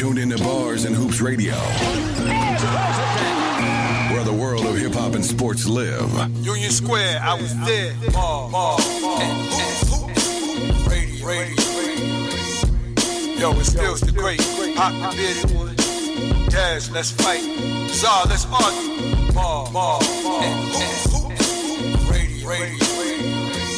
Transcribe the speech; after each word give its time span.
tuned 0.00 0.18
into 0.18 0.42
Bars 0.42 0.86
and 0.86 0.96
Hoops 0.96 1.20
Radio, 1.20 1.52
where 4.10 4.24
the 4.24 4.32
world 4.32 4.64
of 4.64 4.74
hip 4.78 4.94
hop 4.94 5.12
and 5.12 5.22
sports 5.22 5.66
live. 5.66 6.10
Union 6.42 6.70
Square, 6.70 7.20
I 7.22 7.34
was 7.34 7.54
there. 7.66 7.94
Ball, 8.10 8.50
ball, 8.50 8.78
ball. 9.02 9.18
Radio, 10.88 11.26
radio. 11.26 11.54
Yo, 13.36 13.52
it's 13.60 13.68
still 13.68 13.94
the 13.96 14.12
great. 14.16 14.40
Hot 14.78 15.14
bearded 15.14 15.54
one. 15.54 15.76
Dash, 16.48 16.90
let's 16.92 17.10
fight. 17.10 17.42
Czar, 17.90 18.24
let's 18.24 18.46
argue. 18.46 19.34
Ball, 19.34 19.70
ball, 19.70 20.00
ball. 20.22 20.40
Radio, 22.08 22.48
radio. 22.48 22.86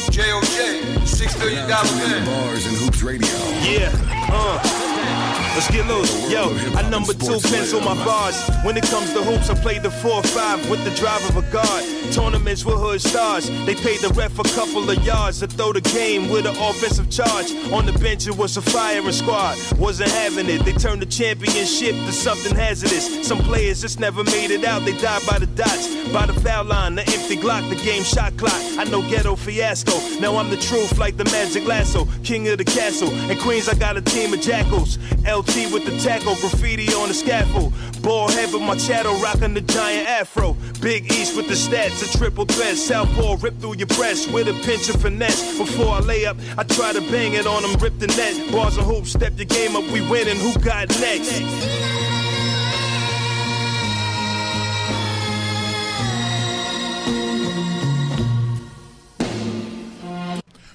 J.O.J. 0.09 1.05
Six 1.05 1.37
million 1.37 1.67
dollar 1.67 1.85
Tuned 1.85 2.03
into 2.03 2.15
man. 2.15 2.45
Bars 2.45 2.65
and 2.65 2.77
Hoops 2.77 3.03
Radio. 3.03 3.27
Yeah, 3.67 3.91
uh. 4.31 5.32
Let's 5.53 5.69
get 5.69 5.85
loose. 5.85 6.31
Yo, 6.31 6.49
I 6.75 6.89
number 6.89 7.13
two 7.13 7.39
pencil 7.39 7.79
my 7.79 7.93
bars. 8.03 8.35
When 8.63 8.75
it 8.75 8.83
comes 8.85 9.13
to 9.13 9.21
hoops, 9.21 9.51
I 9.51 9.53
play 9.53 9.77
the 9.77 9.89
4-5 9.89 10.67
with 10.67 10.83
the 10.83 10.89
drive 10.95 11.23
of 11.29 11.37
a 11.37 11.51
guard. 11.51 11.83
Tournaments 12.13 12.63
with 12.63 12.75
hood 12.75 13.01
stars. 13.01 13.49
They 13.65 13.73
paid 13.73 13.99
the 14.01 14.09
ref 14.09 14.37
a 14.37 14.43
couple 14.43 14.87
of 14.87 15.03
yards 15.03 15.39
to 15.39 15.47
throw 15.47 15.73
the 15.73 15.81
game 15.81 16.29
with 16.29 16.45
an 16.45 16.55
offensive 16.57 17.09
charge. 17.09 17.51
On 17.73 17.87
the 17.87 17.93
bench, 17.93 18.27
it 18.27 18.37
was 18.37 18.55
a 18.55 18.61
firing 18.61 19.11
squad. 19.11 19.57
Wasn't 19.79 20.11
having 20.11 20.47
it. 20.47 20.63
They 20.63 20.73
turned 20.73 21.01
the 21.01 21.07
championship 21.07 21.95
to 21.95 22.11
something 22.11 22.55
hazardous. 22.55 23.27
Some 23.27 23.39
players 23.39 23.81
just 23.81 23.99
never 23.99 24.23
made 24.23 24.51
it 24.51 24.63
out. 24.63 24.85
They 24.85 24.95
died 24.99 25.23
by 25.25 25.39
the 25.39 25.47
dots, 25.47 25.87
by 26.13 26.27
the 26.27 26.33
foul 26.33 26.65
line, 26.65 26.93
the 26.93 27.01
empty 27.01 27.35
Glock, 27.35 27.67
the 27.69 27.83
game 27.83 28.03
shot 28.03 28.37
clock. 28.37 28.61
I 28.77 28.83
know 28.83 29.01
ghetto 29.09 29.35
fiasco. 29.35 29.97
Now 30.19 30.37
I'm 30.37 30.51
the 30.51 30.57
truth, 30.57 30.99
like 30.99 31.17
the 31.17 31.25
magic 31.25 31.65
lasso, 31.65 32.07
king 32.23 32.47
of 32.47 32.59
the 32.59 32.63
castle. 32.65 33.09
In 33.31 33.39
Queens, 33.39 33.67
I 33.67 33.73
got 33.73 33.97
a 33.97 34.01
team 34.01 34.33
of 34.33 34.41
jackals. 34.41 34.99
LT 35.25 35.73
with 35.73 35.85
the 35.85 35.97
tackle, 36.03 36.35
graffiti 36.35 36.93
on 36.93 37.07
the 37.07 37.15
scaffold. 37.15 37.73
Ball 38.03 38.27
head 38.29 38.53
with 38.53 38.61
my 38.61 38.77
chattel, 38.77 39.15
rocking 39.19 39.55
the 39.55 39.61
giant 39.61 40.07
afro. 40.07 40.55
Big 40.81 41.11
East 41.11 41.35
with 41.37 41.47
the 41.47 41.55
stats, 41.55 42.02
a 42.03 42.17
triple 42.17 42.45
threat. 42.45 42.75
Southpaw 42.75 43.37
rip 43.41 43.59
through 43.59 43.77
your 43.77 43.87
breast 43.87 44.31
with 44.31 44.47
a 44.47 44.53
pinch 44.65 44.89
of 44.89 45.01
finesse. 45.01 45.57
Before 45.57 45.95
I 45.95 45.99
lay 45.99 46.25
up, 46.25 46.37
I 46.57 46.63
try 46.63 46.93
to 46.93 47.01
bang 47.01 47.33
it 47.33 47.47
on 47.47 47.61
them, 47.61 47.73
rip 47.79 47.97
the 47.99 48.07
net. 48.07 48.51
Bars 48.51 48.77
and 48.77 48.85
hoops, 48.85 49.11
step 49.11 49.33
your 49.37 49.45
game 49.45 49.75
up, 49.75 49.83
we 49.91 50.01
winning. 50.09 50.37
Who 50.37 50.53
got 50.59 50.89
next? 50.99 51.41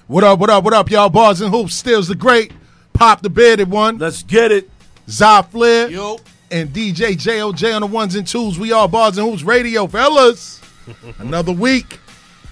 What 0.07 0.23
up, 0.23 0.39
what 0.39 0.49
up, 0.49 0.63
what 0.63 0.73
up, 0.73 0.89
y'all? 0.89 1.09
Bars 1.09 1.39
and 1.41 1.53
Hoops, 1.53 1.75
Stills 1.75 2.07
the 2.07 2.15
Great, 2.15 2.51
Pop 2.93 3.21
the 3.21 3.29
Bearded 3.29 3.69
One, 3.69 3.99
Let's 3.99 4.23
get 4.23 4.51
it. 4.51 4.67
Zy 5.07 5.41
Flair, 5.51 5.87
Yo, 5.89 6.19
and 6.49 6.69
DJ 6.69 7.13
JOJ 7.13 7.75
on 7.75 7.81
the 7.81 7.87
ones 7.87 8.15
and 8.15 8.25
twos. 8.25 8.57
We 8.57 8.71
are 8.71 8.89
Bars 8.89 9.19
and 9.19 9.29
Hoops 9.29 9.43
Radio, 9.43 9.85
fellas. 9.85 10.59
Another 11.19 11.51
week 11.51 11.99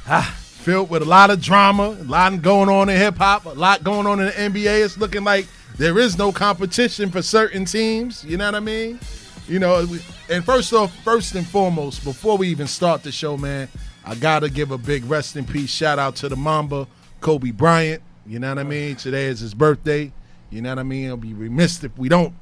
ah. 0.07 0.35
filled 0.39 0.89
with 0.89 1.01
a 1.01 1.05
lot 1.05 1.29
of 1.29 1.41
drama, 1.41 1.97
a 1.99 2.03
lot 2.03 2.41
going 2.41 2.69
on 2.69 2.89
in 2.89 2.97
hip 2.97 3.17
hop, 3.17 3.45
a 3.45 3.49
lot 3.49 3.83
going 3.83 4.07
on 4.07 4.19
in 4.19 4.25
the 4.27 4.31
NBA. 4.31 4.83
It's 4.83 4.97
looking 4.97 5.23
like 5.23 5.47
there 5.77 5.97
is 5.99 6.17
no 6.17 6.31
competition 6.31 7.09
for 7.11 7.21
certain 7.21 7.65
teams. 7.65 8.23
You 8.23 8.37
know 8.37 8.45
what 8.45 8.55
I 8.55 8.59
mean? 8.59 8.99
You 9.47 9.59
know, 9.59 9.87
and 10.29 10.43
first 10.43 10.73
off, 10.73 10.93
first 11.03 11.35
and 11.35 11.47
foremost, 11.47 12.03
before 12.03 12.37
we 12.37 12.49
even 12.49 12.67
start 12.67 13.03
the 13.03 13.11
show, 13.11 13.37
man, 13.37 13.69
I 14.03 14.15
gotta 14.15 14.49
give 14.49 14.71
a 14.71 14.77
big 14.77 15.05
rest 15.05 15.35
in 15.37 15.45
peace 15.45 15.69
shout 15.69 15.99
out 15.99 16.15
to 16.17 16.29
the 16.29 16.35
Mamba, 16.35 16.87
Kobe 17.21 17.51
Bryant. 17.51 18.01
You 18.25 18.39
know 18.39 18.49
what 18.49 18.59
I 18.59 18.63
mean? 18.63 18.97
Today 18.97 19.25
is 19.25 19.39
his 19.39 19.53
birthday. 19.53 20.11
You 20.49 20.61
know 20.61 20.69
what 20.69 20.79
I 20.79 20.83
mean? 20.83 21.05
It'll 21.05 21.17
be 21.17 21.33
remiss 21.33 21.83
if 21.83 21.97
we 21.97 22.09
don't 22.09 22.33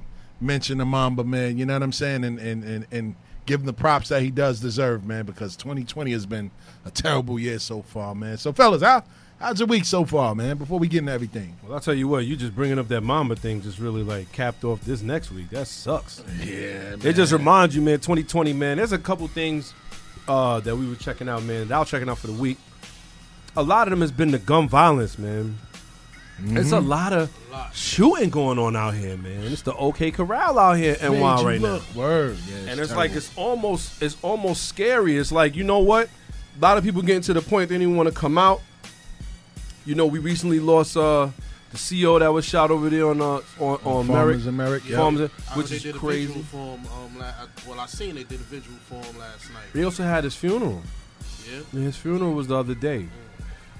mention 0.41 0.79
the 0.79 0.85
Mamba, 0.85 1.23
man. 1.23 1.57
You 1.57 1.65
know 1.65 1.73
what 1.73 1.83
I'm 1.83 1.91
saying? 1.91 2.23
And 2.23 2.39
and 2.39 2.63
and, 2.63 2.87
and 2.91 3.15
give 3.45 3.59
him 3.61 3.65
the 3.65 3.73
props 3.73 4.09
that 4.09 4.21
he 4.21 4.31
does 4.31 4.59
deserve, 4.59 5.05
man, 5.05 5.25
because 5.25 5.55
2020 5.55 6.11
has 6.11 6.25
been 6.25 6.51
a 6.85 6.91
terrible 6.91 7.39
year 7.39 7.59
so 7.59 7.81
far, 7.81 8.15
man. 8.15 8.37
So, 8.37 8.51
fellas, 8.53 8.81
how 8.81 9.03
how's 9.39 9.59
your 9.59 9.67
week 9.67 9.85
so 9.85 10.05
far, 10.05 10.33
man? 10.35 10.57
Before 10.57 10.79
we 10.79 10.87
get 10.87 10.99
into 10.99 11.11
everything. 11.11 11.55
well, 11.63 11.73
I'll 11.73 11.79
tell 11.79 11.93
you 11.93 12.07
what, 12.07 12.25
you 12.25 12.35
just 12.35 12.55
bringing 12.55 12.79
up 12.79 12.87
that 12.89 13.01
Mamba 13.01 13.35
thing 13.35 13.61
just 13.61 13.79
really 13.79 14.03
like 14.03 14.31
capped 14.31 14.63
off 14.63 14.81
this 14.81 15.01
next 15.01 15.31
week. 15.31 15.49
That 15.49 15.67
sucks. 15.67 16.23
Yeah, 16.39 16.95
It 17.03 17.13
just 17.13 17.31
reminds 17.33 17.75
you, 17.75 17.81
man, 17.81 17.99
2020, 17.99 18.53
man. 18.53 18.77
There's 18.77 18.91
a 18.91 18.97
couple 18.97 19.27
things 19.27 19.73
uh, 20.27 20.59
that 20.61 20.75
we 20.75 20.87
were 20.87 20.95
checking 20.95 21.29
out, 21.29 21.43
man. 21.43 21.67
That 21.67 21.75
I 21.75 21.79
was 21.79 21.89
checking 21.89 22.09
out 22.09 22.17
for 22.17 22.27
the 22.27 22.33
week. 22.33 22.57
A 23.57 23.63
lot 23.63 23.87
of 23.87 23.91
them 23.91 24.01
has 24.01 24.11
been 24.11 24.31
the 24.31 24.39
gun 24.39 24.67
violence, 24.67 25.17
man. 25.17 25.57
It's 26.43 26.71
a 26.73 26.79
lot 26.81 27.13
of 27.13 27.31
shooting 27.73 28.29
going 28.29 28.59
on 28.59 28.75
out 28.75 28.93
here, 28.93 29.15
man. 29.17 29.43
It's 29.43 29.61
the 29.61 29.73
OK 29.75 30.11
Corral 30.11 30.59
out 30.59 30.73
here 30.73 30.97
in 31.01 31.13
NY 31.13 31.43
right 31.43 31.61
now. 31.61 31.79
Word, 31.95 32.37
yeah, 32.49 32.71
and 32.71 32.79
it's 32.79 32.93
like 32.95 33.11
it's 33.11 33.31
almost 33.37 34.01
it's 34.01 34.17
almost 34.21 34.67
scary. 34.67 35.17
It's 35.17 35.31
like 35.31 35.55
you 35.55 35.63
know 35.63 35.79
what? 35.79 36.09
A 36.57 36.61
lot 36.61 36.77
of 36.77 36.83
people 36.83 37.01
getting 37.01 37.21
to 37.23 37.33
the 37.33 37.41
point 37.41 37.69
they 37.69 37.75
didn't 37.75 37.83
even 37.83 37.95
want 37.97 38.09
to 38.09 38.15
come 38.15 38.37
out. 38.37 38.61
You 39.85 39.95
know, 39.95 40.05
we 40.07 40.19
recently 40.19 40.59
lost 40.59 40.97
uh 40.97 41.29
the 41.71 41.77
CEO 41.77 42.19
that 42.19 42.27
was 42.33 42.43
shot 42.45 42.69
over 42.71 42.89
there 42.89 43.07
on 43.09 43.21
uh 43.21 43.39
on, 43.59 43.79
on 43.85 44.07
Merrick, 44.07 44.07
Farmers 44.07 44.45
and 44.47 44.57
Merrick, 44.57 44.89
yeah. 44.89 44.97
Farmers, 44.97 45.29
I 45.51 45.57
which 45.57 45.69
they 45.69 45.75
is 45.77 45.83
did 45.83 45.95
a 45.95 45.99
crazy. 45.99 46.27
visual 46.27 46.43
for 46.45 46.77
him. 46.77 46.85
Um, 46.87 47.17
la- 47.19 47.25
I- 47.25 47.47
well, 47.69 47.79
I 47.79 47.85
seen 47.85 48.15
they 48.15 48.23
did 48.23 48.39
a 48.41 48.43
visual 48.43 48.77
for 48.89 48.95
him 48.95 49.17
last 49.19 49.51
night. 49.53 49.63
They 49.73 49.83
also 49.83 50.03
had 50.03 50.23
his 50.25 50.35
funeral. 50.35 50.81
Yeah. 51.49 51.61
And 51.71 51.83
His 51.83 51.95
funeral 51.95 52.33
was 52.33 52.47
the 52.47 52.55
other 52.57 52.73
day. 52.75 53.07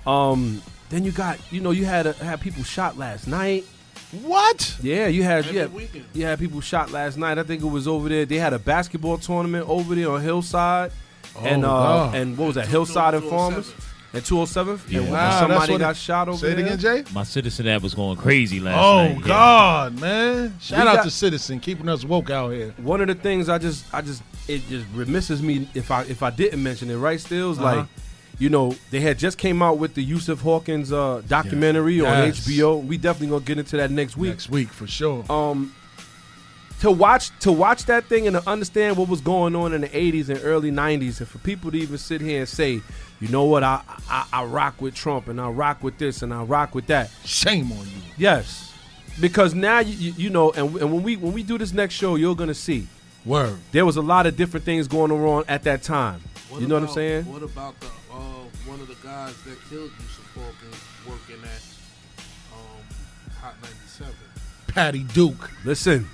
Um, 0.06 0.62
then 0.90 1.04
you 1.04 1.12
got 1.12 1.40
you 1.52 1.62
know 1.62 1.72
you 1.72 1.86
had 1.86 2.06
a, 2.08 2.14
had 2.14 2.42
people 2.42 2.64
shot 2.64 2.98
last 2.98 3.28
night. 3.28 3.66
What? 4.22 4.78
Yeah, 4.82 5.08
you 5.08 5.24
had 5.24 5.46
Every 5.46 5.58
yeah, 5.58 5.66
weekend. 5.68 6.06
you 6.14 6.26
had 6.26 6.40
people 6.40 6.62
shot 6.62 6.92
last 6.92 7.18
night. 7.18 7.38
I 7.38 7.44
think 7.44 7.62
it 7.64 7.68
was 7.68 7.88
over 7.88 8.08
there. 8.08 8.26
They 8.26 8.38
had 8.38 8.54
a 8.54 8.60
basketball 8.60 9.18
tournament 9.18 9.68
over 9.68 9.94
there 9.96 10.12
on 10.12 10.22
Hillside, 10.22 10.92
and 11.42 11.66
Oh, 11.66 11.70
uh, 11.70 11.72
God. 12.12 12.16
and 12.16 12.38
what 12.38 12.46
was 12.48 12.56
that? 12.56 12.68
Hillside 12.68 13.14
and 13.16 13.24
Farmers 13.26 13.74
at 14.14 14.24
207th. 14.24 14.90
Yeah. 14.90 15.00
And 15.02 15.12
Wow, 15.12 15.18
that's 15.18 15.40
somebody 15.40 15.72
what 15.74 15.82
it- 15.82 15.84
got 15.84 15.96
shot 15.98 16.30
over 16.30 16.38
Say 16.38 16.52
it 16.52 16.56
there. 16.56 16.66
again, 16.66 16.80
Jay. 16.80 17.04
My 17.14 17.24
citizen 17.24 17.68
app 17.68 17.82
was 17.82 17.94
going 17.94 18.16
crazy 18.16 18.62
last 18.62 18.78
Oh 18.78 19.04
night. 19.08 19.18
yeah. 19.20 19.28
God, 19.28 20.00
man! 20.00 20.56
Shout 20.62 20.84
We 20.84 20.88
out 20.90 20.96
got- 20.98 21.04
to 21.04 21.12
Citizen 21.12 21.60
keeping 21.60 21.90
us 21.90 22.06
woke 22.06 22.30
out 22.30 22.52
here. 22.52 22.74
One 22.78 23.02
of 23.02 23.08
the 23.08 23.16
things 23.16 23.50
I 23.50 23.58
just 23.58 23.84
I 23.94 24.02
just 24.02 24.22
it 24.48 24.62
just 24.70 24.86
remisses 24.94 25.42
me 25.42 25.68
if 25.74 25.92
I 25.92 26.04
if 26.04 26.24
I 26.24 26.30
didn't 26.30 26.64
mention 26.64 26.90
it. 26.90 26.96
Right, 26.98 27.20
Stills 27.20 27.58
Uh-huh. 27.60 27.78
like. 27.78 27.88
You 28.38 28.50
know, 28.50 28.76
they 28.92 29.00
had 29.00 29.18
just 29.18 29.38
came 29.38 29.62
out 29.62 29.78
with 29.78 29.94
the 29.96 30.04
Yusuf 30.04 30.42
Hawkins 30.42 30.92
uh, 30.92 31.22
documentary 31.28 32.02
on 32.02 32.08
Yes. 32.28 32.46
HBO. 32.48 32.84
We 32.84 32.98
definitely 32.98 33.28
gonna 33.30 33.46
get 33.46 33.58
into 33.60 33.78
that 33.78 33.92
next 33.92 34.18
week. 34.18 34.32
Next 34.32 34.50
week 34.50 34.70
for 34.70 34.88
sure. 34.88 35.24
um 35.32 35.74
to 36.82 36.92
watch 36.92 37.32
to 37.40 37.52
watch 37.52 37.86
that 37.86 38.04
thing 38.06 38.28
and 38.28 38.36
to 38.36 38.50
understand 38.50 38.98
what 38.98 39.08
was 39.08 39.22
going 39.22 39.56
on 39.56 39.74
in 39.74 39.80
the 39.82 39.88
80s 39.88 40.28
and 40.30 40.40
early 40.44 40.72
90s 40.72 41.20
and 41.20 41.28
for 41.28 41.38
people 41.40 41.72
to 41.72 41.78
even 41.78 41.98
sit 41.98 42.20
here 42.20 42.40
and 42.42 42.50
say 42.50 42.82
you 43.22 43.28
know 43.30 43.46
what 43.46 43.64
I, 43.64 43.82
I 44.10 44.28
i 44.34 44.44
rock 44.44 44.82
with 44.82 44.94
trump 44.94 45.30
and 45.30 45.40
i 45.40 45.48
rock 45.48 45.82
with 45.82 45.98
this 45.98 46.22
and 46.22 46.34
i 46.34 46.44
rock 46.44 46.76
with 46.76 46.88
that 46.88 47.10
Shame 47.24 47.72
on 47.72 47.80
you. 47.80 48.02
yes 48.18 48.74
because 49.22 49.56
now 49.56 49.80
you, 49.80 49.94
you, 49.96 50.14
you 50.18 50.30
know 50.30 50.52
and, 50.52 50.76
and 50.76 50.92
when 50.92 51.02
we 51.02 51.16
when 51.16 51.32
we 51.32 51.44
do 51.44 51.58
this 51.58 51.72
next 51.72 51.94
show 51.96 52.16
you're 52.16 52.36
gonna 52.36 52.54
see 52.54 52.88
Word. 53.26 53.58
there 53.72 53.86
was 53.86 53.96
a 53.96 54.02
lot 54.02 54.28
of 54.28 54.36
different 54.36 54.66
things 54.66 54.90
going 54.90 55.12
on 55.14 55.46
at 55.48 55.64
that 55.64 55.82
time 55.82 56.20
What 56.50 56.60
you 56.62 56.68
know 56.68 56.76
what 56.76 56.84
i'm 56.84 56.94
saying 56.94 57.24
What 57.26 57.42
about 57.42 57.80
the 57.80 57.86
one 57.88 57.94
of 57.96 58.05
the 59.02 59.08
guys 59.08 59.42
that 59.44 59.58
killed 59.70 59.92
Yusuf 60.00 60.32
Hawkins 60.36 60.82
working 61.08 61.44
at 61.44 61.62
um, 62.54 63.36
Hot 63.42 63.56
97? 63.62 64.14
Patty 64.68 65.04
Duke. 65.04 65.50
listen 65.64 66.08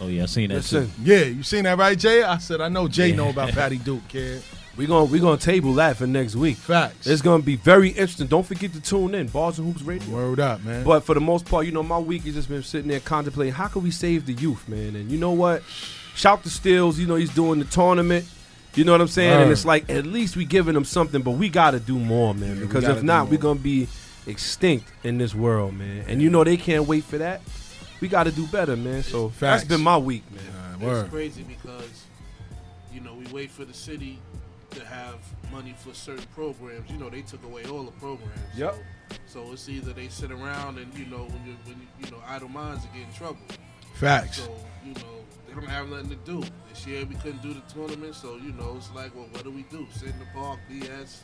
Oh 0.00 0.08
yeah, 0.08 0.24
I 0.24 0.26
seen 0.26 0.48
that 0.48 0.56
listen 0.56 0.86
too. 0.86 0.92
Yeah, 1.04 1.22
you 1.24 1.42
seen 1.44 1.62
that 1.64 1.78
right, 1.78 1.96
Jay? 1.96 2.22
I 2.24 2.38
said 2.38 2.60
I 2.60 2.68
know 2.68 2.88
Jay 2.88 3.08
Yeah. 3.10 3.16
know 3.16 3.28
about 3.30 3.50
Patty 3.52 3.78
Duke, 3.78 4.08
kid. 4.08 4.42
we're 4.76 4.88
gonna 4.88 5.04
we're 5.04 5.20
gonna 5.20 5.36
table 5.36 5.74
that 5.74 5.96
for 5.96 6.06
next 6.08 6.34
week 6.34 6.56
Facts. 6.56 7.06
it's 7.06 7.22
gonna 7.22 7.42
be 7.42 7.54
very 7.56 7.90
interesting 7.90 8.26
don't 8.26 8.44
forget 8.46 8.72
to 8.72 8.80
tune 8.80 9.14
in 9.14 9.28
bars 9.28 9.58
and 9.58 9.68
hoops 9.72 9.82
radio 9.86 10.12
Word 10.12 10.40
up, 10.40 10.64
man. 10.64 10.82
But 10.84 11.00
for 11.04 11.14
the 11.14 11.20
most 11.20 11.44
part, 11.46 11.66
you 11.66 11.72
know, 11.72 11.82
my 11.84 11.98
week 11.98 12.24
has 12.24 12.34
just 12.34 12.48
been 12.48 12.62
sitting 12.64 12.88
there 12.90 12.98
contemplating 13.00 13.54
how 13.54 13.68
can 13.68 13.82
we 13.82 13.90
save 13.92 14.26
the 14.26 14.32
youth, 14.32 14.68
man. 14.68 14.96
And 14.96 15.10
you 15.10 15.18
know 15.18 15.32
what? 15.32 15.62
Shout 16.16 16.42
to 16.42 16.50
Stills, 16.50 16.98
you 16.98 17.06
know, 17.06 17.14
he's 17.14 17.32
doing 17.34 17.58
the 17.60 17.64
tournament. 17.66 18.26
You 18.74 18.84
know 18.84 18.92
what 18.92 19.00
I'm 19.00 19.08
saying? 19.08 19.42
And 19.42 19.50
it's 19.50 19.64
like 19.64 19.90
at 19.90 20.06
least 20.06 20.36
we 20.36 20.44
giving 20.44 20.74
them 20.74 20.84
something, 20.84 21.22
but 21.22 21.32
we 21.32 21.48
gotta 21.48 21.78
do 21.78 21.98
more, 21.98 22.34
man. 22.34 22.56
Yeah, 22.56 22.62
because 22.62 22.84
if 22.84 23.02
not, 23.02 23.28
we're 23.28 23.38
gonna 23.38 23.60
be 23.60 23.88
extinct 24.26 24.88
in 25.04 25.18
this 25.18 25.34
world, 25.34 25.74
man. 25.74 26.04
And 26.08 26.22
you 26.22 26.30
know 26.30 26.44
they 26.44 26.56
can't 26.56 26.86
wait 26.86 27.04
for 27.04 27.18
that. 27.18 27.42
We 28.00 28.08
gotta 28.08 28.32
do 28.32 28.46
better, 28.46 28.76
man. 28.76 29.02
So 29.02 29.28
Facts. 29.28 29.62
that's 29.62 29.64
been 29.64 29.82
my 29.82 29.98
week, 29.98 30.24
man. 30.32 30.44
Uh. 30.82 31.00
It's 31.00 31.10
crazy 31.10 31.44
because, 31.44 32.04
you 32.92 33.00
know, 33.00 33.14
we 33.14 33.24
wait 33.26 33.50
for 33.50 33.64
the 33.64 33.74
city 33.74 34.18
to 34.70 34.84
have 34.84 35.16
money 35.52 35.74
for 35.78 35.94
certain 35.94 36.26
programs. 36.34 36.90
You 36.90 36.98
know, 36.98 37.08
they 37.08 37.22
took 37.22 37.44
away 37.44 37.64
all 37.66 37.84
the 37.84 37.92
programs. 37.92 38.32
Yep. 38.56 38.74
So, 39.26 39.44
so 39.44 39.52
it's 39.52 39.68
either 39.68 39.92
they 39.92 40.08
sit 40.08 40.32
around 40.32 40.78
and, 40.78 40.92
you 40.98 41.06
know, 41.06 41.24
when 41.24 41.46
you, 41.46 41.56
when 41.64 41.76
you, 41.76 42.04
you 42.04 42.10
know, 42.10 42.22
idle 42.26 42.48
minds 42.48 42.84
get 42.92 43.06
in 43.06 43.14
trouble. 43.14 43.38
Facts. 43.94 44.38
So, 44.38 44.56
you 44.84 44.94
know, 44.94 45.21
they 45.54 45.60
don't 45.60 45.70
have 45.70 45.88
nothing 45.88 46.08
to 46.10 46.16
do. 46.16 46.42
This 46.68 46.86
year 46.86 47.04
we 47.04 47.14
couldn't 47.16 47.42
do 47.42 47.52
the 47.54 47.60
tournament, 47.72 48.14
so, 48.14 48.36
you 48.36 48.52
know, 48.52 48.74
it's 48.76 48.90
like, 48.94 49.14
well, 49.14 49.26
what 49.30 49.44
do 49.44 49.50
we 49.50 49.62
do? 49.70 49.86
Sit 49.94 50.08
in 50.10 50.18
the 50.18 50.26
park, 50.34 50.58
BS, 50.70 51.18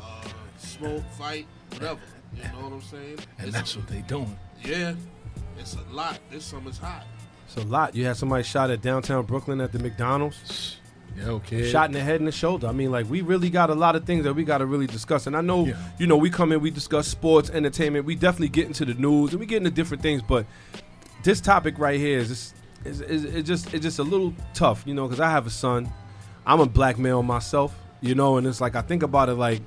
uh, 0.00 0.28
smoke, 0.58 1.02
fight, 1.18 1.46
whatever. 1.72 2.00
You 2.36 2.42
know 2.44 2.64
what 2.68 2.72
I'm 2.74 2.82
saying? 2.82 3.18
And 3.38 3.48
It's- 3.48 3.52
that's 3.54 3.76
what 3.76 3.88
they 3.88 4.02
doing. 4.02 4.38
yeah, 4.64 4.94
it's 5.58 5.74
a 5.76 5.92
lot. 5.94 6.18
This 6.30 6.44
summer's 6.44 6.78
hot. 6.78 7.04
It's 7.46 7.56
a 7.56 7.66
lot. 7.66 7.96
You 7.96 8.04
had 8.06 8.16
somebody 8.16 8.44
shot 8.44 8.70
at 8.70 8.80
downtown 8.82 9.24
Brooklyn 9.26 9.60
at 9.60 9.72
the 9.72 9.78
McDonald's. 9.80 10.76
Yo, 11.16 11.40
kid. 11.40 11.68
shot 11.68 11.86
in 11.86 11.92
the 11.92 12.00
head 12.00 12.20
and 12.20 12.28
the 12.28 12.32
shoulder. 12.32 12.68
I 12.68 12.72
mean, 12.72 12.92
like 12.92 13.10
we 13.10 13.20
really 13.20 13.50
got 13.50 13.68
a 13.68 13.74
lot 13.74 13.96
of 13.96 14.04
things 14.04 14.22
that 14.22 14.32
we 14.34 14.44
got 14.44 14.58
to 14.58 14.66
really 14.66 14.86
discuss. 14.86 15.26
And 15.26 15.36
I 15.36 15.40
know, 15.40 15.66
Yeah. 15.66 15.74
you 15.98 16.06
know, 16.06 16.16
we 16.16 16.30
come 16.30 16.52
in, 16.52 16.60
we 16.60 16.70
discuss 16.70 17.08
sports, 17.08 17.50
entertainment. 17.50 18.04
We 18.04 18.14
definitely 18.14 18.48
get 18.50 18.68
into 18.68 18.84
the 18.84 18.94
news 18.94 19.32
and 19.32 19.40
we 19.40 19.44
get 19.46 19.56
into 19.56 19.70
different 19.72 20.04
things. 20.04 20.22
But 20.22 20.46
this 21.24 21.40
topic 21.40 21.80
right 21.80 21.98
here 21.98 22.20
is 22.20 22.28
just, 22.28 22.54
is, 22.84 23.00
is, 23.00 23.24
is 23.24 23.44
just 23.44 23.74
it's 23.74 23.82
just 23.82 23.98
a 23.98 24.02
little 24.02 24.34
tough, 24.54 24.82
you 24.86 24.94
know, 24.94 25.06
because 25.06 25.20
I 25.20 25.30
have 25.30 25.46
a 25.46 25.50
son. 25.50 25.92
I'm 26.46 26.60
a 26.60 26.66
black 26.66 26.98
male 26.98 27.22
myself, 27.22 27.74
you 28.00 28.14
know, 28.14 28.38
and 28.38 28.46
it's 28.46 28.60
like 28.60 28.76
I 28.76 28.82
think 28.82 29.02
about 29.02 29.28
it 29.28 29.34
like. 29.34 29.60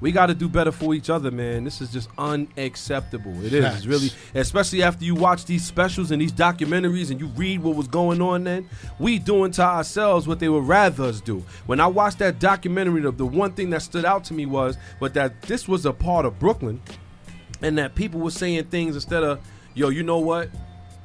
We 0.00 0.10
got 0.10 0.26
to 0.26 0.34
do 0.34 0.48
better 0.48 0.72
for 0.72 0.94
each 0.94 1.10
other, 1.10 1.30
man. 1.30 1.62
This 1.62 1.80
is 1.80 1.92
just 1.92 2.08
unacceptable. 2.18 3.30
It 3.44 3.52
is. 3.52 3.64
It's 3.64 3.86
really, 3.86 4.10
especially 4.34 4.82
after 4.82 5.04
you 5.04 5.14
watch 5.14 5.44
these 5.44 5.64
specials 5.64 6.10
and 6.10 6.20
these 6.20 6.32
documentaries 6.32 7.12
and 7.12 7.20
you 7.20 7.28
read 7.28 7.62
what 7.62 7.76
was 7.76 7.86
going 7.86 8.20
on 8.20 8.42
then. 8.42 8.68
We 8.98 9.20
doing 9.20 9.52
to 9.52 9.62
ourselves 9.62 10.26
what 10.26 10.40
they 10.40 10.48
would 10.48 10.64
rather 10.64 11.04
us 11.04 11.20
do. 11.20 11.44
When 11.66 11.78
I 11.78 11.86
watched 11.86 12.18
that 12.18 12.40
documentary, 12.40 13.02
the, 13.02 13.12
the 13.12 13.24
one 13.24 13.52
thing 13.52 13.70
that 13.70 13.82
stood 13.82 14.04
out 14.04 14.24
to 14.24 14.34
me 14.34 14.44
was, 14.44 14.76
but 14.98 15.14
that 15.14 15.40
this 15.42 15.68
was 15.68 15.86
a 15.86 15.92
part 15.92 16.26
of 16.26 16.36
Brooklyn 16.40 16.82
and 17.60 17.78
that 17.78 17.94
people 17.94 18.18
were 18.18 18.32
saying 18.32 18.64
things 18.64 18.96
instead 18.96 19.22
of, 19.22 19.38
yo, 19.74 19.90
you 19.90 20.02
know 20.02 20.18
what? 20.18 20.50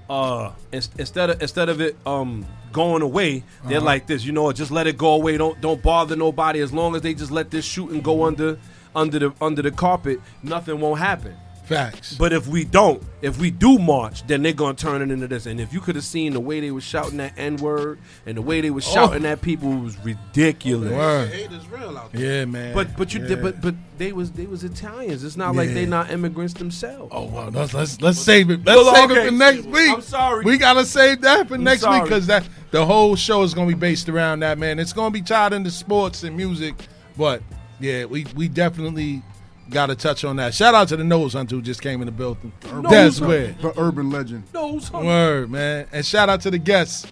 Uh, 0.09 0.54
ins- 0.71 0.89
instead 0.98 1.30
of 1.30 1.42
instead 1.42 1.69
of 1.69 1.81
it 1.81 1.98
um 2.06 2.45
going 2.71 3.01
away, 3.01 3.44
they're 3.65 3.81
like 3.81 4.07
this. 4.07 4.24
You 4.24 4.31
know? 4.31 4.51
Just 4.51 4.71
let 4.71 4.88
it 4.88 4.98
go 4.98 5.13
away. 5.13 5.38
Don't 5.38 5.59
don't 5.62 5.81
bother 5.81 6.15
nobody. 6.15 6.59
As 6.62 6.71
long 6.74 6.95
as 6.95 7.01
they 7.01 7.13
just 7.13 7.31
let 7.31 7.51
this 7.51 7.65
shooting 7.65 8.01
go 8.01 8.24
under 8.24 8.57
under 8.95 9.19
the 9.19 9.33
under 9.42 9.62
the 9.62 9.71
carpet, 9.71 10.19
nothing 10.44 10.80
won't 10.80 11.00
happen. 11.00 11.36
Facts. 11.68 12.16
But 12.18 12.31
if 12.31 12.48
we 12.48 12.64
don't, 12.64 13.04
if 13.22 13.40
we 13.40 13.52
do 13.52 13.78
march, 13.78 14.25
then 14.25 14.42
they're 14.42 14.54
gonna 14.54 14.74
turn 14.74 15.02
it 15.02 15.12
into 15.12 15.28
this. 15.28 15.46
And 15.46 15.60
if 15.60 15.74
you 15.74 15.81
could 15.81 15.96
have 15.96 16.06
seen 16.06 16.31
the 16.31 16.40
way 16.40 16.62
they 16.62 16.72
was 16.72 16.86
shouting 16.86 17.18
that 17.18 17.34
N 17.38 17.58
word 17.58 18.00
and 18.25 18.38
the 18.38 18.42
way 18.42 18.62
they 18.62 18.69
was 18.69 18.88
oh. 18.88 18.94
shouting 18.94 19.25
at 19.25 19.42
people, 19.42 19.74
it 19.74 19.81
was 19.81 19.98
ridiculous. 20.00 20.94
Word. 20.94 21.30
Hate 21.30 21.52
is 21.52 21.68
real 21.68 21.98
out 21.98 22.14
there. 22.14 22.40
Yeah, 22.40 22.46
man. 22.46 22.74
But 22.74 22.96
but 22.96 23.14
you 23.14 23.22
yeah. 23.22 23.28
did 23.28 23.42
but 23.42 23.60
but 23.60 23.75
they 23.98 24.14
was 24.14 24.31
they 24.31 24.46
was 24.46 24.64
Italians. 24.64 25.25
It's 25.25 25.36
not 25.36 25.58
like 25.58 25.74
they 25.74 25.81
Yeah. 25.81 25.90
not 25.90 26.10
immigrants 26.10 26.54
themselves. 26.54 27.12
Oh 27.14 27.25
well, 27.25 27.50
let's 27.52 27.74
let's, 27.74 28.02
let's 28.02 28.20
save 28.20 28.50
it. 28.50 28.66
Let's 28.66 28.78
Well, 28.78 28.96
save 28.96 29.12
it 29.12 29.25
for 29.25 29.31
next 29.31 29.66
week. 29.66 29.92
I'm 29.92 30.02
sorry. 30.02 30.46
We 30.46 30.58
gotta 30.58 30.86
save 30.86 31.20
that 31.22 31.50
for 31.50 31.58
next 31.58 31.81
week 31.81 31.92
sorry. 31.92 32.04
because 32.04 32.28
that 32.28 32.48
the 32.72 32.86
whole 32.86 33.18
show 33.18 33.44
is 33.44 33.54
gonna 33.54 33.68
be 33.68 33.74
based 33.74 34.08
around 34.08 34.40
that 34.40 34.58
man. 34.58 34.80
It's 34.80 34.94
gonna 34.94 35.12
be 35.12 35.22
tied 35.22 35.52
into 35.52 35.72
sports 35.72 36.24
and 36.24 36.38
music, 36.38 36.75
but 37.18 37.42
yeah, 37.81 38.06
we 38.06 38.25
we 38.38 38.48
definitely 38.48 39.22
got 39.69 39.88
to 39.88 39.96
touch 39.96 40.24
on 40.24 40.36
that. 40.38 40.54
Shout 40.54 40.74
out 40.75 40.88
to 40.90 40.98
the 40.98 41.04
nose 41.04 41.34
hunter 41.34 41.56
who 41.56 41.62
just 41.62 41.81
came 41.81 42.02
in 42.02 42.06
the 42.06 42.12
building. 42.12 42.52
That's 42.90 43.19
weird. 43.19 43.60
The 43.60 43.74
urban 43.80 44.10
legend. 44.10 44.44
No, 44.54 44.80
son. 44.80 45.06
Word, 45.06 45.52
man. 45.52 45.88
And 45.92 46.06
shout 46.06 46.30
out 46.30 46.42
to 46.42 46.52
the 46.52 46.58
guests. 46.58 47.12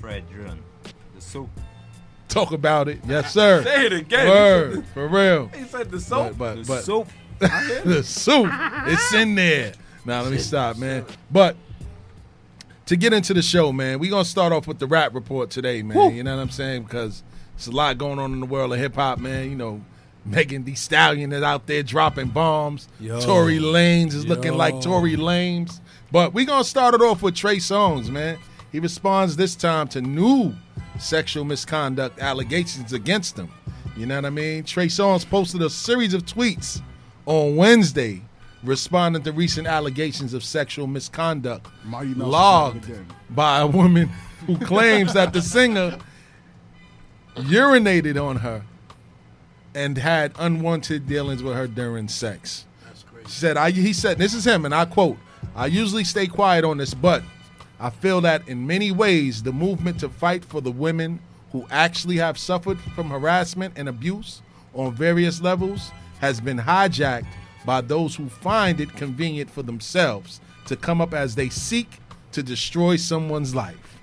Fred 0.00 0.24
Drun, 0.30 0.62
the 1.14 1.20
soup. 1.20 1.48
Talk 2.28 2.52
about 2.52 2.88
it. 2.88 3.00
Yes, 3.06 3.32
sir. 3.32 3.62
Say 3.62 3.86
it 3.86 3.92
again. 3.92 4.28
Word. 4.28 4.84
For 4.94 5.06
real. 5.06 5.48
He 5.48 5.64
said 5.64 5.90
the 5.90 5.98
But 5.98 6.02
soap. 6.02 6.38
but, 6.38 6.54
The 6.56 6.64
but 6.64 6.84
soup. 6.84 7.08
the 7.84 8.02
soup. 8.02 8.50
It's 8.86 9.14
in 9.14 9.34
there. 9.34 9.72
Now 10.04 10.22
let 10.22 10.32
me 10.32 10.38
stop, 10.38 10.78
man. 10.78 11.04
But 11.30 11.56
to 12.86 12.96
get 12.96 13.12
into 13.12 13.34
the 13.34 13.42
show, 13.42 13.72
man, 13.72 13.98
we 13.98 14.08
gonna 14.08 14.24
start 14.24 14.52
off 14.52 14.66
with 14.66 14.78
the 14.78 14.86
rap 14.86 15.14
report 15.14 15.50
today, 15.50 15.82
man. 15.82 16.14
You 16.14 16.22
know 16.24 16.34
what 16.34 16.42
I'm 16.42 16.50
saying? 16.50 16.84
Because 16.84 17.22
it's 17.54 17.66
a 17.68 17.70
lot 17.70 17.98
going 17.98 18.18
on 18.18 18.32
in 18.32 18.40
the 18.40 18.46
world 18.46 18.72
of 18.72 18.78
hip 18.78 18.94
hop, 18.96 19.18
man. 19.18 19.50
You 19.50 19.56
know, 19.56 19.80
Megan 20.24 20.64
Thee 20.64 20.74
Stallion 20.74 21.32
is 21.32 21.42
out 21.42 21.66
there 21.66 21.82
dropping 21.82 22.28
bombs. 22.28 22.88
Yo. 23.00 23.20
Tory 23.20 23.58
Lanez 23.58 24.14
is 24.14 24.26
looking 24.26 24.54
like 24.54 24.80
Tory 24.80 25.16
Lanez. 25.16 25.80
But 26.10 26.32
we 26.34 26.44
gonna 26.44 26.64
start 26.64 26.94
it 26.94 27.00
off 27.00 27.22
with 27.22 27.34
Trey 27.34 27.56
Songz, 27.56 28.08
man. 28.08 28.38
He 28.70 28.78
responds 28.78 29.36
this 29.36 29.54
time 29.54 29.88
to 29.88 30.00
new 30.00 30.54
sexual 30.98 31.44
misconduct 31.44 32.20
allegations 32.20 32.92
against 32.92 33.38
him. 33.38 33.50
You 33.96 34.06
know 34.06 34.16
what 34.16 34.26
I 34.26 34.30
mean? 34.30 34.64
Trey 34.64 34.86
Songz 34.86 35.28
posted 35.28 35.62
a 35.62 35.70
series 35.70 36.14
of 36.14 36.24
tweets 36.24 36.80
on 37.26 37.56
Wednesday 37.56 38.22
responding 38.62 39.22
to 39.22 39.32
recent 39.32 39.66
allegations 39.66 40.34
of 40.34 40.44
sexual 40.44 40.86
misconduct 40.86 41.66
logged 42.16 42.90
by 43.30 43.60
a 43.60 43.66
woman 43.66 44.08
who 44.46 44.56
claims 44.58 45.12
that 45.14 45.32
the 45.32 45.42
singer 45.42 45.98
urinated 47.36 48.22
on 48.22 48.36
her 48.36 48.62
and 49.74 49.96
had 49.98 50.32
unwanted 50.38 51.06
dealings 51.06 51.42
with 51.42 51.56
her 51.56 51.66
during 51.66 52.08
sex. 52.08 52.66
That's 52.84 53.02
crazy. 53.04 53.26
She 53.26 53.32
said, 53.32 53.56
I, 53.56 53.70
he 53.70 53.92
said, 53.92 54.18
this 54.18 54.34
is 54.34 54.46
him, 54.46 54.64
and 54.64 54.74
I 54.74 54.84
quote, 54.84 55.16
I 55.54 55.66
usually 55.66 56.04
stay 56.04 56.26
quiet 56.26 56.64
on 56.64 56.78
this, 56.78 56.94
but 56.94 57.22
I 57.80 57.90
feel 57.90 58.20
that 58.22 58.46
in 58.48 58.66
many 58.66 58.90
ways, 58.90 59.42
the 59.42 59.52
movement 59.52 60.00
to 60.00 60.08
fight 60.08 60.44
for 60.44 60.60
the 60.60 60.70
women 60.70 61.20
who 61.50 61.66
actually 61.70 62.16
have 62.16 62.38
suffered 62.38 62.80
from 62.94 63.10
harassment 63.10 63.74
and 63.76 63.88
abuse 63.88 64.40
on 64.74 64.94
various 64.94 65.42
levels 65.42 65.90
has 66.20 66.40
been 66.40 66.58
hijacked 66.58 67.26
by 67.66 67.80
those 67.80 68.14
who 68.14 68.28
find 68.28 68.80
it 68.80 68.94
convenient 68.96 69.50
for 69.50 69.62
themselves 69.62 70.40
to 70.66 70.76
come 70.76 71.00
up 71.00 71.12
as 71.12 71.34
they 71.34 71.48
seek 71.48 71.98
to 72.32 72.42
destroy 72.42 72.96
someone's 72.96 73.54
life. 73.54 73.98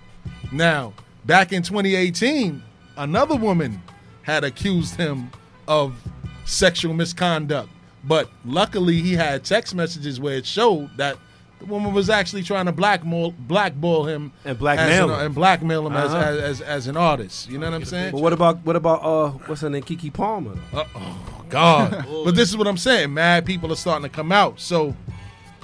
Now, 0.51 0.94
back 1.25 1.51
in 1.51 1.63
2018, 1.63 2.62
another 2.98 3.36
woman 3.36 3.81
had 4.21 4.44
accused 4.44 4.95
him 4.95 5.31
of 5.69 5.95
sexual 6.45 6.94
misconduct, 6.94 7.69
but 8.04 8.30
luckily 8.44 9.01
he 9.01 9.13
had 9.13 9.45
text 9.45 9.74
messages 9.75 10.19
where 10.19 10.36
it 10.36 10.45
showed 10.45 10.89
that 10.98 11.16
the 11.60 11.66
woman 11.66 11.94
was 11.94 12.10
actually 12.10 12.42
trying 12.42 12.66
to 12.66 12.71
blackball 12.71 13.31
blackball 13.38 14.06
him 14.06 14.31
And 14.45 14.57
blackmail 14.57 15.10
an, 15.12 15.19
him. 15.19 15.25
and 15.27 15.36
blackmail 15.36 15.86
him 15.88 15.94
Uh-huh. 15.95 16.18
as, 16.18 16.38
as, 16.38 16.42
as 16.42 16.62
as 16.62 16.88
an 16.88 16.95
artist. 16.98 17.50
You 17.50 17.57
know 17.57 17.68
what 17.68 17.75
I'm 17.75 17.86
saying? 17.86 18.12
But 18.13 18.21
what 18.21 18.33
about 18.33 18.66
what 18.66 18.75
about 18.77 19.04
uh 19.04 19.30
what's 19.45 19.62
her 19.62 19.69
name? 19.69 19.83
Keke 19.83 20.12
Palmer. 20.13 20.56
Uh, 20.74 20.86
oh 20.95 21.45
God! 21.50 22.06
but 22.24 22.36
this 22.36 22.50
is 22.50 22.56
what 22.57 22.68
I'm 22.68 22.77
saying. 22.77 23.13
Mad 23.13 23.45
people 23.45 23.71
are 23.71 23.75
starting 23.75 24.04
to 24.10 24.16
come 24.16 24.31
out. 24.31 24.60
So, 24.60 24.95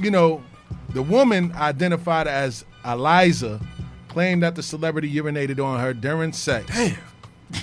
you 0.02 0.12
know, 0.12 0.44
the 0.90 1.02
woman 1.02 1.52
identified 1.54 2.28
as 2.28 2.66
Eliza 2.84 3.62
claimed 4.10 4.44
that 4.44 4.56
the 4.56 4.63
celebrity 4.63 5.12
urinated 5.13 5.63
on 5.63 5.80
her 5.80 5.94
during 5.94 6.34
sex. 6.34 6.68
Damn. 6.75 6.98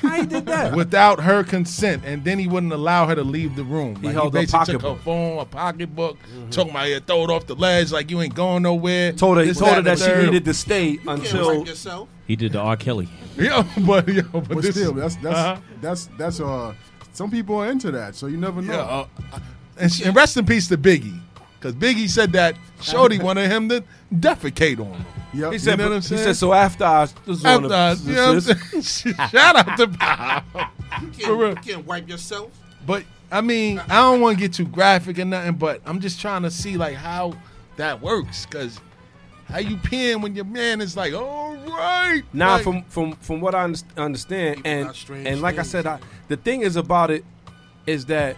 I 0.02 0.24
did 0.24 0.46
that. 0.46 0.74
Without 0.74 1.20
her 1.20 1.42
consent, 1.44 2.02
and 2.04 2.24
then 2.24 2.38
he 2.38 2.46
wouldn't 2.46 2.72
allow 2.72 3.06
her 3.06 3.14
to 3.14 3.24
leave 3.24 3.56
the 3.56 3.64
room. 3.64 3.96
He 3.96 4.06
Like, 4.06 4.14
held 4.14 4.34
a 4.34 4.40
basically 4.40 4.74
took 4.74 4.82
her 4.82 4.94
phone, 4.96 5.38
a 5.38 5.44
pocketbook, 5.44 6.18
took 6.50 6.72
my 6.72 6.86
head, 6.86 7.06
throw 7.06 7.24
it 7.24 7.30
off 7.30 7.46
the 7.46 7.54
ledge 7.54 7.92
like 7.92 8.10
you 8.10 8.20
ain't 8.20 8.34
going 8.34 8.62
nowhere. 8.62 9.12
told 9.12 9.38
her 9.38 9.44
This, 9.44 9.58
told 9.58 9.74
her 9.74 9.82
that 9.82 9.98
she 9.98 10.04
third. 10.04 10.24
needed 10.26 10.44
to 10.46 10.54
stay 10.54 10.90
You 10.90 11.00
until 11.08 11.66
yourself. 11.66 12.08
He 12.26 12.36
did 12.36 12.52
the 12.52 12.60
R. 12.60 12.76
Kelly. 12.76 13.08
yeah, 13.36 13.66
but 13.86 14.06
yo, 14.08 14.22
but, 14.32 14.48
But 14.48 14.62
this, 14.62 14.74
still, 14.76 14.92
that's 14.92 15.16
that's 15.16 15.36
Uh-huh. 15.36 15.60
that's 15.80 16.06
that's 16.18 16.40
uh 16.40 16.74
some 17.12 17.30
people 17.30 17.56
are 17.56 17.70
into 17.70 17.90
that, 17.90 18.14
so 18.14 18.26
you 18.26 18.36
never 18.36 18.62
know. 18.62 18.72
Yeah, 18.72 18.80
uh, 18.80 19.38
and, 19.78 20.02
and 20.04 20.16
rest 20.16 20.36
in 20.36 20.46
peace 20.46 20.68
to 20.68 20.78
Biggie, 20.78 21.18
because 21.62 21.74
Biggie 21.74 22.08
said 22.08 22.32
that 22.32 22.56
Shorty 22.80 23.18
wanted 23.22 23.48
him 23.50 23.68
to 23.68 23.84
defecate 24.12 24.80
on 24.80 24.92
him. 24.94 25.04
Yep. 25.34 25.52
he 25.52 25.58
said 25.58 25.78
know 25.78 25.84
what 25.88 25.92
I'm 25.94 26.00
he 26.02 26.16
said 26.18 26.36
so 26.36 26.52
after 26.52 26.84
I 26.84 27.08
was 27.24 27.44
on 27.44 27.64
After, 27.64 27.74
I- 27.74 27.94
the, 27.94 28.10
you 28.10 28.16
know 28.16 28.34
what 28.34 28.50
I'm 28.74 28.82
saying? 28.82 29.12
Shout 29.30 29.56
out 29.56 29.78
to 29.78 29.86
Bob. 29.86 30.44
You 30.54 31.08
can't, 31.08 31.22
For 31.22 31.36
real. 31.36 31.50
you 31.50 31.56
can't 31.56 31.86
wipe 31.86 32.08
yourself. 32.08 32.50
But 32.86 33.04
I 33.30 33.40
mean, 33.40 33.78
I 33.78 33.96
don't 34.02 34.20
want 34.20 34.36
to 34.36 34.42
get 34.44 34.52
too 34.52 34.66
graphic 34.66 35.18
or 35.18 35.24
nothing, 35.24 35.54
but 35.54 35.80
I'm 35.86 36.00
just 36.00 36.20
trying 36.20 36.42
to 36.42 36.50
see 36.50 36.76
like 36.76 36.96
how 36.96 37.34
that 37.76 38.02
works, 38.02 38.44
because 38.44 38.78
how 39.48 39.58
you 39.58 39.76
peeing 39.76 40.20
when 40.20 40.34
your 40.34 40.44
man 40.44 40.80
is 40.82 40.96
like, 40.96 41.14
all 41.14 41.54
right. 41.56 42.22
Now, 42.34 42.54
like, 42.54 42.64
from 42.64 42.82
from 42.84 43.12
from 43.16 43.40
what 43.40 43.54
I 43.54 43.72
understand, 43.96 44.62
and 44.66 44.94
and 45.10 45.40
like 45.40 45.58
I 45.58 45.62
said, 45.62 45.86
I, 45.86 45.98
the 46.28 46.36
thing 46.36 46.60
is 46.60 46.76
about 46.76 47.10
it 47.10 47.24
is 47.86 48.06
that, 48.06 48.36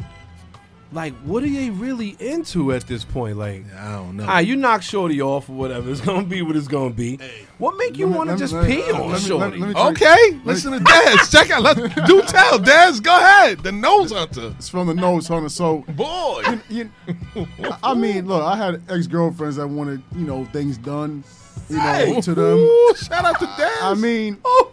like, 0.94 1.12
what 1.24 1.42
are 1.42 1.48
they 1.50 1.68
really 1.70 2.16
into 2.20 2.72
at 2.72 2.86
this 2.86 3.04
point? 3.04 3.36
Like, 3.36 3.64
I 3.76 3.92
don't 3.92 4.16
know. 4.16 4.24
ah, 4.26 4.38
you 4.38 4.56
knock 4.56 4.80
Shorty 4.82 5.20
off 5.20 5.50
or 5.50 5.54
whatever. 5.56 5.90
It's 5.90 6.00
gonna 6.00 6.24
be 6.24 6.40
what 6.40 6.56
it's 6.56 6.68
gonna 6.68 6.94
be. 6.94 7.18
What 7.58 7.76
make 7.76 7.98
you 7.98 8.08
want 8.08 8.30
to 8.30 8.32
let 8.32 8.34
me- 8.34 8.38
just 8.38 8.52
let 8.54 8.68
me- 8.68 8.76
pee 8.76 8.92
let 8.92 9.00
on 9.02 9.12
me- 9.12 9.18
Shorty? 9.18 9.58
let 9.58 9.68
me- 9.68 9.74
let 9.74 9.74
me- 9.74 9.90
okay, 10.06 10.40
listen 10.44 10.72
to 10.72 10.80
Daz. 10.80 11.30
Check 11.32 11.50
out. 11.50 11.62
Let, 11.62 11.76
do 12.06 12.22
tell 12.22 12.58
Daz. 12.58 13.00
Go 13.00 13.16
ahead. 13.16 13.58
The 13.60 13.72
nose 13.72 14.12
hunter. 14.12 14.54
It's 14.58 14.68
from 14.68 14.86
the 14.86 14.94
nose 14.94 15.28
hunter. 15.28 15.48
So 15.48 15.84
Boy. 15.88 16.42
you, 16.70 16.90
I- 17.36 17.78
I 17.82 17.94
mean, 17.94 18.26
look, 18.26 18.42
I 18.42 18.56
had 18.56 18.82
ex 18.88 19.06
girlfriends 19.06 19.56
that 19.56 19.66
wanted 19.66 20.02
you 20.16 20.24
know 20.26 20.44
things 20.46 20.78
done, 20.78 21.24
you 21.68 21.76
know, 21.76 21.82
Hey. 21.82 22.20
to 22.20 22.34
them. 22.34 22.58
Ooh, 22.58 22.94
shout 22.96 23.24
out 23.24 23.38
to 23.40 23.46
Daz. 23.46 23.78
I 23.82 23.94
mean, 23.94 24.38
Oh, 24.44 24.70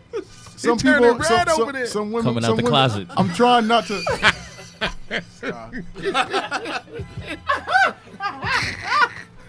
some 0.56 0.78
he 0.78 0.84
people, 0.84 1.08
some, 1.10 1.18
red 1.18 1.50
some, 1.50 1.62
over 1.62 1.72
there. 1.72 1.86
some 1.88 2.12
women, 2.12 2.24
Coming 2.36 2.44
out 2.44 2.48
some 2.50 2.58
the 2.58 2.64
women- 2.64 2.72
closet. 2.72 3.08
I'm 3.18 3.34
trying 3.34 3.66
not 3.68 3.86
to. 3.88 4.02
Daz. 4.82 5.42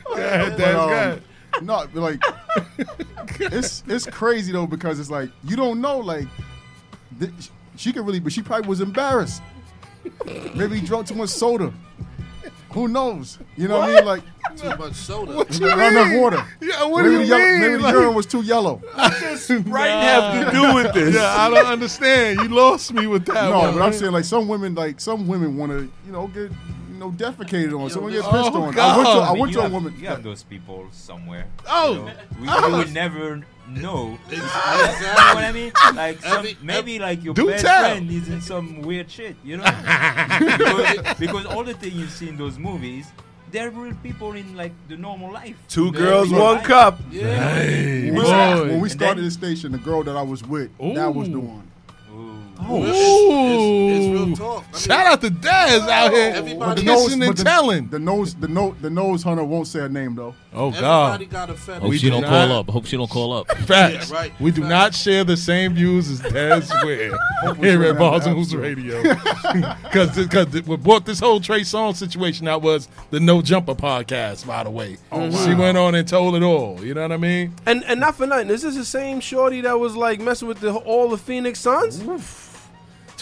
But, 0.04 0.60
um, 0.74 0.90
ahead. 0.90 1.22
no, 1.62 1.86
like 1.94 2.22
it's 3.40 3.82
it's 3.86 4.06
crazy 4.06 4.52
though 4.52 4.66
because 4.66 5.00
it's 5.00 5.10
like 5.10 5.30
you 5.44 5.56
don't 5.56 5.80
know 5.80 5.98
like 5.98 6.28
th- 7.18 7.32
she 7.76 7.92
could 7.92 8.04
really, 8.06 8.20
but 8.20 8.32
she 8.32 8.42
probably 8.42 8.68
was 8.68 8.80
embarrassed. 8.80 9.42
Maybe 10.54 10.80
he 10.80 10.86
drank 10.86 11.06
too 11.06 11.14
much 11.14 11.30
soda. 11.30 11.72
Who 12.74 12.88
knows? 12.88 13.38
You 13.56 13.68
know 13.68 13.78
what 13.78 13.90
I 13.90 13.94
mean? 13.96 14.04
Like 14.04 14.22
Too 14.56 14.76
much 14.76 14.94
soda. 14.94 15.32
What 15.36 15.58
you 15.58 15.66
Not 15.66 15.78
enough 15.92 16.20
water. 16.20 16.44
Yeah, 16.60 16.84
what 16.84 17.02
maybe 17.04 17.14
do 17.16 17.20
you 17.20 17.26
the 17.26 17.26
yellow, 17.26 17.44
mean? 17.44 17.60
Maybe 17.60 17.82
the 17.82 17.88
urine 17.90 18.14
was 18.14 18.26
too 18.26 18.42
yellow. 18.42 18.82
Right 19.66 19.88
have 19.90 20.46
to 20.46 20.50
do 20.52 20.74
with 20.74 20.94
this. 20.94 21.14
Yeah, 21.14 21.34
I 21.38 21.50
don't 21.50 21.66
understand. 21.66 22.40
You 22.40 22.48
lost 22.48 22.92
me 22.92 23.06
with 23.06 23.26
that 23.26 23.50
No, 23.50 23.58
one. 23.58 23.74
but 23.74 23.82
I'm 23.82 23.92
saying 23.92 24.12
like 24.12 24.24
some 24.24 24.48
women, 24.48 24.74
like 24.74 25.00
some 25.00 25.26
women 25.26 25.56
want 25.56 25.72
to, 25.72 25.90
you 26.06 26.12
know, 26.12 26.26
get 26.28 26.50
you 27.02 27.10
know 27.10 27.32
defecated 27.32 27.78
on. 27.80 27.90
Someone 27.90 28.12
get 28.12 28.24
oh, 28.24 28.30
pissed 28.30 28.52
on. 28.52 28.56
I 28.56 28.58
went 28.58 28.72
to, 28.72 28.76
God. 28.76 29.22
I 29.22 29.28
I 29.28 29.32
mean, 29.32 29.40
went 29.40 29.52
you 29.52 29.54
to 29.54 29.60
a 29.60 29.62
have, 29.64 29.72
woman. 29.72 29.96
You 29.98 30.06
have 30.08 30.22
those 30.22 30.42
people 30.42 30.86
somewhere. 30.92 31.46
Oh. 31.66 31.92
you, 31.92 32.46
know? 32.46 32.62
we, 32.62 32.68
you 32.70 32.76
would 32.76 32.92
never 32.92 33.36
know. 33.68 34.18
You 34.30 34.36
know 34.36 34.42
what 34.42 35.44
I 35.44 35.52
mean? 35.52 35.72
Like 35.94 36.20
some, 36.20 36.46
maybe 36.62 36.98
like 36.98 37.22
your 37.24 37.34
Do 37.34 37.46
best 37.46 37.64
tell. 37.64 37.80
friend 37.80 38.10
is 38.10 38.28
in 38.28 38.40
some 38.40 38.82
weird 38.82 39.10
shit. 39.10 39.36
You 39.44 39.58
know? 39.58 39.64
because, 39.64 41.18
because 41.18 41.46
all 41.46 41.64
the 41.64 41.74
things 41.74 41.94
you 41.94 42.06
see 42.06 42.28
in 42.28 42.36
those 42.36 42.58
movies, 42.58 43.06
they're 43.50 43.70
real 43.70 43.94
people 44.02 44.32
in 44.32 44.56
like 44.56 44.72
the 44.88 44.96
normal 44.96 45.32
life. 45.32 45.56
Two 45.68 45.86
Yeah, 45.86 45.90
girls, 45.92 46.30
one 46.30 46.56
life. 46.56 46.64
cup. 46.64 47.00
Yeah. 47.10 47.54
Hey, 47.54 48.10
When 48.10 48.14
we, 48.14 48.22
boy. 48.22 48.62
when 48.68 48.80
we 48.80 48.88
started 48.88 49.18
then- 49.18 49.24
this 49.24 49.34
station, 49.34 49.72
the 49.72 49.78
girl 49.78 50.02
that 50.04 50.16
I 50.16 50.22
was 50.22 50.42
with, 50.44 50.70
that 50.78 51.14
was 51.14 51.28
the 51.30 51.40
one. 51.40 51.70
Ooh. 52.70 52.84
It's, 52.84 52.98
it's, 52.98 54.06
it's 54.06 54.06
real 54.14 54.36
talk. 54.36 54.64
I 54.68 54.72
mean, 54.72 54.80
Shout 54.80 55.06
out 55.06 55.20
to 55.22 55.30
Daz 55.30 55.82
out 55.88 56.12
here. 56.12 56.32
Everybody- 56.34 56.82
kissing 56.82 57.22
and 57.22 57.36
the, 57.36 57.44
telling. 57.44 57.88
the 57.88 57.98
nose, 57.98 58.34
the 58.34 58.48
nose, 58.48 58.74
the 58.80 58.90
nose 58.90 59.22
hunter 59.22 59.44
won't 59.44 59.66
say 59.66 59.80
her 59.80 59.88
name 59.88 60.14
though. 60.14 60.34
Oh 60.54 60.68
Everybody 60.68 61.24
God. 61.26 61.48
got 61.48 61.50
a. 61.50 61.72
Hope 61.80 61.88
We 61.90 61.96
she 61.98 62.06
do 62.06 62.10
don't 62.12 62.22
not- 62.22 62.28
call 62.48 62.52
up. 62.58 62.68
Hope 62.70 62.86
she 62.86 62.96
don't 62.96 63.08
call 63.10 63.32
up. 63.32 63.48
Facts. 63.66 64.10
Yeah, 64.10 64.16
right. 64.16 64.32
We 64.40 64.50
do 64.50 64.60
Facts. 64.62 64.70
not 64.70 64.94
share 64.94 65.24
the 65.24 65.36
same 65.36 65.74
views 65.74 66.10
as 66.10 66.20
Daz 66.32 66.68
Square 66.68 67.12
here 67.56 67.82
at 67.84 67.98
Bars 67.98 68.26
and 68.26 68.36
Hoops 68.36 68.52
Radio. 68.54 69.02
Because 69.82 70.16
because 70.16 70.62
what 70.66 70.82
brought 70.82 71.04
this 71.04 71.20
whole 71.20 71.38
Trey 71.40 71.60
Songz 71.60 71.96
situation 71.96 72.48
out 72.48 72.62
was 72.62 72.88
the 73.10 73.20
No 73.20 73.42
Jumper 73.42 73.74
podcast, 73.74 74.46
by 74.46 74.64
the 74.64 74.70
way. 74.70 74.96
Oh, 75.10 75.30
she 75.44 75.54
went 75.54 75.76
on 75.76 75.94
and 75.94 76.08
told 76.08 76.34
it 76.34 76.42
all. 76.42 76.82
You 76.82 76.94
know 76.94 77.02
what 77.02 77.12
I 77.12 77.16
mean? 77.18 77.54
And 77.66 77.84
and 77.84 78.00
not 78.00 78.16
for 78.16 78.26
nothing, 78.26 78.48
is 78.50 78.62
this 78.62 78.74
the 78.76 78.84
same 78.84 79.20
shorty 79.20 79.60
that 79.62 79.78
was 79.78 79.94
like 79.96 80.20
messing 80.20 80.48
with 80.48 80.60
the 80.60 80.72
all 80.74 81.08
the 81.10 81.18
Phoenix 81.18 81.60
Suns? 81.60 82.02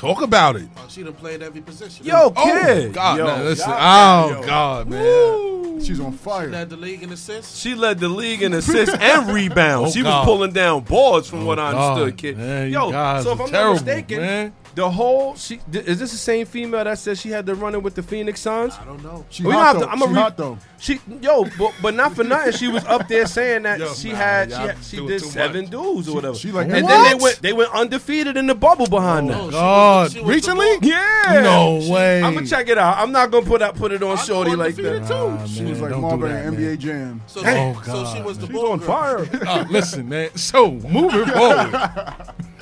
Talk 0.00 0.22
about 0.22 0.56
it. 0.56 0.66
Oh, 0.78 0.86
she 0.88 1.02
done 1.02 1.12
played 1.12 1.42
every 1.42 1.60
position. 1.60 2.06
Yo, 2.06 2.32
Oh, 2.34 2.42
kid. 2.64 2.94
God. 2.94 3.18
Yo, 3.18 3.24
oh, 3.24 3.26
man, 3.36 3.44
listen. 3.44 3.68
God, 3.68 4.32
oh, 4.32 4.40
yo. 4.40 4.46
God, 4.46 4.88
man. 4.88 5.80
She's 5.84 6.00
on 6.00 6.12
She 6.12 6.18
fire. 6.18 6.48
led 6.48 6.70
the 6.70 6.76
league 6.78 7.02
in 7.02 7.12
assists. 7.12 7.58
She 7.58 7.74
led 7.74 7.98
the 7.98 8.08
league 8.08 8.40
in 8.42 8.54
assists 8.54 8.94
and 8.98 9.28
rebounds. 9.34 9.90
Oh, 9.90 9.92
she 9.92 10.02
God. 10.02 10.20
was 10.20 10.24
pulling 10.24 10.52
down 10.52 10.84
boards 10.84 11.28
from 11.28 11.40
oh, 11.42 11.44
what 11.46 11.58
I 11.58 11.72
God, 11.72 11.98
understood, 11.98 12.16
kid. 12.18 12.38
man, 12.38 12.66
you 12.68 12.72
Yo, 12.72 12.90
guys 12.90 13.24
so 13.24 13.32
if 13.32 13.40
are 13.40 13.42
I'm 13.44 13.48
terrible, 13.50 13.74
not 13.74 13.84
mistaken, 13.86 14.20
man. 14.20 14.52
The 14.74 14.88
whole 14.90 15.34
she 15.34 15.58
th- 15.72 15.84
is 15.86 15.98
this 15.98 16.12
the 16.12 16.16
same 16.16 16.46
female 16.46 16.84
that 16.84 16.98
said 16.98 17.18
she 17.18 17.28
had 17.30 17.44
to 17.46 17.54
run 17.54 17.74
it 17.74 17.82
with 17.82 17.94
the 17.94 18.02
Phoenix 18.02 18.40
Suns? 18.40 18.74
I 18.80 18.84
don't 18.84 19.02
know. 19.02 19.24
She 19.30 19.42
We 19.42 19.52
don't 19.52 19.60
hot 19.60 19.66
have 19.66 19.80
though. 19.80 19.86
to- 19.86 19.92
I'ma 19.92 20.06
she 20.06 20.12
re- 20.12 20.20
hot 20.20 20.36
though. 20.36 20.58
She 20.78 21.00
yo, 21.20 21.44
but, 21.58 21.74
but 21.82 21.94
not 21.94 22.14
for 22.14 22.24
nothing. 22.24 22.52
She 22.52 22.68
was 22.68 22.84
up 22.86 23.06
there 23.08 23.26
saying 23.26 23.64
that 23.64 23.78
Yo, 23.80 23.92
she 23.94 24.10
nah, 24.10 24.16
had 24.16 24.50
y'all 24.50 24.60
she 24.62 24.66
had, 24.68 24.84
she 24.84 24.96
doing 24.96 25.08
did 25.08 25.20
too 25.22 25.26
seven 25.28 25.62
much. 25.62 25.70
dudes 25.70 26.08
or 26.08 26.14
whatever. 26.14 26.34
she 26.36 26.52
like- 26.52 26.68
and 26.68 26.88
then 26.88 27.04
they 27.04 27.14
What? 27.14 27.22
went 27.22 27.42
they 27.42 27.52
went 27.52 27.72
undefeated 27.74 28.36
in 28.36 28.46
the 28.46 28.54
bubble 28.54 28.86
behind 28.86 29.26
No, 29.26 29.32
that. 29.32 29.40
she 29.40 29.44
was 29.46 29.54
God. 29.54 30.06
the- 30.06 30.10
she 30.12 30.18
was 30.20 30.26
the 30.26 30.32
Recently? 30.32 30.66
ball- 30.80 30.88
Yeah, 30.88 31.40
No 31.42 31.92
way. 31.92 32.22
I'm 32.22 32.34
gonna 32.34 32.46
check 32.46 32.68
it 32.68 32.78
out. 32.78 32.96
I'm 32.98 33.12
not 33.12 33.30
gonna 33.30 33.44
put 33.46 33.60
out 33.62 33.74
put 33.76 33.92
it 33.92 34.02
on 34.02 34.16
I 34.16 34.22
Shorty 34.22 34.54
like 34.56 34.76
that. 34.76 35.06
too. 35.06 35.14
Nah, 35.14 35.46
She 35.46 35.60
man, 35.62 35.70
was 35.70 35.80
like 35.80 35.90
don't 35.90 36.00
do 36.00 36.06
Marbury 36.06 36.30
that, 36.32 36.46
in 36.46 36.54
man. 36.54 36.60
NBA 36.62 36.78
Jam. 36.78 37.20
So, 37.26 37.40
Oh, 37.44 37.82
she, 37.84 37.90
so 37.90 38.14
she 38.14 38.22
was 38.22 38.38
the 38.38 38.46
She's 38.46 38.54
ball 38.54 38.72
on 38.72 38.78
girl. 38.78 38.86
fire. 38.86 39.26
Uh, 39.46 39.64
listen, 39.68 40.08
man. 40.08 40.30
So 40.36 40.70
moving 40.72 41.26
forward, 41.34 41.74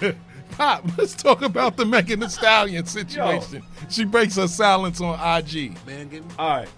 Pop, 0.58 0.84
let's 0.98 1.14
talk 1.14 1.42
about 1.42 1.76
the 1.76 1.84
Megan 1.84 2.18
Thee 2.18 2.28
Stallion 2.28 2.84
situation. 2.84 3.62
She 3.88 4.04
breaks 4.04 4.34
her 4.36 4.48
silence 4.48 5.00
on 5.00 5.14
IG. 5.38 5.76
Mangan. 5.86 6.24
All 6.36 6.48
right. 6.58 6.68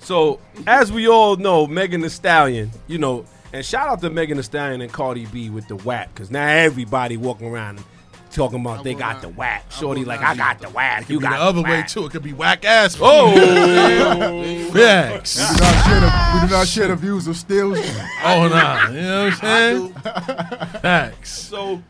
So 0.00 0.38
as 0.66 0.92
we 0.92 1.08
all 1.08 1.36
know, 1.36 1.66
Megan 1.66 2.02
Thee 2.02 2.10
Stallion, 2.10 2.70
you 2.86 2.98
know, 2.98 3.24
and 3.54 3.64
shout 3.64 3.88
out 3.88 4.00
to 4.02 4.10
Megan 4.10 4.36
Thee 4.36 4.42
Stallion 4.42 4.82
and 4.82 4.92
Cardi 4.92 5.24
B 5.26 5.48
with 5.48 5.66
the 5.68 5.76
whack, 5.76 6.10
because 6.14 6.30
now 6.30 6.46
everybody 6.46 7.16
walking 7.16 7.48
around 7.48 7.82
talking 8.30 8.60
about 8.60 8.80
I 8.80 8.82
they 8.82 8.92
got 8.94 9.14
not- 9.14 9.22
the 9.22 9.28
whack. 9.30 9.72
Shorty 9.72 10.02
will 10.02 10.08
like, 10.08 10.20
I 10.20 10.34
got 10.36 10.60
the 10.60 10.68
whack. 10.68 11.08
You 11.08 11.14
You 11.14 11.20
be 11.20 11.24
got 11.24 11.38
the 11.38 11.42
other 11.42 11.62
way 11.62 11.70
whack. 11.70 11.88
too. 11.88 12.04
It 12.04 12.12
could 12.12 12.22
be 12.22 12.34
whack 12.34 12.64
ass. 12.66 12.96
Oh, 13.00 13.32
facts. 14.74 15.38
We 15.38 15.56
do 15.56 15.62
not 15.64 15.84
share 15.86 16.00
the, 16.00 16.30
we 16.34 16.40
do 16.46 16.52
not 16.52 16.68
share 16.68 16.88
the 16.88 16.96
views 16.96 17.26
of 17.26 17.36
Stills. 17.38 17.78
Oh 18.22 18.48
nah, 18.48 18.88
you 18.90 19.00
know 19.00 19.24
what 19.24 19.32
I'm 19.32 19.40
saying? 19.40 19.92
Facts. 20.82 21.30
so 21.30 21.82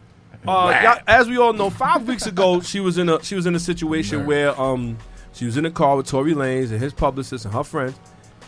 uh, 0.49 0.81
y'all- 0.83 0.99
as 1.07 1.29
we 1.29 1.37
all 1.39 1.53
know, 1.53 1.71
five 1.71 2.07
weeks 2.09 2.27
ago 2.27 2.61
she 2.61 2.81
was 2.81 2.99
in 2.99 3.09
a 3.09 3.23
she 3.23 3.35
was 3.35 3.47
in 3.47 3.55
a 3.55 3.61
situation 3.61 4.27
where 4.27 4.59
um 4.61 4.97
she 5.33 5.45
was 5.47 5.57
in 5.57 5.65
a 5.67 5.71
car 5.71 5.97
with 5.97 6.07
Tory 6.07 6.35
Lanez 6.35 6.71
and 6.71 6.81
his 6.81 6.93
publicist 6.93 7.45
and 7.45 7.55
her 7.55 7.63
friends, 7.65 7.99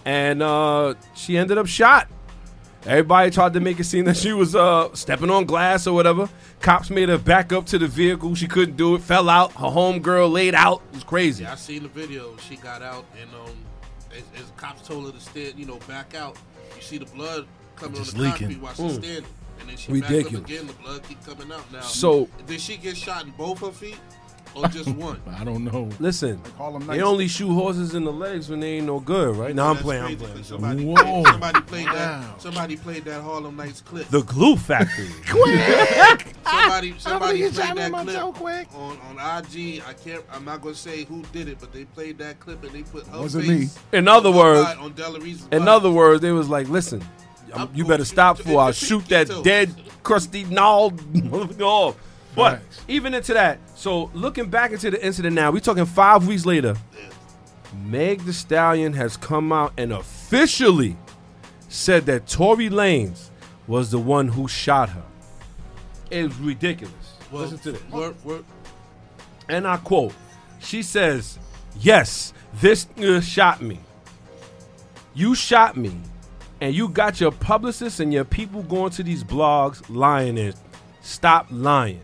and 0.04 0.42
uh, 0.42 0.94
she 1.14 1.37
ended 1.38 1.58
up 1.58 1.66
shot. 1.66 2.08
Everybody 2.84 3.30
tried 3.30 3.52
to 3.52 3.61
make 3.61 3.78
it 3.78 3.84
seem 3.84 4.06
that 4.06 4.16
she 4.16 4.32
was 4.32 4.56
uh, 4.56 4.92
stepping 4.92 5.30
on 5.30 5.44
glass 5.44 5.87
or 5.87 5.94
whatever. 5.94 6.28
Cops 6.61 6.90
made 6.90 7.08
her 7.08 7.18
back 7.18 7.52
up 7.52 7.64
to 7.66 7.78
the 7.78 7.87
vehicle. 7.87 8.34
She 8.34 8.49
couldn't 8.49 8.76
do 8.76 8.96
it. 8.96 9.02
Fell 9.02 9.28
out. 9.28 9.52
Her 9.52 9.68
homegirl 9.68 10.32
laid 10.32 10.56
out. 10.56 10.82
It 10.90 10.96
was 10.96 11.04
crazy. 11.04 11.44
Yeah, 11.44 11.52
I 11.52 11.54
seen 11.54 11.84
the 11.84 11.88
video. 11.88 12.37
She 12.38 12.56
got 12.56 12.82
out 12.82 13.04
and 13.20 13.30
um, 13.37 13.54
as, 14.11 14.42
as 14.42 14.50
cops 14.56 14.82
told 14.87 15.06
her 15.06 15.12
to 15.12 15.20
stand, 15.20 15.56
you 15.56 15.64
know, 15.66 15.78
back 15.87 16.16
out. 16.16 16.37
You 16.75 16.82
see 16.82 16.99
the 16.99 17.04
blood 17.06 17.46
coming 17.76 17.94
Just 17.94 18.14
on 18.16 18.22
the 18.22 18.28
leaking. 18.30 18.49
concrete 18.49 18.61
while 18.62 18.75
she's 18.75 18.94
standing, 18.94 19.30
and 19.62 19.71
then 19.71 19.76
she 19.78 19.92
Ridiculous. 19.92 20.25
back 20.33 20.37
up 20.42 20.45
again. 20.47 20.66
The 20.66 20.73
blood 20.75 21.02
keep 21.09 21.25
coming 21.25 21.50
out. 21.52 21.73
Now, 21.73 21.81
So- 21.81 22.28
did 22.47 22.61
she 22.61 22.76
get 22.76 22.97
shot 22.97 23.25
in 23.25 23.31
both 23.33 23.61
her 23.61 23.73
feet 23.73 23.99
or 24.54 24.66
just 24.69 24.88
one? 24.97 25.21
I 25.35 25.45
don't 25.45 25.64
know. 25.64 25.88
Listen, 25.99 26.40
Harlem 26.59 26.87
they 26.87 27.00
only 27.00 27.26
shoot 27.28 27.52
horses 27.52 27.95
in 27.95 28.04
the 28.04 28.12
legs 28.12 28.50
when 28.50 28.61
they 28.61 28.75
ain't 28.75 28.87
no 28.87 29.00
good, 29.00 29.35
right? 29.37 29.54
No, 29.54 29.64
I'm 29.69 29.75
That's 29.75 29.83
playing. 29.85 30.02
I'm 30.02 30.09
crazy, 30.09 30.25
playing. 30.25 30.37
'cause 30.38 30.47
Somebody, 30.49 30.85
Whoa. 30.85 31.23
somebody 31.25 31.61
played 31.62 31.87
Wow. 31.87 31.92
that. 31.95 32.42
Somebody 32.42 32.76
played 32.76 33.04
that 33.07 33.23
Harlem 33.23 33.57
Nights 33.57 33.81
clip. 33.81 34.09
The 34.09 34.23
Glue 34.23 34.57
Factory. 34.57 35.09
somebody 36.45 36.95
somebody 36.99 37.38
played 37.50 37.54
that 37.54 38.02
clip 38.02 38.35
quick? 38.35 38.69
on 38.75 38.99
on 39.09 39.38
IG. 39.45 39.83
I 39.87 39.92
can't. 39.95 40.25
I'm 40.33 40.45
not 40.45 40.61
gonna 40.61 40.75
say 40.75 41.04
who 41.04 41.23
did 41.33 41.49
it, 41.49 41.59
but 41.61 41.73
they 41.73 41.85
played 41.85 42.19
that 42.19 42.40
clip 42.40 42.62
and 42.64 42.73
they 42.73 42.83
put 42.83 43.07
her 43.07 43.21
Wasn't 43.21 43.47
face 43.47 43.78
In 43.92 44.09
other 44.09 44.28
on 44.31 44.37
words, 44.37 44.69
her 44.73 44.78
on 44.81 44.92
Della 44.92 45.21
Reese's 45.21 45.42
in 45.52 45.61
body. 45.61 45.71
other 45.71 45.90
words, 45.90 46.21
they 46.21 46.33
was 46.33 46.49
like, 46.49 46.69
listen, 46.69 47.02
I'm 47.54 47.71
you 47.75 47.85
better 47.85 48.04
stop 48.04 48.38
you 48.38 48.44
before 48.44 48.61
I 48.61 48.64
in 48.66 48.71
the 48.71 48.75
shoot 48.75 49.06
that 49.09 49.28
dead, 49.44 49.75
crusty, 50.02 50.44
gnawed 50.44 51.00
off. 51.62 51.97
But 52.35 52.59
Facts. 52.61 52.80
even 52.88 53.12
into 53.14 53.35
that, 53.35 53.59
so 53.75 54.11
looking 54.14 54.49
back 54.49 54.73
into 54.73 54.90
the 54.90 55.04
incident 55.04 55.35
now, 55.35 55.50
we're 55.50 55.61
talking 55.61 55.85
five 55.85 56.26
weeks 56.26 56.47
later. 56.47 56.75
Meg 57.85 58.21
The 58.23 58.32
Stallion 58.32 58.92
has 58.94 59.16
come 59.16 59.52
out 59.52 59.73
and 59.76 59.92
officially 59.92 60.97
said 61.68 62.06
that 62.06 62.26
Tory 62.26 62.68
Lanez 62.71 63.28
was 63.66 63.90
the 63.90 63.99
one 63.99 64.28
who 64.28 64.49
shot 64.49 64.88
her. 64.90 65.02
It's 66.11 66.35
ridiculous. 66.37 66.94
Well, 67.30 67.42
Listen 67.42 67.59
to 67.61 67.73
this. 67.73 67.82
we're- 67.90 68.14
we're- 68.25 68.44
And 69.49 69.66
I 69.66 69.76
quote, 69.78 70.12
she 70.59 70.82
says, 70.82 71.38
Yes, 71.80 72.32
this 72.61 72.85
nigga 72.97 73.23
shot 73.23 73.62
me. 73.62 73.78
You 75.14 75.35
shot 75.35 75.76
me. 75.76 75.92
And 76.62 76.76
you 76.76 76.88
got 76.88 77.21
your 77.21 77.33
publicists 77.33 77.99
and 77.99 78.12
your 78.12 78.23
people 78.23 78.62
going 78.62 78.90
to 78.90 79.02
these 79.02 79.25
blogs 79.25 79.83
lying 79.88 80.38
in. 80.38 80.54
stop 81.00 81.49
lying. 81.50 82.00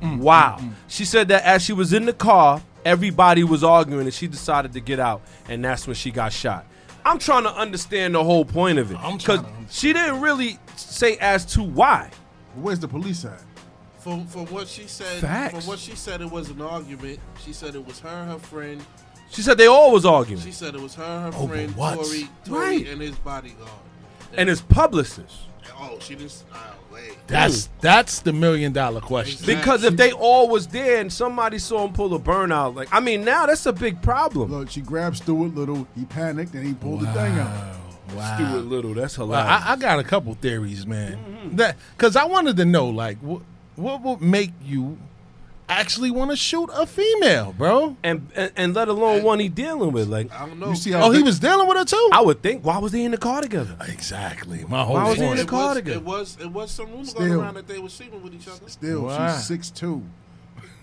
Mm, 0.00 0.18
mm, 0.18 0.20
wow. 0.20 0.58
Mm. 0.60 0.74
She 0.86 1.04
said 1.04 1.26
that 1.26 1.42
as 1.42 1.64
she 1.64 1.72
was 1.72 1.92
in 1.92 2.06
the 2.06 2.12
car, 2.12 2.62
everybody 2.84 3.42
was 3.42 3.64
arguing 3.64 4.02
and 4.02 4.14
she 4.14 4.28
decided 4.28 4.74
to 4.74 4.80
get 4.80 5.00
out. 5.00 5.22
And 5.48 5.64
that's 5.64 5.88
when 5.88 5.96
she 5.96 6.12
got 6.12 6.32
shot. 6.32 6.66
I'm 7.04 7.18
trying 7.18 7.42
to 7.42 7.52
understand 7.52 8.14
the 8.14 8.22
whole 8.22 8.44
point 8.44 8.78
of 8.78 8.92
it. 8.92 8.98
Because 9.18 9.40
she 9.68 9.92
didn't 9.92 10.20
really 10.20 10.56
say 10.76 11.16
as 11.16 11.44
to 11.46 11.62
why. 11.64 12.12
Where's 12.54 12.78
the 12.78 12.86
police 12.86 13.24
at? 13.24 13.42
From 13.98 14.24
from 14.26 14.46
what 14.46 14.68
she 14.68 14.86
said, 14.86 15.20
Facts. 15.20 15.54
from 15.54 15.66
what 15.66 15.80
she 15.80 15.96
said, 15.96 16.20
it 16.20 16.30
was 16.30 16.48
an 16.50 16.60
argument. 16.60 17.18
She 17.44 17.52
said 17.52 17.74
it 17.74 17.84
was 17.84 17.98
her, 17.98 18.08
and 18.08 18.30
her 18.30 18.38
friend. 18.38 18.80
She 19.30 19.42
said 19.42 19.58
they 19.58 19.66
all 19.66 19.92
was 19.92 20.04
arguing. 20.06 20.42
She 20.42 20.52
said 20.52 20.74
it 20.74 20.80
was 20.80 20.94
her, 20.94 21.30
her 21.30 21.36
Over 21.38 21.48
friend, 21.54 21.76
what? 21.76 21.94
Tory, 21.96 22.28
Tory, 22.44 22.60
Right. 22.60 22.88
and 22.88 23.00
his 23.00 23.16
bodyguard. 23.16 23.70
and 24.36 24.48
his 24.48 24.60
publicist. 24.60 25.36
oh, 25.80 25.98
she 26.00 26.14
didn't. 26.14 26.44
Oh, 26.52 26.74
wait. 26.92 27.12
That's 27.26 27.68
that's 27.80 28.20
the 28.20 28.32
million 28.32 28.72
dollar 28.72 29.00
question. 29.00 29.44
Because 29.46 29.84
if 29.84 29.96
they 29.96 30.12
all 30.12 30.48
was 30.48 30.66
there 30.68 31.00
and 31.00 31.12
somebody 31.12 31.58
saw 31.58 31.84
him 31.86 31.92
pull 31.92 32.14
a 32.14 32.18
burnout, 32.18 32.74
like 32.74 32.88
I 32.90 33.00
mean, 33.00 33.24
now 33.24 33.46
that's 33.46 33.66
a 33.66 33.72
big 33.72 34.00
problem. 34.02 34.50
Look, 34.50 34.70
she 34.70 34.80
grabbed 34.80 35.18
Stuart 35.18 35.54
Little. 35.54 35.86
He 35.94 36.04
panicked 36.06 36.54
and 36.54 36.66
he 36.66 36.74
pulled 36.74 37.00
the 37.02 37.12
thing 37.12 37.38
out. 37.38 37.76
Wow. 38.16 38.34
Stuart 38.36 38.64
Little, 38.64 38.94
that's 38.94 39.18
Well, 39.18 39.26
hilarious. 39.28 39.62
I, 39.66 39.72
I 39.72 39.76
got 39.76 39.98
a 39.98 40.04
couple 40.04 40.32
theories, 40.34 40.86
man. 40.86 41.18
That 41.56 41.76
because 41.96 42.16
I 42.16 42.24
wanted 42.24 42.56
to 42.56 42.64
know, 42.64 42.88
like, 42.88 43.18
what 43.18 43.42
what 43.76 44.00
would 44.02 44.22
make 44.22 44.52
you 44.64 44.96
actually 45.68 46.10
want 46.10 46.30
to 46.30 46.36
shoot 46.36 46.68
a 46.74 46.86
female, 46.86 47.52
bro? 47.56 47.96
and, 48.02 48.28
and 48.34 48.52
and 48.56 48.74
let 48.74 48.88
alone 48.88 49.22
one 49.22 49.38
he 49.38 49.48
dealing 49.48 49.92
with. 49.92 50.08
Like 50.08 50.32
I 50.32 50.46
don't 50.46 50.58
know. 50.58 50.70
You 50.70 50.76
see 50.76 50.92
how 50.92 51.04
Oh, 51.04 51.10
he 51.10 51.22
was 51.22 51.38
dealing 51.38 51.66
with 51.68 51.76
her 51.76 51.84
too. 51.84 52.10
I 52.12 52.20
would 52.22 52.42
think, 52.42 52.64
why 52.64 52.78
was 52.78 52.92
they 52.92 53.04
in 53.04 53.10
the 53.10 53.18
car 53.18 53.42
together? 53.42 53.76
exactly. 53.88 54.64
My 54.68 54.82
whole 54.84 54.94
Why 54.94 55.08
was 55.10 55.18
he 55.18 55.24
in 55.24 55.36
the 55.36 55.42
it 55.42 55.48
car 55.48 55.68
was, 55.68 55.76
together? 55.76 55.96
it 55.98 56.04
was 56.04 56.38
it 56.40 56.50
was 56.50 56.70
some 56.70 56.90
rumors 56.90 57.10
Still. 57.10 57.26
going 57.26 57.40
around 57.40 57.54
that 57.54 57.68
they 57.68 57.78
were 57.78 57.88
sleeping 57.88 58.22
with 58.22 58.34
each 58.34 58.48
other. 58.48 58.68
Still, 58.68 59.02
Wow. 59.02 59.34
she's 59.34 59.46
six 59.46 59.70
two. 59.70 60.02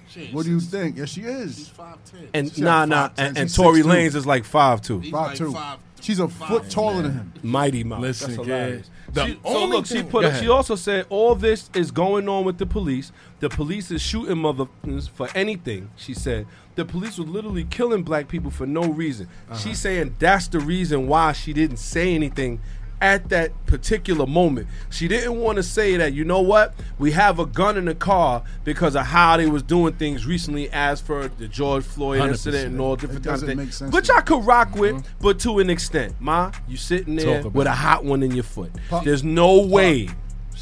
She 0.08 0.28
What 0.32 0.46
do 0.46 0.52
you 0.52 0.60
think? 0.60 0.98
Yes, 0.98 1.10
she 1.10 1.22
is. 1.22 1.56
She's 1.56 1.60
is. 1.64 1.70
five 1.70 1.98
ten. 2.06 2.30
And 2.34 2.54
She 2.54 2.62
nah, 2.62 2.82
like 2.82 2.90
nah, 2.90 3.08
5'10", 3.10 3.12
and, 3.18 3.38
and 3.40 3.50
she's 3.50 3.56
Tory 3.58 3.82
Lanez 3.82 4.16
is 4.16 4.26
like 4.26 4.46
five 4.46 4.82
two. 4.82 5.00
he's 5.00 5.12
five 5.12 5.28
like 5.30 5.38
two. 5.38 5.52
five 5.52 5.80
She's 6.06 6.20
a 6.20 6.28
foot 6.28 6.70
taller 6.70 7.02
than 7.02 7.12
him. 7.14 7.34
Mighty 7.42 7.84
Mouse. 7.84 8.00
Listen, 8.02 8.28
That's 8.28 8.38
kid, 8.38 8.46
hilarious. 8.46 8.90
the 9.12 9.26
She- 9.26 9.40
so 9.44 9.66
look, 9.66 9.86
she 9.88 10.04
put. 10.04 10.36
She 10.36 10.48
also 10.50 10.76
said 10.76 11.08
all 11.10 11.34
this 11.34 11.72
is 11.74 11.90
going 11.90 12.30
on 12.30 12.46
with 12.46 12.60
the 12.60 12.66
police. 12.68 13.12
The 13.40 13.50
police 13.50 13.90
is 13.90 14.04
shooting 14.04 14.36
motherfuckers 14.36 15.10
for 15.10 15.30
anything. 15.34 15.90
She 15.96 16.14
said 16.14 16.46
the 16.76 16.86
police 16.86 17.18
were 17.18 17.26
literally 17.26 17.64
killing 17.64 18.04
black 18.04 18.28
people 18.28 18.52
for 18.52 18.68
no 18.68 18.84
reason. 18.84 19.28
Uh-huh. 19.50 19.58
She's 19.58 19.80
saying 19.80 20.16
that's 20.20 20.48
the 20.48 20.60
reason 20.60 21.08
why 21.08 21.32
she 21.32 21.54
didn't 21.54 21.78
say 21.78 22.14
anything 22.14 22.62
at 23.02 23.30
that 23.30 23.52
particular 23.66 24.26
moment. 24.26 24.68
She 24.90 25.08
didn't 25.08 25.36
want 25.40 25.58
to 25.58 25.64
say 25.64 25.98
that, 25.98 26.14
you 26.14 26.24
know 26.24 26.42
what? 26.42 26.74
We 26.98 27.12
have 27.12 27.40
a 27.40 27.46
gun 27.46 27.78
in 27.78 27.86
the 27.86 27.96
car 27.96 28.44
because 28.64 28.96
of 28.96 29.06
how 29.06 29.38
they 29.38 29.48
was 29.48 29.64
doing 29.64 29.94
things 29.94 30.26
recently 30.26 30.70
as 30.72 31.02
for 31.02 31.28
the 31.28 31.48
George 31.48 31.84
Floyd 31.84 32.22
100%. 32.22 32.28
incident 32.30 32.66
and 32.68 32.82
all 32.82 32.96
different 32.96 33.24
kinds 33.26 33.42
of 33.44 33.48
things. 33.50 33.58
make 33.58 33.74
sense 33.74 33.94
Which. 33.94 34.10
I 34.10 34.22
could 34.22 34.46
rock 34.46 34.76
with, 34.76 35.06
but 35.20 35.40
to 35.40 35.60
an 35.60 35.70
extent. 35.70 36.16
Ma, 36.20 36.52
you 36.68 36.78
sitting 36.78 37.16
there 37.16 37.38
Talk 37.38 37.46
about 37.48 37.54
with 37.54 37.68
a 37.68 37.72
hot 37.72 38.06
one 38.06 38.24
in 38.24 38.32
your 38.32 38.44
foot. 38.44 38.72
Pop- 38.90 39.04
There's 39.04 39.24
no 39.24 39.62
way. 39.62 40.10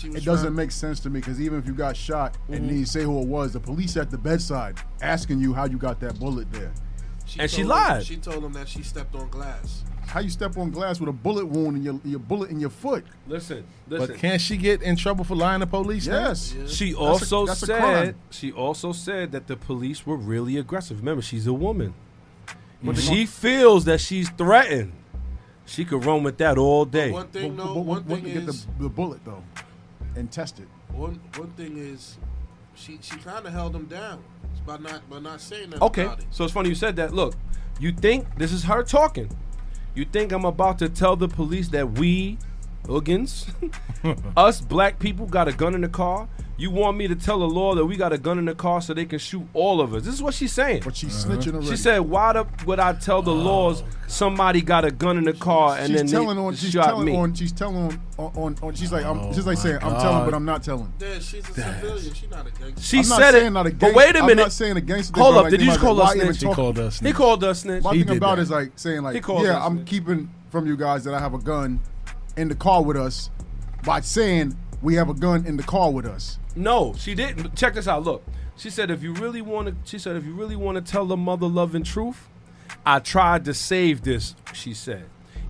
It 0.06 0.26
doesn't 0.26 0.48
trying- 0.48 0.56
make 0.56 0.72
sense 0.72 1.00
to 1.02 1.10
me 1.10 1.20
because 1.22 1.40
even 1.40 1.60
if 1.60 1.68
you 1.68 1.74
got 1.74 1.96
shot 1.96 2.34
Mm-hmm. 2.44 2.54
and 2.56 2.72
you 2.80 2.86
say 2.86 3.04
who 3.04 3.22
it 3.22 3.28
was, 3.28 3.54
the 3.54 3.60
police 3.60 3.96
at 3.96 4.10
the 4.12 4.18
bedside 4.18 4.78
asking 5.02 5.40
you 5.40 5.54
how 5.54 5.66
you 5.66 5.78
got 5.78 6.00
that 6.02 6.20
bullet 6.20 6.52
there. 6.52 6.72
And 7.40 7.50
she 7.50 7.62
told 7.62 7.62
him- 7.62 7.68
lied. 7.70 8.06
She 8.06 8.18
told 8.18 8.44
him 8.44 8.54
that 8.54 8.68
she 8.68 8.82
stepped 8.84 9.16
on 9.16 9.30
glass. 9.30 9.84
How 10.08 10.20
you 10.20 10.30
step 10.30 10.58
on 10.58 10.70
glass 10.70 11.00
with 11.00 11.10
a 11.10 11.14
bullet 11.14 11.46
wound 11.48 11.78
in 11.78 11.84
your 11.84 12.00
your 12.04 12.20
bullet 12.20 12.52
in 12.52 12.60
your 12.60 12.70
foot? 12.70 13.04
Listen, 13.28 13.64
listen. 13.88 14.08
But 14.08 14.18
can't 14.18 14.40
she 14.42 14.58
get 14.58 14.82
in 14.84 14.96
trouble 14.96 15.24
for 15.24 15.36
lying 15.36 15.62
to 15.62 15.68
police? 15.68 16.06
now? 16.08 16.28
Yes. 16.30 16.54
She 16.68 16.92
a- 16.92 16.98
also 16.98 17.48
a 17.48 17.56
said 17.56 18.16
she 18.30 18.52
also 18.52 18.92
said 18.92 19.32
that 19.32 19.48
the 19.48 19.56
police 19.56 20.06
were 20.06 20.18
really 20.18 20.58
aggressive. 20.58 21.00
Remember, 21.00 21.22
she's 21.22 21.48
a 21.48 21.54
woman. 21.54 21.94
But 22.84 22.98
She 22.98 23.26
feels 23.26 23.86
that 23.86 24.02
she's 24.02 24.30
threatened. 24.30 24.92
She 25.66 25.86
could 25.86 26.04
run 26.04 26.22
with 26.24 26.38
that 26.40 26.58
all 26.58 26.84
day. 26.84 27.12
One 27.12 27.28
thing, 27.30 27.56
But- 27.56 27.64
though, 27.66 27.74
but 27.76 27.82
one 27.86 28.04
when 28.06 28.22
thing 28.22 28.28
you 28.34 28.40
get 28.42 28.50
is, 28.50 28.66
the, 28.78 28.84
the 28.84 28.90
bullet 28.90 29.22
though, 29.24 29.42
and 30.18 30.30
test 30.30 30.60
it. 30.60 30.68
one 30.92 31.20
one 31.38 31.52
thing 31.52 31.78
is, 31.78 32.18
she 32.76 33.00
she 33.02 33.16
kind 33.18 33.46
of 33.46 33.54
held 33.54 33.74
him 33.74 33.86
down 33.86 34.22
by 34.66 34.78
not 34.78 35.10
by 35.10 35.20
not 35.20 35.40
saying 35.40 35.70
that 35.72 35.82
Okay, 35.82 36.04
about 36.04 36.20
it. 36.20 36.26
so 36.30 36.44
it's 36.44 36.52
funny 36.54 36.68
you 36.70 36.76
said 36.76 36.98
that. 36.98 37.14
Look, 37.14 37.36
you 37.80 37.94
think 37.94 38.28
this 38.38 38.52
is 38.52 38.66
her 38.66 38.84
talking? 38.84 39.30
You 39.96 40.06
think 40.06 40.32
I'm 40.32 40.46
about 40.46 40.80
to 40.80 40.90
tell 40.90 41.16
the 41.16 41.28
police 41.28 41.70
that 41.70 41.94
we, 41.94 42.38
Uggins, 42.88 43.48
us 44.38 44.60
black 44.60 45.00
people, 45.00 45.26
got 45.26 45.48
a 45.48 45.54
gun 45.54 45.74
in 45.74 45.82
the 45.82 45.88
car? 45.88 46.28
You 46.56 46.70
want 46.70 46.98
me 46.98 47.08
to 47.08 47.16
tell 47.16 47.40
the 47.40 47.48
law 47.48 47.74
that 47.74 47.86
we 47.86 47.96
got 47.96 48.14
a 48.14 48.18
gun 48.18 48.38
in 48.38 48.46
the 48.46 48.54
car 48.54 48.80
so 48.80 48.94
they 48.94 49.06
can 49.06 49.18
shoot 49.18 49.44
all 49.54 49.82
of 49.82 49.94
us? 49.96 50.04
This 50.04 50.14
is 50.14 50.22
what 50.22 50.36
she's 50.36 50.54
saying. 50.54 50.84
But 50.86 50.96
she's 50.96 51.26
snitching 51.26 51.48
uh-huh. 51.48 51.58
already. 51.58 51.72
She 51.72 51.78
said, 51.78 52.00
"Why 52.00 52.34
the, 52.34 52.46
would 52.66 52.80
I 52.80 52.94
tell 52.94 53.24
the 53.24 53.32
oh, 53.32 53.36
laws 53.36 53.84
somebody 54.08 54.62
got 54.62 54.86
a 54.86 54.92
gun 54.92 55.18
in 55.18 55.24
the 55.24 55.34
car 55.34 55.78
and 55.78 55.88
she's 55.88 55.98
then 55.98 56.08
telling 56.08 56.38
they 56.38 56.44
on. 56.44 56.56
She's 56.56 56.72
shot 56.72 56.86
telling 56.86 57.06
me?" 57.06 57.16
on. 57.16 57.34
She's 57.34 57.52
telling 57.52 57.76
on. 57.78 58.02
On. 58.20 58.32
on, 58.36 58.58
on 58.62 58.76
she's 58.76 58.92
like. 58.92 59.04
I'm. 59.04 59.18
Oh 59.20 59.34
She's 59.34 59.48
like 59.48 59.58
oh, 59.58 59.62
saying. 59.62 59.80
I'm 59.82 60.00
telling, 60.00 60.26
but 60.26 60.34
I'm 60.36 60.46
not 60.46 60.62
telling. 60.62 60.94
Yeah, 61.00 61.20
she's 61.20 61.50
a 61.50 61.54
civilian. 61.54 62.14
She's 62.14 62.30
not 62.30 62.46
a 62.46 62.52
gangster. 62.52 62.82
she 62.82 63.00
I'm 63.00 63.10
not 63.10 63.20
said 63.20 63.32
saying 63.32 63.48
it. 63.48 63.50
not 63.50 63.68
a 63.68 63.72
but 63.72 63.80
gang- 63.80 63.96
wait 63.96 64.16
a 64.16 64.20
I'm 64.20 64.38
not 64.38 64.52
saying 64.52 64.78
a 64.78 64.82
gangster. 64.82 65.20
Hold 65.20 65.36
up, 65.38 65.44
like, 65.46 65.52
did 65.52 65.62
you 65.62 65.68
just 65.68 65.80
call 65.80 66.00
us 66.02 66.14
snitch? 66.14 66.40
He 66.40 66.54
called 66.54 66.78
us 66.78 66.94
He 66.94 66.98
snitch. 67.00 67.16
called 67.16 67.44
us 67.44 67.60
snitch. 67.62 67.84
My 67.84 67.96
He 67.96 68.04
thing 68.04 68.18
about 68.18 68.36
that. 68.36 68.42
it 68.42 68.44
is 68.44 68.52
like 68.52 68.72
saying 68.76 69.02
like, 69.02 69.28
yeah, 69.28 69.66
I'm 69.66 69.84
keeping 69.86 70.30
from 70.52 70.68
you 70.68 70.78
guys 70.78 71.04
that 71.06 71.16
I 71.16 71.20
have 71.20 71.34
a 71.34 71.40
gun 71.40 71.80
in 72.38 72.50
the 72.50 72.56
car 72.56 72.84
with 72.84 72.98
us 72.98 73.30
by 73.84 74.02
saying 74.02 74.58
we 74.82 74.96
have 74.96 75.10
a 75.10 75.14
gun 75.14 75.46
in 75.46 75.58
the 75.58 75.64
car 75.64 75.92
with 75.92 76.06
us. 76.06 76.40
No, 76.56 76.94
she 76.98 77.16
didn't. 77.16 77.56
Check 77.56 77.74
this 77.76 77.88
out. 77.88 78.04
Look, 78.04 78.24
she 78.58 78.70
said 78.70 78.92
if 78.92 79.02
you 79.04 79.14
really 79.14 79.42
want 79.42 79.68
to, 79.70 79.76
she 79.90 79.98
said 79.98 80.16
if 80.16 80.26
you 80.26 80.34
really 80.34 80.56
want 80.56 80.84
to 80.84 80.92
tell 80.92 81.06
the 81.06 81.18
mother 81.18 81.48
loving 81.48 81.84
truth, 81.84 82.28
I 82.86 83.00
tried 83.00 83.46
to 83.46 83.54
save 83.54 84.04
this. 84.04 84.36
She 84.54 84.74
said, 84.74 85.06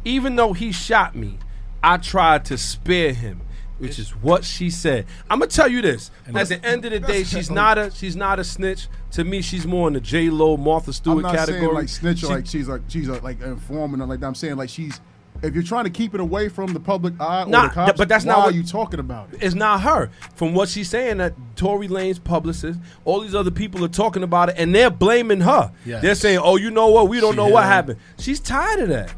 even 0.06 0.36
though 0.36 0.54
he 0.54 0.72
shot 0.72 1.16
me, 1.16 1.38
I 1.84 1.98
tried 1.98 2.46
to 2.46 2.58
spare 2.58 3.14
him. 3.14 3.42
Which 3.80 4.00
is 4.00 4.12
what 4.12 4.46
she 4.46 4.70
said. 4.70 5.08
I'm 5.30 5.40
gonna 5.40 5.50
tell 5.52 5.68
you 5.68 5.82
this. 5.82 6.10
At 6.34 6.48
the 6.48 6.64
end 6.66 6.86
of 6.86 6.92
the 6.92 7.00
day, 7.02 7.24
she's 7.24 7.50
not 7.50 7.78
a 7.78 7.92
she's 7.92 8.16
not 8.16 8.40
a 8.40 8.44
snitch. 8.44 8.88
To 9.12 9.26
me, 9.26 9.42
she's 9.42 9.66
more 9.68 9.88
in 9.90 9.94
the 9.96 10.00
J 10.00 10.30
Lo, 10.30 10.56
Martha 10.56 10.90
I'm 10.90 10.94
Stewart 10.94 11.24
not 11.24 11.36
category. 11.36 11.62
saying 11.64 11.74
like 11.74 11.90
snitch 11.90 12.20
She- 12.20 12.26
or 12.28 12.30
like 12.30 12.46
she's 12.46 12.70
like 12.70 12.82
she's 12.88 13.10
a, 13.10 13.14
like 13.20 13.42
an 13.42 13.50
informant 13.54 14.02
or 14.02 14.06
like 14.06 14.22
that. 14.22 14.28
I'm 14.28 14.36
saying 14.36 14.56
like 14.56 14.70
she's 14.70 15.02
if 15.44 15.54
you're 15.54 15.64
trying 15.64 15.84
to 15.84 15.90
keep 15.90 16.16
it 16.16 16.20
away 16.22 16.48
from 16.50 16.74
the 16.74 16.80
public 16.80 17.14
eye 17.20 17.44
or 17.44 17.46
the 17.52 17.68
cops, 17.70 17.98
but 17.98 18.08
that's 18.08 18.26
why 18.26 18.32
not 18.32 18.40
are 18.40 18.46
what- 18.46 18.56
you 18.56 18.64
talking 18.64 19.00
about 19.00 19.30
it? 19.34 19.44
It's 19.44 19.54
not 19.56 19.82
her. 19.82 20.10
From 20.36 20.54
what 20.54 20.70
she's 20.70 20.90
saying, 20.90 21.18
that 21.18 21.34
Tory 21.56 21.88
Lane's 21.88 22.18
publicist, 22.20 22.80
all 23.06 23.20
these 23.20 23.36
other 23.36 23.52
people 23.52 23.84
are 23.84 23.90
talking 23.90 24.24
about 24.24 24.50
it, 24.50 24.56
and 24.58 24.74
they're 24.74 24.90
blaming 24.90 25.42
her. 25.42 25.72
Yes. 25.86 26.02
They're 26.02 26.16
saying, 26.16 26.40
"Oh, 26.42 26.56
you 26.56 26.72
know 26.72 26.88
what? 26.88 27.10
We 27.10 27.20
don't 27.20 27.34
She 27.34 27.38
know 27.38 27.48
what 27.48 27.64
had- 27.66 27.70
happened." 27.74 28.00
She's 28.18 28.40
tired 28.40 28.80
of 28.80 28.90
that. 28.90 29.14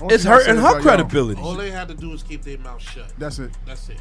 All 0.00 0.12
it's 0.12 0.22
she 0.22 0.28
gotta 0.28 0.44
hurting 0.44 0.62
her 0.62 0.80
credibility. 0.80 1.40
All 1.42 1.54
they 1.54 1.70
had 1.70 1.88
to 1.88 1.94
do 1.94 2.12
is 2.12 2.22
keep 2.22 2.42
their 2.42 2.58
mouth 2.58 2.80
shut. 2.80 3.12
That's 3.18 3.38
it. 3.38 3.50
That's 3.66 3.88
it. 3.88 3.98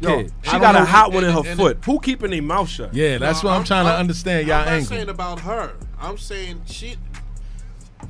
Yo, 0.00 0.26
she 0.42 0.58
got 0.58 0.76
a 0.76 0.84
hot 0.84 1.12
one 1.12 1.24
in 1.24 1.30
her 1.32 1.38
and- 1.40 1.46
and 1.48 1.58
foot. 1.58 1.76
it- 1.78 1.84
Who 1.84 1.98
keeping 2.00 2.30
their 2.30 2.40
mouth 2.42 2.68
shut? 2.68 2.94
Yeah, 2.94 3.18
that's 3.18 3.42
No, 3.42 3.50
what 3.50 3.56
I'm, 3.58 3.64
trying 3.64 3.84
to 3.86 3.94
understand. 3.96 4.46
Y'all 4.46 4.58
I'm 4.60 4.64
not 4.64 4.72
angle. 4.74 4.88
saying 4.88 5.08
about 5.10 5.40
her. 5.40 5.72
I'm 6.00 6.16
saying 6.18 6.62
she, 6.66 6.96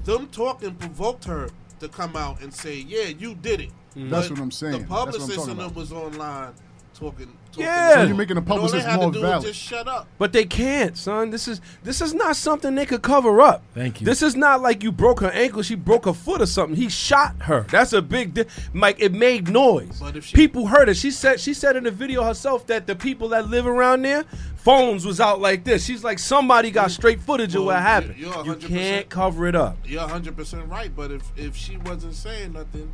them 0.04 0.28
talking 0.30 0.74
provoked 0.74 1.24
her 1.24 1.48
to 1.80 1.88
come 1.88 2.16
out 2.16 2.40
and 2.42 2.52
say, 2.52 2.76
"Yeah, 2.76 3.04
you 3.06 3.34
did 3.34 3.60
it." 3.60 3.70
Mm-hmm. 3.96 4.10
That's 4.10 4.30
what 4.30 4.38
I'm 4.38 4.50
saying. 4.50 4.72
The 4.72 4.78
That's 4.80 4.90
what 4.90 5.04
publicist 5.06 5.48
and 5.48 5.58
them 5.60 5.74
was 5.74 5.92
online 5.92 6.52
talking. 6.94 7.26
talking 7.50 7.64
Yeah. 7.64 7.94
So 7.94 8.02
you're 8.02 8.14
making 8.16 8.36
the 8.36 8.42
And 8.42 8.50
all 8.50 8.56
they 8.58 8.62
publicist 8.62 8.86
had 8.86 8.96
to 8.96 9.02
more 9.02 9.12
do 9.12 9.20
was 9.20 9.28
valid. 9.30 9.46
Just 9.46 9.60
shut 9.60 9.88
up. 9.88 10.06
But 10.18 10.32
they 10.32 10.44
can't, 10.44 10.96
son. 10.96 11.30
This 11.30 11.48
is 11.48 11.60
this 11.82 12.00
is 12.00 12.14
not 12.14 12.36
something 12.36 12.74
they 12.76 12.86
could 12.86 13.02
cover 13.02 13.40
up. 13.40 13.64
Thank 13.74 14.00
you. 14.00 14.04
This 14.04 14.22
is 14.22 14.36
not 14.36 14.60
like 14.62 14.84
you 14.84 14.92
broke 14.92 15.20
her 15.20 15.30
ankle. 15.30 15.62
She 15.62 15.74
broke 15.74 16.04
her 16.04 16.12
foot 16.12 16.40
or 16.40 16.46
something. 16.46 16.76
He 16.76 16.88
shot 16.88 17.34
her. 17.42 17.62
That's 17.70 17.92
a 17.92 18.02
big. 18.02 18.34
Di- 18.34 18.44
Mike, 18.72 18.96
it 19.00 19.12
made 19.12 19.48
noise. 19.48 19.98
But 19.98 20.16
if 20.16 20.26
she- 20.26 20.36
people 20.36 20.66
heard 20.68 20.88
it. 20.88 20.94
She 20.96 21.10
said. 21.10 21.40
She 21.40 21.54
said 21.54 21.74
in 21.74 21.84
the 21.84 21.90
video 21.90 22.22
herself 22.22 22.66
that 22.68 22.86
the 22.86 22.94
people 22.94 23.28
that 23.30 23.48
live 23.48 23.66
around 23.66 24.02
there, 24.02 24.24
phones 24.64 25.04
was 25.06 25.20
out 25.20 25.40
like 25.40 25.64
this. 25.64 25.84
She's 25.84 26.04
like 26.04 26.18
somebody 26.18 26.70
got 26.70 26.90
straight 26.90 27.20
footage 27.20 27.54
of 27.54 27.64
what 27.64 27.76
happened. 27.80 28.16
you're- 28.16 28.34
you're 28.44 28.56
You 28.58 28.68
can't 28.68 29.08
cover 29.08 29.46
it 29.46 29.54
up. 29.54 29.78
You're 29.84 30.02
100 30.02 30.36
percent 30.36 30.68
right. 30.68 30.94
But 30.94 31.10
if 31.10 31.22
if 31.36 31.56
she 31.56 31.76
wasn't 31.78 32.14
saying 32.14 32.52
nothing, 32.52 32.92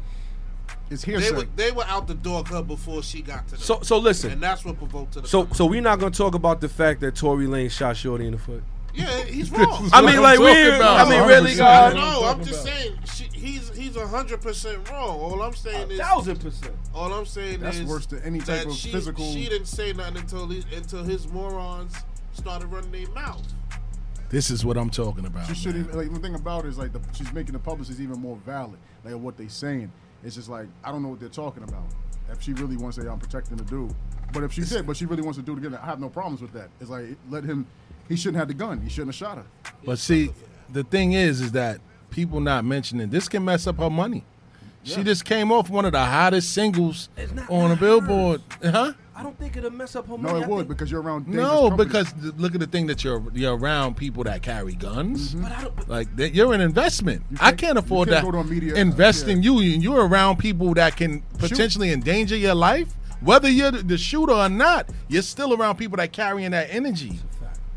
It's 0.90 1.02
they 1.02 1.30
were 1.32 1.46
they 1.56 1.72
were 1.72 1.84
out 1.86 2.06
the 2.06 2.14
door 2.14 2.44
her 2.46 2.62
before 2.62 3.02
she 3.02 3.22
got 3.22 3.46
to 3.48 3.52
them. 3.52 3.60
So 3.60 3.80
so 3.82 3.98
listen. 3.98 4.30
and 4.32 4.42
that's 4.42 4.64
what 4.64 4.78
provoked 4.78 5.12
to 5.14 5.20
the. 5.22 5.28
So 5.28 5.48
so 5.52 5.66
we're 5.66 5.80
not 5.80 5.98
gonna 5.98 6.10
talk 6.12 6.34
about 6.34 6.60
the 6.60 6.68
fact 6.68 7.00
that 7.00 7.16
Tory 7.16 7.46
Lane 7.46 7.68
shot 7.68 7.96
Shorty 7.96 8.26
in 8.26 8.32
the 8.32 8.38
foot. 8.38 8.62
Yeah, 8.96 9.24
he's 9.24 9.50
wrong. 9.52 9.88
I 9.92 10.00
mean, 10.00 10.20
like 10.22 10.38
we. 10.38 10.46
talking 10.46 10.74
about. 10.76 11.06
I 11.06 11.10
mean, 11.10 11.28
really, 11.28 11.52
100%. 11.52 11.58
God. 11.58 11.94
no, 11.94 12.24
I'm 12.24 12.44
just 12.44 12.64
saying 12.64 12.98
she, 13.14 13.24
he's 13.24 13.74
he's 13.76 13.96
hundred 13.96 14.40
percent 14.40 14.88
wrong. 14.90 15.20
All 15.20 15.42
I'm 15.42 15.54
saying 15.54 15.90
is 15.90 15.98
Thousand 15.98 16.40
percent. 16.40 16.74
all 16.94 17.12
I'm 17.12 17.26
saying 17.26 17.56
is 17.56 17.60
That's 17.60 17.78
is 17.78 17.88
worse 17.88 18.06
than 18.06 18.22
any 18.22 18.40
type 18.40 18.66
of 18.66 18.74
she, 18.74 18.90
physical- 18.90 19.24
She 19.32 19.48
didn't 19.48 19.66
say 19.66 19.92
nothing 19.92 20.18
until 20.18 20.46
he, 20.48 20.64
until 20.74 21.02
his 21.04 21.28
morons 21.28 21.94
started 22.32 22.66
running 22.66 22.92
their 22.92 23.08
mouth. 23.10 23.42
This 24.28 24.50
is 24.50 24.64
what 24.64 24.76
I'm 24.76 24.90
talking 24.90 25.24
about. 25.24 25.46
She 25.46 25.54
should 25.54 25.74
man. 25.76 25.84
even 25.84 25.96
like 25.96 26.12
the 26.12 26.18
thing 26.20 26.34
about 26.34 26.64
it 26.64 26.68
is 26.68 26.78
like 26.78 26.92
the, 26.92 27.00
she's 27.12 27.32
making 27.32 27.52
the 27.52 27.58
publicist 27.58 28.00
even 28.00 28.18
more 28.20 28.36
valid. 28.44 28.78
Like 29.04 29.14
what 29.14 29.36
they're 29.36 29.48
saying. 29.48 29.92
It's 30.24 30.34
just 30.34 30.48
like 30.48 30.66
I 30.82 30.90
don't 30.90 31.02
know 31.02 31.08
what 31.08 31.20
they're 31.20 31.28
talking 31.28 31.62
about. 31.62 31.84
If 32.30 32.42
she 32.42 32.52
really 32.54 32.76
wants 32.76 32.96
to 32.96 33.02
say 33.02 33.08
I'm 33.08 33.20
protecting 33.20 33.56
the 33.56 33.64
dude, 33.64 33.94
but 34.32 34.42
if 34.42 34.52
she 34.52 34.62
did, 34.62 34.86
but 34.86 34.96
she 34.96 35.06
really 35.06 35.22
wants 35.22 35.38
to 35.38 35.44
do 35.44 35.52
it 35.52 35.58
again, 35.58 35.74
I 35.80 35.86
have 35.86 36.00
no 36.00 36.08
problems 36.08 36.42
with 36.42 36.52
that. 36.54 36.68
It's 36.80 36.90
like 36.90 37.16
let 37.30 37.44
him. 37.44 37.66
He 38.08 38.16
shouldn't 38.16 38.38
have 38.38 38.48
the 38.48 38.54
gun. 38.54 38.80
He 38.80 38.88
shouldn't 38.88 39.08
have 39.08 39.14
shot 39.16 39.38
her. 39.38 39.44
But 39.84 39.98
see, 39.98 40.30
the 40.72 40.84
thing 40.84 41.12
is, 41.12 41.40
is 41.40 41.52
that 41.52 41.80
people 42.10 42.40
not 42.40 42.64
mentioning 42.64 43.08
this 43.10 43.28
can 43.28 43.44
mess 43.44 43.66
up 43.66 43.78
her 43.78 43.90
money. 43.90 44.24
She 44.84 45.02
just 45.02 45.24
came 45.24 45.50
off 45.50 45.68
one 45.68 45.84
of 45.84 45.90
the 45.92 46.04
hottest 46.04 46.54
singles 46.54 47.08
on 47.50 47.64
a 47.66 47.68
not 47.70 47.80
billboard, 47.80 48.40
huh? 48.62 48.92
I 49.16 49.22
don't 49.24 49.36
think 49.36 49.56
it'll 49.56 49.70
mess 49.70 49.96
up 49.96 50.06
her 50.06 50.16
money. 50.16 50.34
No, 50.34 50.38
I 50.38 50.42
it 50.42 50.48
would 50.48 50.56
think- 50.58 50.68
because 50.68 50.90
you're 50.92 51.00
around. 51.02 51.24
dangerous 51.24 51.44
No, 51.48 51.68
company. 51.70 51.84
because 51.88 52.14
look 52.36 52.54
at 52.54 52.60
the 52.60 52.66
thing 52.68 52.86
that 52.86 53.02
you're 53.02 53.24
you're 53.34 53.56
around 53.56 53.96
people 53.96 54.22
that 54.24 54.42
carry 54.42 54.74
guns. 54.74 55.30
Mm-hmm. 55.34 55.42
But 55.42 55.52
I 55.52 55.62
don't. 55.62 55.74
But 55.76 55.88
Like 55.88 56.16
that, 56.16 56.34
you're 56.34 56.52
an 56.52 56.60
investment. 56.60 57.24
You 57.30 57.38
I 57.40 57.46
can't- 57.50 57.58
can't 57.58 57.74
you 57.74 57.78
afford 57.80 58.08
can't 58.10 58.24
that. 58.24 58.30
go 58.30 58.30
to 58.30 58.38
a 58.38 58.44
media- 58.44 58.74
uh, 58.74 58.78
Invest 58.78 59.26
yeah. 59.26 59.32
in 59.32 59.42
you, 59.42 59.58
and 59.58 59.82
you're 59.82 60.06
around 60.06 60.36
people 60.36 60.72
that 60.74 60.96
can 60.96 61.22
potentially 61.38 61.90
endanger 61.90 62.36
your 62.36 62.54
life. 62.54 62.94
Whether 63.20 63.48
you're 63.48 63.72
the- 63.72 63.82
the 63.82 63.98
shooter 63.98 64.34
or 64.34 64.48
not, 64.48 64.88
you're 65.08 65.22
still 65.22 65.52
around 65.54 65.76
people 65.78 65.96
that 65.96 66.12
carrying 66.12 66.52
that 66.52 66.68
energy. 66.70 67.18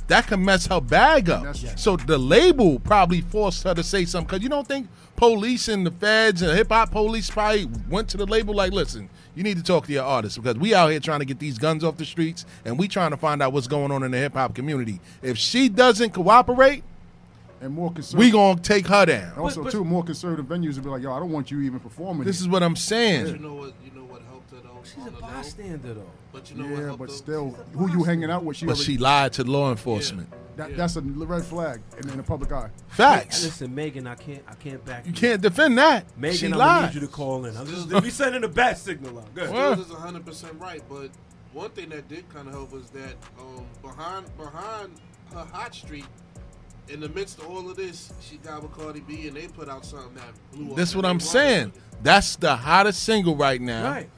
That 0.10 0.28
can 0.28 0.44
mess 0.44 0.68
her 0.68 0.82
bag 0.82 1.30
up. 1.30 1.44
That's- 1.44 1.82
So 1.82 1.96
the 1.96 2.18
label 2.18 2.80
probably 2.80 3.22
forced 3.22 3.64
her 3.64 3.74
to 3.74 3.84
say 3.84 4.06
something. 4.06 4.28
Because 4.28 4.44
you 4.44 4.50
don't 4.50 4.68
think 4.68 4.88
police 5.16 5.68
and 5.68 5.86
the 5.86 5.92
feds 5.92 6.42
and 6.42 6.56
hip 6.58 6.70
hop 6.70 6.92
police 6.92 7.30
probably 7.30 7.70
went 7.90 8.10
to 8.10 8.18
the 8.18 8.26
label 8.26 8.54
like, 8.56 8.72
listen, 8.74 9.10
you 9.36 9.44
need 9.44 9.58
to 9.58 9.64
talk 9.64 9.86
to 9.86 9.94
your 9.94 10.04
artists 10.04 10.38
because 10.38 10.58
we 10.58 10.74
out 10.74 10.90
here 10.90 11.00
trying 11.00 11.20
to 11.20 11.26
get 11.26 11.40
these 11.40 11.58
guns 11.58 11.84
off 11.84 11.98
the 11.98 12.06
streets 12.06 12.46
and 12.66 12.78
we 12.78 12.88
trying 12.88 13.12
to 13.12 13.18
find 13.18 13.42
out 13.42 13.54
what's 13.54 13.68
going 13.68 13.92
on 13.92 14.04
in 14.04 14.12
the 14.12 14.18
hip 14.18 14.34
hop 14.34 14.56
community. 14.56 15.00
If 15.22 15.38
she 15.38 15.70
doesn't 15.70 16.14
cooperate, 16.14 16.84
and 17.62 17.74
more 17.74 17.92
conservative. 17.92 18.20
we 18.20 18.32
gonna 18.32 18.60
take 18.62 18.88
her 18.88 19.06
down. 19.06 19.34
also 19.38 19.64
but- 19.64 19.72
too 19.74 19.84
more 19.84 20.04
conservative 20.04 20.46
venues 20.46 20.76
would 20.76 20.84
be 20.86 20.90
like, 20.90 21.04
yo, 21.04 21.12
I 21.14 21.20
don't 21.20 21.30
want 21.32 21.52
you 21.52 21.60
even 21.62 21.80
performing. 21.82 22.24
This 22.26 22.40
here. 22.40 22.46
is 22.46 22.50
what 22.50 22.64
I'm 22.64 22.72
But 22.74 22.80
you 22.80 22.84
saying. 22.86 23.42
know 23.44 23.54
what? 23.54 23.74
You 23.84 23.92
know 23.94 24.06
what 24.06 24.09
helped 24.09 24.09
though. 24.09 24.09
She's 25.00 25.08
a 25.08 25.12
bystander 25.22 25.94
though. 25.96 26.12
But 26.32 26.50
you 26.52 26.58
know 26.58 26.64
what 26.70 26.80
Yeah, 26.80 26.86
helped 26.86 27.00
but 27.00 27.12
still, 27.12 27.50
who 27.74 27.90
you 27.92 28.04
hanging 28.04 28.30
out 28.30 28.44
with? 28.44 28.58
She 28.58 28.66
But 28.66 28.74
already- 28.76 28.84
she 28.94 28.98
lied 28.98 29.34
to 29.34 29.44
law 29.44 29.72
enforcement. 29.72 30.30
that, 30.58 30.76
that's 30.78 30.96
a 30.96 31.02
red 31.02 31.44
flag 31.44 31.82
in, 32.02 32.10
in 32.10 32.18
the 32.18 32.24
public 32.24 32.52
eye. 32.52 32.70
Facts. 32.90 33.44
Listen, 33.44 33.74
Megan, 33.74 34.06
I 34.08 34.16
can't, 34.16 34.44
I 34.48 34.54
can't 34.56 34.84
back 34.86 35.06
You 35.08 35.14
can't 35.14 35.42
defend 35.42 35.78
that. 35.78 36.06
she 36.16 36.20
Megan, 36.22 36.54
I'm 36.54 36.60
lied. 36.60 36.86
need 36.94 37.02
you 37.02 37.08
to 37.08 37.08
call 37.14 37.46
in. 37.46 37.56
I'm 37.58 37.66
just, 37.66 37.92
we 38.04 38.10
sending 38.10 38.44
a 38.44 38.48
bat 38.48 38.78
signal 38.78 39.18
out. 39.20 39.34
Good. 39.34 39.50
Well- 39.52 39.74
is 39.80 39.90
100 39.90 40.26
percent 40.26 40.54
right, 40.60 40.84
but 40.90 41.10
one 41.54 41.72
thing 41.72 41.90
that 41.90 42.08
did 42.08 42.30
kind 42.30 42.48
of 42.48 42.54
help 42.54 42.72
was 42.72 42.90
that 42.92 43.16
um, 43.40 43.66
behind 43.82 44.26
behind 44.38 44.92
her 45.34 45.46
hot 45.52 45.74
streak, 45.74 46.06
in 46.90 47.00
the 47.00 47.10
midst 47.10 47.40
of 47.40 47.48
all 47.50 47.70
of 47.70 47.76
this, 47.76 48.12
she 48.22 48.38
got 48.38 48.62
with 48.64 48.72
Cardi 48.74 49.00
B, 49.02 49.28
and 49.28 49.36
they 49.38 49.48
put 49.48 49.68
out 49.70 49.86
something 49.86 50.14
that 50.16 50.26
blew 50.52 50.72
up. 50.72 50.76
That's 50.78 50.96
what 50.96 51.06
I'm 51.06 51.20
saying. 51.20 51.74
That's 52.04 52.36
the 52.36 52.56
hottest 52.56 53.04
single 53.04 53.36
right 53.36 53.60
now 53.62 53.92
Right. 53.92 54.10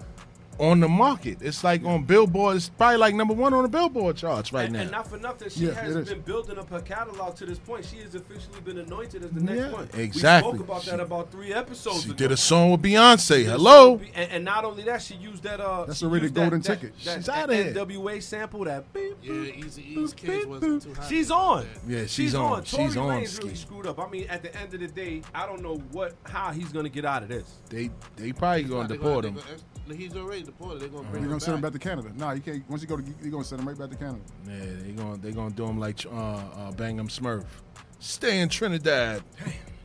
On 0.61 0.79
the 0.79 0.87
market. 0.87 1.39
It's 1.41 1.63
like 1.63 1.83
on 1.83 2.03
Billboard. 2.03 2.55
It's 2.57 2.69
probably 2.69 2.97
like 2.97 3.15
number 3.15 3.33
one 3.33 3.53
on 3.53 3.63
the 3.63 3.69
Billboard 3.69 4.15
charts 4.15 4.53
right 4.53 4.65
and, 4.65 4.73
now. 4.73 4.81
and 4.81 4.91
not 4.91 5.07
for 5.07 5.17
nothing, 5.17 5.49
she 5.49 5.65
Yeah, 5.65 5.73
has 5.73 6.07
been 6.07 6.21
building 6.21 6.59
up 6.59 6.69
her 6.69 6.81
catalog 6.81 7.35
to 7.37 7.45
this 7.47 7.57
point. 7.57 7.83
She 7.83 7.97
has 7.97 8.13
officially 8.13 8.61
been 8.63 8.77
anointed 8.77 9.23
as 9.23 9.31
the 9.31 9.41
next 9.41 9.57
Yeah, 9.59 9.71
one. 9.71 9.89
exactly. 9.95 10.51
We 10.51 10.57
spoke 10.59 10.67
about 10.69 10.83
She- 10.83 10.91
that 10.91 10.99
about 10.99 11.31
three 11.31 11.51
episodes 11.51 12.03
she 12.03 12.09
ago. 12.09 12.17
did 12.17 12.31
a 12.31 12.37
song 12.37 12.71
with 12.71 12.81
Beyonce. 12.83 13.37
Did 13.37 13.47
a 13.47 13.51
Hello. 13.51 13.99
And, 14.13 14.31
and 14.31 14.45
not 14.45 14.63
only 14.63 14.83
that, 14.83 15.01
she 15.01 15.15
used 15.15 15.41
that. 15.43 15.59
Uh, 15.59 15.85
That's 15.85 15.99
she 15.99 16.05
already 16.05 16.27
the 16.27 16.33
golden 16.33 16.61
that, 16.61 16.67
that, 16.67 16.79
ticket. 16.79 17.03
That, 17.05 17.15
She's 17.17 17.25
that 17.25 17.37
outta 17.49 17.55
here. 17.55 17.73
NWA 17.73 18.21
sample 18.21 18.63
that. 18.65 18.93
Beep, 18.93 19.17
Yeah, 19.23 19.33
Easy 19.33 19.83
E's 19.99 20.13
kids 20.13 20.45
wasn't 20.45 20.83
too 20.83 20.93
hot. 20.93 21.09
She's 21.09 21.31
on. 21.31 21.65
Yeah, 21.87 22.05
she's 22.05 22.35
on. 22.35 22.63
Tory 22.63 22.85
She's 22.85 22.97
on, 22.97 23.09
Lanez 23.21 23.27
Ski. 23.29 23.43
really 23.45 23.55
screwed 23.55 23.87
up. 23.87 23.99
I 23.99 24.07
mean, 24.09 24.27
at 24.29 24.43
the 24.43 24.55
end 24.55 24.73
of 24.75 24.79
the 24.79 24.87
day, 24.87 25.23
I 25.33 25.47
don't 25.47 25.61
know 25.63 25.77
what 25.91 26.13
how 26.23 26.51
he's 26.51 26.71
gonna 26.71 26.89
get 26.89 27.03
out 27.05 27.23
of 27.23 27.29
this. 27.29 27.45
They 27.69 27.89
they 28.15 28.31
probably 28.31 28.63
gonna 28.63 28.87
They 28.87 28.95
deport 28.97 29.23
they 29.23 29.29
him. 29.29 29.39
Gonna- 29.87 29.95
He's 29.99 30.15
already 30.15 30.43
deported. 30.43 30.79
They're 30.81 30.89
gonna 30.89 31.07
bring 31.09 31.23
You're 31.23 31.29
gonna 31.29 31.39
send 31.41 31.55
him 31.55 31.61
back. 31.61 31.73
back 31.73 31.81
to 31.81 31.87
Canada. 31.89 32.11
Nah, 32.15 32.31
you 32.31 32.41
can't. 32.41 32.67
Once 32.69 32.81
you 32.81 32.87
go 32.87 32.97
to, 32.97 33.03
you're 33.21 33.31
gonna 33.31 33.43
send 33.43 33.61
him 33.61 33.67
right 33.67 33.77
back 33.77 33.89
to 33.89 33.95
Canada. 33.95 34.19
Yeah, 34.47 34.53
they 34.85 34.91
gonna 34.91 35.17
they 35.17 35.31
gonna 35.31 35.51
do 35.53 35.65
him 35.65 35.79
like 35.79 36.05
uh, 36.05 36.09
uh, 36.09 36.71
Bang 36.73 36.99
'Em 36.99 37.07
Smurf. 37.07 37.45
Stay 37.99 38.39
in 38.39 38.49
Trinidad. 38.49 39.23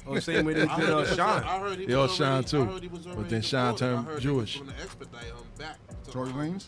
Oh, 0.08 0.18
same 0.20 0.44
way 0.46 0.54
they 0.54 0.62
I 0.62 0.76
did 0.78 0.88
heard, 0.88 1.06
uh, 1.08 1.14
Sean. 1.16 1.42
I 1.42 1.58
heard 1.58 1.78
he 1.80 1.86
They 1.86 1.96
was 1.96 2.10
all 2.10 2.16
Sean 2.16 2.26
already- 2.32 2.48
too. 2.48 2.78
He 2.80 2.88
was 2.88 3.06
But 3.06 3.28
then 3.28 3.42
Sean 3.42 3.74
deported. 3.74 3.84
I 3.84 3.94
turned 3.96 4.06
heard 4.06 4.20
Jewish. 4.20 4.54
They 4.60 4.64
was 4.66 4.74
expedite 4.80 5.24
him 5.24 5.34
back. 5.58 5.78
to, 6.04 6.10
Tory 6.12 6.28
Lanez. 6.30 6.66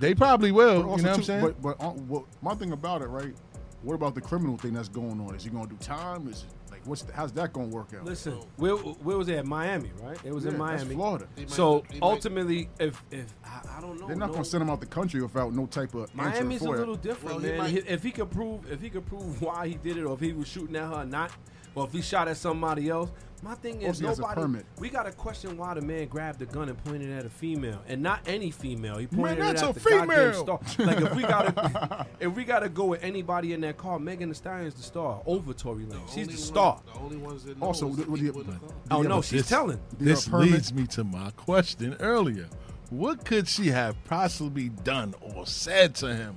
They 0.00 0.14
probably 0.14 0.50
will. 0.52 0.78
You 0.78 0.82
know 0.82 0.88
what 0.88 1.06
I'm 1.06 1.22
saying? 1.22 1.42
But, 1.42 1.62
but 1.62 1.76
uh, 1.80 1.90
what, 1.90 2.24
my 2.42 2.54
thing 2.54 2.72
about 2.72 3.02
it, 3.02 3.06
right? 3.08 3.34
What 3.82 3.94
about 3.94 4.14
the 4.16 4.20
criminal 4.20 4.56
thing 4.56 4.72
that's 4.74 4.88
going 4.88 5.20
on? 5.20 5.34
Is 5.34 5.44
he 5.44 5.50
gonna 5.50 5.68
do 5.68 5.76
time? 5.76 6.26
Is 6.28 6.42
it, 6.44 6.48
like 6.82 6.88
what's 6.88 7.02
the, 7.02 7.12
how's 7.12 7.32
that 7.32 7.52
gonna 7.52 7.68
work 7.68 7.88
out? 7.98 8.04
Listen, 8.04 8.34
where, 8.56 8.74
where 8.76 9.16
was 9.16 9.28
it 9.28 9.36
at 9.36 9.46
Miami? 9.46 9.90
Right? 10.02 10.18
It 10.24 10.32
was 10.34 10.44
Yeah, 10.44 10.52
in 10.52 10.58
that's 10.58 10.82
Miami. 10.82 10.94
Florida. 10.94 11.26
He 11.36 11.42
might- 11.42 11.50
So 11.50 11.84
he 11.90 12.00
might- 12.00 12.02
ultimately, 12.06 12.68
if 12.78 13.02
if 13.10 13.32
I, 13.44 13.60
I 13.78 13.80
don't 13.80 14.00
know, 14.00 14.06
They're 14.06 14.16
not 14.16 14.28
no, 14.28 14.32
gonna 14.34 14.44
send 14.44 14.62
him 14.62 14.70
out 14.70 14.80
the 14.80 14.86
country 14.86 15.22
without 15.22 15.52
no 15.54 15.66
type 15.66 15.94
of 15.94 16.02
answer 16.02 16.42
Miami's 16.44 16.62
a 16.62 16.64
for 16.66 16.76
little 16.76 16.94
it. 16.94 17.02
different, 17.02 17.36
Well, 17.36 17.44
he 17.44 17.50
man. 17.50 17.58
might- 17.58 17.74
If- 17.76 17.88
if 17.90 18.02
he 18.02 18.10
could 18.10 18.30
prove, 18.30 18.70
if 18.70 18.80
he 18.80 18.90
could 18.90 19.06
prove 19.06 19.40
why 19.42 19.68
he 19.68 19.74
did 19.74 19.96
it, 19.96 20.04
or 20.04 20.14
if 20.14 20.20
he 20.20 20.32
was 20.32 20.48
shooting 20.48 20.76
at 20.76 20.88
her 20.88 21.02
or 21.02 21.04
not, 21.04 21.30
or 21.74 21.84
if 21.86 21.92
he 21.92 22.02
shot 22.02 22.28
at 22.28 22.36
somebody 22.36 22.88
else. 22.90 23.10
My 23.44 23.54
thing 23.56 23.82
is, 23.82 23.88
Also, 23.88 24.00
he 24.02 24.06
has 24.06 24.18
a 24.18 24.22
nobody. 24.22 24.40
permit. 24.40 24.66
We 24.78 24.88
got 24.88 25.02
to 25.04 25.10
question 25.12 25.56
why 25.56 25.74
the 25.74 25.80
man 25.80 26.06
grabbed 26.06 26.38
the 26.38 26.46
gun 26.46 26.68
and 26.68 26.84
pointed 26.84 27.10
at 27.10 27.26
a 27.26 27.28
female, 27.28 27.80
and 27.88 28.00
not 28.00 28.20
any 28.26 28.52
female. 28.52 28.98
He 28.98 29.08
pointed 29.08 29.38
that's 29.40 29.62
it 29.62 29.64
a 29.64 29.68
at 29.70 29.74
the 29.74 29.80
goddamn 29.90 30.08
female. 30.08 30.42
star. 30.66 30.86
Like 30.86 31.00
if 31.00 31.14
we 31.16 31.22
gotta, 31.22 32.06
if 32.20 32.34
we 32.36 32.44
gotta 32.44 32.68
go 32.68 32.84
with 32.84 33.02
anybody 33.02 33.52
in 33.52 33.60
that 33.62 33.76
car, 33.78 33.98
Megan 33.98 34.28
Thee 34.28 34.34
Stallion's 34.36 34.74
the 34.74 34.82
star 34.84 35.20
over 35.26 35.52
Tory 35.52 35.86
Lane. 35.86 36.00
She's 36.06 36.18
only 36.18 36.24
the 36.24 36.30
one- 36.30 36.38
star. 36.38 36.80
The 36.94 37.00
only 37.00 37.16
ones 37.16 37.44
that 37.44 37.58
know 37.58 37.66
Also, 37.66 37.88
is 37.88 37.96
the- 37.96 38.04
the 38.04 38.10
the- 38.16 38.32
the. 38.44 38.58
Oh 38.92 39.02
no, 39.02 39.16
but 39.16 39.24
she's 39.24 39.40
this, 39.40 39.48
telling. 39.48 39.80
This 39.98 40.28
leads 40.28 40.72
me 40.72 40.86
to 40.88 41.02
my 41.02 41.30
question 41.32 41.96
earlier. 41.98 42.46
What 42.90 43.24
could 43.24 43.48
she 43.48 43.68
have 43.68 43.96
possibly 44.04 44.68
done 44.68 45.14
or 45.20 45.46
said 45.46 45.94
to 45.96 46.14
him 46.14 46.36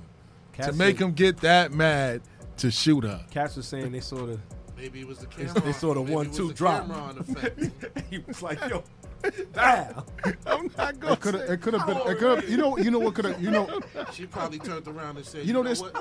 to 0.60 0.72
make 0.72 0.98
said- 0.98 1.04
him 1.04 1.12
get 1.12 1.36
that 1.42 1.70
mad 1.72 2.22
to 2.56 2.70
shoot 2.72 3.04
her? 3.04 3.24
Cats 3.30 3.54
was 3.56 3.68
saying 3.68 3.92
they 3.92 4.00
sort 4.00 4.30
of. 4.30 4.40
Maybe 4.76 5.00
it 5.00 5.08
was 5.08 5.18
the 5.18 5.26
They- 5.26 5.44
camera. 5.46 5.60
they 5.62 5.72
sort 5.72 5.96
of 5.96 6.08
one, 6.10 6.30
two 6.30 6.52
drop. 6.52 6.82
camera 6.82 6.98
on 6.98 7.18
effect. 7.18 7.60
he 8.10 8.18
was 8.18 8.42
like, 8.42 8.60
"Yo, 8.68 8.82
damn." 9.54 10.02
I'm 10.46 10.70
not 10.76 11.00
going 11.00 11.12
It 11.14 11.20
could 11.20 11.34
have. 11.34 11.50
It 11.50 11.60
could 11.62 11.74
have 11.74 11.86
been. 11.86 11.96
It 11.98 12.18
could 12.18 12.42
have. 12.42 12.50
You 12.50 12.56
know. 12.58 12.76
You 12.76 12.90
know 12.90 12.98
what 12.98 13.14
could 13.14 13.24
have. 13.24 13.42
You 13.42 13.50
know. 13.50 13.80
She 14.12 14.26
probably 14.26 14.58
turned 14.58 14.86
around 14.86 15.16
and 15.16 15.24
said, 15.26 15.46
You 15.46 15.52
know 15.54 15.62
this- 15.62 15.80
What? 15.80 15.94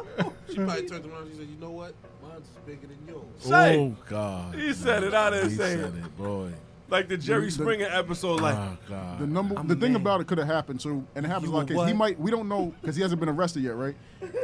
She 0.50 0.56
probably 0.58 0.88
turned 0.88 1.06
around 1.06 1.24
and 1.24 1.32
she 1.32 1.38
said, 1.40 1.48
"You 1.50 1.58
know 1.60 1.72
what? 1.72 1.94
Mine's 2.22 2.48
bigger 2.66 2.88
than 2.88 2.98
yours." 3.08 3.24
Say. 3.40 3.80
Oh 3.80 3.96
God. 4.10 4.56
He 4.56 4.74
said 4.74 5.04
it. 5.04 5.14
I 5.14 5.30
didn't 5.30 5.50
He 5.52 5.56
say 5.56 5.76
said 5.76 5.94
it. 5.96 6.06
it, 6.06 6.18
boy. 6.18 6.52
Like 6.88 7.08
the 7.08 7.18
Jerry 7.18 7.46
The- 7.46 7.52
Springer 7.52 7.88
episode, 7.90 8.42
like 8.42 8.56
oh 8.56 8.78
God. 8.88 9.20
The 9.20 9.26
number, 9.28 9.58
I'm 9.58 9.68
the 9.68 9.76
thing 9.76 9.94
mad. 9.94 10.02
about 10.02 10.22
it 10.22 10.28
could 10.28 10.38
have 10.38 10.48
happened 10.48 10.80
too, 10.82 11.04
and 11.16 11.26
it 11.26 11.30
happens 11.30 11.48
You 11.48 11.54
a 11.54 11.56
lot 11.56 11.64
of 11.64 11.70
were 11.70 11.76
cases. 11.76 11.88
He 11.92 11.98
might, 11.98 12.20
we 12.20 12.30
don't 12.30 12.48
know 12.48 12.74
because 12.82 12.96
he 12.96 13.02
hasn't 13.02 13.20
been 13.20 13.30
arrested 13.30 13.64
yet, 13.64 13.76
right? 13.76 13.96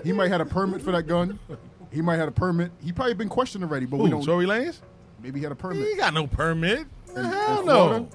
He 0.03 0.11
might 0.11 0.31
had 0.31 0.41
a 0.41 0.45
permit 0.45 0.81
for 0.81 0.91
that 0.91 1.03
gun. 1.03 1.37
He 1.91 2.01
might 2.01 2.17
had 2.17 2.27
a 2.27 2.31
permit. 2.31 2.71
He 2.83 2.91
probably 2.91 3.13
been 3.13 3.29
questioned 3.29 3.63
already, 3.63 3.85
but 3.85 3.97
we 3.99 4.09
don't. 4.09 4.23
Tory 4.23 4.45
Lanez? 4.45 4.77
Maybe 5.21 5.39
he 5.39 5.43
had 5.43 5.51
a 5.51 5.55
permit. 5.55 5.87
ain't 5.87 5.97
got 5.97 6.13
no 6.13 6.25
permit. 6.27 6.87
In- 7.15 7.23
Hell 7.25 7.59
in 7.61 7.65
no. 7.65 8.09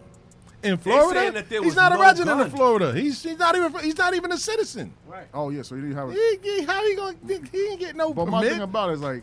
In 0.62 0.79
Florida, 0.79 1.21
saying 1.21 1.35
that 1.35 1.49
there 1.49 1.61
he's 1.61 1.67
was 1.67 1.77
not 1.77 1.93
a 1.93 1.99
resident 1.99 2.39
gun. 2.39 2.47
of 2.47 2.53
Florida. 2.53 2.93
He's, 2.93 3.23
he's 3.23 3.39
not 3.39 3.55
even 3.55 3.73
he's 3.81 3.99
not 3.99 4.15
even 4.15 4.33
a 4.33 4.39
citizen. 4.39 4.93
Right. 5.07 5.27
Oh 5.33 5.51
yeah, 5.51 5.62
so 5.62 5.77
he 5.77 5.83
didn't 5.83 5.97
have. 5.97 6.09
A, 6.09 6.12
He, 6.12 6.39
he- 6.43 6.62
how 6.65 6.85
he 6.85 6.97
gonna 6.97 7.15
he 7.53 7.67
ain't 7.69 7.81
get 7.81 7.95
no 7.95 8.12
but 8.12 8.27
my 8.27 8.43
thing 8.49 8.62
about 8.62 8.91
it 8.91 8.95
is 8.95 9.01
like 9.03 9.23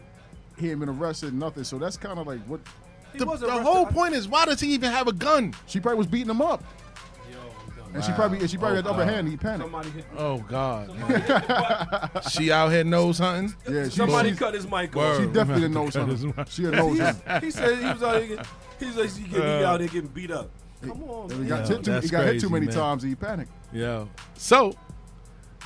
he 0.58 0.70
ain't 0.70 0.80
been 0.80 0.90
arrested, 0.90 1.34
nothing. 1.34 1.64
So 1.64 1.78
that's 1.80 1.98
kind 1.98 2.20
of 2.20 2.28
like 2.28 2.40
what 2.46 2.62
he 3.12 3.18
The, 3.20 3.26
the 3.26 3.52
whole 3.64 3.88
point 3.88 4.14
is 4.14 4.28
why 4.28 4.46
does 4.46 4.60
he 4.62 4.72
even 4.74 4.92
have 4.92 5.08
a 5.08 5.12
gun? 5.12 5.54
she 5.66 5.80
probably 5.80 5.98
was 5.98 6.08
beating 6.08 6.30
him 6.30 6.42
up, 6.42 6.64
Yo, 6.64 6.64
I'm 6.64 6.72
done. 6.72 6.83
And 7.94 8.04
she 8.04 8.12
probably 8.14 8.40
and 8.40 8.50
she 8.50 8.58
probably 8.58 8.74
Oh, 8.74 8.76
had 8.78 8.86
the 8.86 8.90
oh, 8.90 8.94
upper 8.94 9.06
God. 9.06 9.14
hand. 9.14 9.28
He 9.30 9.38
panicked. 9.38 9.64
Somebody 9.64 9.90
hit. 9.92 10.06
Oh 10.18 10.38
God, 10.50 10.88
Somebody, 10.88 11.22
hit 11.22 12.24
she 12.32 12.52
out 12.52 12.72
here 12.72 12.84
nose 12.84 13.20
hunting. 13.20 13.54
Yeah, 13.70 13.84
she, 13.86 13.90
somebody 13.92 14.32
she, 14.32 14.38
cut 14.38 14.54
his 14.54 14.70
mic 14.70 14.96
off. 14.96 15.18
she 15.20 15.26
definitely 15.28 15.62
didn't 15.64 15.74
know 15.74 15.84
Cut 15.86 15.94
something. 15.94 16.34
mouth. 16.36 16.52
She 16.52 16.64
had 16.64 16.74
knows 16.74 16.98
him. 16.98 17.16
he 17.42 17.52
said 17.52 17.78
he 17.80 17.86
was 17.86 18.04
out 18.04 18.22
here. 18.22 18.28
Getting, 18.38 18.46
he's 18.80 18.96
like, 18.96 19.10
he, 19.16 19.24
get, 19.28 19.44
he 19.60 19.64
out 19.64 19.80
there 19.80 19.88
getting 19.88 20.08
beat 20.10 20.32
up. 20.32 20.50
Come 20.82 21.04
on, 21.04 21.30
He 21.30 21.36
man. 21.38 21.48
got, 21.48 21.60
Yeah, 21.70 21.76
hit 21.76 21.84
too, 21.86 21.92
he 21.92 21.96
that's 22.00 22.12
got 22.12 22.24
hit 22.26 22.32
too 22.34 22.40
crazy, 22.50 22.54
many 22.54 22.66
man. 22.66 22.76
times. 22.76 23.04
And 23.04 23.10
he 23.12 23.16
panicked. 23.16 23.52
Yeah. 23.72 24.06
So 24.36 24.74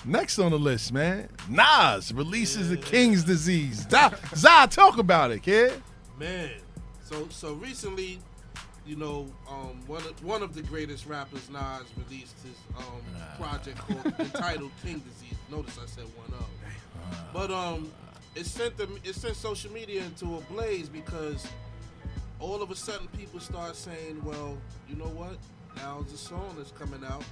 next 0.06 0.38
on 0.40 0.52
the 0.52 0.60
list, 0.60 0.94
man, 0.94 1.30
Nas 1.50 2.14
releases 2.14 2.70
the 2.70 2.78
King's 2.78 3.24
Disease. 3.24 3.86
Da- 3.86 4.12
Zah, 4.36 4.68
talk 4.68 4.98
about 5.00 5.32
it, 5.32 5.42
kid. 5.44 5.82
Man, 6.20 6.52
so 7.04 7.28
so 7.30 7.54
recently, 7.54 8.20
you 8.88 8.96
know, 8.96 9.28
um, 9.50 9.82
one 9.86 10.02
of, 10.02 10.24
one 10.24 10.42
of 10.42 10.56
the 10.56 10.62
greatest 10.62 11.06
rappers, 11.06 11.50
Nas, 11.50 11.84
released 11.98 12.38
his 12.42 12.56
um, 12.78 13.02
project 13.38 13.78
called 13.80 14.06
entitled 14.20 14.72
King 14.84 15.00
Disease. 15.00 15.38
Notice 15.52 15.78
I 15.82 15.86
said 15.86 16.06
one 16.16 16.40
of. 16.40 16.46
But 17.34 17.52
um, 17.52 17.92
it 18.36 18.46
sent 18.46 18.78
them 18.78 18.98
it 19.04 19.16
sent 19.16 19.36
social 19.36 19.72
media 19.72 20.04
into 20.04 20.38
a 20.38 20.42
blaze 20.54 20.90
because 20.90 21.48
all 22.40 22.62
of 22.62 22.72
a 22.72 22.76
sudden 22.76 23.08
people 23.10 23.40
start 23.40 23.76
saying, 23.76 24.22
well, 24.24 24.58
you 24.90 24.96
know 24.96 25.10
what? 25.10 25.38
Now 25.76 26.06
the 26.10 26.18
song 26.18 26.56
that's 26.58 26.72
coming 26.72 27.04
out, 27.06 27.24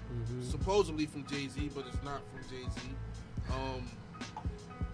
supposedly 0.41 1.06
from 1.06 1.26
Jay 1.26 1.48
Z, 1.48 1.72
but 1.74 1.86
it's 1.88 2.04
not 2.04 2.22
from 2.32 2.41
Jay 2.50 2.63
Z. 2.63 2.82
Um, 3.52 3.88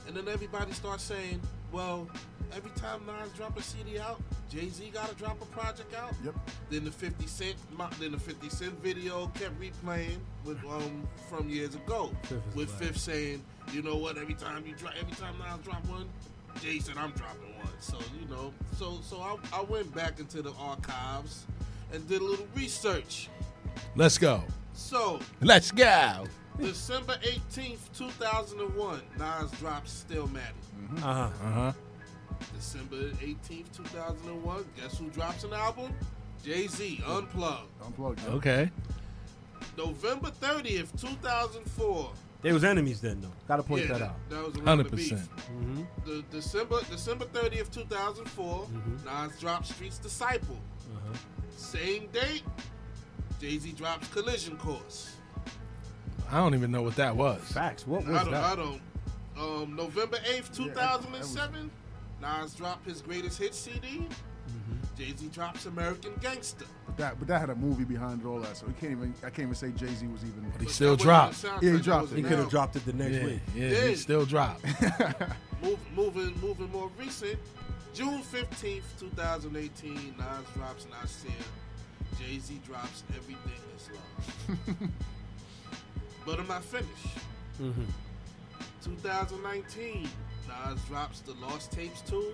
and 0.07 0.15
then 0.15 0.27
everybody 0.27 0.71
starts 0.73 1.03
saying, 1.03 1.39
well, 1.71 2.07
every 2.55 2.71
time 2.71 3.01
Nas 3.05 3.31
drop 3.33 3.57
a 3.57 3.61
CD 3.61 3.99
out, 3.99 4.21
Jay 4.49 4.67
Z 4.67 4.89
got 4.93 5.09
to 5.09 5.15
drop 5.15 5.41
a 5.41 5.45
project 5.45 5.93
out. 5.95 6.13
Yep. 6.23 6.35
Then 6.69 6.83
the 6.85 6.91
50 6.91 7.25
Cent, 7.27 7.55
mo- 7.77 7.89
then 7.99 8.11
the 8.11 8.19
50 8.19 8.49
Cent 8.49 8.73
video 8.83 9.27
kept 9.35 9.53
replaying 9.59 10.17
with 10.43 10.57
um 10.65 11.07
from 11.29 11.49
years 11.49 11.75
ago, 11.75 12.11
Fifth 12.23 12.55
with 12.55 12.67
black. 12.67 12.81
Fifth 12.81 12.97
saying, 12.97 13.41
you 13.71 13.81
know 13.81 13.95
what? 13.95 14.17
Every 14.17 14.33
time 14.33 14.65
you 14.65 14.75
drop, 14.75 14.93
every 14.99 15.15
time 15.15 15.35
Nas 15.37 15.59
drop 15.63 15.85
one, 15.87 16.09
Jay 16.61 16.79
said 16.79 16.97
I'm 16.97 17.11
dropping 17.11 17.55
one. 17.57 17.69
So 17.79 17.97
you 18.19 18.27
know, 18.29 18.53
so 18.77 18.99
so 19.01 19.21
I, 19.21 19.37
I 19.59 19.61
went 19.61 19.93
back 19.95 20.19
into 20.19 20.41
the 20.41 20.51
archives 20.59 21.45
and 21.93 22.05
did 22.09 22.21
a 22.21 22.25
little 22.25 22.47
research. 22.55 23.29
Let's 23.95 24.17
go. 24.17 24.43
So 24.73 25.19
Let's 25.41 25.71
go. 25.71 26.25
December 26.59 27.13
18th, 27.23 27.79
2001, 27.97 29.01
Nas 29.17 29.51
drops 29.59 30.05
Stillmatic. 30.09 30.41
Uh 30.97 31.01
huh. 31.01 31.29
Uh 31.43 31.51
huh. 31.51 31.71
December 32.55 32.95
18th, 33.21 33.71
2001, 33.75 34.65
guess 34.77 34.97
who 34.97 35.09
drops 35.09 35.43
an 35.43 35.53
album? 35.53 35.93
Jay 36.43 36.67
Z, 36.67 37.03
Unplugged. 37.07 37.67
Unplugged. 37.85 38.27
Okay. 38.29 38.69
November 39.77 40.29
30th, 40.41 40.99
2004. 40.99 42.11
They 42.41 42.51
was 42.51 42.63
enemies 42.63 42.99
then, 42.99 43.21
though. 43.21 43.31
Gotta 43.47 43.61
point 43.61 43.83
yeah, 43.85 43.93
that 43.93 44.01
out. 44.01 44.29
That 44.29 44.43
was 44.43 44.55
around 44.57 44.65
Hundred 44.67 44.89
the 44.91 44.95
beef. 44.97 45.11
percent. 45.11 45.29
Mm-hmm. 45.35 45.81
The 46.05 46.23
December 46.31 46.79
December 46.89 47.25
30th, 47.25 47.71
2004, 47.71 48.65
Mhm. 48.65 49.05
Nas 49.05 49.39
drops 49.39 49.69
Street's 49.73 49.99
Disciple. 49.99 50.57
Uh-huh. 50.95 51.13
Same 51.55 52.07
date, 52.07 52.41
Jay 53.39 53.59
Z 53.59 53.71
drops 53.73 54.07
Collision 54.07 54.57
Course. 54.57 55.17
I 56.31 56.37
don't 56.37 56.55
even 56.55 56.71
know 56.71 56.81
what 56.81 56.95
that 56.95 57.15
was. 57.15 57.41
Facts. 57.51 57.85
What 57.85 58.05
was 58.05 58.15
I 58.15 58.23
don't, 58.23 58.33
I 58.33 58.55
don't. 58.55 58.81
Um, 59.37 59.75
November 59.75 60.17
8th, 60.17 60.55
2007, 60.55 61.69
Nas 62.21 62.53
dropped 62.53 62.85
his 62.87 63.01
greatest 63.01 63.37
hit 63.39 63.53
CD. 63.53 63.87
Mm-hmm. 63.87 64.95
Jay 64.97 65.13
Z 65.15 65.29
drops 65.33 65.65
American 65.65 66.11
Gangster. 66.21 66.65
But 66.85 66.97
that, 66.97 67.19
but 67.19 67.27
that 67.27 67.39
had 67.39 67.49
a 67.49 67.55
movie 67.55 67.83
behind 67.83 68.21
it, 68.21 68.27
all 68.27 68.39
that. 68.39 68.57
So 68.57 68.65
we 68.67 68.73
can't 68.73 68.91
even. 68.91 69.13
I 69.23 69.29
can't 69.29 69.39
even 69.39 69.55
say 69.55 69.71
Jay 69.71 69.87
Z 69.93 70.05
was 70.07 70.21
even. 70.23 70.49
But 70.51 70.61
he 70.61 70.67
still 70.67 70.95
dropped. 70.95 71.43
Yeah, 71.61 71.71
he 71.73 71.79
dropped. 71.79 72.11
He 72.11 72.21
could 72.21 72.37
have 72.37 72.49
dropped 72.49 72.75
it 72.75 72.85
the 72.85 72.93
next 72.93 73.15
Yeah, 73.15 73.25
week. 73.25 73.39
yeah, 73.55 73.67
Yeah. 73.69 73.87
he 73.87 73.95
still 73.95 74.25
dropped. 74.25 74.63
Move, 75.63 75.79
moving, 75.95 76.33
moving 76.41 76.71
more 76.71 76.89
recent. 76.99 77.37
June 77.93 78.21
fifteenth, 78.23 78.83
two 78.99 79.09
thousand 79.09 79.55
eighteen. 79.55 80.15
Nas 80.17 80.45
drops 80.55 80.87
Nasir. 80.89 81.31
Jay 82.19 82.39
Z 82.39 82.59
drops 82.65 83.03
Everything 83.15 83.53
Is 83.75 83.89
Love. 84.79 84.89
but 86.25 86.39
I'm 86.39 86.47
not 86.47 86.63
finished. 86.63 87.17
2019. 88.83 90.09
Nas 90.47 90.81
drops 90.85 91.19
the 91.21 91.33
Lost 91.33 91.71
Tapes 91.71 92.01
2. 92.09 92.33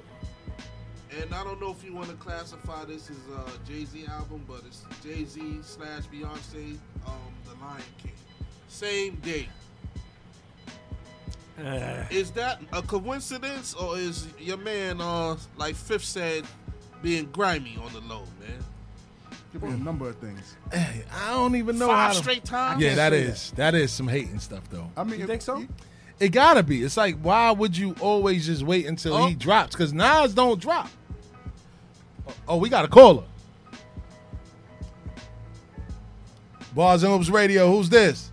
And 1.21 1.33
I 1.33 1.43
don't 1.43 1.61
know 1.61 1.71
if 1.71 1.83
you 1.85 1.93
want 1.93 2.09
to 2.09 2.15
classify 2.15 2.83
this 2.85 3.09
as 3.09 3.17
a 3.17 3.71
Jay 3.71 3.85
Z 3.85 4.05
album, 4.09 4.43
but 4.47 4.61
it's 4.67 4.83
Jay 5.03 5.23
Z 5.23 5.59
slash 5.61 6.03
Beyonce, 6.13 6.77
um, 7.05 7.33
The 7.45 7.53
Lion 7.65 7.81
King. 7.97 8.11
Same 8.67 9.15
date. 9.15 9.49
Is 12.11 12.31
that 12.31 12.61
a 12.71 12.81
coincidence, 12.81 13.73
or 13.73 13.97
is 13.97 14.27
your 14.37 14.57
man, 14.57 15.01
uh, 15.01 15.37
like 15.55 15.75
Fifth 15.75 16.03
said, 16.03 16.45
being 17.01 17.25
grimy 17.31 17.77
on 17.83 17.91
the 17.93 18.01
low, 18.01 18.23
man? 18.39 18.63
Could 19.59 19.69
be 19.69 19.73
a 19.73 19.77
number 19.77 20.09
of 20.09 20.15
things. 20.17 20.55
I 20.71 21.29
don't 21.31 21.55
even 21.55 21.77
know 21.79 21.87
Five 21.87 21.97
how 22.09 22.13
to. 22.13 22.15
straight 22.19 22.45
times. 22.45 22.81
Yeah, 22.81 22.95
that 22.95 23.11
say 23.11 23.21
is 23.21 23.51
that 23.55 23.73
is 23.75 23.91
some 23.91 24.07
hating 24.07 24.39
stuff 24.39 24.69
though. 24.69 24.89
I 24.95 25.03
mean, 25.03 25.15
You 25.19 25.23
if- 25.23 25.29
think 25.29 25.41
so? 25.41 25.65
It 26.19 26.29
gotta 26.29 26.63
be. 26.63 26.83
It's 26.83 26.97
like 26.97 27.17
why 27.21 27.51
would 27.51 27.75
you 27.77 27.95
always 28.01 28.45
just 28.45 28.63
wait 28.63 28.85
until 28.85 29.13
Oh. 29.15 29.27
he 29.27 29.35
drops? 29.35 29.75
Because 29.75 29.93
Nas 29.93 30.33
don't 30.33 30.59
drop. 30.59 30.89
Oh, 32.27 32.33
Oh, 32.49 32.57
we 32.57 32.69
got 32.69 32.85
a 32.85 32.87
caller. 32.87 33.23
Bars 36.75 37.03
and 37.03 37.11
Hoops 37.13 37.29
Radio. 37.29 37.71
Who's 37.71 37.89
this? 37.89 38.31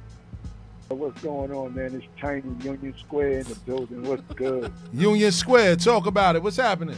What's 0.88 1.20
going 1.22 1.50
on, 1.52 1.74
man? 1.74 1.94
It's 1.94 2.06
Tiny 2.20 2.42
Union 2.62 2.94
Square 3.00 3.40
in 3.40 3.44
the 3.44 3.54
building. 3.56 4.02
What's 4.04 4.22
good? 4.34 4.70
Union 4.92 5.32
Square. 5.32 5.76
Talk 5.76 6.06
about 6.06 6.36
it. 6.36 6.42
What's 6.42 6.56
happening? 6.58 6.96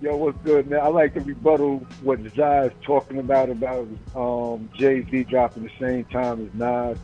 Yo, 0.00 0.16
what's 0.16 0.36
good, 0.42 0.68
man? 0.68 0.80
I 0.80 0.88
like 0.88 1.14
to 1.14 1.20
rebuttal 1.20 1.78
what 2.02 2.18
Zai 2.34 2.66
is 2.66 2.72
talking 2.82 3.18
about 3.18 3.48
about 3.48 3.88
um, 4.14 4.68
Jay 4.74 5.06
Z 5.08 5.24
dropping 5.24 5.62
the 5.62 5.70
same 5.78 6.04
time 6.06 6.44
as 6.44 6.52
Nas. 6.52 6.98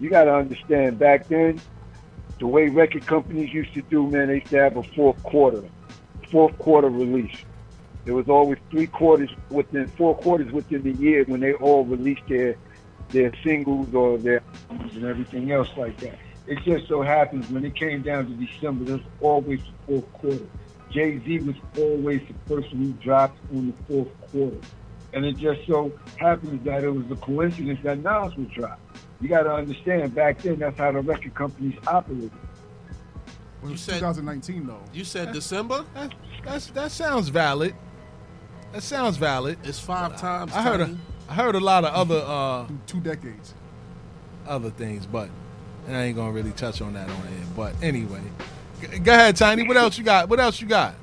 You 0.00 0.08
got 0.08 0.24
to 0.24 0.34
understand, 0.34 0.98
back 0.98 1.28
then, 1.28 1.60
the 2.38 2.46
way 2.46 2.68
record 2.68 3.06
companies 3.06 3.52
used 3.52 3.74
to 3.74 3.82
do, 3.82 4.08
man, 4.08 4.28
they 4.28 4.36
used 4.36 4.46
to 4.48 4.56
have 4.56 4.78
a 4.78 4.82
fourth 4.82 5.22
quarter, 5.22 5.62
fourth 6.30 6.56
quarter 6.58 6.88
release. 6.88 7.36
There 8.06 8.14
was 8.14 8.30
always 8.30 8.58
three 8.70 8.86
quarters 8.86 9.30
within 9.50 9.86
four 9.88 10.16
quarters 10.16 10.50
within 10.50 10.82
the 10.82 10.92
year 10.92 11.24
when 11.24 11.40
they 11.40 11.52
all 11.52 11.84
released 11.84 12.26
their 12.28 12.56
their 13.10 13.32
singles 13.44 13.92
or 13.94 14.16
their 14.16 14.42
and 14.70 15.04
everything 15.04 15.52
else 15.52 15.68
like 15.76 15.98
that. 15.98 16.18
It 16.46 16.58
just 16.64 16.88
so 16.88 17.02
happens 17.02 17.50
when 17.50 17.64
it 17.66 17.74
came 17.74 18.00
down 18.00 18.26
to 18.26 18.32
December, 18.32 18.84
there's 18.84 19.06
always 19.20 19.60
the 19.60 20.00
fourth 20.00 20.12
quarter. 20.14 20.46
Jay 20.90 21.18
Z 21.24 21.38
was 21.40 21.56
always 21.78 22.20
the 22.26 22.34
person 22.54 22.78
who 22.78 22.92
dropped 22.94 23.38
on 23.54 23.68
the 23.68 23.72
fourth 23.84 24.08
quarter. 24.30 24.56
And 25.12 25.24
it 25.24 25.36
just 25.36 25.66
so 25.66 25.92
happens 26.16 26.64
that 26.64 26.84
it 26.84 26.90
was 26.90 27.10
a 27.10 27.16
coincidence 27.16 27.80
that 27.82 27.98
Nas 27.98 28.36
would 28.36 28.50
drop. 28.50 28.78
You 29.20 29.28
got 29.28 29.42
to 29.42 29.52
understand, 29.52 30.14
back 30.14 30.40
then, 30.42 30.58
that's 30.60 30.78
how 30.78 30.92
the 30.92 31.00
record 31.00 31.34
companies 31.34 31.74
operated. 31.86 32.30
Well, 33.60 33.70
You 33.70 33.74
it's 33.74 33.82
said- 33.82 33.98
2019 33.98 34.66
though. 34.66 34.80
You 34.92 35.04
said 35.04 35.32
December? 35.32 35.84
That, 35.94 36.14
that's 36.44 36.66
that 36.68 36.90
sounds 36.90 37.28
valid. 37.28 37.74
That 38.72 38.82
sounds 38.82 39.16
valid. 39.16 39.58
It's 39.64 39.78
five 39.80 40.16
times. 40.16 40.52
I 40.54 40.62
heard 40.62 40.80
a, 40.80 40.84
Tiny. 40.86 40.98
I 41.28 41.34
heard 41.34 41.54
a 41.56 41.60
lot 41.60 41.84
of 41.84 41.92
other 41.92 42.22
uh 42.26 42.66
Two 42.86 43.00
decades. 43.00 43.52
other 44.46 44.70
things, 44.70 45.04
but 45.06 45.28
and 45.86 45.96
I 45.96 46.04
ain't 46.04 46.16
gonna 46.16 46.32
really 46.32 46.52
touch 46.52 46.80
on 46.80 46.94
that 46.94 47.08
on 47.10 47.16
air. 47.16 47.44
But 47.56 47.74
anyway, 47.82 48.20
G- 48.20 48.44
go 49.02 49.12
ahead, 49.12 49.36
Tiny. 49.36 49.66
What 49.66 49.76
else 49.76 49.98
you 49.98 50.04
got? 50.04 50.28
What 50.28 50.40
else 50.40 50.60
you 50.60 50.66
got? 50.66 50.94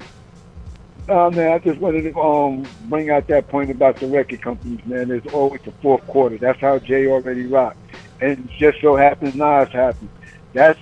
Uh, 1.10 1.30
man, 1.30 1.54
I 1.54 1.60
just 1.60 1.80
wanted 1.80 2.02
to 2.14 2.20
um, 2.20 2.68
bring 2.90 3.10
out 3.10 3.28
that 3.28 3.48
point 3.48 3.72
about 3.72 3.96
the 3.98 4.08
record 4.08 4.42
companies, 4.42 4.86
man. 4.86 5.08
There's 5.08 5.26
always 5.28 5.62
the 5.62 5.72
fourth 5.82 6.06
quarter. 6.08 6.38
That's 6.38 6.60
how 6.60 6.80
Jay 6.80 7.08
already 7.08 7.46
rocked. 7.46 7.78
And 8.20 8.32
it 8.32 8.48
just 8.58 8.82
so 8.82 8.96
happens 8.98 9.34
Nas 9.36 9.70
happened. 9.70 10.10
That's 10.54 10.80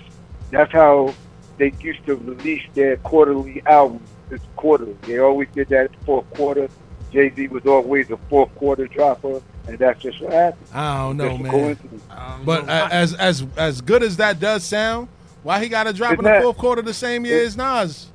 that's 0.49 0.71
how 0.71 1.13
they 1.58 1.73
used 1.79 2.05
to 2.08 2.15
release 2.15 2.63
their 2.73 2.97
quarterly 2.97 3.62
albums. 3.67 4.08
It's 4.31 4.43
quarterly. 4.55 4.97
They 5.03 5.19
always 5.19 5.47
did 5.53 5.69
that 5.69 5.91
fourth 6.05 6.27
quarter. 6.34 6.69
Jay 7.12 7.31
Z 7.36 7.47
was 7.49 7.65
always 7.67 8.10
a 8.10 8.17
fourth 8.29 8.53
quarter 8.55 8.88
dropper, 8.88 9.41
and 9.67 9.77
that's 9.77 10.01
just 10.01 10.19
what 10.21 10.34
happened. 10.34 10.67
I 10.73 10.97
don't 11.03 11.17
know, 11.17 11.29
Just 11.29 11.39
a 11.39 11.43
man. 11.43 11.51
coincidence. 11.51 12.03
I 12.10 12.29
don't 12.38 12.45
But 12.45 12.65
know. 12.65 12.88
as 12.91 13.13
as 13.13 13.45
as 13.58 13.81
good 13.81 14.01
as 14.01 14.17
that 14.17 14.39
does 14.39 14.63
sound, 14.63 15.08
why 15.45 15.62
he 15.62 15.69
got 15.69 15.84
to 15.84 15.93
drop 15.93 16.13
in 16.17 16.25
Isn't 16.25 16.34
the 16.38 16.41
fourth 16.41 16.58
quarter 16.58 16.81
the 16.81 16.93
same 16.93 17.23
year 17.23 17.43
as 17.43 17.55
Nas? 17.55 18.08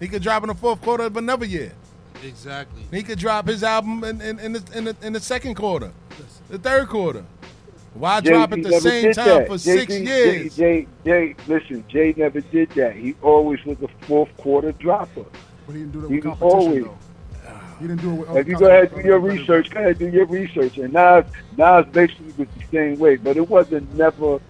He 0.00 0.08
could 0.08 0.22
drop 0.22 0.42
in 0.42 0.48
the 0.48 0.54
fourth 0.56 0.80
quarter 0.82 1.04
of 1.04 1.16
another 1.16 1.46
year. 1.46 1.70
exactly. 2.24 2.82
He 2.90 3.04
could 3.04 3.18
drop 3.18 3.46
his 3.46 3.62
album 3.62 4.02
in 4.02 4.20
in, 4.20 4.38
in, 4.40 4.52
the, 4.54 4.62
in, 4.74 4.84
the, 4.84 4.96
in 5.02 5.12
the 5.12 5.20
second 5.20 5.54
quarter, 5.54 5.92
the 6.48 6.58
third 6.58 6.88
quarter. 6.88 7.24
Why 7.94 8.20
drop 8.20 8.52
at 8.52 8.60
the 8.64 8.70
never 8.70 8.80
same 8.90 9.04
did 9.04 9.14
time 9.14 9.26
that. 9.28 9.46
for 9.46 9.56
Jay-Z 9.56 9.78
six 9.78 9.94
years? 10.00 10.56
Jay, 10.56 10.80
Jay, 10.80 10.86
Jay, 11.04 11.36
listen, 11.46 11.84
Jay 11.88 12.12
never 12.16 12.40
did 12.40 12.70
that. 12.70 12.96
He 12.96 13.14
always 13.22 13.64
was 13.64 13.80
a 13.82 13.88
fourth 14.06 14.36
quarter 14.36 14.72
dropper. 14.72 15.24
But 15.66 15.72
he 15.76 15.82
didn't 15.82 15.92
do 15.92 16.00
that 16.00 16.10
He 16.10 16.16
with 16.16 16.24
was 16.24 16.38
competition 16.40 16.58
always- 16.58 16.84
though. 16.84 16.98
He 17.80 17.86
didn't 17.88 18.00
do 18.02 18.10
it 18.10 18.14
with. 18.16 18.28
other 18.30 18.40
If 18.40 18.48
you 18.48 18.58
go 18.58 18.66
ahead 18.66 18.92
and 18.92 19.02
do 19.02 19.08
your 19.08 19.18
research, 19.20 19.70
go 19.70 19.78
ahead 19.80 19.90
and 19.90 19.98
do 19.98 20.08
your 20.16 20.26
research. 20.26 20.78
And 20.78 20.92
Nas, 20.92 21.24
Nas 21.56 21.86
basically 21.92 22.32
was 22.38 22.48
the 22.56 22.64
same 22.72 22.98
way, 22.98 23.14
but 23.16 23.36
it 23.36 23.48
wasn't 23.48 23.92
never. 23.94 24.40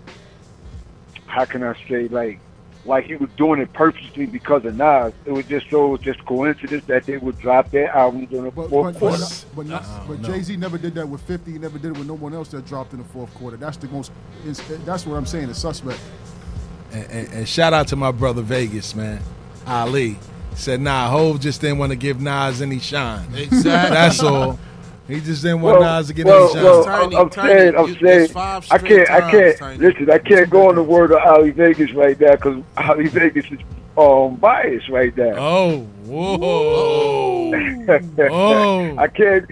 How 1.35 1.45
can 1.45 1.65
I 1.65 1.75
say 1.89 2.07
like, 2.07 2.39
like 2.85 3.07
he 3.07 3.17
was 3.17 3.29
doing 3.37 3.61
it 3.61 3.73
purposely 3.73 4.27
because 4.27 4.65
of 4.65 4.77
Nas. 4.77 5.13
It 5.25 5.33
was 5.33 5.45
just 5.47 5.69
so 5.69 5.97
just 5.97 6.25
coincidence 6.27 6.85
that 6.85 7.05
they 7.07 7.17
would 7.17 7.37
drop 7.41 7.71
their 7.73 7.91
albums 7.91 8.33
on 8.33 8.45
the 8.45 8.51
But 8.53 8.71
fourth 8.71 8.95
but 8.95 8.99
quarter. 9.01 9.19
but, 9.19 9.45
but, 9.57 9.67
not, 9.67 10.07
but 10.07 10.23
Jay 10.23 10.41
Z 10.43 10.57
never 10.57 10.79
did 10.79 10.95
that 10.95 11.09
with 11.09 11.21
50. 11.23 11.51
He 11.51 11.59
never 11.59 11.79
did 11.79 11.91
it 11.93 11.99
with 11.99 12.07
no 12.07 12.15
one 12.15 12.35
else 12.35 12.49
that 12.51 12.67
dropped 12.67 12.93
in 12.93 13.01
the 13.01 13.05
fourth 13.07 13.35
quarter. 13.35 13.57
That's 13.57 13.77
the 13.79 13.89
most. 13.89 14.13
It's, 14.47 14.61
that's 14.85 15.07
what 15.07 15.17
I'm 15.17 15.27
saying. 15.27 15.49
The 15.49 15.55
suspect. 15.55 15.99
And, 16.93 17.11
and, 17.11 17.33
and 17.33 17.49
shout 17.49 17.73
out 17.73 17.89
to 17.89 17.97
my 17.97 18.13
brother 18.13 18.43
Vegas, 18.43 18.95
man. 18.95 19.21
Ali 19.67 20.17
said, 20.55 20.81
"Nah, 20.81 21.09
Hov 21.11 21.41
just 21.41 21.61
didn't 21.61 21.79
want 21.79 21.91
to 21.91 21.97
give 21.97 22.21
Nas 22.21 22.63
any 22.63 22.79
shine. 22.79 23.27
Exactly. 23.35 23.71
That's 23.71 24.23
all. 24.23 24.59
He 25.07 25.21
just 25.21 25.43
didn't 25.43 25.61
want 25.61 25.81
Well, 25.81 25.99
Nas 25.99 26.07
to 26.09 26.15
get 26.15 26.27
well, 26.27 26.45
any 26.45 26.53
shine." 26.55 26.63
well, 26.65 26.85
Tiny, 26.85 27.17
I'm, 27.17 27.23
I'm 27.23 27.31
Tiny, 27.31 27.49
saying, 27.53 27.77
I'm 27.77 27.89
you- 27.89 27.99
saying, 28.01 28.29
five 28.29 28.67
I 28.71 28.79
can't, 28.79 29.11
I 29.11 29.31
can't. 29.31 29.59
Tiny. 29.59 29.79
Listen, 29.79 30.11
I 30.11 30.19
can't 30.19 30.49
go 30.51 30.69
on 30.71 30.75
the 30.77 30.83
word 30.83 31.13
of 31.13 31.19
Ali 31.19 31.51
Vegas 31.51 31.93
right 31.93 32.19
now 32.19 32.33
because 32.33 32.63
Ali 32.79 33.09
Vegas 33.09 33.45
is 33.51 33.59
um 33.99 34.37
biased 34.37 34.89
right 34.89 35.15
now. 35.17 35.35
oh, 35.37 35.79
whoa, 36.05 36.39
whoa. 36.39 37.53
I 38.99 39.09
can't. 39.09 39.47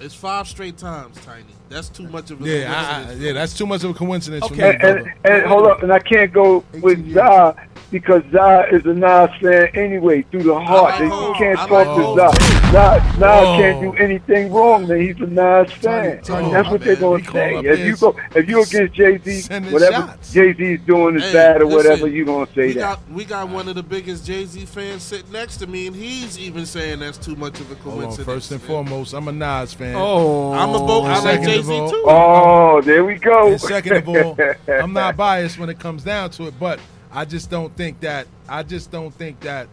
It's 0.00 0.14
five 0.14 0.48
straight 0.48 0.78
times, 0.78 1.16
Tiny. 1.24 1.44
That's 1.72 1.88
too 1.88 2.08
much 2.08 2.30
of 2.30 2.40
a 2.42 2.44
Yeah, 2.48 2.72
I, 2.72 2.80
I, 2.80 2.94
coincidence. 2.94 3.20
yeah, 3.22 3.32
that's 3.32 3.54
too 3.54 3.66
much 3.66 3.84
of 3.84 3.90
a 3.90 3.94
coincidence 3.94 4.46
for 4.46 4.54
me, 4.54 4.62
And, 4.62 4.82
and, 4.82 5.12
and 5.24 5.46
hold 5.46 5.66
up, 5.66 5.82
and 5.82 5.92
I 5.92 5.98
can't 5.98 6.32
go 6.32 6.64
with 6.80 6.98
years. 7.00 7.14
Zah 7.14 7.54
because 7.90 8.22
Zah 8.32 8.62
is 8.72 8.86
a 8.86 8.94
Nas 8.94 9.28
fan 9.42 9.68
anyway 9.74 10.22
through 10.22 10.44
the 10.44 10.58
heart. 10.58 10.94
Oh, 10.98 11.04
like 11.04 11.28
you 11.28 11.44
can't 11.44 11.58
I 11.58 11.68
talk 11.68 11.70
like 11.70 11.86
to 11.86 11.92
Hov, 12.02 12.16
Zah. 12.16 12.30
too. 12.32 12.72
Zah, 12.72 12.96
Nas 13.18 13.22
oh. 13.22 13.56
can't 13.58 13.80
do 13.82 13.92
anything 14.02 14.50
wrong, 14.50 14.88
man. 14.88 15.00
He's 15.00 15.20
a 15.20 15.26
Nas 15.26 15.70
fan. 15.74 16.22
Tiny, 16.22 16.50
That's 16.50 16.70
what 16.70 16.80
they're 16.80 16.96
gonna 16.96 17.22
say. 17.24 17.56
If 17.56 17.80
you 17.80 17.96
go, 17.96 18.16
if 18.34 18.48
you 18.48 18.62
against 18.62 18.94
Jay 18.94 19.18
Z, 19.18 19.42
whatever. 19.70 20.16
Jay 20.32 20.54
Z 20.54 20.62
is 20.64 20.80
doing 20.86 21.16
is 21.16 21.22
Hey, 21.24 21.32
bad 21.34 21.60
or 21.60 21.66
listen, 21.66 21.76
whatever, 21.76 22.08
you 22.08 22.24
gonna 22.24 22.46
say 22.54 22.68
we 22.68 22.72
that. 22.72 22.80
got 22.80 23.10
we 23.10 23.24
got 23.26 23.48
one 23.50 23.68
of 23.68 23.74
the 23.74 23.82
biggest 23.82 24.24
Jay 24.24 24.46
Z 24.46 24.64
fans 24.64 25.02
sitting 25.02 25.30
next 25.30 25.58
to 25.58 25.66
me, 25.66 25.86
and 25.86 25.94
he's 25.94 26.38
even 26.38 26.64
saying 26.64 27.00
that's 27.00 27.18
too 27.18 27.36
much 27.36 27.60
of 27.60 27.70
a 27.70 27.74
Hold 27.74 27.96
on, 27.96 28.00
coincidence. 28.04 28.26
first 28.26 28.50
and 28.52 28.60
man. 28.62 28.68
foremost, 28.68 29.12
I'm 29.12 29.28
a 29.28 29.32
Nas 29.32 29.74
fan. 29.74 29.94
Oh, 29.98 30.52
I'm 30.52 30.70
a 30.70 30.78
boat. 30.78 31.04
I 31.04 31.20
like 31.22 31.42
Jay 31.42 31.61
of 31.68 31.70
all- 31.70 31.90
too. 31.90 32.04
Oh, 32.06 32.80
there 32.82 33.04
we 33.04 33.14
go. 33.16 33.52
And 33.52 33.60
second 33.60 33.96
of 33.96 34.08
all, 34.08 34.38
I'm 34.68 34.92
not 34.92 35.16
biased 35.16 35.58
when 35.58 35.68
it 35.68 35.78
comes 35.78 36.04
down 36.04 36.30
to 36.30 36.46
it, 36.46 36.54
but 36.58 36.80
I 37.10 37.24
just 37.24 37.50
don't 37.50 37.74
think 37.76 38.00
that 38.00 38.26
I 38.48 38.62
just 38.62 38.90
don't 38.90 39.12
think 39.12 39.40
that 39.40 39.68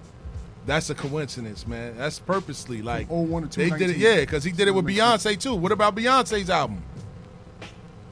that's 0.65 0.89
a 0.89 0.95
coincidence, 0.95 1.65
man. 1.65 1.97
That's 1.97 2.19
purposely 2.19 2.81
like 2.81 3.07
01 3.07 3.49
to 3.49 3.59
they 3.59 3.69
did 3.69 3.89
it, 3.91 3.97
yeah, 3.97 4.19
because 4.19 4.43
he 4.43 4.51
did 4.51 4.67
it 4.67 4.71
with 4.71 4.85
Beyonce 4.85 5.39
too. 5.39 5.55
What 5.55 5.71
about 5.71 5.95
Beyonce's 5.95 6.49
album? 6.49 6.83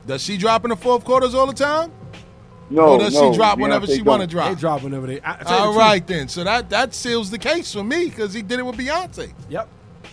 Does 0.06 0.24
she 0.24 0.38
drop 0.38 0.64
in 0.64 0.70
the 0.70 0.76
fourth 0.76 1.04
quarters 1.04 1.36
all 1.36 1.48
the 1.48 1.54
time? 1.54 1.92
no, 2.70 2.94
or 2.94 3.00
does 3.00 3.14
no, 3.14 3.32
she 3.32 3.38
drop 3.38 3.60
whenever 3.60 3.88
she 3.88 4.02
want 4.02 4.22
to 4.22 4.28
don't. 4.28 4.46
They 4.46 4.50
drop? 4.50 4.60
drop 4.60 4.84
whenever 4.84 5.08
they. 5.08 5.22
I, 5.22 5.34
I 5.34 5.44
tell 5.44 5.60
you 5.60 5.66
All 5.66 5.74
the 5.74 5.80
right 5.80 6.06
then. 6.06 6.28
So 6.28 6.44
that 6.44 6.70
that 6.70 6.94
seals 6.94 7.30
the 7.30 7.38
case 7.38 7.74
for 7.74 7.84
me 7.84 8.06
because 8.06 8.34
he 8.34 8.42
did 8.42 8.60
it 8.60 8.64
with 8.64 8.76
Beyonce. 8.78 9.34
Yep. 9.50 9.70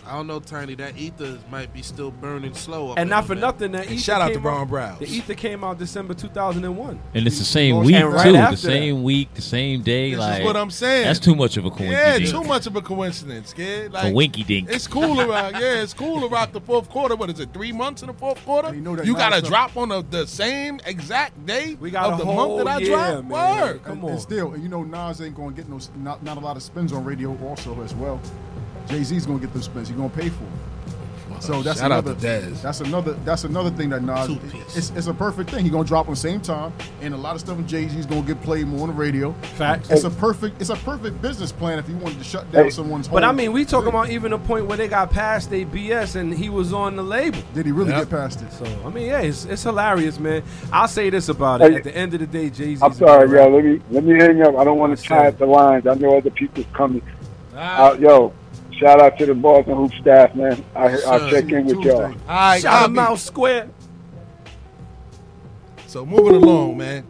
I 0.07 0.13
don't 0.17 0.27
know, 0.27 0.39
Tiny. 0.39 0.75
That 0.75 0.95
ether 0.97 1.37
might 1.49 1.73
be 1.73 1.81
still 1.81 2.11
burning 2.11 2.53
slow. 2.53 2.91
up 2.91 2.99
And 2.99 3.09
not 3.09 3.25
for 3.25 3.33
little 3.33 3.49
nothing, 3.49 3.71
that 3.71 3.83
And 3.87 3.91
ether 3.95 4.01
shout 4.03 4.21
out 4.21 4.27
to 4.27 4.33
came 4.33 4.41
Brown 4.43 4.61
out- 4.61 4.67
Browns. 4.69 4.99
The 4.99 5.07
ether 5.09 5.33
came 5.33 5.63
out 5.63 5.79
December 5.79 6.13
2001. 6.13 6.99
And 7.15 7.25
it's 7.27 7.39
the 7.39 7.43
same 7.45 7.77
And 7.77 7.85
week 7.85 7.95
right 8.03 8.23
too. 8.23 8.35
after 8.35 8.55
The 8.55 8.61
same 8.61 9.03
week, 9.03 9.33
the 9.33 9.41
same 9.41 9.81
day. 9.81 10.11
This 10.11 10.19
like 10.19 10.39
is 10.41 10.45
what 10.45 10.55
I'm 10.55 10.69
saying. 10.69 11.05
That's 11.05 11.19
too 11.19 11.35
much 11.35 11.57
of 11.57 11.65
a 11.65 11.71
coincidence. 11.71 12.31
Yeah, 12.31 12.39
too 12.39 12.47
much 12.47 12.67
of 12.67 12.75
a 12.75 12.81
coincidence, 12.81 13.51
kid. 13.51 13.91
Like 13.93 14.11
a 14.11 14.15
winky 14.15 14.43
dink. 14.43 14.69
It's 14.69 14.87
cool 14.87 15.19
around. 15.19 15.53
Yeah, 15.53 15.81
it's 15.81 15.93
cool 15.93 16.31
around 16.31 16.53
the 16.53 16.61
fourth 16.61 16.87
quarter. 16.89 17.15
What 17.15 17.29
is 17.31 17.39
it? 17.39 17.51
Three 17.51 17.71
months 17.71 18.01
in 18.03 18.07
the 18.07 18.13
fourth 18.13 18.43
quarter. 18.45 18.73
You 18.73 18.81
know 18.81 18.95
that 18.95 19.05
got 19.15 19.33
a 19.37 19.41
drop 19.41 19.75
on 19.75 19.89
the, 19.89 20.01
the 20.03 20.27
same 20.27 20.79
exact 20.85 21.45
day 21.45 21.75
We 21.79 21.89
got 21.91 22.11
of 22.13 22.19
the 22.19 22.25
whole 22.25 22.57
month 22.63 22.67
that 22.67 22.75
I 22.75 22.79
year, 22.79 22.89
dropped. 22.89 23.27
man. 23.27 23.59
Word. 23.59 23.83
Come 23.83 23.91
and, 23.93 24.03
on. 24.03 24.09
and 24.11 24.21
still, 24.21 24.57
you 24.57 24.69
know, 24.69 24.83
Nas 24.83 25.21
ain't 25.21 25.35
gonna 25.35 25.51
get 25.53 25.67
no 25.67 25.79
not, 25.97 26.21
not 26.23 26.37
a 26.37 26.39
lot 26.39 26.57
of 26.57 26.63
spins 26.63 26.93
on 26.93 27.03
radio 27.03 27.35
also 27.43 27.81
as 27.81 27.95
well. 27.95 28.19
Jay 28.87 29.03
Z's 29.03 29.25
gonna 29.25 29.39
get 29.39 29.53
those 29.53 29.65
spins. 29.65 29.87
He's 29.89 29.97
gonna 29.97 30.09
pay 30.09 30.29
for 30.29 30.43
them. 30.43 30.51
So 31.41 31.61
that's 31.61 31.79
Shout 31.81 31.91
out 31.91 32.05
another. 32.05 32.19
to 32.19 32.25
Dez. 32.27 32.61
That's 32.61 32.79
another. 32.79 33.11
That's 33.25 33.43
another 33.43 33.69
thing 33.69 33.89
that 33.89 34.01
Nas. 34.03 34.29
It's, 34.77 34.89
it's 34.91 35.07
a 35.07 35.13
perfect 35.13 35.49
thing. 35.49 35.63
He's 35.63 35.71
gonna 35.71 35.83
drop 35.83 36.07
on 36.07 36.13
the 36.13 36.19
same 36.19 36.39
time, 36.39 36.71
and 37.01 37.13
a 37.13 37.17
lot 37.17 37.35
of 37.35 37.41
stuff 37.41 37.57
with 37.57 37.67
Jay 37.67 37.87
Z's 37.89 38.05
gonna 38.05 38.21
get 38.21 38.41
played 38.41 38.67
more 38.67 38.83
on 38.83 38.87
the 38.87 38.93
radio. 38.93 39.33
Facts. 39.57 39.91
It's 39.91 40.05
a 40.05 40.09
perfect. 40.09 40.61
It's 40.61 40.69
a 40.69 40.77
perfect 40.77 41.21
business 41.21 41.51
plan 41.51 41.77
if 41.77 41.89
you 41.89 41.97
wanted 41.97 42.19
to 42.19 42.23
shut 42.23 42.49
down 42.53 42.63
Hey. 42.65 42.69
someone's. 42.69 43.09
But 43.09 43.25
I 43.25 43.33
mean, 43.33 43.51
we 43.51 43.65
talking 43.65 43.87
thing. 43.91 43.99
about 43.99 44.09
even 44.11 44.31
a 44.31 44.37
point 44.39 44.65
where 44.67 44.77
they 44.77 44.87
got 44.87 45.11
past 45.11 45.49
their 45.49 45.65
BS 45.65 46.15
and 46.15 46.33
he 46.33 46.47
was 46.49 46.71
on 46.71 46.95
the 46.95 47.03
label. 47.03 47.39
Did 47.53 47.65
he 47.65 47.71
really 47.73 47.89
Yep. 47.91 47.99
get 48.03 48.09
past 48.11 48.41
it? 48.41 48.51
So 48.53 48.65
I 48.85 48.89
mean, 48.89 49.07
yeah, 49.07 49.19
it's, 49.19 49.43
it's 49.45 49.63
hilarious, 49.63 50.19
man. 50.19 50.41
I'll 50.71 50.87
say 50.87 51.09
this 51.09 51.27
about 51.27 51.61
it: 51.61 51.71
Hey. 51.71 51.77
at 51.79 51.83
the 51.83 51.95
end 51.95 52.13
of 52.13 52.21
the 52.21 52.27
day, 52.27 52.49
Jay 52.49 52.75
Z. 52.75 52.81
I'm 52.83 52.93
sorry, 52.93 53.29
yo. 53.29 53.49
Let 53.49 53.63
me 53.65 53.81
let 53.91 54.03
me 54.05 54.13
hang 54.17 54.41
up. 54.41 54.55
I 54.55 54.63
don't 54.63 54.77
want 54.79 54.97
to 54.97 55.03
tie 55.03 55.27
up 55.27 55.37
the 55.37 55.45
lines. 55.47 55.85
I 55.85 55.95
know 55.95 56.17
other 56.17 56.29
people's 56.29 56.67
coming. 56.71 57.01
Uh, 57.55 57.95
yo, 57.99 58.33
shout 58.79 59.01
out 59.01 59.17
to 59.17 59.25
the 59.25 59.33
Boston 59.35 59.75
Hoop 59.75 59.93
staff, 60.01 60.35
man. 60.35 60.63
I, 60.75 60.97
I'll 61.07 61.29
check 61.29 61.45
in 61.45 61.65
with 61.65 61.79
y'all. 61.81 62.07
Tuesday. 62.09 62.23
All 62.27 62.35
right, 62.35 62.61
Shout 62.61 62.89
him 62.89 62.95
copy. 62.95 63.11
out 63.11 63.19
square. 63.19 63.69
So 65.87 66.05
moving 66.05 66.35
along, 66.35 66.77
man. 66.77 67.05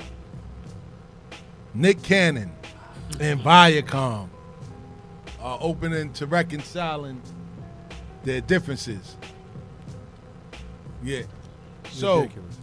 Nick 1.73 2.01
Cannon 2.03 2.51
and 3.19 3.39
Viacom 3.39 4.29
are 5.41 5.57
opening 5.61 6.13
to 6.13 6.25
reconciling 6.25 7.21
their 8.23 8.41
differences. 8.41 9.15
Yeah. 11.03 11.23
So 11.91 12.21
Ridiculous. 12.21 12.57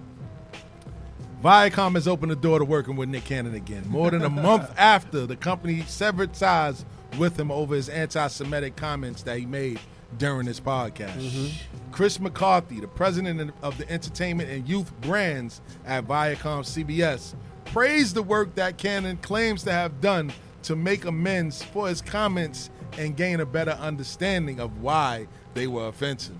Viacom 1.43 1.95
has 1.95 2.07
opened 2.07 2.31
the 2.31 2.37
door 2.37 2.59
to 2.61 2.65
working 2.65 2.95
with 2.97 3.09
Nick 3.09 3.25
Cannon 3.25 3.55
again. 3.55 3.85
More 3.89 4.11
than 4.11 4.23
a 4.23 4.31
month 4.31 4.73
after 4.79 5.27
the 5.27 5.37
company 5.37 5.83
severed 5.83 6.33
ties 6.35 6.85
with 7.19 7.39
him 7.39 7.51
over 7.51 7.75
his 7.75 7.89
anti-Semitic 7.89 8.77
comments 8.77 9.23
that 9.23 9.39
he 9.39 9.47
made 9.47 9.81
during 10.19 10.47
his 10.47 10.61
podcast. 10.61 11.17
Mm-hmm. 11.17 11.91
Chris 11.91 12.21
McCarthy, 12.21 12.81
the 12.81 12.89
president 12.89 13.53
of 13.63 13.79
the 13.79 13.91
entertainment 13.91 14.51
and 14.51 14.69
youth 14.69 14.93
brands 15.01 15.61
at 15.87 16.07
Viacom 16.07 16.63
CBS, 16.63 17.35
praised 17.67 18.15
the 18.15 18.23
work 18.23 18.55
that 18.55 18.79
Cannon 18.79 19.17
claims 19.19 19.63
to 19.65 19.73
have 19.73 20.01
done 20.01 20.33
to 20.65 20.77
make 20.77 21.05
amends 21.05 21.63
for 21.63 21.89
his 21.89 22.01
comments 22.01 22.71
and 22.99 23.17
gain 23.17 23.41
a 23.41 23.47
better 23.47 23.73
understanding 23.73 24.61
of 24.61 24.83
why 24.83 25.27
they 25.55 25.67
were 25.67 25.89
offensive. 25.89 26.37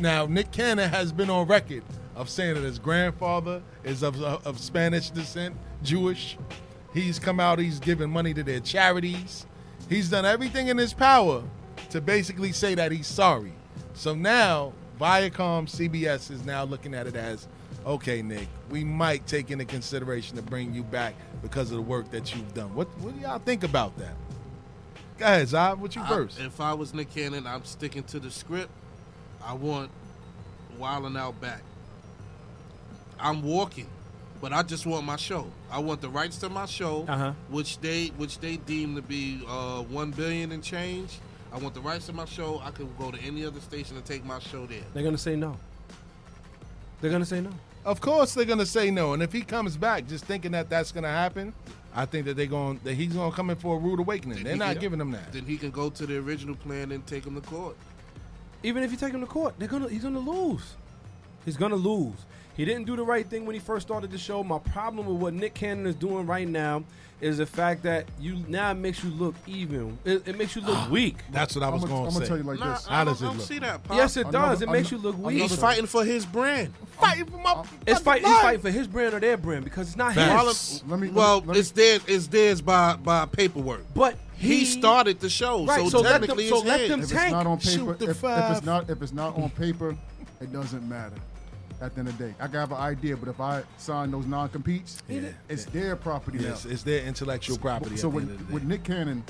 Now, 0.00 0.26
Nick 0.26 0.52
Cannon 0.52 0.90
has 0.90 1.12
been 1.12 1.30
on 1.30 1.46
record 1.46 1.82
of 2.14 2.28
saying 2.28 2.54
that 2.54 2.64
his 2.64 2.78
grandfather 2.78 3.62
is 3.84 4.02
of, 4.02 4.22
of 4.22 4.58
Spanish 4.58 5.10
descent, 5.10 5.56
Jewish. 5.82 6.38
He's 6.92 7.18
come 7.18 7.40
out, 7.40 7.58
he's 7.58 7.80
given 7.80 8.10
money 8.10 8.34
to 8.34 8.42
their 8.42 8.60
charities. 8.60 9.46
He's 9.88 10.10
done 10.10 10.24
everything 10.24 10.68
in 10.68 10.76
his 10.76 10.92
power 10.92 11.42
to 11.90 12.00
basically 12.00 12.52
say 12.52 12.74
that 12.74 12.90
he's 12.92 13.06
sorry. 13.06 13.52
So 13.94 14.14
now, 14.14 14.72
Viacom 15.00 15.66
CBS 15.68 16.30
is 16.30 16.44
now 16.44 16.64
looking 16.64 16.94
at 16.94 17.06
it 17.06 17.16
as 17.16 17.46
okay, 17.84 18.20
Nick, 18.20 18.48
we 18.68 18.82
might 18.82 19.24
take 19.28 19.52
into 19.52 19.64
consideration 19.64 20.36
to 20.36 20.42
bring 20.42 20.74
you 20.74 20.82
back 20.82 21.14
because 21.40 21.70
of 21.70 21.76
the 21.76 21.82
work 21.82 22.10
that 22.10 22.34
you've 22.34 22.52
done. 22.52 22.74
What, 22.74 22.88
what 22.98 23.14
do 23.14 23.20
y'all 23.20 23.38
think 23.38 23.62
about 23.62 23.96
that? 23.98 24.14
Go 25.18 25.24
ahead, 25.24 25.46
Zab. 25.48 25.80
What 25.80 25.94
you 25.94 26.02
I- 26.02 26.08
first? 26.08 26.40
if 26.40 26.60
I 26.60 26.74
was 26.74 26.92
Nick 26.92 27.14
Cannon, 27.14 27.46
I'm 27.46 27.64
sticking 27.64 28.02
to 28.04 28.18
the 28.18 28.30
script. 28.30 28.70
I 29.44 29.52
want 29.54 29.90
Wildin' 30.80 31.16
Out 31.16 31.40
back. 31.40 31.62
I'm 33.20 33.42
walking, 33.42 33.86
but 34.40 34.52
I 34.52 34.62
just 34.62 34.86
want 34.86 35.04
my 35.06 35.16
show. 35.16 35.46
I 35.70 35.78
want 35.78 36.00
the 36.00 36.08
rights 36.08 36.36
to 36.38 36.48
my 36.48 36.66
show, 36.66 37.04
Uh-huh. 37.08 37.32
which 37.48 37.78
they 37.80 38.08
which 38.16 38.38
they 38.40 38.56
deem 38.58 38.94
to 38.96 39.02
be 39.02 39.40
uh, 39.48 39.82
one 39.82 40.10
billion 40.10 40.52
and 40.52 40.62
change. 40.62 41.18
I 41.52 41.58
want 41.58 41.74
the 41.74 41.80
rights 41.80 42.06
to 42.06 42.12
my 42.12 42.24
show. 42.26 42.60
I 42.64 42.70
could 42.70 42.88
go 42.98 43.10
to 43.10 43.18
any 43.22 43.44
other 43.44 43.60
station 43.60 43.96
and 43.96 44.04
take 44.04 44.24
my 44.24 44.38
show 44.40 44.66
there. 44.66 44.82
They're 44.94 45.02
gonna 45.04 45.16
say 45.18 45.36
no. 45.36 45.56
They're 47.00 47.10
gonna 47.10 47.24
say 47.26 47.40
no. 47.40 47.50
Of 47.84 48.00
course, 48.00 48.34
they're 48.34 48.44
gonna 48.44 48.66
say 48.66 48.90
no, 48.90 49.12
and 49.12 49.22
if 49.22 49.32
he 49.32 49.42
comes 49.42 49.76
back 49.76 50.06
just 50.08 50.24
thinking 50.24 50.52
that 50.52 50.68
that's 50.68 50.90
gonna 50.92 51.08
happen, 51.08 51.52
I 51.94 52.04
think 52.04 52.26
that 52.26 52.36
they're 52.36 52.46
going 52.46 52.80
that 52.84 52.94
he's 52.94 53.12
gonna 53.12 53.34
come 53.34 53.50
in 53.50 53.56
for 53.56 53.76
a 53.76 53.78
rude 53.78 54.00
awakening. 54.00 54.42
They're 54.42 54.56
not 54.56 54.72
can- 54.72 54.80
giving 54.80 55.00
him 55.00 55.12
that. 55.12 55.32
Then 55.32 55.44
he 55.44 55.56
can 55.56 55.70
go 55.70 55.88
to 55.90 56.06
the 56.06 56.18
original 56.18 56.56
plan 56.56 56.92
and 56.92 57.06
take 57.06 57.24
him 57.24 57.34
to 57.36 57.40
court. 57.40 57.76
Even 58.62 58.82
if 58.82 58.90
you 58.90 58.96
take 58.96 59.12
him 59.14 59.20
to 59.20 59.26
court, 59.26 59.54
they're 59.58 59.68
gonna 59.68 59.88
he's 59.88 60.02
gonna 60.02 60.18
lose. 60.18 60.74
He's 61.44 61.56
gonna 61.56 61.76
lose. 61.76 62.16
He 62.56 62.64
didn't 62.64 62.84
do 62.84 62.96
the 62.96 63.02
right 63.04 63.26
thing 63.28 63.44
when 63.46 63.54
he 63.54 63.60
first 63.60 63.86
started 63.86 64.10
the 64.10 64.18
show. 64.18 64.42
My 64.42 64.58
problem 64.58 65.06
with 65.06 65.16
what 65.18 65.34
Nick 65.34 65.54
Cannon 65.54 65.86
is 65.86 65.94
doing 65.94 66.26
right 66.26 66.48
now 66.48 66.84
is 67.20 67.38
the 67.38 67.46
fact 67.46 67.82
that 67.82 68.06
you 68.20 68.44
now 68.48 68.70
it 68.70 68.74
makes 68.74 69.02
you 69.04 69.10
look 69.10 69.34
even. 69.46 69.98
It, 70.04 70.26
it 70.28 70.36
makes 70.38 70.54
you 70.56 70.62
look 70.62 70.76
ah, 70.76 70.88
weak. 70.90 71.16
That's 71.30 71.54
what 71.54 71.62
I 71.64 71.68
was 71.70 71.82
going 71.84 71.92
I'm 71.94 71.98
gonna 72.04 72.12
gonna 72.12 72.24
say. 72.24 72.28
tell 72.28 72.36
you 72.38 72.42
like 72.44 72.58
Nah, 72.58 72.74
this. 72.74 72.86
I 72.88 72.90
How 72.96 73.04
don't, 73.04 73.14
does 73.14 73.22
it 73.22 73.26
I 73.26 73.32
look? 73.32 73.40
see 73.46 73.58
that. 73.58 73.84
Pop. 73.84 73.96
Yes, 73.96 74.16
it 74.16 74.24
does. 74.30 74.34
Another- 74.34 74.64
It 74.64 74.70
makes 74.70 74.90
you 74.90 74.98
look 74.98 75.18
weak. 75.18 75.38
He's 75.42 75.56
fighting 75.56 75.86
for 75.86 76.04
his 76.04 76.24
brand. 76.26 76.72
fighting 76.98 77.26
for 77.26 77.38
my. 77.38 77.64
It's 77.86 78.00
fucking 78.00 78.04
fight. 78.04 78.20
He's 78.22 78.30
life. 78.30 78.42
fighting 78.42 78.60
for 78.60 78.70
his 78.70 78.86
brand 78.86 79.14
or 79.14 79.20
their 79.20 79.36
brand 79.36 79.64
because 79.64 79.88
it's 79.88 79.96
not 79.96 80.14
Facts. 80.14 80.70
his. 80.72 80.84
Let 80.86 80.98
me. 81.00 81.08
Well, 81.10 81.38
let 81.38 81.48
me, 81.48 81.58
it's 81.58 81.70
theirs. 81.70 82.02
It's 82.06 82.26
theirs 82.26 82.60
by 82.62 82.96
by 82.96 83.24
paperwork. 83.26 83.84
But 83.94 84.16
He, 84.36 84.64
started 84.66 85.20
the 85.20 85.30
show, 85.30 85.64
Right, 85.64 85.80
so, 85.84 85.88
so 85.88 86.00
let 86.00 86.12
them- 86.12 86.20
technically 86.22 86.48
so 86.48 86.58
let 86.60 86.80
his. 86.80 86.88
them 86.90 87.00
if 87.00 87.08
tank. 87.10 87.24
it's 87.24 87.32
not 87.32 87.46
on 87.46 87.58
paper, 87.58 87.92
if, 87.94 88.02
if 88.02 88.56
it's 88.56 88.66
not 88.66 88.90
if 88.90 89.02
it's 89.02 89.12
not 89.12 89.36
on 89.38 89.48
paper, 89.50 89.96
it 90.40 90.52
doesn't 90.52 90.86
matter. 90.86 91.16
At 91.80 91.92
the 91.94 92.00
end 92.00 92.08
of 92.08 92.16
the 92.18 92.28
day, 92.28 92.34
I 92.40 92.46
can 92.46 92.54
have 92.54 92.72
an 92.72 92.78
idea, 92.78 93.16
but 93.16 93.28
if 93.28 93.38
I 93.40 93.62
sign 93.76 94.10
those 94.10 94.24
non-competes, 94.26 95.02
Yeah. 95.08 95.28
it's 95.48 95.66
their 95.66 95.94
property 95.94 96.38
Yes, 96.38 96.64
now. 96.64 96.70
it's 96.70 96.82
their 96.82 97.04
intellectual 97.04 97.58
property. 97.58 97.96
So 97.98 98.08
with, 98.08 98.24
end 98.30 98.40
of 98.40 98.46
the 98.48 98.54
with. 98.54 98.62
Nick 98.64 98.84
Cannon, 98.84 99.22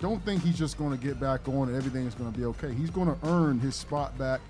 don't 0.00 0.22
think 0.24 0.42
he's 0.42 0.58
just 0.58 0.76
going 0.76 0.96
to 0.96 1.02
get 1.02 1.18
back 1.18 1.48
on 1.48 1.68
and 1.68 1.76
everything 1.76 2.06
is 2.06 2.14
going 2.14 2.30
to 2.30 2.38
be 2.38 2.44
okay. 2.46 2.72
He's 2.74 2.90
going 2.90 3.08
to 3.08 3.16
earn 3.26 3.58
his 3.58 3.74
spot 3.74 4.16
back. 4.18 4.40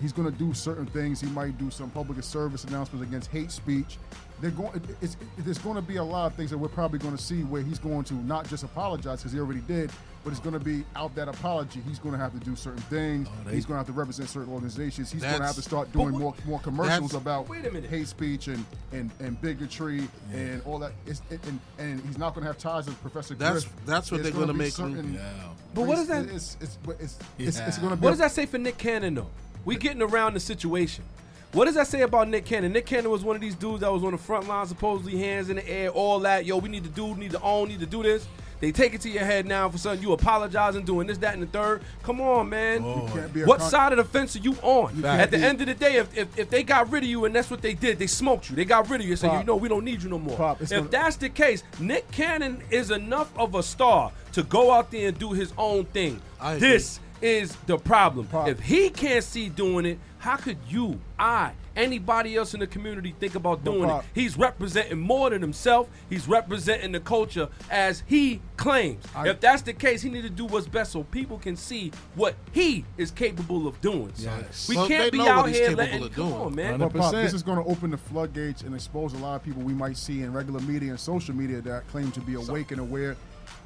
He's 0.00 0.12
going 0.12 0.30
to 0.30 0.36
do 0.36 0.52
certain 0.52 0.86
things. 0.86 1.20
He 1.20 1.28
might 1.28 1.56
do 1.56 1.70
some 1.70 1.88
public 1.90 2.22
service 2.24 2.64
announcements 2.64 3.06
against 3.06 3.30
hate 3.30 3.50
speech. 3.52 3.98
They're 4.40 4.50
going. 4.50 4.74
it- 4.74 4.96
It's, 5.00 5.16
there's 5.38 5.58
going 5.58 5.76
to 5.76 5.82
be 5.82 5.96
a 5.96 6.04
lot 6.04 6.26
of 6.26 6.34
things 6.34 6.50
that 6.50 6.58
we're 6.58 6.68
probably 6.68 6.98
going 6.98 7.16
to 7.16 7.22
see 7.22 7.42
where 7.44 7.62
he's 7.62 7.78
going 7.78 8.04
to 8.04 8.14
not 8.14 8.48
just 8.48 8.64
apologize 8.64 9.20
because 9.20 9.32
he 9.32 9.38
already 9.38 9.60
did, 9.60 9.90
but 10.22 10.30
it's 10.30 10.40
going 10.40 10.52
to 10.52 10.60
be 10.64 10.84
out 10.96 11.14
that 11.14 11.28
apology. 11.28 11.80
He's 11.88 11.98
going 11.98 12.12
to 12.14 12.18
have 12.18 12.32
to 12.38 12.44
do 12.44 12.54
certain 12.54 12.82
things. 12.82 13.26
Oh, 13.30 13.48
they- 13.48 13.54
he's 13.54 13.64
going 13.64 13.74
to 13.74 13.78
have 13.78 13.86
to 13.86 13.92
represent 13.92 14.28
certain 14.28 14.52
organizations. 14.52 15.10
He's 15.10 15.22
going 15.22 15.38
to 15.40 15.46
have 15.46 15.54
to 15.54 15.62
start 15.62 15.90
doing 15.92 16.12
what- 16.12 16.20
more 16.20 16.34
more 16.46 16.60
commercials 16.60 17.14
about 17.14 17.48
Wait 17.48 17.64
a 17.66 17.70
minute. 17.70 17.88
hate 17.88 18.06
speech 18.08 18.48
and 18.48 18.64
and, 18.92 19.10
and 19.20 19.40
bigotry 19.40 20.08
and 20.32 20.60
all 20.66 20.78
that. 20.78 20.92
It's, 21.06 21.22
it, 21.30 21.40
and, 21.46 21.58
and 21.78 22.00
he's 22.06 22.18
not 22.18 22.34
going 22.34 22.42
to 22.44 22.48
have 22.48 22.58
ties 22.58 22.86
with 22.86 23.00
Professor 23.00 23.34
That's- 23.34 23.64
Griff. 23.64 23.86
that's 23.86 24.10
what 24.12 24.22
There's 24.22 24.34
they're 24.34 24.40
gonna 24.46 24.54
make 24.54 24.76
him- 24.76 24.94
certain 24.94 25.14
Yeah. 25.14 25.32
But 25.74 25.82
what 25.82 25.98
is 25.98 26.08
that- 26.08 26.26
It's 26.28 26.56
it's 26.60 26.78
it's, 27.00 27.18
it's, 27.38 27.58
it's, 27.60 27.78
going 27.78 27.90
to 27.90 27.96
be. 27.96 28.02
What 28.02 28.08
a- 28.08 28.12
does 28.12 28.18
that 28.18 28.32
say 28.32 28.46
for 28.46 28.58
Nick 28.58 28.76
Cannon 28.78 29.14
though? 29.14 29.30
We 29.64 29.76
getting 29.76 30.02
around 30.02 30.34
the 30.34 30.40
situation. 30.40 31.04
What 31.52 31.64
does 31.64 31.74
that 31.74 31.88
say 31.88 32.02
about 32.02 32.28
Nick 32.28 32.44
Cannon? 32.44 32.72
Nick 32.72 32.86
Cannon 32.86 33.10
was 33.10 33.24
one 33.24 33.34
of 33.34 33.42
these 33.42 33.56
dudes 33.56 33.80
that 33.80 33.92
was 33.92 34.04
on 34.04 34.12
the 34.12 34.18
front 34.18 34.46
line, 34.46 34.66
supposedly 34.66 35.18
hands 35.18 35.50
in 35.50 35.56
the 35.56 35.68
air, 35.68 35.88
all 35.88 36.20
that. 36.20 36.46
Yo, 36.46 36.58
we 36.58 36.68
need 36.68 36.84
to 36.84 36.90
do, 36.90 37.16
need 37.16 37.32
to 37.32 37.40
own, 37.42 37.68
need 37.68 37.80
to 37.80 37.86
do 37.86 38.02
this. 38.04 38.26
They 38.60 38.72
take 38.72 38.92
it 38.94 39.00
to 39.02 39.08
your 39.10 39.24
head 39.24 39.46
now 39.46 39.68
for 39.70 39.78
something 39.78 40.02
you 40.06 40.12
apologizing, 40.12 40.84
doing 40.84 41.06
this, 41.06 41.16
that, 41.18 41.32
and 41.34 41.42
the 41.42 41.46
third. 41.46 41.82
Come 42.02 42.20
on, 42.20 42.50
man. 42.50 42.82
can't 43.08 43.32
be 43.32 43.42
a 43.42 43.46
What 43.46 43.60
con- 43.60 43.70
side 43.70 43.92
of 43.92 43.96
the 43.98 44.04
fence 44.04 44.36
are 44.36 44.40
you 44.40 44.52
on? 44.62 44.92
can't 45.00 45.04
At 45.06 45.30
the 45.30 45.38
be- 45.38 45.44
end 45.44 45.60
of 45.62 45.66
the 45.66 45.74
day, 45.74 45.96
if, 45.96 46.16
if, 46.16 46.38
if 46.38 46.50
they 46.50 46.62
got 46.62 46.90
rid 46.90 47.02
of 47.02 47.08
you 47.08 47.24
and 47.24 47.34
that's 47.34 47.50
what 47.50 47.62
they 47.62 47.72
did, 47.72 47.98
they 47.98 48.06
smoked 48.06 48.50
you. 48.50 48.56
They 48.56 48.66
got 48.66 48.88
rid 48.90 49.00
of 49.00 49.06
you 49.06 49.12
and 49.12 49.18
said, 49.18 49.38
you 49.38 49.44
know, 49.44 49.56
we 49.56 49.68
don't 49.70 49.84
need 49.84 50.02
you 50.02 50.10
no 50.10 50.18
more. 50.18 50.36
Pop, 50.36 50.60
if 50.60 50.68
gonna- 50.70 50.88
that's 50.88 51.16
the 51.16 51.30
case, 51.30 51.62
Nick 51.78 52.10
Cannon 52.10 52.62
is 52.70 52.90
enough 52.90 53.30
of 53.38 53.54
a 53.54 53.62
star 53.62 54.12
to 54.32 54.42
go 54.42 54.72
out 54.72 54.90
there 54.90 55.08
and 55.08 55.18
do 55.18 55.32
his 55.32 55.52
own 55.56 55.86
thing. 55.86 56.20
I 56.40 56.54
agree. 56.54 56.68
This 56.68 57.00
is 57.22 57.56
the 57.66 57.78
problem. 57.78 58.26
Pop. 58.26 58.48
If 58.48 58.60
he 58.60 58.90
can't 58.90 59.24
see 59.24 59.48
doing 59.48 59.86
it, 59.86 59.98
how 60.20 60.36
could 60.36 60.58
you, 60.68 61.00
I, 61.18 61.52
anybody 61.74 62.36
else 62.36 62.52
in 62.52 62.60
the 62.60 62.66
community 62.66 63.14
think 63.18 63.34
about 63.34 63.64
doing 63.64 63.88
it? 63.88 64.04
He's 64.14 64.36
representing 64.36 65.00
more 65.00 65.30
than 65.30 65.40
himself. 65.40 65.88
He's 66.10 66.28
representing 66.28 66.92
the 66.92 67.00
culture 67.00 67.48
as 67.70 68.02
he 68.06 68.42
claims. 68.58 69.02
I- 69.16 69.28
if 69.30 69.40
that's 69.40 69.62
the 69.62 69.72
case, 69.72 70.02
he 70.02 70.10
need 70.10 70.22
to 70.22 70.30
do 70.30 70.44
what's 70.44 70.68
best 70.68 70.92
so 70.92 71.04
people 71.04 71.38
can 71.38 71.56
see 71.56 71.90
what 72.14 72.34
he 72.52 72.84
is 72.98 73.10
capable 73.10 73.66
of 73.66 73.80
doing. 73.80 74.12
son. 74.14 74.44
Yes. 74.46 74.68
We 74.68 74.76
Well, 74.76 74.88
can't 74.88 75.10
be 75.10 75.20
out 75.20 75.48
here 75.48 75.68
capable 75.68 75.76
letting. 75.84 76.02
of 76.04 76.12
Come 76.14 76.28
doing. 76.28 76.40
on, 76.40 76.54
man. 76.54 76.78
Pop, 76.78 76.92
100%. 76.92 77.12
this 77.24 77.32
is 77.32 77.42
going 77.42 77.56
to 77.56 77.64
open 77.70 77.90
the 77.90 77.96
floodgates 77.98 78.60
and 78.62 78.74
expose 78.74 79.14
a 79.14 79.18
lot 79.18 79.36
of 79.36 79.42
people 79.42 79.62
we 79.62 79.72
might 79.72 79.96
see 79.96 80.22
in 80.22 80.32
regular 80.34 80.60
media 80.60 80.90
and 80.90 81.00
social 81.00 81.34
media 81.34 81.62
that 81.62 81.88
claim 81.88 82.12
to 82.12 82.20
be 82.20 82.34
awake 82.34 82.72
and 82.72 82.80
aware, 82.80 83.16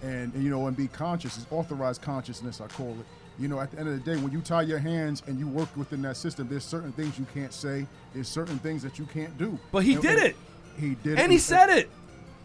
and, 0.03 0.33
and, 0.35 0.43
you 0.45 0.51
know 0.51 0.69
and 0.69 0.77
be 0.77 0.87
conscious. 0.87 1.37
It's 1.37 1.47
authorized 1.51 2.01
consciousness, 2.01 2.61
I 2.61 2.69
call 2.69 2.91
it. 3.01 3.07
You 3.39 3.49
know, 3.49 3.59
at 3.61 3.73
the 3.73 3.79
end 3.81 3.89
of 3.89 3.95
the 3.95 4.15
day, 4.15 4.21
when 4.21 4.33
you 4.33 4.41
tie 4.41 4.63
your 4.63 4.79
hands 4.79 5.23
and 5.27 5.39
you 5.39 5.49
work 5.49 5.69
within 5.77 6.03
that 6.03 6.17
system, 6.17 6.49
there's 6.49 6.65
certain 6.65 6.93
things 6.93 7.19
you 7.19 7.27
can't 7.35 7.53
say. 7.53 7.87
There's 8.15 8.29
certain 8.29 8.59
things 8.61 8.83
that 8.83 8.99
you 8.99 9.07
can't 9.07 9.37
do. 9.37 9.59
But 9.73 9.83
he 9.85 9.95
And- 9.95 10.03
did 10.03 10.19
it. 10.23 10.37
He 10.79 10.91
did, 11.03 11.15
it. 11.15 11.19
And 11.19 11.33
he 11.33 11.39
said 11.39 11.71
it. 11.71 11.91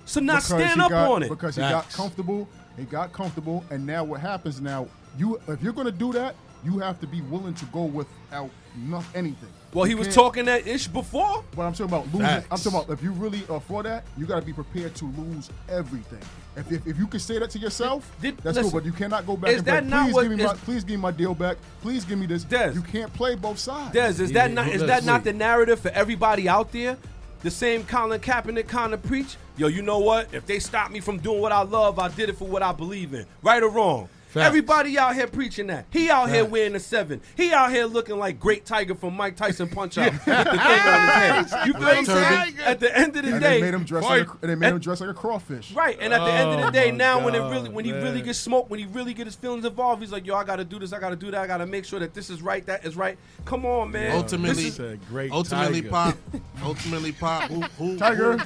So 0.05 0.19
now 0.19 0.39
stand 0.39 0.81
up 0.81 0.89
got- 0.89 1.11
on 1.11 1.23
it. 1.23 1.29
because 1.29 1.55
he 1.55 1.61
got 1.61 1.89
comfortable. 1.91 2.47
He 2.77 2.85
got 2.85 3.11
comfortable, 3.13 3.63
and 3.69 3.85
now 3.85 4.03
what 4.03 4.21
happens 4.21 4.61
now? 4.61 4.87
You, 5.17 5.39
if 5.47 5.61
you're 5.61 5.73
going 5.73 5.85
to 5.85 5.91
do 5.91 6.13
that, 6.13 6.35
you 6.63 6.79
have 6.79 6.99
to 7.01 7.07
be 7.07 7.21
willing 7.21 7.53
to 7.55 7.65
go 7.65 7.83
without 7.83 8.49
not 8.87 9.03
anything. 9.13 9.49
Well, 9.73 9.85
he 9.85 9.95
was 9.95 10.13
talking 10.13 10.45
that 10.45 10.65
ish 10.65 10.87
before. 10.87 11.43
But 11.55 11.63
I'm 11.63 11.73
talking 11.73 11.93
about 11.93 12.05
losing. 12.07 12.21
Facts. 12.21 12.47
I'm 12.51 12.57
talking 12.57 12.79
about 12.79 12.89
if 12.97 13.03
you 13.03 13.11
really 13.11 13.43
are 13.49 13.59
for 13.59 13.83
that, 13.83 14.03
you 14.17 14.25
got 14.25 14.39
to 14.39 14.45
be 14.45 14.53
prepared 14.53 14.95
to 14.95 15.05
lose 15.05 15.49
everything. 15.69 16.19
If, 16.55 16.71
if, 16.71 16.87
if 16.87 16.97
you 16.97 17.07
can 17.07 17.19
say 17.19 17.37
that 17.39 17.51
to 17.51 17.59
yourself, 17.59 18.11
Did- 18.21 18.37
that's 18.37 18.57
listen, 18.57 18.63
cool. 18.71 18.79
But 18.79 18.85
you 18.85 18.91
cannot 18.91 19.27
go 19.27 19.37
back 19.37 19.51
is 19.51 19.59
and 19.59 19.67
that 19.67 19.83
like, 19.83 19.85
not 19.85 20.05
please 20.05 20.13
what 20.13 20.21
give 20.23 20.31
me 20.31 20.43
my, 20.43 20.53
please 20.55 20.83
give 20.83 20.95
me 20.97 21.01
my 21.01 21.11
deal 21.11 21.35
back. 21.35 21.57
Please 21.81 22.03
give 22.03 22.17
me 22.17 22.25
this. 22.25 22.43
Des. 22.43 22.71
You 22.73 22.81
can't 22.81 23.13
play 23.13 23.35
both 23.35 23.59
sides. 23.59 23.93
Des, 23.93 24.23
is 24.23 24.31
Yeah, 24.31 24.47
that 24.47 24.51
not 24.53 24.67
is 24.67 24.81
that 24.81 25.03
not 25.05 25.23
the 25.23 25.33
narrative 25.33 25.79
for 25.79 25.89
everybody 25.89 26.49
out 26.49 26.71
there? 26.71 26.97
The 27.41 27.51
same 27.51 27.85
Colin 27.85 28.19
Kaepernick 28.19 28.67
kind 28.67 28.93
of 28.93 29.01
preach. 29.03 29.37
Yo, 29.55 29.67
you 29.67 29.81
know 29.81 29.99
what? 29.99 30.33
If 30.33 30.45
they 30.45 30.59
stop 30.59 30.91
me 30.91 30.99
from 30.99 31.19
doing 31.19 31.39
what 31.39 31.51
I 31.53 31.61
love, 31.61 31.97
I 31.99 32.09
did 32.09 32.27
it 32.29 32.37
for 32.37 32.47
what 32.47 32.61
I 32.63 32.73
believe 32.73 33.13
in. 33.13 33.25
Right 33.41 33.61
or 33.63 33.69
wrong. 33.69 34.09
Facts. 34.29 34.45
Everybody 34.45 34.97
out 34.97 35.15
here 35.15 35.25
preaching 35.27 35.67
that. 35.67 35.85
He 35.89 36.09
out 36.09 36.29
here 36.29 36.45
wearing 36.45 36.75
a 36.75 36.79
seven. 36.79 37.19
He 37.35 37.51
out 37.51 37.71
here 37.71 37.85
looking 37.85 38.17
like 38.19 38.39
Great 38.39 38.63
Tiger 38.65 38.93
from 38.93 39.15
Mike 39.17 39.35
Tyson 39.35 39.67
Punch 39.69 39.97
Out 39.97 40.11
with 40.13 40.23
the 40.25 40.33
thing 40.35 40.45
on 40.47 41.43
his 41.43 41.51
head. 41.51 41.65
You 41.67 41.73
feel 41.73 41.81
what 41.81 41.97
I'm 41.97 42.05
saying? 42.05 42.55
At 42.63 42.79
the 42.79 42.95
end 42.95 43.15
of 43.17 43.23
the 43.25 43.31
And 43.33 43.41
day, 43.41 43.55
they 43.59 43.61
made 43.61 43.73
him 43.73 43.83
dress 43.85 44.03
like 44.03 44.27
a, 44.27 44.31
and 44.43 44.49
they 44.51 44.55
made 44.55 44.69
him 44.69 44.79
dress 44.79 45.01
like 45.01 45.09
a 45.09 45.13
crawfish. 45.15 45.71
Right, 45.73 45.97
and 45.99 46.13
at 46.13 46.19
the 46.23 46.31
end 46.31 46.51
of 46.51 46.59
the 46.61 46.67
Oh, 46.67 46.71
day, 46.71 46.91
my 46.91 46.97
now 46.97 47.25
when 47.25 47.33
it 47.35 47.39
God, 47.39 47.51
really, 47.51 47.69
when 47.69 47.85
he 47.85 47.91
man. 47.91 48.03
really 48.03 48.21
gets 48.21 48.37
smoked, 48.39 48.69
when 48.69 48.79
he 48.79 48.85
really 48.85 49.13
get 49.15 49.25
his 49.25 49.35
feelings 49.35 49.65
involved, 49.65 50.01
he's 50.01 50.11
like, 50.11 50.25
"Yo, 50.27 50.35
I 50.35 50.43
got 50.43 50.57
to 50.57 50.63
do 50.65 50.77
this, 50.77 50.93
I 50.93 50.99
got 50.99 51.09
to 51.09 51.15
do 51.15 51.31
that, 51.31 51.41
I 51.41 51.47
got 51.47 51.57
to 51.57 51.65
make 51.65 51.85
sure 51.85 51.99
that 51.99 52.13
this 52.13 52.29
is 52.29 52.41
right, 52.43 52.63
that 52.67 52.85
is 52.85 52.95
right." 52.95 53.17
Come 53.45 53.65
on, 53.65 53.91
man. 53.91 54.11
Ultimately, 54.15 54.65
This 54.65 54.73
is- 54.73 54.93
a 54.93 54.97
great 55.09 55.31
ultimately, 55.31 55.81
tiger. 55.81 55.89
pop. 55.89 56.17
Ultimately, 56.63 57.11
pop. 57.13 57.49
Who, 57.49 57.61
who, 57.61 57.97
Tiger. 57.97 58.37
who- 58.37 58.45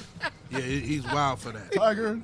yeah, 0.52 0.60
he's 0.60 1.04
wild 1.06 1.40
for 1.40 1.52
that. 1.52 1.72
Tiger. 1.72 2.20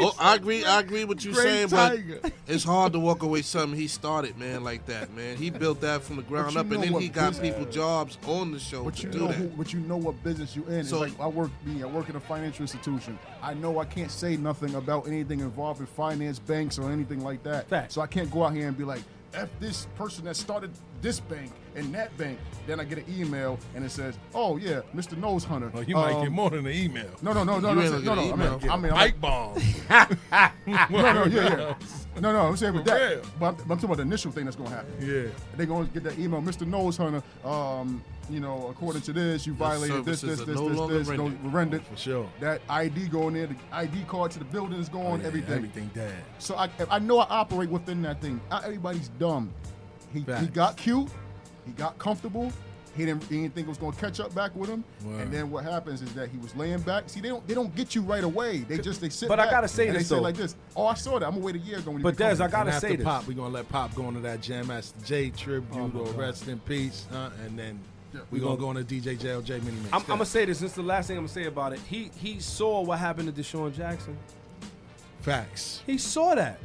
Oh, 0.00 0.14
I 0.18 0.34
agree. 0.36 0.64
I 0.64 0.80
agree 0.80 1.04
with 1.04 1.24
you 1.24 1.32
Great 1.32 1.42
saying, 1.44 1.68
tiger. 1.68 2.18
but 2.22 2.32
it's 2.46 2.64
hard 2.64 2.94
to 2.94 2.98
walk 2.98 3.22
away 3.22 3.42
something 3.42 3.78
he 3.78 3.86
started, 3.86 4.38
man, 4.38 4.64
like 4.64 4.86
that, 4.86 5.12
man. 5.14 5.36
He 5.36 5.50
built 5.50 5.80
that 5.82 6.02
from 6.02 6.16
the 6.16 6.22
ground 6.22 6.54
you 6.54 6.60
up, 6.60 6.70
and 6.70 6.82
then 6.82 6.92
what 6.94 7.02
he 7.02 7.08
got 7.08 7.32
business- 7.32 7.54
people 7.54 7.70
jobs 7.70 8.16
on 8.26 8.52
the 8.52 8.58
show 8.58 8.84
But 8.84 8.96
to 8.96 9.02
you 9.06 9.12
do 9.12 9.18
know, 9.18 9.26
that. 9.28 9.36
who, 9.36 9.48
but 9.48 9.72
you 9.74 9.80
know 9.80 9.96
what 9.98 10.22
business 10.24 10.56
you 10.56 10.64
in. 10.66 10.84
So- 10.84 11.02
it's 11.02 11.12
like 11.18 11.20
I 11.20 11.28
work, 11.28 11.50
me, 11.66 11.82
I 11.82 11.86
work 11.86 12.08
in 12.08 12.16
a 12.16 12.20
financial 12.20 12.62
institution. 12.62 13.18
I 13.42 13.52
know 13.54 13.78
I 13.78 13.84
can't 13.84 14.10
say 14.10 14.36
nothing 14.36 14.74
about 14.74 15.06
anything 15.06 15.40
involved 15.40 15.80
in 15.80 15.86
finance, 15.86 16.38
banks, 16.38 16.78
or 16.78 16.90
anything 16.90 17.22
like 17.22 17.42
that. 17.42 17.68
Facts. 17.68 17.94
So 17.94 18.00
I 18.00 18.06
can't 18.06 18.30
go 18.30 18.44
out 18.44 18.54
here 18.54 18.68
and 18.68 18.76
be 18.78 18.84
like, 18.84 19.02
"F 19.34 19.48
this 19.60 19.86
person 19.96 20.24
that 20.24 20.36
started 20.36 20.70
this 21.02 21.20
bank 21.20 21.50
and 21.76 21.94
that 21.94 22.16
bank." 22.16 22.38
Then 22.66 22.80
I 22.80 22.84
get 22.84 22.98
an 22.98 23.04
email 23.08 23.58
and 23.74 23.84
it 23.84 23.90
says, 23.90 24.18
"Oh 24.34 24.56
yeah, 24.56 24.80
Mr. 24.94 25.16
Nose 25.16 25.44
Hunter." 25.44 25.70
Oh, 25.74 25.80
you 25.80 25.94
might 25.94 26.12
Um, 26.12 26.22
get 26.24 26.32
more 26.32 26.50
than 26.50 26.66
an 26.66 26.72
email. 26.72 27.10
No, 27.22 27.32
no, 27.32 27.44
no, 27.44 27.58
no, 27.58 27.70
You 27.70 27.74
no, 27.76 27.82
ain't 27.82 28.04
no, 28.04 28.14
gonna 28.14 28.30
no, 28.30 28.36
no. 28.36 28.54
I 28.54 28.58
mean, 28.58 28.70
I 28.70 28.76
mean, 28.76 28.92
I'm- 28.92 29.14
bomb. 29.20 29.54
no, 30.66 31.12
no, 31.12 31.24
yeah, 31.24 31.56
yeah. 31.58 31.74
No, 32.20 32.32
no, 32.32 32.40
I'm 32.48 32.56
saying 32.56 32.74
with 32.74 32.84
that. 32.86 33.22
But 33.38 33.46
I'm, 33.46 33.54
but 33.54 33.62
I'm 33.62 33.68
talking 33.68 33.84
about 33.84 33.96
the 33.98 34.02
initial 34.02 34.32
thing 34.32 34.44
that's 34.44 34.56
going 34.56 34.70
to 34.70 34.74
happen. 34.74 34.92
Yeah. 35.00 35.30
They're 35.56 35.66
going 35.66 35.86
to 35.86 35.92
get 35.94 36.02
that 36.02 36.18
email, 36.18 36.42
Mr. 36.42 36.66
Nose 36.66 36.96
Hunter. 36.96 37.22
Um, 37.44 38.02
you 38.28 38.40
know, 38.40 38.66
according 38.68 39.02
to 39.02 39.12
this, 39.12 39.46
you 39.46 39.52
violated 39.54 40.04
this, 40.04 40.22
this, 40.22 40.38
services 40.40 40.46
this, 40.46 40.56
are 40.56 40.60
no 40.62 40.68
this, 40.68 40.78
longer 40.78 40.98
this, 40.98 41.08
no, 41.08 41.14
rendered. 41.26 41.52
rendered. 41.52 41.82
For 41.86 41.96
sure. 41.96 42.28
That 42.40 42.60
ID 42.68 43.06
going 43.06 43.34
there, 43.34 43.46
the 43.46 43.54
ID 43.70 44.02
card 44.08 44.32
to 44.32 44.40
the 44.40 44.44
building 44.46 44.80
is 44.80 44.88
going, 44.88 45.20
Yeah, 45.20 45.28
everything. 45.28 45.54
Everything 45.54 45.90
dead. 45.94 46.12
So 46.40 46.56
I, 46.56 46.68
I 46.90 46.98
know 46.98 47.20
I 47.20 47.26
operate 47.30 47.70
within 47.70 48.02
that 48.02 48.20
thing. 48.20 48.40
Not 48.50 48.64
everybody's 48.64 49.10
dumb. 49.10 49.52
He, 50.12 50.20
he 50.20 50.46
got 50.46 50.76
cute. 50.76 51.08
He 51.66 51.72
got 51.72 51.98
comfortable. 51.98 52.52
He 52.96 53.04
didn't, 53.06 53.22
he 53.24 53.42
didn't 53.42 53.54
think 53.54 53.66
it 53.66 53.68
was 53.68 53.78
going 53.78 53.92
to 53.92 54.00
catch 54.00 54.18
up 54.18 54.34
back 54.34 54.56
with 54.56 54.68
him. 54.68 54.82
Word. 55.04 55.20
And 55.20 55.32
then 55.32 55.50
what 55.52 55.62
happens 55.62 56.02
is 56.02 56.12
that 56.14 56.30
he 56.30 56.38
was 56.38 56.56
laying 56.56 56.80
back. 56.80 57.08
See, 57.08 57.20
they 57.20 57.28
don't 57.28 57.46
they 57.46 57.54
don't 57.54 57.72
get 57.76 57.94
you 57.94 58.02
right 58.02 58.24
away. 58.24 58.58
They 58.58 58.78
just 58.78 59.00
they 59.00 59.08
sit. 59.08 59.28
But 59.28 59.38
I 59.38 59.48
gotta 59.48 59.68
say 59.68 59.86
and 59.86 59.94
this, 59.94 60.08
they 60.08 60.14
say 60.14 60.16
though. 60.16 60.22
like 60.22 60.34
this. 60.34 60.56
Oh, 60.74 60.86
I 60.86 60.94
saw 60.94 61.18
that. 61.18 61.26
I'm 61.26 61.34
gonna 61.34 61.44
wait 61.44 61.54
a 61.54 61.58
year 61.58 61.78
ago. 61.78 61.92
When 61.92 62.02
But 62.02 62.16
become 62.16 62.36
Des, 62.36 62.42
I 62.42 62.48
gotta 62.48 62.60
and 62.60 62.68
after 62.70 62.88
say 62.88 62.96
this. 62.96 63.04
Pop, 63.04 63.28
we're 63.28 63.34
gonna 63.34 63.54
let 63.54 63.68
Pop 63.68 63.94
go 63.94 64.08
into 64.08 64.20
that 64.20 64.40
Jam 64.40 64.66
Master 64.66 64.98
Jay 65.04 65.30
tribute 65.30 65.92
oh 65.94 66.00
or 66.00 66.12
rest 66.14 66.48
in 66.48 66.58
peace, 66.60 67.06
huh? 67.12 67.30
and 67.46 67.56
then 67.56 67.78
we're 68.32 68.40
gonna 68.40 68.56
go 68.56 68.70
into 68.72 68.82
DJ 68.82 69.16
JLJ 69.16 69.62
mini 69.62 69.76
mix. 69.76 69.92
I'm, 69.92 70.00
I'm 70.00 70.06
gonna 70.06 70.24
say 70.26 70.44
this. 70.46 70.58
This 70.58 70.70
is 70.70 70.76
the 70.76 70.82
last 70.82 71.06
thing 71.06 71.18
I'm 71.18 71.24
gonna 71.24 71.32
say 71.32 71.44
about 71.44 71.74
it. 71.74 71.80
He 71.88 72.10
he 72.16 72.40
saw 72.40 72.80
what 72.80 72.98
happened 72.98 73.32
to 73.32 73.40
DeSean 73.40 73.72
Jackson. 73.76 74.18
facts. 75.20 75.82
He 75.86 75.98
saw 75.98 76.34
that. 76.34 76.58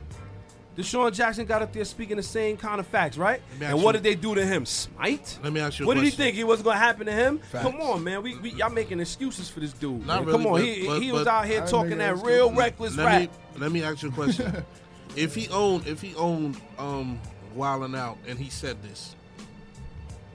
DeSean 0.78 1.14
Jackson 1.14 1.46
got 1.46 1.62
up 1.62 1.72
there 1.72 1.86
speaking 1.86 2.18
the 2.18 2.24
same 2.24 2.58
kind 2.58 2.80
of 2.80 2.88
facts, 2.88 3.16
right? 3.16 3.42
Let 3.60 3.72
And 3.74 3.84
what 3.84 3.94
you- 3.96 4.02
did 4.02 4.04
they 4.04 4.16
do 4.16 4.34
to 4.34 4.44
him? 4.44 4.66
Smite? 4.66 5.38
Let 5.44 5.54
me 5.54 5.60
ask 5.60 5.78
you 5.80 5.86
a 5.86 5.88
What 5.88 5.94
did 5.96 6.04
he 6.04 6.10
think? 6.10 6.36
It 6.36 6.46
wasn't 6.46 6.66
gonna 6.66 6.80
happen 6.80 7.06
to 7.06 7.12
him? 7.12 7.38
Facts. 7.40 7.64
Come 7.64 7.80
on, 7.80 8.04
man. 8.04 8.24
We, 8.24 8.38
we 8.40 8.50
y'all 8.54 8.72
making 8.72 9.00
excuses 9.00 9.50
for 9.50 9.60
this 9.60 9.72
dude. 9.74 10.06
Not 10.08 10.26
really, 10.26 10.32
Come 10.32 10.48
on, 10.48 10.54
but- 10.54 10.62
he 10.64 10.88
but- 10.88 11.02
he 11.02 11.12
was 11.12 11.28
out 11.28 11.46
here 11.46 11.66
talking 11.68 12.00
that 12.00 12.14
excuses. 12.14 12.38
real 12.38 12.52
reckless 12.54 12.96
let 12.98 13.06
rap. 13.06 13.22
me 13.22 13.30
let 13.60 13.72
me 13.72 13.84
ask 13.84 14.02
you 14.02 14.10
a 14.10 14.12
question. 14.12 14.66
if 15.16 15.36
he 15.36 15.48
owned 15.50 15.86
if 15.86 16.02
he 16.02 16.16
owned 16.16 16.60
um 16.80 17.20
Wildin' 17.56 17.96
Out 17.96 18.18
and 18.28 18.40
he 18.40 18.50
said 18.50 18.82
this, 18.82 19.16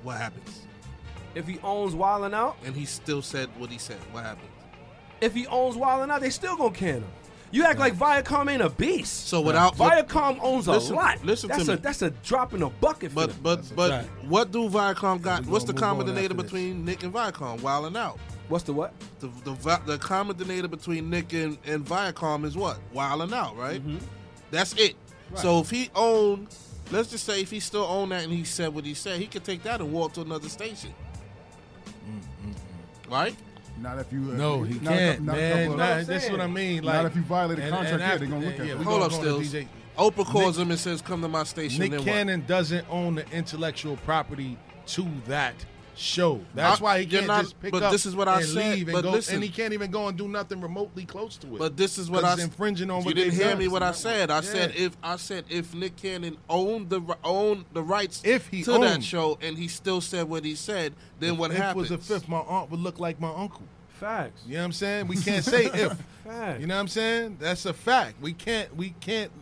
what 0.05 0.19
happens? 0.19 0.63
If 1.35 1.49
he 1.49 1.59
owns 1.65 1.95
Wildin' 1.95 2.33
Out, 2.33 2.57
And 2.65 2.77
he 2.77 2.85
still 2.85 3.23
said 3.23 3.49
what 3.59 3.71
he 3.71 3.79
said, 3.79 3.99
what 4.13 4.23
happens? 4.25 4.45
if 5.21 5.35
he 5.35 5.49
owns 5.49 5.75
Wildin' 5.77 6.11
Out, 6.13 6.21
they 6.21 6.31
still 6.31 6.57
gonna 6.57 6.71
can 6.73 6.95
him. 7.03 7.05
You 7.51 7.65
act 7.65 7.79
like 7.79 7.95
Viacom 7.95 8.51
ain't 8.51 8.61
a 8.63 8.69
beast. 8.69 9.29
So 9.29 9.41
without 9.41 9.77
Viacom 9.77 10.39
owns 10.43 10.67
a 10.67 10.73
Listen- 10.73 10.97
lot. 10.97 11.25
listen 11.25 11.49
to 11.51 11.57
that's 11.57 11.69
me. 11.69 11.75
a 11.75 11.77
that's 11.79 12.03
a 12.03 12.11
drop 12.11 12.53
in 12.55 12.63
a 12.63 12.69
bucket 12.69 13.15
But 13.15 13.31
them. 13.31 13.39
but 13.43 13.73
but 13.77 13.91
fact. 13.91 14.09
what 14.27 14.51
do 14.53 14.69
Viacom 14.69 15.23
got? 15.23 15.47
What's 15.47 15.65
the 15.65 15.73
common 15.73 16.07
denominator 16.07 16.35
after 16.35 16.43
this. 16.43 16.53
between 16.53 16.85
Nick 16.85 17.03
and 17.05 17.13
Viacom? 17.13 17.61
Wildin' 17.61 17.97
Out. 17.97 18.19
What's 18.49 18.65
the 18.65 18.73
what? 18.73 18.93
The 19.21 19.29
the 19.45 19.53
vi- 19.53 19.81
the 19.87 19.99
common 19.99 20.37
denominator 20.37 20.69
between 20.69 21.09
Nick 21.11 21.33
and, 21.33 21.57
and 21.67 21.85
Viacom 21.87 22.45
is 22.45 22.57
what? 22.57 22.79
Wildin' 22.95 23.33
Out, 23.33 23.57
right? 23.57 23.81
Mm-hmm. 23.81 24.05
That's 24.51 24.75
it. 24.75 24.97
So 25.35 25.61
if 25.61 25.71
he 25.71 25.91
owned, 25.95 26.49
let's 26.91 27.11
just 27.11 27.25
say 27.25 27.41
if 27.43 27.51
he 27.51 27.61
still 27.61 27.85
owned 27.85 28.13
that 28.13 28.25
and 28.25 28.33
he 28.33 28.45
said 28.45 28.75
what 28.75 28.85
he 28.85 28.95
said, 28.95 29.21
he 29.21 29.27
could 29.27 29.45
take 29.45 29.63
that 29.65 29.81
and 29.81 29.93
walk 29.93 30.15
to 30.15 30.21
another 30.23 30.49
station. 30.49 30.95
Right? 33.11 33.35
Not 33.81 33.99
if 33.99 34.13
you. 34.13 34.31
uh, 34.33 34.37
No, 34.37 34.63
he 34.63 34.75
not 34.81 34.93
a 34.93 34.97
can't, 34.97 35.19
cou- 35.19 35.25
not 35.25 35.37
man. 35.37 35.53
couple 35.59 35.73
of- 35.73 35.79
Nah, 35.79 35.85
I'm 35.95 36.05
this 36.07 36.25
is 36.25 36.31
what 36.31 36.41
I 36.41 36.45
saying. 36.45 36.55
mean. 36.55 36.85
Not 36.85 37.05
if 37.07 37.17
you 37.17 37.23
violate 37.23 37.59
a 37.59 37.63
contract, 37.63 37.91
and 37.93 38.01
yeah, 38.01 38.07
after- 38.07 38.19
they 38.19 38.27
gonna 38.27 38.45
look 38.47 38.61
at 38.61 38.67
yeah, 38.67 38.73
it. 38.73 38.79
Hold 38.79 39.03
up, 39.03 39.11
go 39.11 39.17
into 39.37 39.45
Stills. 39.49 39.65
Oprah 39.99 40.25
calls 40.27 40.59
him 40.59 40.71
and 40.71 40.79
says, 40.79 41.03
"Come 41.03 41.23
to 41.23 41.29
my 41.29 41.45
station." 41.45 41.81
Nick 41.81 41.91
then 41.91 42.01
what? 42.01 42.07
Cannon 42.07 42.45
doesn't 42.47 42.87
own 42.89 43.17
the 43.17 43.29
intellectual 43.33 43.97
property 43.99 44.57
to 44.87 45.07
that 45.27 45.55
show. 45.99 46.41
That's 46.55 46.81
I- 46.81 46.85
why 46.85 47.01
he 47.01 47.07
can't 47.07 47.27
not- 47.27 47.43
just 47.43 47.61
pick 47.61 47.73
but 47.73 47.83
up 47.83 47.93
this 47.93 48.07
is 48.07 48.15
what 48.15 48.29
I 48.29 48.41
and 48.41 48.49
said, 48.49 48.77
leave 48.77 48.89
and 48.89 48.95
but 48.95 49.03
go, 49.03 49.11
listen. 49.11 49.35
and 49.37 49.45
he 49.45 49.51
can't 49.51 49.73
even 49.73 49.91
go 49.91 50.07
and 50.09 50.17
do 50.17 50.29
nothing 50.29 50.61
remotely 50.61 51.05
close 51.05 51.37
to 51.39 51.47
it. 51.57 51.59
But 51.59 51.77
this 51.77 51.99
is 51.99 52.09
what 52.11 52.23
'Cause 52.23 52.31
I 52.31 52.35
it's 52.35 52.43
infringing 52.45 52.91
on 52.91 53.01
You 53.01 53.07
what 53.07 53.15
didn't 53.17 53.35
hear 53.35 53.51
done. 53.51 53.59
me. 53.59 53.69
What 53.69 53.83
I 53.83 53.93
said. 53.93 54.31
I 54.31 54.37
Yeah. 54.37 54.41
said 54.43 54.73
if 54.77 54.97
I 55.03 55.17
said 55.17 55.45
if 55.49 55.75
Nick 55.75 55.97
Cannon 55.97 56.37
owned 56.49 56.91
the 56.91 57.03
owned 57.25 57.65
the 57.73 57.83
rights 57.83 58.21
If 58.25 58.47
he 58.49 58.63
to 58.63 58.79
that 58.79 59.03
show 59.03 59.39
and 59.43 59.59
he 59.59 59.69
still 59.69 60.01
said 60.01 60.29
what 60.29 60.45
he 60.45 60.55
said, 60.55 60.95
then 61.21 61.37
what 61.37 61.51
if 61.51 61.57
happens? 61.57 61.91
was 61.91 61.91
a 61.91 61.99
fifth, 61.99 62.29
my 62.29 62.39
aunt 62.39 62.71
would 62.71 62.81
look 62.81 62.99
like 63.01 63.21
my 63.21 63.33
uncle. 63.35 63.63
Facts. 63.89 64.43
You 64.47 64.55
know 64.55 64.61
what 64.61 64.65
I'm 64.67 64.73
saying? 64.73 65.09
We 65.09 65.17
can't 65.17 65.45
say 65.45 65.65
if. 65.75 65.97
Facts. 66.25 66.61
You 66.61 66.67
know 66.69 66.75
what 66.77 66.81
I'm 66.83 66.89
saying? 66.89 67.39
That's 67.41 67.67
a 67.67 67.73
fact. 67.75 68.21
We 68.23 68.33
can't 68.33 68.77
we 68.77 68.91
can't 69.01 69.33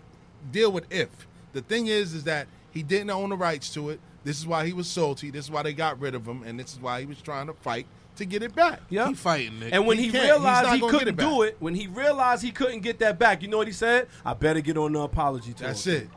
deal 0.51 0.73
with 0.73 0.85
if. 0.91 1.09
The 1.53 1.61
thing 1.61 1.87
is 1.89 2.15
is 2.15 2.25
that 2.25 2.47
he 2.71 2.83
didn't 2.83 3.11
own 3.11 3.29
the 3.31 3.37
rights 3.37 3.69
to 3.75 3.91
it. 3.91 4.01
This 4.27 4.41
is 4.41 4.47
why 4.47 4.67
he 4.67 4.73
was 4.73 4.89
salty. 4.89 5.31
This 5.31 5.45
is 5.45 5.51
why 5.53 5.63
they 5.63 5.73
got 5.73 6.01
rid 6.01 6.17
of 6.17 6.27
him, 6.27 6.43
and 6.43 6.59
this 6.59 6.73
is 6.73 6.81
why 6.81 6.99
he 6.99 7.07
was 7.07 7.23
trying 7.23 7.47
to 7.47 7.53
fight 7.53 7.87
to 8.17 8.25
get 8.25 8.43
it 8.43 8.57
back. 8.57 8.81
Yeah. 8.91 9.07
Keep 9.07 9.19
fighting, 9.19 9.61
Nick. 9.61 9.73
And 9.73 9.87
when 9.87 9.99
He 9.99 10.09
he, 10.09 10.19
realized 10.19 10.71
he 10.71 10.81
couldn't 10.81 11.09
it 11.09 11.17
do 11.17 11.43
it, 11.43 11.57
when 11.61 11.77
he 11.77 11.87
realized 11.87 12.43
he 12.43 12.51
couldn't 12.51 12.81
get 12.81 12.99
that 12.99 13.21
back, 13.21 13.41
you 13.41 13.47
know 13.47 13.59
what 13.59 13.69
he 13.69 13.73
said? 13.73 14.09
I 14.25 14.35
better 14.35 14.61
get 14.61 14.77
on 14.77 14.95
the 14.95 15.01
apology 15.01 15.53
tour. 15.53 15.69
That's 15.69 15.87
it. 15.87 16.09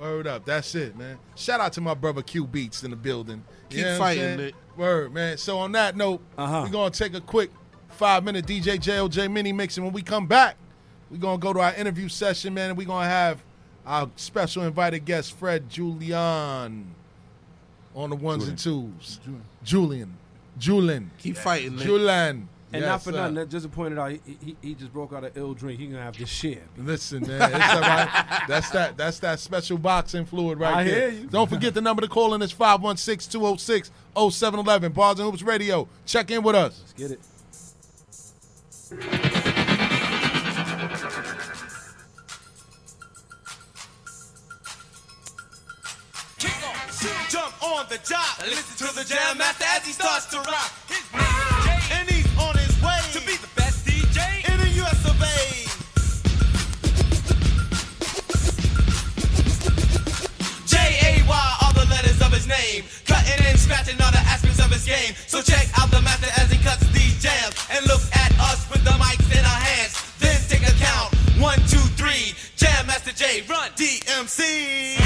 Word 0.00 0.28
up. 0.28 0.44
That's 0.44 0.72
it, 0.76 0.96
man. 0.96 1.18
Shout 1.34 1.58
out 1.60 1.72
to 1.72 1.80
my 1.80 1.94
brother 1.94 2.22
Q 2.22 2.46
Beats 2.46 2.84
in 2.84 2.90
the 2.90 2.96
building. 2.96 3.42
You 3.68 3.82
Keep 3.82 3.96
fighting? 3.98 4.36
Nick. 4.36 4.54
Word, 4.76 5.12
man. 5.12 5.36
So 5.36 5.58
on 5.58 5.72
that 5.72 5.96
note, 5.96 6.20
Uh-huh. 6.38 6.62
we're 6.66 6.72
gonna 6.72 6.90
take 6.90 7.14
a 7.14 7.20
quick 7.20 7.50
five 7.88 8.22
minute 8.22 8.46
DJ 8.46 8.78
JLJ 8.78 9.28
mini 9.28 9.52
mix, 9.52 9.76
and 9.76 9.84
when 9.84 9.92
we 9.92 10.02
come 10.02 10.28
back, 10.28 10.54
we're 11.10 11.16
gonna 11.18 11.38
go 11.38 11.52
to 11.52 11.58
our 11.58 11.74
interview 11.74 12.08
session, 12.08 12.54
man, 12.54 12.70
and 12.70 12.78
we're 12.78 12.86
gonna 12.86 13.08
have 13.08 13.42
our 13.84 14.08
special 14.16 14.62
invited 14.62 15.04
guest 15.04 15.36
Fred 15.36 15.68
Julan 15.68 16.84
on 17.94 18.10
the 18.10 18.16
ones 18.16 18.48
and 18.48 18.58
twos. 18.58 19.20
Julan. 19.64 20.10
Julan. 20.58 21.10
Keep 21.18 21.36
fighting, 21.36 21.76
Nick. 21.76 21.86
Julan. 21.86 22.48
And 22.72 22.80
Yes, 22.82 22.88
not 22.90 23.02
for 23.04 23.12
sir. 23.12 23.18
nothing, 23.18 23.34
that 23.36 23.48
just 23.50 23.62
to 23.64 23.68
point 23.68 23.92
it 23.92 23.98
out, 24.00 24.10
he, 24.10 24.20
he, 24.44 24.56
he 24.60 24.74
just 24.74 24.92
broke 24.92 25.12
out 25.12 25.22
an 25.22 25.30
ill 25.36 25.54
drink. 25.54 25.78
He 25.78 25.86
gonna 25.86 26.02
have 26.02 26.16
to 26.16 26.26
shit. 26.26 26.60
Listen, 26.76 27.20
man, 27.24 27.52
it's 27.54 27.72
all 27.72 27.80
right. 27.80 28.42
That's 28.48 28.68
that. 28.70 28.96
That's 28.96 29.20
that 29.20 29.38
special 29.38 29.78
boxing 29.78 30.24
fluid 30.24 30.58
right 30.58 30.74
I 30.74 30.82
there. 30.84 31.10
hear 31.12 31.20
you. 31.20 31.28
Don't 31.28 31.48
forget 31.48 31.72
the 31.74 31.80
number 31.80 32.02
to 32.02 32.08
call 32.08 32.34
in 32.34 32.42
is 32.42 32.52
516-206-0711. 32.52 34.92
Bars 34.92 35.20
and 35.20 35.30
Hoops 35.30 35.42
Radio. 35.44 35.86
Check 36.04 36.32
in 36.32 36.42
with 36.42 36.56
us. 36.56 36.80
Let's 36.80 36.92
get 36.94 37.12
it. 37.12 37.20
On 47.64 47.86
the 47.88 47.96
job. 48.06 48.44
Listen 48.44 48.86
to 48.86 48.94
the 48.94 49.04
jam 49.04 49.38
master 49.38 49.64
as 49.64 49.86
he 49.86 49.92
starts 49.92 50.26
to 50.26 50.36
rock. 50.36 50.70
His 50.86 51.00
name 51.16 51.24
is 51.24 51.64
Jay, 51.64 51.80
and 51.96 52.08
he's 52.10 52.28
on 52.36 52.54
his 52.60 52.76
way 52.84 53.00
to 53.16 53.20
be 53.24 53.40
the 53.40 53.48
best 53.56 53.86
DJ 53.86 54.20
in 54.52 54.60
the 54.60 54.68
US 54.84 55.00
of 55.08 55.16
A. 55.16 55.64
J-A-Y 60.68 61.56
are 61.64 61.72
the 61.72 61.86
letters 61.88 62.20
of 62.20 62.32
his 62.36 62.46
name. 62.46 62.84
Cutting 63.06 63.46
and 63.46 63.58
scratching 63.58 63.96
all 64.02 64.12
the 64.12 64.20
aspects 64.28 64.60
of 64.60 64.70
his 64.70 64.84
game. 64.84 65.14
So 65.26 65.40
check 65.40 65.66
out 65.80 65.90
the 65.90 66.02
master 66.02 66.28
as 66.36 66.52
he 66.52 66.58
cuts 66.62 66.86
these 66.92 67.16
jams. 67.22 67.56
And 67.72 67.86
look 67.86 68.02
at 68.12 68.32
us 68.40 68.68
with 68.68 68.84
the 68.84 68.92
mics 69.00 69.32
in 69.32 69.40
our 69.40 69.60
hands. 69.72 69.96
Then 70.20 70.36
take 70.52 70.68
a 70.68 70.74
count. 70.76 71.14
One, 71.40 71.58
two, 71.72 71.80
three. 71.96 72.36
Jam 72.56 72.86
Master 72.86 73.12
Jay, 73.12 73.42
run 73.48 73.70
DMC. 73.72 75.00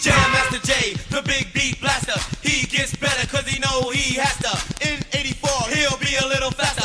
Jam 0.00 0.14
Master 0.32 0.58
Jay, 0.64 0.94
the 1.10 1.22
big 1.22 1.52
beat 1.52 1.80
blaster. 1.80 2.14
He 2.40 2.66
gets 2.66 2.94
better 2.94 3.26
cause 3.26 3.46
he 3.48 3.58
know 3.58 3.90
he 3.90 4.14
has 4.14 4.36
to. 4.38 4.88
In 4.88 5.02
84, 5.12 5.50
he'll 5.74 5.98
be 5.98 6.14
a 6.22 6.26
little 6.28 6.52
faster. 6.52 6.77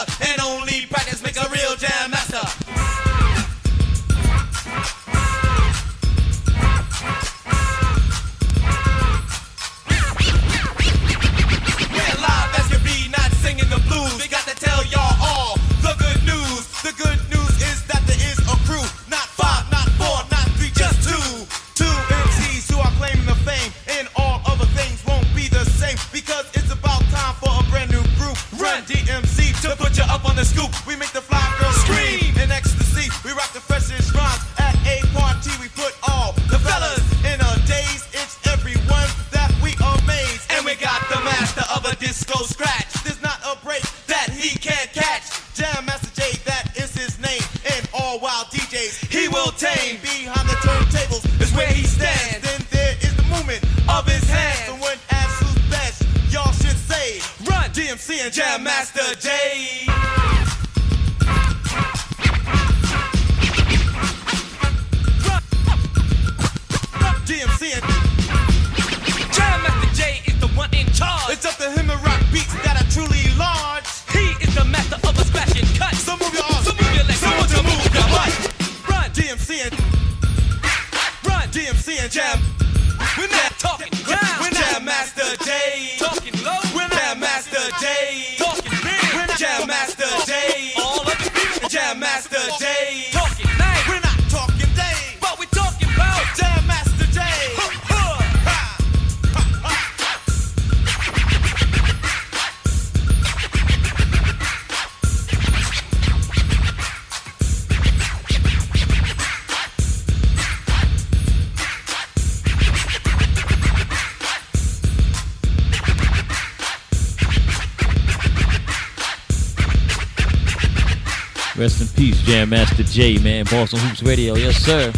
J, 122.93 123.17
man. 123.17 123.45
Boston 123.45 123.79
Hoops 123.79 124.03
Radio, 124.03 124.35
yes, 124.35 124.57
sir. 124.57 124.93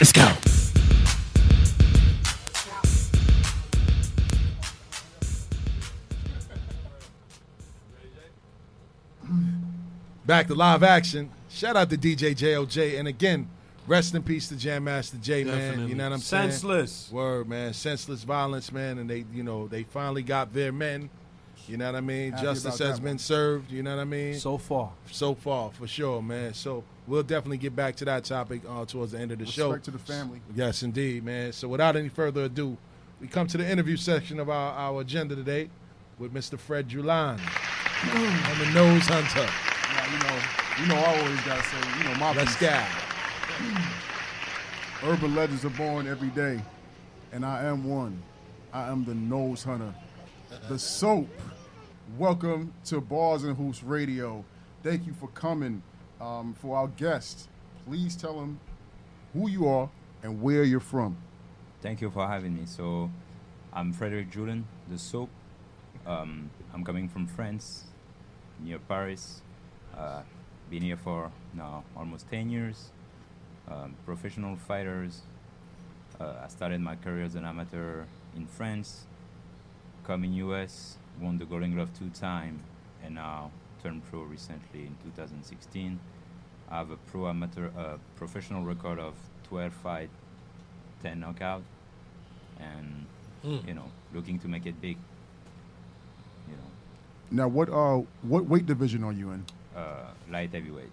Let's 0.00 0.12
go. 0.12 0.32
Back 10.24 10.46
to 10.46 10.54
live 10.54 10.82
action. 10.82 11.30
Shout 11.50 11.76
out 11.76 11.90
to 11.90 11.98
DJ 11.98 12.34
JOJ. 12.34 12.98
And 12.98 13.06
again, 13.06 13.50
rest 13.86 14.14
in 14.14 14.22
peace 14.22 14.48
to 14.48 14.56
Jam 14.56 14.84
Master 14.84 15.18
Jay, 15.18 15.44
man. 15.44 15.58
Definitely. 15.58 15.90
You 15.90 15.96
know 15.96 16.04
what 16.04 16.12
I'm 16.14 16.20
saying? 16.20 16.50
Senseless. 16.52 17.10
Word, 17.12 17.46
man. 17.46 17.74
Senseless 17.74 18.22
violence, 18.24 18.72
man. 18.72 18.96
And 18.96 19.10
they, 19.10 19.26
you 19.34 19.42
know, 19.42 19.68
they 19.68 19.82
finally 19.82 20.22
got 20.22 20.54
their 20.54 20.72
men. 20.72 21.10
You 21.68 21.76
know 21.76 21.86
what 21.86 21.96
I 21.96 22.00
mean? 22.00 22.32
Happy 22.32 22.44
Justice 22.44 22.78
has 22.78 23.00
been 23.00 23.12
one. 23.12 23.18
served. 23.18 23.72
You 23.72 23.82
know 23.82 23.96
what 23.96 24.02
I 24.02 24.04
mean? 24.04 24.34
So 24.34 24.58
far. 24.58 24.92
So 25.10 25.34
far, 25.34 25.70
for 25.70 25.86
sure, 25.86 26.22
man. 26.22 26.54
So 26.54 26.84
we'll 27.06 27.22
definitely 27.22 27.58
get 27.58 27.74
back 27.74 27.96
to 27.96 28.04
that 28.06 28.24
topic 28.24 28.62
uh, 28.68 28.84
towards 28.84 29.12
the 29.12 29.18
end 29.18 29.32
of 29.32 29.38
the 29.38 29.46
show. 29.46 29.68
Respect 29.68 29.84
to 29.86 29.90
the 29.92 29.98
family. 29.98 30.40
Yes, 30.54 30.82
indeed, 30.82 31.24
man. 31.24 31.52
So 31.52 31.68
without 31.68 31.96
any 31.96 32.08
further 32.08 32.44
ado, 32.44 32.76
we 33.20 33.26
come 33.26 33.46
to 33.48 33.58
the 33.58 33.68
interview 33.68 33.96
section 33.96 34.38
of 34.38 34.48
our, 34.48 34.72
our 34.72 35.00
agenda 35.00 35.34
today 35.34 35.70
with 36.18 36.32
Mr. 36.32 36.58
Fred 36.58 36.88
Julan 36.88 37.40
on 38.14 38.58
the 38.58 38.70
Nose 38.72 39.06
Hunter. 39.06 39.48
Now, 39.94 40.12
you 40.12 40.18
know, 40.22 40.42
you 40.80 40.86
know, 40.86 40.96
I 40.96 41.18
always 41.18 41.40
gotta 41.40 41.62
say, 41.62 41.98
you 41.98 42.04
know, 42.04 42.14
my 42.18 42.32
Let's 42.34 42.56
go. 42.56 42.84
Urban 45.04 45.34
legends 45.34 45.64
are 45.64 45.70
born 45.70 46.06
every 46.06 46.28
day, 46.28 46.60
and 47.32 47.44
I 47.44 47.64
am 47.64 47.84
one. 47.84 48.22
I 48.72 48.88
am 48.88 49.04
the 49.04 49.14
nose 49.14 49.62
hunter, 49.62 49.94
the 50.68 50.78
soap. 50.78 51.28
Welcome 52.18 52.72
to 52.86 53.02
Bars 53.02 53.44
and 53.44 53.54
Hoops 53.58 53.82
Radio. 53.82 54.42
Thank 54.82 55.06
you 55.06 55.12
for 55.12 55.28
coming. 55.28 55.82
Um, 56.18 56.54
for 56.54 56.74
our 56.78 56.88
guests, 56.88 57.46
please 57.86 58.16
tell 58.16 58.40
them 58.40 58.58
who 59.34 59.50
you 59.50 59.68
are 59.68 59.90
and 60.22 60.40
where 60.40 60.64
you're 60.64 60.80
from. 60.80 61.18
Thank 61.82 62.00
you 62.00 62.10
for 62.10 62.26
having 62.26 62.54
me. 62.54 62.62
So, 62.64 63.10
I'm 63.70 63.92
Frederic 63.92 64.30
Julan, 64.30 64.64
the 64.88 64.98
soap. 64.98 65.28
Um, 66.06 66.48
I'm 66.72 66.84
coming 66.84 67.06
from 67.06 67.26
France, 67.26 67.84
near 68.60 68.78
Paris. 68.78 69.42
Uh, 69.94 70.22
been 70.70 70.80
here 70.80 70.96
for 70.96 71.30
now 71.52 71.84
almost 71.94 72.30
10 72.30 72.48
years. 72.48 72.92
Um, 73.68 73.94
professional 74.06 74.56
fighters. 74.56 75.20
Uh, 76.18 76.32
I 76.42 76.48
started 76.48 76.80
my 76.80 76.96
career 76.96 77.24
as 77.26 77.34
an 77.34 77.44
amateur 77.44 78.04
in 78.34 78.46
France, 78.46 79.04
come 80.02 80.24
in 80.24 80.32
US, 80.32 80.96
won 81.20 81.38
the 81.38 81.44
Golden 81.44 81.74
Glove 81.74 81.90
two 81.98 82.10
times, 82.10 82.60
and 83.04 83.14
now 83.14 83.50
turned 83.82 84.02
pro 84.10 84.22
recently 84.22 84.80
in 84.86 84.96
2016. 85.04 85.98
I 86.70 86.76
have 86.78 86.90
a 86.90 86.96
pro 86.96 87.28
amateur, 87.28 87.68
uh, 87.78 87.96
professional 88.16 88.64
record 88.64 88.98
of 88.98 89.14
12 89.48 89.72
fight, 89.72 90.10
10 91.02 91.20
knockout, 91.20 91.62
and 92.58 93.06
Mm. 93.44 93.68
you 93.68 93.74
know, 93.74 93.84
looking 94.12 94.38
to 94.40 94.48
make 94.48 94.66
it 94.66 94.80
big. 94.80 94.96
You 96.48 96.56
know, 96.56 97.42
Now, 97.42 97.48
what 97.48 97.68
uh, 97.68 98.02
what 98.22 98.46
weight 98.46 98.66
division 98.66 99.04
are 99.04 99.12
you 99.12 99.30
in? 99.30 99.44
uh, 99.76 100.10
light 100.30 100.50
heavyweight. 100.52 100.90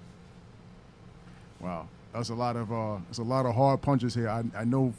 Wow, 1.59 1.88
that's 2.11 2.30
a 2.30 2.36
lot 2.36 2.55
of 2.57 2.71
uh, 2.71 2.97
that's 3.07 3.17
a 3.19 3.24
lot 3.24 3.45
of 3.45 3.55
hard 3.55 3.82
punches 3.82 4.13
here. 4.13 4.30
I, 4.30 4.43
I 4.55 4.65
know 4.65 4.93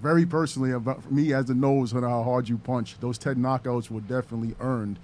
very 0.00 0.26
personally 0.26 0.72
about 0.72 1.10
me 1.10 1.32
as 1.32 1.46
the 1.46 1.54
nose 1.54 1.92
hunter 1.92 2.08
how 2.08 2.22
hard 2.22 2.48
you 2.48 2.58
punch. 2.58 2.98
Those 3.00 3.18
ten 3.18 3.36
knockouts 3.36 3.90
were 3.90 4.00
definitely 4.00 4.54
earned. 4.60 4.98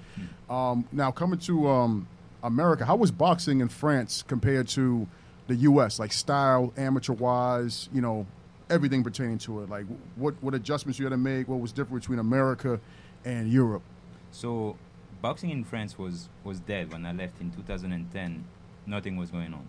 Um, 0.48 0.86
now 0.92 1.10
coming 1.10 1.38
to 1.40 1.68
um, 1.68 2.08
America, 2.42 2.84
how 2.84 2.96
was 2.96 3.10
boxing 3.10 3.60
in 3.60 3.68
France 3.68 4.24
compared 4.26 4.68
to 4.68 5.06
the 5.46 5.56
U.S. 5.56 5.98
Like 5.98 6.12
style, 6.12 6.72
amateur 6.76 7.12
wise, 7.12 7.88
you 7.92 8.00
know, 8.00 8.26
everything 8.68 9.02
pertaining 9.02 9.38
to 9.38 9.62
it. 9.62 9.68
Like 9.68 9.86
what 10.16 10.34
what 10.40 10.54
adjustments 10.54 10.98
you 10.98 11.04
had 11.04 11.10
to 11.10 11.18
make? 11.18 11.48
What 11.48 11.60
was 11.60 11.72
different 11.72 12.02
between 12.02 12.18
America 12.18 12.80
and 13.24 13.50
Europe? 13.50 13.82
So, 14.32 14.76
boxing 15.20 15.50
in 15.50 15.64
France 15.64 15.98
was 15.98 16.28
was 16.44 16.60
dead 16.60 16.92
when 16.92 17.04
I 17.04 17.12
left 17.12 17.40
in 17.40 17.50
2010. 17.50 18.44
Nothing 18.86 19.16
was 19.16 19.30
going 19.30 19.52
on. 19.52 19.66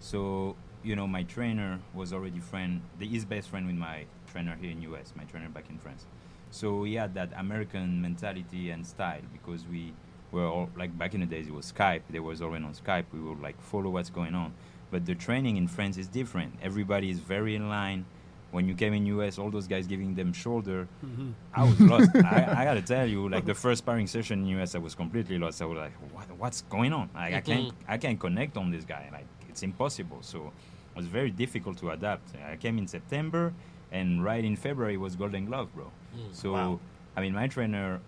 So 0.00 0.56
you 0.82 0.96
know, 0.96 1.06
my 1.06 1.22
trainer 1.22 1.78
was 1.94 2.12
already 2.12 2.40
friend, 2.40 2.80
the 2.98 3.06
his 3.06 3.24
best 3.24 3.48
friend 3.48 3.66
with 3.66 3.76
my 3.76 4.06
trainer 4.30 4.56
here 4.60 4.70
in 4.70 4.82
US, 4.82 5.12
my 5.16 5.24
trainer 5.24 5.48
back 5.48 5.64
in 5.70 5.78
France. 5.78 6.06
So 6.50 6.84
he 6.84 6.94
had 6.94 7.14
that 7.14 7.30
American 7.36 8.00
mentality 8.02 8.70
and 8.70 8.86
style 8.86 9.20
because 9.32 9.64
we 9.66 9.92
were 10.32 10.46
all 10.46 10.68
like 10.76 10.96
back 10.96 11.14
in 11.14 11.20
the 11.20 11.26
days 11.26 11.46
it 11.48 11.54
was 11.54 11.72
Skype. 11.72 12.02
They 12.10 12.20
was 12.20 12.40
already 12.42 12.64
on 12.64 12.74
Skype. 12.74 13.04
We 13.12 13.20
would 13.20 13.40
like 13.40 13.60
follow 13.60 13.90
what's 13.90 14.10
going 14.10 14.34
on. 14.34 14.52
But 14.90 15.06
the 15.06 15.14
training 15.14 15.56
in 15.56 15.68
France 15.68 15.96
is 15.96 16.08
different. 16.08 16.54
Everybody 16.62 17.10
is 17.10 17.18
very 17.20 17.54
in 17.54 17.68
line. 17.68 18.04
When 18.50 18.66
you 18.66 18.74
came 18.74 18.92
in 18.94 19.06
US, 19.06 19.38
all 19.38 19.48
those 19.50 19.68
guys 19.68 19.86
giving 19.86 20.16
them 20.16 20.32
shoulder. 20.32 20.88
Mhm. 21.06 21.34
I 21.54 21.62
was 21.62 21.80
lost. 21.80 22.10
I, 22.16 22.46
I 22.58 22.64
gotta 22.64 22.82
tell 22.82 23.06
you, 23.08 23.28
like 23.28 23.44
the 23.44 23.54
first 23.54 23.78
sparring 23.78 24.08
session 24.08 24.40
in 24.40 24.58
US, 24.60 24.74
I 24.74 24.78
was 24.78 24.96
completely 24.96 25.38
lost. 25.38 25.62
I 25.62 25.66
was 25.66 25.78
like, 25.78 25.92
what, 26.12 26.26
what's 26.36 26.62
going 26.62 26.92
on? 26.92 27.10
Like, 27.14 27.34
I 27.34 27.40
can't, 27.40 27.72
I 27.86 27.96
can't 27.98 28.18
connect 28.18 28.56
on 28.56 28.72
this 28.72 28.84
guy. 28.84 29.08
Like 29.12 29.26
it's 29.48 29.62
impossible. 29.62 30.18
So 30.22 30.38
it 30.48 30.96
was 30.96 31.06
very 31.06 31.30
difficult 31.30 31.78
to 31.78 31.90
adapt. 31.90 32.34
I 32.44 32.56
came 32.56 32.76
in 32.78 32.88
September, 32.88 33.52
and 33.92 34.22
right 34.24 34.44
in 34.44 34.56
February 34.56 34.96
was 34.96 35.16
Golden 35.16 35.44
Glove, 35.46 35.74
bro. 35.74 35.90
Mm. 36.16 36.32
So 36.34 36.52
Wow. 36.52 36.80
I 37.16 37.20
mean, 37.20 37.34
my 37.34 37.48
trainer 37.48 38.00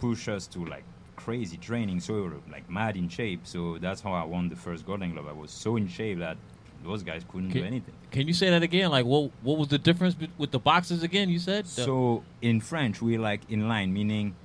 pushed 0.00 0.28
us 0.28 0.46
to 0.48 0.64
like 0.64 0.84
crazy 1.16 1.56
training, 1.56 2.00
so 2.00 2.14
we 2.14 2.20
were 2.22 2.32
like 2.50 2.68
mad 2.70 2.96
in 2.96 3.08
shape. 3.08 3.40
So 3.44 3.78
that's 3.78 4.00
how 4.00 4.12
I 4.12 4.24
won 4.24 4.48
the 4.48 4.56
first 4.56 4.86
Golden 4.86 5.12
Glove. 5.12 5.26
I 5.28 5.32
was 5.32 5.50
so 5.50 5.76
in 5.76 5.88
shape 5.88 6.18
that 6.20 6.36
those 6.84 7.02
guys 7.02 7.24
couldn't 7.28 7.50
do 7.50 7.64
anything. 7.64 7.94
can 8.12 8.28
you 8.28 8.32
say 8.32 8.50
that 8.50 8.62
again? 8.62 8.90
Like, 8.90 9.04
what 9.04 9.32
what 9.42 9.58
was 9.58 9.68
the 9.68 9.78
difference 9.78 10.14
be- 10.14 10.30
with 10.38 10.52
the 10.52 10.60
boxes 10.60 11.02
again? 11.02 11.28
You 11.28 11.40
said 11.40 11.66
So 11.66 12.22
in 12.40 12.60
French, 12.60 13.02
we 13.02 13.18
like 13.18 13.40
in 13.50 13.68
line, 13.68 13.92
meaning 13.92 14.36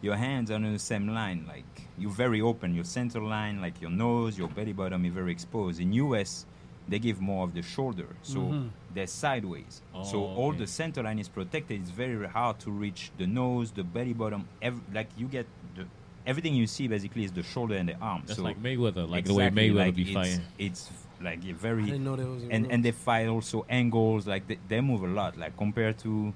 your 0.00 0.16
hands 0.16 0.50
are 0.50 0.54
on 0.54 0.72
the 0.72 0.78
same 0.78 1.08
line. 1.08 1.44
Like 1.48 1.64
you're 1.98 2.12
very 2.12 2.40
open. 2.40 2.74
Your 2.74 2.84
center 2.84 3.20
line, 3.20 3.60
like 3.60 3.80
your 3.80 3.90
nose, 3.90 4.38
your 4.38 4.48
belly 4.48 4.72
button, 4.72 5.04
is 5.04 5.12
very 5.12 5.32
exposed. 5.32 5.80
In 5.80 5.92
US, 5.94 6.46
they 6.88 6.98
give 6.98 7.20
more 7.20 7.44
of 7.44 7.54
the 7.54 7.62
shoulder, 7.62 8.06
so 8.22 8.38
Mhm. 8.40 8.70
they're 8.94 9.06
sideways. 9.06 9.82
so 10.02 10.24
Oh, 10.24 10.34
all 10.40 10.52
the 10.52 10.66
center 10.66 11.02
line 11.02 11.18
is 11.18 11.28
protected. 11.28 11.80
It's 11.80 11.90
very 11.90 12.26
hard 12.26 12.58
to 12.60 12.70
reach 12.70 13.10
the 13.18 13.26
nose, 13.26 13.70
the 13.70 13.84
belly 13.84 14.12
bottom. 14.14 14.48
Ev- 14.62 14.80
like 14.92 15.08
you 15.16 15.26
get 15.28 15.46
the 15.76 15.86
everything 16.26 16.54
you 16.54 16.66
see 16.66 16.86
basically 16.88 17.24
is 17.24 17.32
the 17.32 17.42
shoulder 17.42 17.74
and 17.76 17.88
the 17.88 17.96
arm. 18.00 18.22
That's 18.26 18.38
so 18.38 18.42
like 18.44 18.60
Mayweather, 18.62 19.08
like 19.08 19.24
the 19.24 19.34
way 19.34 19.46
Exactly, 19.46 19.70
Mayweather 19.70 19.86
like 19.86 19.94
be 19.94 20.02
it's, 20.02 20.12
fighting. 20.12 20.40
It's 20.58 20.90
like 21.20 21.44
a 21.44 21.52
very 21.52 21.82
I 21.82 21.86
didn't 21.86 22.04
know 22.04 22.16
there 22.16 22.26
was 22.26 22.42
and 22.44 22.64
rule. 22.64 22.72
and 22.72 22.84
they 22.84 22.92
fight 22.92 23.26
also 23.28 23.64
angles 23.68 24.26
like 24.26 24.46
they, 24.48 24.58
they 24.68 24.80
move 24.80 25.02
a 25.02 25.06
lot 25.06 25.36
like 25.38 25.56
compared 25.56 25.98
to 26.00 26.32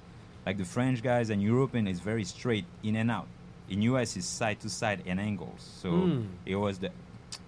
like 0.46 0.56
the 0.58 0.64
French 0.64 1.02
guys 1.02 1.30
and 1.30 1.42
European 1.42 1.86
is 1.88 2.00
very 2.00 2.24
straight 2.24 2.64
in 2.82 2.96
and 2.96 3.10
out. 3.10 3.26
In 3.68 3.80
US 3.82 4.16
is 4.16 4.26
side 4.26 4.60
to 4.60 4.68
side 4.68 5.02
and 5.06 5.18
angles. 5.18 5.60
So 5.82 5.90
Mm. 5.90 6.26
it 6.46 6.56
was 6.56 6.78
the 6.78 6.90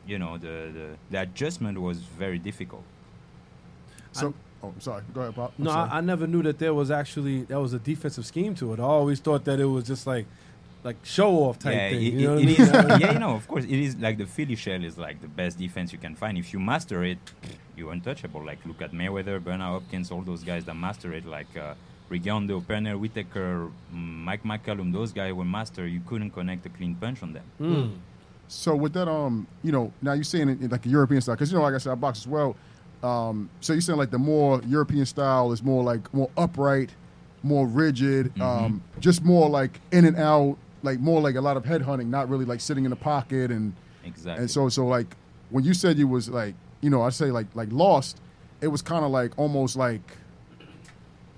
you 0.07 0.19
know 0.19 0.39
the, 0.39 0.47
the 0.79 0.87
the 1.11 1.21
adjustment 1.23 1.81
was 1.81 1.99
very 1.99 2.39
difficult. 2.39 2.85
So, 4.13 4.33
oh, 4.63 4.69
I'm 4.69 4.81
sorry. 4.81 5.03
Go 5.13 5.21
ahead, 5.23 5.35
Pop. 5.35 5.53
I'm 5.59 5.65
No. 5.65 5.71
I, 5.71 5.99
I 5.99 6.01
never 6.01 6.27
knew 6.27 6.43
that 6.43 6.59
there 6.59 6.73
was 6.75 6.91
actually 6.91 7.43
that 7.45 7.61
was 7.61 7.73
a 7.75 7.79
defensive 7.79 8.25
scheme 8.27 8.55
to 8.57 8.73
it. 8.73 8.81
I 8.81 8.85
always 8.85 9.21
thought 9.21 9.45
that 9.45 9.61
it 9.61 9.67
was 9.67 9.85
just 9.87 10.07
like 10.07 10.27
like 10.85 10.97
show 11.03 11.31
off 11.45 11.59
type 11.59 11.75
yeah, 11.75 11.89
thing. 11.91 11.99
it, 12.07 12.13
you 12.15 12.27
know 12.29 12.37
it- 12.39 12.45
what 12.47 12.49
it 12.49 12.61
I 12.61 12.63
is- 12.63 12.89
mean? 12.89 13.01
yeah, 13.01 13.13
you 13.13 13.19
know, 13.19 13.35
of 13.35 13.47
course, 13.49 13.65
it 13.65 13.71
is 13.87 13.97
like 13.97 14.17
the 14.19 14.27
Philly 14.27 14.57
shell 14.57 14.83
is 14.85 14.97
like 14.97 15.21
the 15.21 15.29
best 15.29 15.59
defense 15.59 15.93
you 15.93 15.99
can 15.99 16.15
find. 16.15 16.39
If 16.39 16.53
you 16.53 16.61
master 16.61 17.05
it, 17.05 17.19
you're 17.77 17.93
untouchable. 17.93 18.45
Like 18.45 18.65
look 18.65 18.81
at 18.81 18.93
Mayweather, 18.93 19.43
Bernard 19.43 19.73
Hopkins, 19.83 20.11
all 20.11 20.23
those 20.23 20.43
guys 20.45 20.65
that 20.65 20.75
master 20.75 21.13
it, 21.13 21.27
like 21.27 21.55
uh, 21.57 21.75
Rigondeaux, 22.11 22.63
Pernell 22.63 22.99
Whitaker, 23.01 23.69
mm, 23.93 24.25
Mike 24.29 24.45
McCallum. 24.45 24.93
Those 24.93 25.13
guys 25.13 25.33
were 25.35 25.45
master. 25.45 25.87
You 25.87 26.01
couldn't 26.07 26.31
connect 26.31 26.65
a 26.65 26.69
clean 26.71 26.95
punch 26.95 27.23
on 27.23 27.33
them. 27.35 27.45
Hmm. 27.59 27.89
So 28.49 28.77
with 28.77 28.93
that, 28.95 29.09
um, 29.09 29.47
you 29.63 29.73
know, 29.73 29.93
now 30.03 30.13
you're 30.13 30.25
saying 30.25 30.49
it 30.49 30.71
like 30.71 30.87
a 30.87 30.89
European 30.89 31.21
style, 31.21 31.35
because 31.35 31.51
you 31.51 31.59
know, 31.59 31.65
like 31.65 31.75
I 31.75 31.79
said, 31.79 31.93
I 31.93 31.95
box 31.97 32.21
as 32.21 32.29
well. 32.29 32.57
Um, 33.03 33.51
so 33.61 33.73
you're 33.73 33.83
saying 33.83 33.99
like 33.99 34.11
the 34.11 34.19
more 34.19 34.61
European 34.67 35.05
style 35.07 35.53
is 35.53 35.63
more 35.63 35.83
like 35.85 36.13
more 36.15 36.31
upright, 36.37 36.91
more 37.43 37.67
rigid, 37.67 38.27
Mm-hmm. 38.35 38.43
um, 38.43 38.83
just 39.01 39.25
more 39.25 39.49
like 39.49 39.81
in 39.93 40.05
and 40.05 40.17
out, 40.17 40.57
like 40.83 41.01
more 41.01 41.21
like 41.21 41.35
a 41.35 41.41
lot 41.41 41.57
of 41.57 41.65
head 41.65 41.83
hunting, 41.83 42.11
not 42.11 42.29
really 42.29 42.45
like 42.45 42.61
sitting 42.61 42.85
in 42.85 42.91
the 42.91 42.97
pocket 42.97 43.51
and 43.51 43.73
Exactly. 44.05 44.43
and 44.43 44.51
so 44.51 44.69
so 44.69 44.87
like 44.87 45.17
when 45.51 45.65
you 45.65 45.75
said 45.75 45.99
you 45.99 46.07
was 46.09 46.29
like 46.29 46.55
you 46.81 46.91
know 46.91 47.03
I 47.03 47.11
say 47.11 47.27
like 47.33 47.47
like 47.55 47.69
lost, 47.73 48.21
it 48.61 48.69
was 48.69 48.83
kind 48.83 49.05
of 49.05 49.11
like 49.11 49.33
almost 49.37 49.77
like 49.77 50.03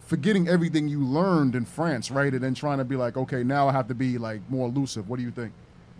forgetting 0.00 0.48
everything 0.48 0.88
you 0.88 1.04
learned 1.04 1.54
in 1.54 1.64
France, 1.64 2.10
right? 2.10 2.32
And 2.32 2.42
then 2.42 2.54
trying 2.54 2.78
to 2.78 2.84
be 2.84 2.96
like, 2.96 3.16
okay, 3.16 3.42
now 3.42 3.68
I 3.68 3.72
have 3.72 3.88
to 3.88 3.94
be 3.94 4.16
like 4.18 4.40
more 4.50 4.68
elusive. 4.68 5.08
What 5.08 5.18
do 5.18 5.22
you 5.22 5.30
think? 5.30 5.52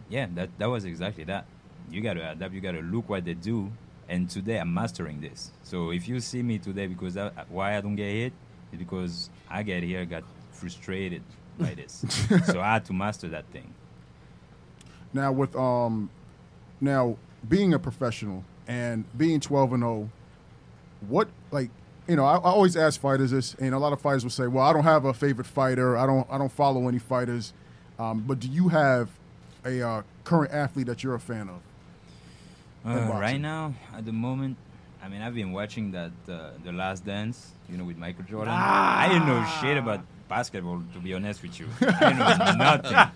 Yeah, 0.09 0.27
that 0.35 0.51
that 0.59 0.67
was 0.67 0.85
exactly 0.85 1.25
that. 1.25 1.47
You 1.91 2.01
got 2.01 2.15
to 2.15 2.31
adapt. 2.33 2.53
You 2.55 2.61
got 2.61 2.73
to 2.73 2.81
look 2.83 3.09
what 3.09 3.25
they 3.25 3.35
do. 3.35 3.71
And 4.09 4.29
today 4.29 4.59
I'm 4.59 4.73
mastering 4.73 5.21
this. 5.21 5.53
So 5.63 5.91
if 5.91 6.09
you 6.09 6.21
see 6.21 6.43
me 6.43 6.59
today, 6.59 6.87
because 6.87 7.19
why 7.51 7.77
I 7.77 7.81
don't 7.81 7.97
get 7.97 8.11
hit 8.11 8.33
is 8.73 8.79
because 8.79 9.31
I 9.51 9.63
get 9.63 9.83
here, 9.83 10.05
got 10.07 10.25
frustrated 10.53 11.23
by 11.59 11.75
this. 11.75 12.05
so 12.47 12.61
I 12.61 12.75
had 12.75 12.85
to 12.87 12.93
master 12.93 13.29
that 13.29 13.45
thing. 13.47 13.75
Now 15.13 15.33
with 15.33 15.55
um, 15.57 16.11
now 16.81 17.17
being 17.49 17.75
a 17.75 17.79
professional 17.79 18.45
and 18.67 19.05
being 19.17 19.41
twelve 19.41 19.73
and 19.73 19.83
zero, 19.83 20.11
what 21.07 21.29
like 21.51 21.71
you 22.07 22.17
know 22.17 22.25
I, 22.25 22.37
I 22.37 22.51
always 22.51 22.77
ask 22.77 23.01
fighters 23.01 23.31
this, 23.31 23.55
and 23.55 23.75
a 23.75 23.79
lot 23.79 23.93
of 23.93 24.01
fighters 24.01 24.25
will 24.25 24.31
say, 24.31 24.47
"Well, 24.47 24.65
I 24.65 24.73
don't 24.73 24.85
have 24.85 25.05
a 25.05 25.15
favorite 25.15 25.47
fighter. 25.47 25.97
I 25.97 26.07
don't 26.07 26.27
I 26.31 26.39
don't 26.39 26.53
follow 26.53 26.89
any 26.89 26.99
fighters." 26.99 27.53
Um, 27.99 28.25
but 28.27 28.39
do 28.39 28.49
you 28.49 28.69
have 28.69 29.11
a 29.69 29.89
uh, 29.89 30.03
current 30.25 30.53
athlete 30.53 30.87
that 30.87 31.03
you're 31.03 31.15
a 31.15 31.21
fan 31.21 31.49
of? 31.49 31.61
Uh, 32.85 33.13
right 33.13 33.41
now, 33.41 33.75
at 33.95 34.05
the 34.05 34.13
moment, 34.13 34.57
I 35.03 35.09
mean, 35.09 35.21
I've 35.23 35.35
been 35.35 35.53
watching 35.53 35.93
that 35.93 36.13
uh, 36.29 36.51
the 36.65 36.73
Last 36.73 37.05
Dance, 37.05 37.53
you 37.69 37.77
know, 37.77 37.85
with 37.85 37.97
Michael 37.97 38.25
Jordan. 38.25 38.55
I 38.55 39.09
didn't 39.09 39.27
know 39.27 39.45
shit 39.61 39.77
about 39.77 40.01
basketball, 40.29 40.83
to 40.95 40.99
be 41.01 41.15
honest 41.15 41.43
with 41.43 41.59
you. 41.59 41.69
I 41.81 41.99
didn't 42.01 42.19
know 42.19 42.55
nothing. 42.65 43.13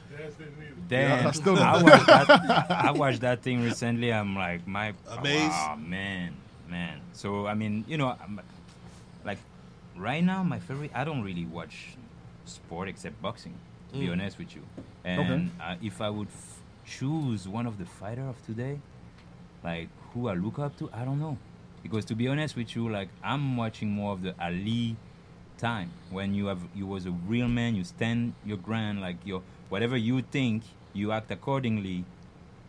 Then 0.88 1.10
Yeah, 1.10 1.28
I 1.28 1.30
still 1.32 1.54
don't. 1.54 1.64
I 1.64 1.82
watched, 1.82 2.06
that, 2.06 2.70
I 2.70 2.90
watched 2.90 3.20
that 3.20 3.42
thing 3.42 3.62
recently. 3.62 4.12
I'm 4.12 4.34
like, 4.34 4.66
my 4.66 4.92
Amazed? 5.08 5.52
Oh 5.54 5.76
man, 5.76 6.34
man. 6.68 7.00
So 7.12 7.46
I 7.46 7.54
mean, 7.54 7.84
you 7.88 7.96
know, 7.96 8.08
I'm, 8.08 8.40
like 9.24 9.38
right 9.96 10.22
now, 10.22 10.42
my 10.42 10.58
favorite. 10.58 10.90
I 10.94 11.04
don't 11.04 11.22
really 11.22 11.46
watch 11.46 11.96
sport 12.44 12.88
except 12.88 13.20
boxing. 13.22 13.54
To 13.92 13.98
be 13.98 14.06
Mm. 14.06 14.12
honest 14.12 14.38
with 14.38 14.54
you, 14.56 14.62
Okay. 15.04 15.20
and 15.20 15.50
uh, 15.60 15.74
if 15.82 16.00
I 16.00 16.08
would 16.08 16.28
f- 16.28 16.60
choose 16.86 17.46
one 17.46 17.66
of 17.66 17.76
the 17.78 17.84
fighter 17.84 18.26
of 18.26 18.36
today, 18.46 18.80
like 19.62 19.88
who 20.14 20.28
I 20.28 20.34
look 20.34 20.58
up 20.58 20.76
to, 20.78 20.88
I 20.94 21.04
don't 21.04 21.18
know. 21.20 21.36
Because 21.82 22.04
to 22.06 22.14
be 22.14 22.26
honest 22.28 22.56
with 22.56 22.74
you, 22.74 22.88
like 22.88 23.08
I'm 23.22 23.56
watching 23.56 23.90
more 23.90 24.12
of 24.12 24.22
the 24.22 24.34
Ali 24.40 24.96
time 25.58 25.90
when 26.10 26.34
you 26.34 26.46
have 26.46 26.60
you 26.74 26.86
was 26.86 27.04
a 27.06 27.10
real 27.28 27.48
man, 27.48 27.74
you 27.74 27.84
stand 27.84 28.32
your 28.46 28.56
ground, 28.56 29.00
like 29.02 29.16
your 29.26 29.42
whatever 29.68 29.96
you 29.96 30.22
think, 30.22 30.62
you 30.94 31.12
act 31.12 31.30
accordingly 31.30 32.04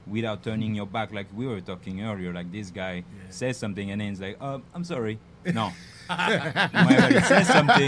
without 0.06 0.44
turning 0.44 0.76
your 0.76 0.86
back. 0.88 1.14
Like 1.14 1.28
we 1.34 1.48
were 1.48 1.62
talking 1.62 2.02
earlier, 2.04 2.34
like 2.34 2.52
this 2.52 2.70
guy 2.70 3.04
says 3.30 3.56
something 3.58 3.92
and 3.92 4.02
then 4.02 4.10
he's 4.10 4.20
like, 4.22 4.38
"Oh, 4.42 4.62
I'm 4.74 4.84
sorry." 4.84 5.20
No. 5.54 5.72
Whenever 6.08 7.14
he 7.14 7.20
says 7.22 7.48
something, 7.48 7.88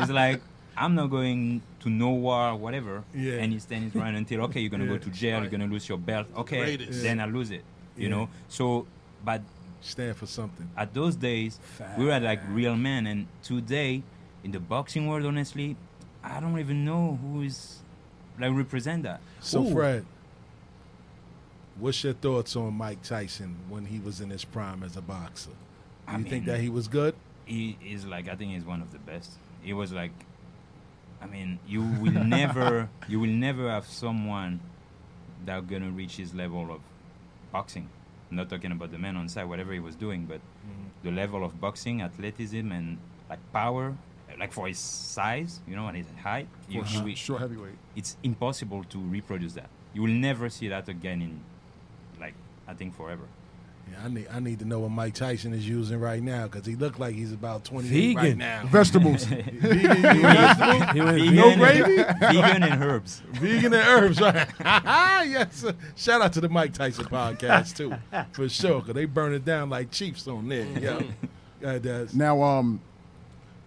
it's 0.00 0.10
like 0.10 0.40
I'm 0.76 0.94
not 0.94 1.08
going 1.10 1.60
to 1.82 1.90
no 1.90 2.10
war, 2.10 2.54
whatever. 2.56 3.04
Yeah. 3.14 3.34
And 3.34 3.52
he's 3.52 3.62
stands 3.64 3.84
his 3.84 3.92
ground 3.92 4.16
until 4.16 4.42
okay, 4.42 4.60
you're 4.60 4.70
gonna 4.70 4.84
Yeah. 4.84 4.90
go 4.90 4.98
to 4.98 5.10
jail, 5.10 5.40
you're 5.40 5.50
gonna 5.50 5.66
lose 5.66 5.88
your 5.88 5.98
belt. 5.98 6.26
Okay, 6.36 6.76
Greatest. 6.76 7.02
then 7.02 7.20
I 7.20 7.26
lose 7.26 7.50
it. 7.50 7.64
You 7.96 8.04
Yeah. 8.04 8.08
know. 8.14 8.28
So, 8.48 8.86
but 9.24 9.42
stand 9.80 10.16
for 10.16 10.26
something. 10.26 10.68
At 10.76 10.94
those 10.94 11.16
days, 11.16 11.58
we 11.98 12.04
were 12.06 12.18
like 12.20 12.40
real 12.48 12.76
men, 12.76 13.06
and 13.06 13.26
today, 13.42 14.02
in 14.44 14.50
the 14.52 14.60
boxing 14.60 15.06
world, 15.06 15.26
honestly, 15.26 15.76
I 16.24 16.40
don't 16.40 16.58
even 16.58 16.84
know 16.84 17.18
who 17.20 17.42
is 17.42 17.78
like 18.38 18.52
represent 18.54 19.02
that. 19.02 19.20
So, 19.40 19.64
Fred, 19.64 20.04
what's 21.78 22.02
your 22.04 22.12
thoughts 22.14 22.54
on 22.56 22.74
Mike 22.74 23.02
Tyson 23.02 23.56
when 23.68 23.86
he 23.86 23.98
was 23.98 24.20
in 24.20 24.30
his 24.30 24.44
prime 24.44 24.82
as 24.82 24.96
a 24.96 25.00
boxer? 25.02 25.50
Do 25.50 26.14
I 26.14 26.18
you 26.18 26.24
think 26.24 26.44
that 26.46 26.60
he 26.60 26.68
was 26.68 26.88
good? 26.88 27.14
He 27.44 27.76
is 27.84 28.06
like 28.06 28.28
I 28.28 28.36
think 28.36 28.52
he's 28.52 28.64
one 28.64 28.80
of 28.82 28.92
the 28.92 28.98
best. 28.98 29.32
He 29.62 29.72
was 29.72 29.92
like, 29.92 30.12
I 31.22 31.26
mean, 31.26 31.58
you 31.66 31.82
will 31.82 32.12
never, 32.38 32.88
you 33.08 33.20
will 33.20 33.30
never 33.30 33.70
have 33.70 33.86
someone 33.86 34.60
that 35.44 35.68
gonna 35.68 35.90
reach 35.90 36.16
his 36.16 36.34
level 36.34 36.72
of 36.72 36.80
boxing. 37.52 37.88
I'm 38.30 38.36
not 38.36 38.48
talking 38.48 38.72
about 38.72 38.90
the 38.90 38.98
man 38.98 39.16
on 39.16 39.28
side, 39.28 39.44
whatever 39.44 39.72
he 39.72 39.80
was 39.80 39.94
doing, 39.94 40.24
but 40.24 40.38
mm-hmm. 40.38 40.88
the 41.04 41.10
level 41.10 41.44
of 41.44 41.60
boxing, 41.60 42.00
athleticism, 42.02 42.72
and 42.72 42.98
like 43.28 43.40
power, 43.52 43.94
like 44.38 44.52
for 44.52 44.66
his 44.66 44.78
size, 44.78 45.60
you 45.68 45.76
know, 45.76 45.86
and 45.86 45.96
his 45.96 46.06
height, 46.22 46.48
For 46.66 46.72
you, 46.72 46.82
a 46.82 46.86
you 46.86 47.02
will- 47.02 47.14
short 47.14 47.40
heavyweight. 47.40 47.74
It's 47.94 48.16
impossible 48.22 48.84
to 48.84 48.98
reproduce 48.98 49.52
that. 49.54 49.68
You 49.94 50.02
will 50.02 50.08
never 50.08 50.48
see 50.48 50.68
that 50.68 50.88
again 50.88 51.20
in, 51.20 51.40
like, 52.18 52.34
I 52.66 52.72
think 52.72 52.96
forever. 52.96 53.24
Yeah, 53.90 54.04
I 54.04 54.08
need 54.08 54.26
I 54.32 54.38
need 54.40 54.58
to 54.60 54.64
know 54.64 54.80
what 54.80 54.90
Mike 54.90 55.14
Tyson 55.14 55.52
is 55.52 55.68
using 55.68 55.98
right 55.98 56.22
now 56.22 56.46
because 56.46 56.64
he 56.64 56.76
looked 56.76 57.00
like 57.00 57.14
he's 57.14 57.32
about 57.32 57.64
twenty 57.64 58.14
right 58.14 58.22
Vegan. 58.24 58.38
now. 58.38 58.62
Vegetables. 58.66 59.24
Vegan, 59.24 59.60
vegetables? 59.60 60.92
He 60.92 61.00
went 61.00 61.18
Vegan 61.18 61.34
no 61.34 61.56
gravy. 61.56 61.96
vegan 62.20 62.62
and 62.62 62.82
herbs. 62.82 63.22
Vegan 63.32 63.74
and 63.74 63.88
herbs, 63.88 64.20
right? 64.20 64.48
yes. 65.28 65.64
Shout 65.96 66.22
out 66.22 66.32
to 66.34 66.40
the 66.40 66.48
Mike 66.48 66.72
Tyson 66.74 67.04
podcast 67.06 67.76
too, 67.76 67.92
for 68.32 68.48
sure. 68.48 68.82
Cause 68.82 68.94
they 68.94 69.04
burn 69.04 69.34
it 69.34 69.44
down 69.44 69.68
like 69.70 69.90
Chiefs 69.90 70.26
on 70.28 70.48
there. 70.48 70.66
Yeah, 70.80 71.02
yeah, 71.60 71.72
it 71.72 71.82
does. 71.82 72.14
Now, 72.14 72.40
um, 72.42 72.80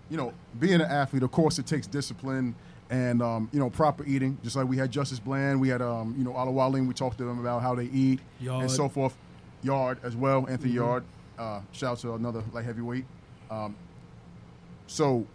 you 0.10 0.18
know, 0.18 0.34
being 0.60 0.76
an 0.76 0.82
athlete, 0.84 1.24
of 1.24 1.32
course, 1.32 1.60
it 1.60 1.66
takes 1.66 1.88
discipline 1.88 2.56
and 2.90 3.22
um, 3.22 3.50
you 3.52 3.60
know 3.60 3.70
proper 3.70 4.06
eating. 4.06 4.38
Just 4.44 4.56
like 4.56 4.68
we 4.68 4.78
had 4.78 4.92
Justice 4.92 5.20
Bland, 5.20 5.60
we 5.60 5.70
had 5.70 5.82
um, 5.82 6.16
you 6.18 6.24
know 6.24 6.32
Alawaling. 6.34 6.88
We 6.88 6.94
talked 6.94 7.18
to 7.18 7.26
them 7.26 7.40
about 7.40 7.62
how 7.62 7.76
they 7.76 7.86
eat 7.86 8.20
Yard. 8.40 8.62
and 8.64 8.72
so 8.72 8.88
forth. 8.88 9.16
Yard 9.64 10.00
as 10.04 10.16
well, 10.16 10.48
Anthony 10.50 10.74
Yard. 10.74 11.04
Uh, 11.38 11.62
shout 11.72 11.94
out 11.94 12.00
to 12.00 12.14
another 12.14 12.44
light 12.54 12.66
heavyweight. 12.66 13.06
Um, 13.50 13.76
so, 14.88 15.26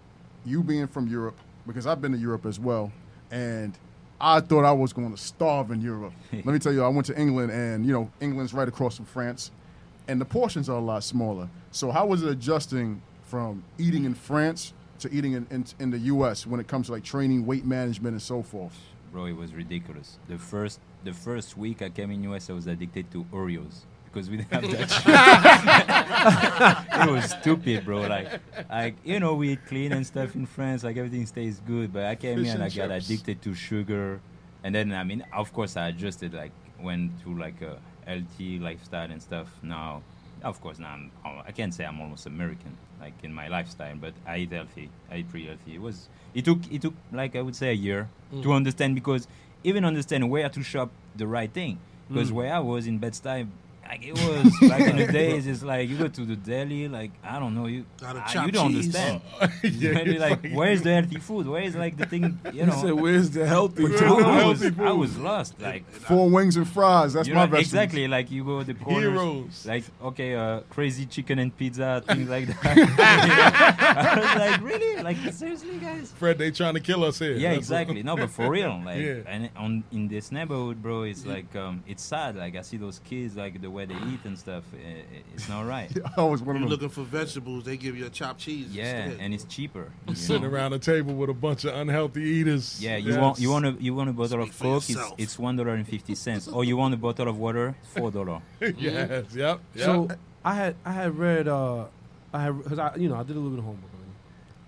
you 0.44 0.62
being 0.62 0.86
from 0.86 1.08
Europe, 1.08 1.36
because 1.66 1.86
I've 1.86 2.00
been 2.00 2.12
to 2.12 2.18
Europe 2.18 2.46
as 2.46 2.58
well, 2.58 2.92
and 3.30 3.76
I 4.20 4.40
thought 4.40 4.64
I 4.64 4.72
was 4.72 4.92
going 4.92 5.10
to 5.10 5.16
starve 5.16 5.70
in 5.70 5.80
Europe. 5.80 6.12
Let 6.32 6.46
me 6.46 6.58
tell 6.58 6.72
you, 6.72 6.82
I 6.82 6.88
went 6.88 7.06
to 7.06 7.18
England, 7.18 7.52
and 7.52 7.84
you 7.84 7.92
know, 7.92 8.10
England's 8.20 8.54
right 8.54 8.68
across 8.68 8.96
from 8.96 9.06
France, 9.06 9.50
and 10.08 10.20
the 10.20 10.24
portions 10.24 10.68
are 10.68 10.78
a 10.78 10.82
lot 10.82 11.04
smaller. 11.04 11.48
So, 11.70 11.90
how 11.90 12.06
was 12.06 12.22
it 12.22 12.28
adjusting 12.30 13.02
from 13.24 13.62
eating 13.78 14.04
in 14.04 14.14
France 14.14 14.72
to 15.00 15.12
eating 15.12 15.32
in, 15.32 15.46
in, 15.50 15.64
in 15.78 15.90
the 15.90 15.98
U.S. 15.98 16.46
when 16.46 16.60
it 16.60 16.68
comes 16.68 16.86
to 16.86 16.92
like 16.92 17.04
training, 17.04 17.46
weight 17.46 17.64
management, 17.64 18.12
and 18.12 18.22
so 18.22 18.42
forth? 18.42 18.78
Bro, 19.12 19.26
it 19.26 19.36
was 19.36 19.52
ridiculous. 19.52 20.18
The 20.28 20.38
first 20.38 20.80
the 21.02 21.12
first 21.12 21.56
week 21.56 21.82
I 21.82 21.88
came 21.88 22.10
in 22.10 22.22
US, 22.24 22.50
I 22.50 22.52
was 22.52 22.66
addicted 22.66 23.10
to 23.12 23.24
Oreos 23.32 23.84
because 24.12 24.28
we 24.30 24.38
didn't 24.38 24.52
have 24.52 24.62
that. 24.70 24.90
shit. 26.90 27.08
it 27.08 27.12
was 27.12 27.30
stupid, 27.40 27.84
bro. 27.84 28.02
Like, 28.02 28.40
like 28.68 28.96
you 29.04 29.20
know, 29.20 29.34
we 29.34 29.52
eat 29.52 29.66
clean 29.66 29.92
and 29.92 30.06
stuff 30.06 30.34
in 30.34 30.46
France. 30.46 30.82
Like 30.84 30.96
everything 30.96 31.26
stays 31.26 31.60
good. 31.66 31.92
But 31.92 32.04
I 32.04 32.14
came 32.16 32.38
Fish 32.38 32.46
here 32.46 32.54
and 32.54 32.64
I 32.64 32.68
got 32.68 32.90
addicted 32.90 33.42
to 33.42 33.54
sugar, 33.54 34.20
and 34.64 34.74
then 34.74 34.92
I 34.92 35.04
mean, 35.04 35.24
of 35.32 35.52
course, 35.52 35.76
I 35.76 35.88
adjusted. 35.88 36.34
Like, 36.34 36.52
went 36.80 37.20
to 37.22 37.36
like 37.36 37.60
a 37.62 37.78
healthy 38.06 38.58
lifestyle 38.58 39.10
and 39.10 39.22
stuff. 39.22 39.48
Now, 39.62 40.02
of 40.42 40.60
course, 40.60 40.78
now 40.78 40.92
I'm, 40.92 41.10
uh, 41.24 41.42
I 41.46 41.52
can't 41.52 41.72
say 41.72 41.84
I'm 41.84 42.00
almost 42.00 42.26
American, 42.26 42.76
like 43.00 43.14
in 43.22 43.32
my 43.32 43.48
lifestyle, 43.48 43.96
but 43.96 44.14
I 44.26 44.38
eat 44.38 44.52
healthy. 44.52 44.90
I 45.10 45.18
eat 45.18 45.28
pretty 45.30 45.46
healthy. 45.46 45.74
It 45.74 45.80
was. 45.80 46.08
It 46.34 46.44
took. 46.44 46.58
It 46.70 46.82
took 46.82 46.94
like 47.12 47.36
I 47.36 47.42
would 47.42 47.56
say 47.56 47.70
a 47.70 47.74
year 47.74 48.08
to 48.30 48.48
mm. 48.48 48.54
understand 48.54 48.94
because 48.94 49.26
even 49.64 49.84
understand 49.84 50.30
where 50.30 50.48
to 50.48 50.62
shop 50.62 50.90
the 51.14 51.26
right 51.26 51.52
thing. 51.52 51.78
Because 52.08 52.30
mm. 52.30 52.34
where 52.34 52.52
I 52.52 52.58
was 52.58 52.86
in 52.86 52.98
Bed-Stuy, 52.98 53.46
like 53.90 54.06
it 54.06 54.12
was 54.12 54.70
back 54.70 54.80
in 54.82 54.96
the 54.96 55.06
days, 55.20 55.46
it's 55.46 55.62
like 55.62 55.88
you 55.88 55.96
go 55.98 56.06
to 56.08 56.20
the 56.24 56.36
deli, 56.36 56.86
like 56.88 57.10
I 57.24 57.38
don't 57.40 57.54
know, 57.54 57.66
you 57.66 57.84
Gotta 58.00 58.22
chop 58.32 58.46
you 58.46 58.52
don't 58.52 58.72
cheese. 58.72 58.94
understand. 58.94 59.20
Yeah, 59.80 59.90
Really, 59.90 60.10
it's 60.12 60.20
like, 60.20 60.42
like- 60.44 60.52
where's 60.52 60.82
the 60.82 60.92
healthy 60.94 61.18
food? 61.18 61.46
Where 61.46 61.62
is 61.62 61.74
like 61.74 61.96
the 61.96 62.06
thing? 62.06 62.38
You 62.52 62.64
He 62.66 62.70
said, 62.70 62.84
know, 62.84 62.94
"Where's 62.96 63.30
the 63.30 63.46
healthy 63.46 63.86
food?" 63.86 64.02
I 64.02 64.46
was, 64.46 64.60
healthy 64.62 64.82
I 64.82 64.92
was 64.92 65.18
lost. 65.18 65.60
Like 65.60 65.90
Four 65.90 66.28
wings 66.30 66.56
and 66.56 66.68
fries. 66.68 67.12
That's 67.14 67.28
my 67.28 67.46
know, 67.46 67.56
exactly 67.56 68.06
like 68.08 68.30
you 68.30 68.44
go 68.44 68.60
to 68.60 68.64
the 68.64 68.74
corners, 68.74 69.10
Heroes. 69.12 69.66
like 69.66 69.84
okay, 70.02 70.34
uh, 70.34 70.60
crazy 70.70 71.06
chicken 71.06 71.38
and 71.38 71.56
pizza, 71.56 72.02
things 72.06 72.28
like 72.28 72.46
that. 72.46 72.56
I 73.44 74.20
was 74.20 74.34
like, 74.38 74.62
really? 74.62 75.02
Like 75.02 75.16
seriously, 75.32 75.78
guys? 75.78 76.12
Fred, 76.16 76.38
they 76.38 76.50
trying 76.50 76.74
to 76.74 76.80
kill 76.80 77.04
us 77.04 77.18
here. 77.18 77.32
Yeah, 77.32 77.50
That's 77.50 77.58
exactly. 77.58 78.02
No, 78.02 78.16
but 78.16 78.30
for 78.30 78.48
real, 78.50 78.80
like, 78.84 78.98
Yeah. 78.98 79.14
and 79.26 79.50
on 79.56 79.84
in 79.92 80.08
this 80.08 80.30
neighborhood, 80.32 80.82
bro, 80.82 81.02
it's 81.04 81.24
like, 81.26 81.54
um, 81.56 81.82
it's 81.86 82.02
sad. 82.02 82.36
Like, 82.36 82.56
I 82.56 82.62
see 82.62 82.76
those 82.76 83.00
kids, 83.04 83.36
like 83.36 83.60
the 83.60 83.70
way 83.70 83.79
they 83.86 83.94
eat 83.94 84.20
and 84.24 84.38
stuff. 84.38 84.64
i- 84.74 84.78
i- 84.78 85.22
It's 85.34 85.48
not 85.48 85.66
right. 85.66 85.90
I 86.16 86.22
was 86.22 86.42
one 86.42 86.56
of 86.56 86.60
You're 86.62 86.68
them. 86.68 86.68
looking 86.70 86.88
for 86.88 87.02
vegetables, 87.02 87.64
they 87.64 87.76
give 87.76 87.96
you 87.96 88.06
a 88.06 88.10
chopped 88.10 88.40
cheese. 88.40 88.68
Yeah, 88.70 89.04
instead. 89.04 89.20
and 89.24 89.34
it's 89.34 89.44
cheaper. 89.44 89.90
you 90.08 90.14
Sitting 90.14 90.44
around 90.44 90.72
a 90.72 90.78
table 90.78 91.14
with 91.14 91.30
a 91.30 91.34
bunch 91.34 91.64
of 91.64 91.74
unhealthy 91.74 92.22
eaters. 92.22 92.78
Yeah, 92.82 92.96
you 92.96 93.12
Yes. 93.12 93.20
want 93.20 93.38
you 93.40 93.50
want 93.50 93.66
a 93.66 93.70
you 93.80 93.94
want 93.94 94.10
a 94.10 94.12
bottle 94.12 94.40
Speak 94.46 94.50
of 94.54 94.58
Coke, 94.60 94.84
it's 94.90 95.12
it's 95.18 95.38
one 95.38 95.56
dollar 95.56 95.74
and 95.74 95.86
fifty 95.86 96.14
cents. 96.14 96.48
or 96.48 96.64
you 96.64 96.76
want 96.76 96.94
a 96.94 96.96
bottle 96.96 97.28
of 97.28 97.36
water, 97.38 97.74
four 97.94 98.10
dollar. 98.10 98.40
yes. 98.60 99.26
Yep. 99.34 99.60
Yep. 99.74 99.84
So 99.84 100.08
I 100.44 100.54
had 100.54 100.74
I 100.84 100.92
had 100.92 101.16
read 101.18 101.48
uh 101.48 101.84
I 102.32 102.42
had 102.44 102.62
because 102.62 102.78
I 102.78 102.94
you 102.96 103.08
know 103.08 103.16
I 103.16 103.22
did 103.22 103.36
a 103.36 103.40
little 103.40 103.50
bit 103.50 103.58
of 103.60 103.64
homework 103.64 103.90
already. 103.92 104.10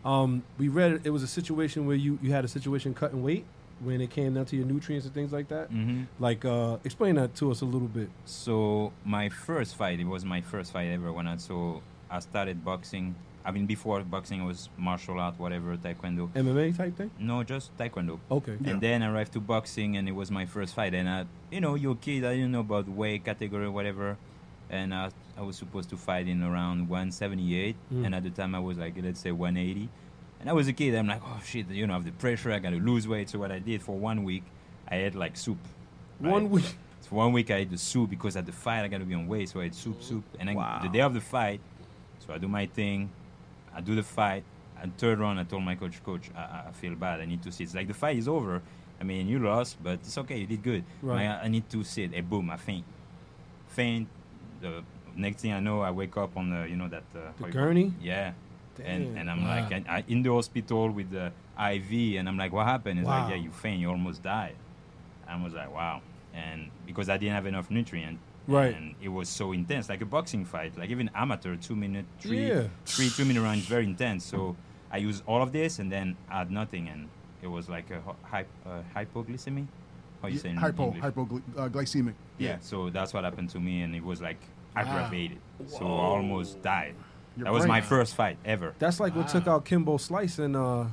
Um, 0.05 0.43
we 0.59 0.69
read 0.69 1.01
it 1.05 1.11
was 1.11 1.23
a 1.23 1.29
situation 1.29 1.87
where 1.87 1.97
you 1.97 2.19
you 2.23 2.33
had 2.33 2.45
a 2.45 2.49
situation 2.49 2.93
cutting 2.95 3.23
weight 3.23 3.45
when 3.85 4.01
it 4.01 4.11
came 4.11 4.35
down 4.35 4.45
to 4.47 4.57
your 4.57 4.67
nutrients 4.67 5.07
and 5.07 5.15
things 5.15 5.33
like 5.33 5.49
that. 5.49 5.69
hmm 5.71 6.03
Like 6.19 6.45
uh, 6.45 6.79
explain 6.85 7.17
that 7.17 7.35
to 7.37 7.51
us 7.51 7.61
a 7.63 7.65
little 7.65 7.89
bit. 7.89 8.09
So 8.25 8.93
my 9.05 9.29
first 9.29 9.77
fight, 9.77 10.01
it 10.01 10.07
was 10.07 10.25
my 10.25 10.41
first 10.41 10.73
fight 10.73 10.89
ever 10.91 11.13
when 11.13 11.27
I 11.27 11.37
so 11.37 11.83
I 12.11 12.21
started 12.21 12.65
boxing. 12.65 13.15
I 13.45 13.51
mean, 13.51 13.67
before 13.67 14.01
boxing, 14.03 14.45
was 14.45 14.69
martial 14.79 15.19
art, 15.19 15.37
whatever, 15.37 15.77
taekwondo. 15.77 16.29
MMA 16.33 16.77
type 16.77 16.97
thing. 16.97 17.11
No, 17.19 17.43
just 17.43 17.77
taekwondo. 17.77 18.21
Okay. 18.31 18.57
And 18.67 18.81
then 18.81 19.03
I 19.03 19.11
arrived 19.11 19.33
to 19.33 19.41
boxing, 19.41 19.97
and 19.97 20.09
it 20.09 20.13
was 20.15 20.31
my 20.31 20.47
first 20.47 20.75
fight. 20.75 20.95
And 20.95 21.09
I, 21.09 21.25
you 21.51 21.61
know, 21.61 21.75
you're 21.75 21.95
a 21.95 21.97
kid, 21.97 22.25
I 22.25 22.35
didn't 22.37 22.53
know 22.53 22.61
about 22.61 22.87
weight 22.89 23.25
category, 23.25 23.69
whatever. 23.69 24.17
And 24.71 24.95
I, 24.95 25.11
I 25.37 25.43
was 25.43 25.57
supposed 25.57 25.91
to 25.91 25.97
fight 25.97 26.29
in 26.29 26.41
around 26.43 26.89
178, 26.89 27.75
Mm. 27.93 28.07
and 28.07 28.15
at 28.15 28.23
the 28.23 28.31
time 28.31 28.55
I 28.55 28.61
was 28.61 28.79
like, 28.79 28.95
let's 29.03 29.19
say 29.21 29.33
180. 29.33 29.89
And 30.43 30.51
I 30.51 30.53
was 30.53 30.69
a 30.69 30.73
kid. 30.73 30.95
I'm 30.95 31.07
like, 31.07 31.23
oh 31.25 31.41
shit, 31.45 31.69
you 31.71 31.87
know, 31.87 31.95
I 31.95 31.97
have 31.97 32.05
the 32.05 32.13
pressure. 32.13 32.53
I 32.53 32.59
got 32.59 32.71
to 32.71 32.77
lose 32.81 33.07
weight. 33.09 33.31
So 33.31 33.39
what 33.39 33.51
I 33.51 33.59
did 33.61 33.81
for 33.83 33.97
one 33.97 34.25
week, 34.25 34.43
I 34.89 34.97
ate 34.97 35.15
like 35.15 35.37
soup. 35.37 35.59
One 36.19 36.51
week. 36.51 36.65
So 37.11 37.17
one 37.17 37.33
week 37.33 37.51
I 37.51 37.57
ate 37.57 37.71
the 37.73 37.79
soup 37.79 38.11
because 38.11 38.37
at 38.37 38.47
the 38.47 38.53
fight 38.53 38.85
I 38.85 38.89
got 38.89 38.99
to 38.99 39.05
be 39.05 39.15
on 39.15 39.27
weight, 39.27 39.49
so 39.49 39.59
I 39.61 39.65
ate 39.65 39.75
soup, 39.75 40.01
soup. 40.05 40.23
And 40.39 40.49
then 40.49 40.55
Wow. 40.55 40.79
the 40.81 40.89
day 40.89 41.01
of 41.01 41.15
the 41.15 41.21
fight, 41.21 41.61
so 42.21 42.33
I 42.33 42.39
do 42.39 42.47
my 42.47 42.67
thing, 42.67 43.11
I 43.75 43.81
do 43.81 43.97
the 43.97 44.05
fight. 44.05 44.45
And 44.81 44.97
third 44.99 45.19
round, 45.19 45.41
I 45.41 45.43
told 45.43 45.65
my 45.65 45.75
coach, 45.75 46.01
coach, 46.05 46.31
I, 46.37 46.39
I- 46.41 46.65
I 46.69 46.71
feel 46.71 46.95
bad. 46.95 47.21
I 47.21 47.25
need 47.25 47.43
to 47.43 47.51
sit. 47.51 47.65
It's 47.65 47.75
like 47.75 47.89
the 47.89 47.95
fight 47.95 48.19
is 48.19 48.29
over. 48.29 48.63
I 49.01 49.05
mean, 49.05 49.27
you 49.27 49.41
lost, 49.41 49.83
but 49.83 49.95
it's 49.95 50.17
okay. 50.19 50.39
You 50.39 50.47
did 50.47 50.63
good. 50.63 50.85
Right. 51.03 51.27
I, 51.27 51.43
I 51.47 51.49
need 51.49 51.69
to 51.71 51.83
sit. 51.83 52.15
And 52.15 52.31
boom, 52.31 52.51
I 52.51 52.57
faint. 52.57 52.85
Faint. 53.67 54.07
The 54.61 54.85
next 55.17 55.43
thing 55.43 55.53
I 55.53 55.59
know, 55.59 55.81
I 55.81 55.91
wake 55.91 56.17
up 56.17 56.37
on 56.37 56.51
the, 56.51 56.69
you 56.69 56.77
know, 56.77 56.87
that. 56.87 57.03
Uh, 57.17 57.33
The 57.45 57.51
gurney? 57.51 57.93
Yeah. 58.01 58.33
And, 58.81 59.05
Damn. 59.15 59.17
and 59.19 59.31
I'm 59.31 59.43
Wow. 59.45 59.61
like, 59.69 59.73
I, 59.89 59.97
I, 59.99 60.05
in 60.09 60.23
the 60.23 60.31
hospital 60.33 60.91
with 60.91 61.11
the 61.11 61.33
IV, 61.59 62.17
and 62.19 62.29
I'm 62.29 62.37
like, 62.39 62.53
what 62.53 62.67
happened? 62.67 63.01
It's 63.01 63.09
Wow. 63.09 63.23
like, 63.25 63.31
yeah, 63.31 63.37
you 63.43 63.51
faint. 63.51 63.81
You 63.81 63.91
almost 63.91 64.23
died. 64.23 64.55
I 65.29 65.43
was 65.43 65.53
like, 65.53 65.73
wow. 65.73 66.01
And 66.35 66.71
because 66.87 67.09
I 67.09 67.17
didn't 67.19 67.35
have 67.35 67.47
enough 67.47 67.71
nutrient. 67.71 68.19
Right. 68.49 68.75
And 68.75 68.95
it 69.01 69.09
was 69.09 69.29
so 69.29 69.53
intense, 69.53 69.89
like 69.89 70.01
a 70.01 70.07
boxing 70.07 70.45
fight, 70.45 70.77
like 70.77 70.91
even 70.91 71.11
amateur 71.15 71.57
two 71.57 71.77
minute, 71.77 72.07
three, 72.19 72.49
Yeah. 72.49 72.65
three 72.87 73.09
two 73.11 73.25
minute 73.25 73.41
rounds, 73.43 73.67
very 73.67 73.85
intense. 73.85 74.25
So 74.25 74.57
I 74.91 74.97
used 74.97 75.23
all 75.27 75.43
of 75.43 75.53
this 75.53 75.79
and 75.79 75.93
then 75.93 76.17
add 76.31 76.51
nothing, 76.51 76.89
and 76.89 77.09
it 77.41 77.47
was 77.47 77.69
like 77.69 77.91
a 77.91 78.01
ho- 78.01 78.17
hy- 78.23 78.47
uh, 78.67 78.83
hypoglycemia. 78.97 79.67
How 80.21 80.29
you 80.29 80.39
say 80.39 80.51
in 80.51 80.57
Hypo, 80.57 80.93
English? 80.95 81.03
hypoglycemic. 81.15 82.15
Yeah. 82.39 82.57
So 82.61 82.91
that's 82.91 83.13
what 83.15 83.25
happened 83.25 83.51
to 83.51 83.61
me, 83.61 83.83
and 83.83 83.95
it 83.95 84.03
was 84.05 84.21
like 84.21 84.41
aggravated. 84.75 85.39
So 85.67 85.87
I 85.87 85.89
almost 86.17 86.63
died. 86.63 86.95
Your 87.37 87.45
that 87.45 87.53
was 87.53 87.67
my 87.67 87.81
first 87.81 88.15
fight 88.15 88.37
ever. 88.45 88.75
That's 88.79 89.01
like 89.01 89.15
what 89.17 89.29
took 89.29 89.47
out 89.47 89.65
Kimbo 89.65 89.97
Slice 89.97 90.39
and 90.39 90.57
uh, 90.57 90.85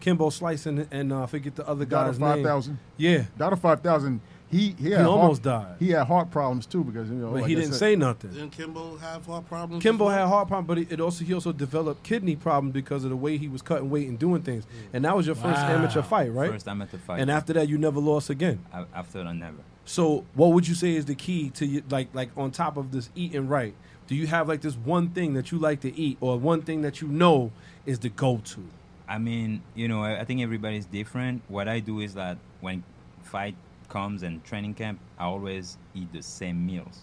Kimbo 0.00 0.30
Slice 0.30 0.66
and, 0.66 0.86
and 0.90 1.12
uh, 1.12 1.22
I 1.22 1.26
forget 1.26 1.54
the 1.56 1.66
other 1.66 1.84
Dada 1.84 2.10
guy's 2.10 2.18
five 2.18 2.36
name. 2.36 2.44
thousand. 2.44 2.78
Yeah, 2.96 3.24
Dada 3.38 3.56
five 3.56 3.80
thousand. 3.80 4.20
He 4.48 4.76
he, 4.78 4.90
had 4.90 5.04
almost 5.06 5.44
heart, 5.44 5.68
died. 5.70 5.76
He 5.80 5.90
had 5.90 6.06
heart 6.06 6.30
problems 6.30 6.66
too 6.66 6.84
because 6.84 7.08
you 7.08 7.16
know. 7.16 7.30
but 7.32 7.40
like 7.40 7.48
he 7.48 7.56
didn't 7.56 7.72
said- 7.72 7.78
say 7.78 7.96
nothing. 7.96 8.30
Didn't 8.30 8.50
Kimbo 8.50 8.96
have 8.96 9.26
heart 9.26 9.48
problems? 9.48 9.82
Kimbo 9.82 10.04
well? 10.04 10.14
had 10.16 10.28
heart 10.28 10.46
problems, 10.46 10.68
but 10.68 10.78
it, 10.78 10.92
it 10.92 11.00
also 11.00 11.24
he 11.24 11.34
also 11.34 11.50
developed 11.52 12.04
kidney 12.04 12.36
problems 12.36 12.72
because 12.72 13.02
of 13.02 13.10
the 13.10 13.16
way 13.16 13.38
he 13.38 13.48
was 13.48 13.60
cutting 13.60 13.90
weight 13.90 14.08
and 14.08 14.18
doing 14.18 14.42
things. 14.42 14.64
And 14.92 15.04
that 15.04 15.16
was 15.16 15.26
your 15.26 15.34
first 15.34 15.58
amateur 15.60 16.02
fight, 16.02 16.32
right? 16.32 16.50
First 16.52 16.66
time 16.66 16.80
at 16.80 16.92
the 16.92 16.98
fight. 16.98 17.20
and 17.20 17.28
after 17.30 17.52
that, 17.54 17.68
you 17.68 17.76
never 17.76 17.98
lost 17.98 18.30
again. 18.30 18.60
A- 18.72 18.86
after 18.94 19.24
that, 19.24 19.34
never. 19.34 19.56
So, 19.84 20.24
what 20.34 20.52
would 20.52 20.66
you 20.68 20.74
say 20.74 20.94
is 20.94 21.06
the 21.06 21.14
key 21.16 21.50
to 21.50 21.66
you, 21.66 21.82
like 21.90 22.08
like 22.12 22.30
on 22.36 22.52
top 22.52 22.76
of 22.76 22.92
this 22.92 23.10
eating 23.16 23.48
right? 23.48 23.74
Do 24.06 24.14
you 24.14 24.26
have 24.28 24.48
like 24.48 24.60
this 24.60 24.76
one 24.76 25.08
thing 25.10 25.34
that 25.34 25.50
you 25.50 25.58
like 25.58 25.80
to 25.80 25.94
eat, 25.98 26.18
or 26.20 26.38
one 26.38 26.62
thing 26.62 26.82
that 26.82 27.00
you 27.00 27.08
know 27.08 27.50
is 27.84 27.98
the 27.98 28.08
go 28.08 28.38
to? 28.44 28.64
I 29.08 29.18
mean, 29.18 29.62
you 29.74 29.88
know, 29.88 30.02
I, 30.02 30.20
I 30.20 30.24
think 30.24 30.40
everybody's 30.42 30.86
different. 30.86 31.42
What 31.48 31.68
I 31.68 31.80
do 31.80 32.00
is 32.00 32.14
that 32.14 32.38
when 32.60 32.82
fight 33.22 33.54
comes 33.88 34.22
and 34.22 34.42
training 34.44 34.74
camp, 34.74 34.98
I 35.18 35.24
always 35.24 35.78
eat 35.94 36.12
the 36.12 36.22
same 36.22 36.66
meals. 36.66 37.02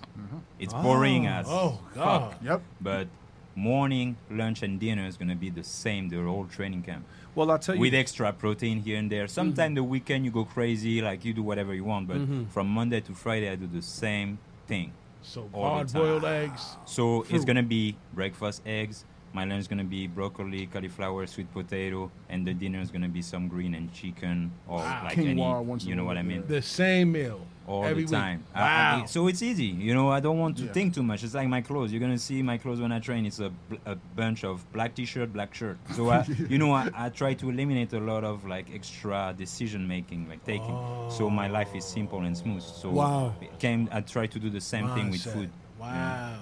It's 0.60 0.74
boring 0.74 1.28
as 1.28 1.46
Oh, 1.50 1.80
God. 1.96 2.32
fuck, 2.34 2.44
Yep. 2.44 2.62
but 2.82 3.08
morning, 3.56 4.18
lunch, 4.30 4.64
and 4.64 4.80
dinner 4.80 5.06
is 5.06 5.16
gonna 5.16 5.36
be 5.36 5.50
the 5.50 5.64
same 5.64 6.10
the 6.10 6.22
whole 6.22 6.46
training 6.46 6.82
camp 6.84 7.06
Well, 7.36 7.52
I'll 7.52 7.60
tell 7.60 7.76
you. 7.76 7.82
with 7.82 7.94
extra 7.94 8.34
protein 8.34 8.80
here 8.82 8.98
and 8.98 9.10
there. 9.12 9.28
Sometimes 9.28 9.76
the 9.76 9.84
weekend 9.84 10.26
you 10.26 10.32
go 10.32 10.44
crazy, 10.44 11.02
like 11.02 11.24
you 11.24 11.34
do 11.34 11.44
whatever 11.44 11.74
you 11.74 11.84
want, 11.84 12.08
but 12.08 12.18
Mhm. 12.18 12.50
from 12.50 12.68
Monday 12.68 13.00
to 13.02 13.14
Friday 13.14 13.50
I 13.50 13.56
do 13.56 13.68
the 13.68 13.82
same 13.82 14.40
thing. 14.68 14.92
So 15.24 15.50
hard 15.54 15.92
boiled 15.92 16.26
eggs. 16.26 16.78
So 16.86 17.26
it's 17.30 17.46
gonna 17.46 17.64
be 17.64 17.98
breakfast 18.14 18.62
eggs. 18.66 19.06
My 19.34 19.46
lunch 19.46 19.62
is 19.62 19.68
gonna 19.68 19.84
be 19.84 20.06
broccoli, 20.08 20.68
cauliflower, 20.68 21.26
sweet 21.28 21.52
potato, 21.52 22.12
and 22.30 22.46
the 22.46 22.54
dinner 22.54 22.80
is 22.80 22.92
gonna 22.92 23.10
be 23.10 23.22
some 23.24 23.48
green 23.48 23.74
and 23.74 23.92
chicken 23.94 24.52
or 24.68 24.78
like 24.80 25.18
Quinoa 25.18 25.60
any. 25.60 25.66
once 25.66 25.86
You 25.86 25.96
know 25.96 26.06
what 26.06 26.18
I 26.18 26.22
mean? 26.22 26.44
The 26.48 26.62
same 26.62 27.12
meal. 27.14 27.42
all 27.66 27.86
Every 27.86 28.04
the 28.04 28.12
week. 28.12 28.20
time. 28.20 28.44
I- 28.54 28.60
I- 28.62 29.00
Wow. 29.00 29.06
so 29.06 29.28
it's 29.28 29.42
easy. 29.42 29.68
You 29.68 29.94
know, 29.94 30.10
I 30.10 30.20
don't 30.20 30.38
want 30.38 30.58
to 30.58 30.66
Yeah. 30.66 30.74
think 30.74 30.94
too 30.94 31.02
much. 31.02 31.24
It's 31.24 31.34
like 31.34 31.48
my 31.48 31.62
clothes. 31.62 31.94
You're 31.94 32.02
gonna 32.02 32.18
see 32.20 32.42
my 32.44 32.58
clothes 32.58 32.82
when 32.82 32.92
I 32.92 33.00
train. 33.00 33.26
It's 33.26 33.40
a, 33.40 33.52
a 33.86 33.96
bunch 33.96 34.44
of 34.44 34.70
black 34.74 34.94
t-shirt, 34.96 35.32
black 35.32 35.56
shirt. 35.56 35.78
So 35.96 36.10
I, 36.10 36.26
you 36.50 36.58
know, 36.58 36.74
I, 36.74 36.90
I 36.94 37.08
try 37.08 37.34
to 37.36 37.50
eliminate 37.50 37.94
a 37.94 38.02
lot 38.02 38.26
of 38.26 38.46
like 38.46 38.68
extra 38.76 39.34
decision 39.38 39.88
making, 39.88 40.28
like 40.28 40.44
taking. 40.44 40.78
So 41.10 41.30
my 41.30 41.48
life 41.48 41.74
is 41.74 41.86
simple 41.86 42.20
and 42.20 42.36
smooth. 42.38 42.62
So 42.64 42.90
Wow. 42.90 43.34
came. 43.60 43.88
I 43.94 44.02
try 44.02 44.28
to 44.28 44.40
do 44.40 44.50
the 44.50 44.60
same 44.62 44.90
thing 44.90 45.10
with 45.10 45.22
Mindset. 45.22 45.34
food. 45.34 45.50
Wow. 45.80 46.36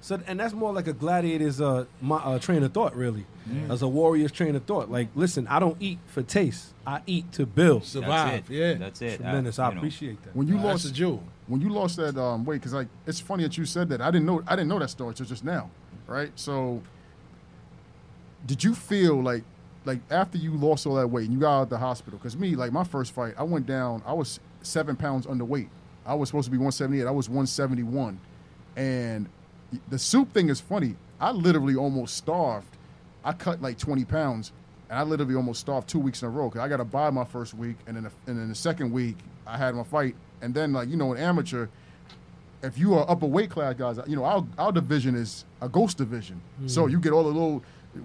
So 0.00 0.20
and 0.28 0.38
that's 0.38 0.54
more 0.54 0.72
like 0.72 0.86
a 0.86 0.92
gladiator's 0.92 1.60
uh, 1.60 1.84
my, 2.00 2.16
uh 2.18 2.38
train 2.38 2.62
of 2.62 2.72
thought, 2.72 2.94
really, 2.94 3.26
Yeah. 3.52 3.72
as 3.72 3.82
a 3.82 3.88
warrior's 3.88 4.30
train 4.30 4.54
of 4.54 4.64
thought. 4.64 4.90
Like, 4.90 5.08
listen, 5.16 5.46
I 5.48 5.58
don't 5.58 5.76
eat 5.80 5.98
for 6.06 6.22
taste. 6.22 6.72
I 6.86 7.00
eat 7.06 7.32
to 7.32 7.46
build. 7.46 7.84
Survive, 7.84 8.48
yeah. 8.48 8.74
That's 8.74 9.02
it. 9.02 9.16
Tremendous. 9.16 9.58
Uh, 9.58 9.62
I 9.64 9.68
you 9.68 9.74
know. 9.74 9.78
appreciate 9.80 10.22
that. 10.24 10.36
When 10.36 10.46
you 10.46 10.54
Nah, 10.54 10.64
lost 10.68 10.84
that's 10.84 10.92
a 10.92 10.96
jewel. 10.96 11.22
When 11.48 11.60
you 11.60 11.68
lost 11.70 11.96
that 11.96 12.16
um, 12.16 12.44
weight, 12.44 12.58
because 12.60 12.74
like 12.74 12.86
it's 13.06 13.18
funny 13.20 13.42
that 13.42 13.58
you 13.58 13.64
said 13.64 13.88
that. 13.88 14.00
I 14.00 14.10
didn't 14.12 14.26
know. 14.26 14.42
I 14.46 14.54
didn't 14.54 14.68
know 14.68 14.78
that 14.78 14.90
story 14.90 15.14
till 15.14 15.26
just 15.26 15.44
now, 15.44 15.68
right? 16.06 16.30
So, 16.36 16.80
did 18.46 18.62
you 18.64 18.74
feel 18.74 19.20
like, 19.22 19.42
like 19.84 19.98
after 20.10 20.38
you 20.38 20.52
lost 20.52 20.86
all 20.86 20.94
that 20.94 21.08
weight 21.08 21.24
and 21.24 21.32
you 21.34 21.40
got 21.40 21.58
out 21.58 21.62
of 21.62 21.68
the 21.70 21.78
hospital? 21.78 22.18
Because 22.18 22.36
me, 22.36 22.54
like 22.54 22.72
my 22.72 22.84
first 22.84 23.12
fight, 23.12 23.34
I 23.36 23.42
went 23.42 23.66
down. 23.66 24.02
I 24.06 24.12
was 24.12 24.38
seven 24.62 24.94
pounds 24.96 25.26
underweight. 25.26 25.68
I 26.06 26.14
was 26.14 26.28
supposed 26.28 26.46
to 26.46 26.50
be 26.50 26.56
178. 26.58 27.06
I 27.06 27.10
was 27.10 27.28
171, 27.28 28.18
and 28.76 29.28
the 29.88 29.98
soup 29.98 30.32
thing 30.32 30.48
is 30.48 30.60
funny. 30.60 30.96
I 31.20 31.30
literally 31.32 31.74
almost 31.76 32.16
starved. 32.16 32.66
I 33.24 33.32
cut 33.32 33.60
like 33.60 33.78
20 33.78 34.04
pounds, 34.04 34.52
and 34.88 34.98
I 34.98 35.02
literally 35.02 35.34
almost 35.34 35.60
starved 35.60 35.88
two 35.88 35.98
weeks 35.98 36.22
in 36.22 36.28
a 36.28 36.30
row. 36.30 36.48
Cause 36.50 36.60
I 36.60 36.68
got 36.68 36.76
to 36.78 36.84
buy 36.84 37.10
my 37.10 37.24
first 37.24 37.54
week, 37.54 37.76
and 37.86 37.96
then 37.96 38.04
the, 38.04 38.10
and 38.26 38.38
then 38.38 38.48
the 38.48 38.54
second 38.54 38.92
week 38.92 39.16
I 39.46 39.56
had 39.58 39.74
my 39.74 39.82
fight, 39.84 40.14
and 40.40 40.54
then 40.54 40.72
like 40.72 40.88
you 40.88 40.96
know, 40.96 41.12
an 41.12 41.18
amateur, 41.18 41.66
if 42.62 42.78
you 42.78 42.94
are 42.94 43.08
upper 43.10 43.26
weight 43.26 43.50
class 43.50 43.74
guys, 43.74 43.98
you 44.06 44.16
know 44.16 44.24
our 44.24 44.44
our 44.58 44.72
division 44.72 45.14
is 45.14 45.44
a 45.60 45.68
ghost 45.68 45.98
division. 45.98 46.40
So 46.66 46.86
Mm. 46.86 46.90
you 46.92 47.00
get 47.00 47.12
all 47.12 47.24
the 47.24 47.28
little 47.30 47.62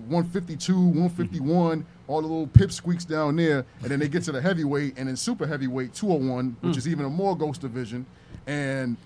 152, 0.07 0.76
151, 0.76 1.86
all 2.07 2.22
the 2.22 2.28
little 2.28 2.47
pipsqueaks 2.47 3.07
down 3.07 3.36
there, 3.36 3.66
and 3.82 3.89
then 3.91 3.99
they 3.99 4.07
get 4.07 4.24
to 4.24 4.32
the 4.32 4.41
heavyweight, 4.41 4.95
and 4.97 5.07
then 5.07 5.16
super 5.16 5.45
heavyweight 5.47 5.93
201, 5.93 6.57
which 6.61 6.74
Mm. 6.74 6.78
is 6.78 6.88
even 6.88 7.05
a 7.05 7.09
more 7.09 7.38
ghost 7.38 7.61
division, 7.61 8.05
and 8.47 8.97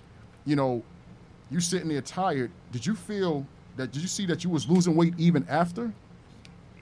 you 0.44 0.56
know, 0.56 0.82
you 1.50 1.60
sitting 1.60 1.88
there 1.88 2.00
tired. 2.00 2.50
Did 2.72 2.86
you 2.86 2.94
feel 2.94 3.46
that? 3.76 3.92
Did 3.92 4.02
you 4.02 4.08
see 4.08 4.26
that 4.26 4.44
you 4.44 4.50
was 4.50 4.68
losing 4.68 4.94
weight 4.94 5.14
even 5.18 5.46
after? 5.48 5.92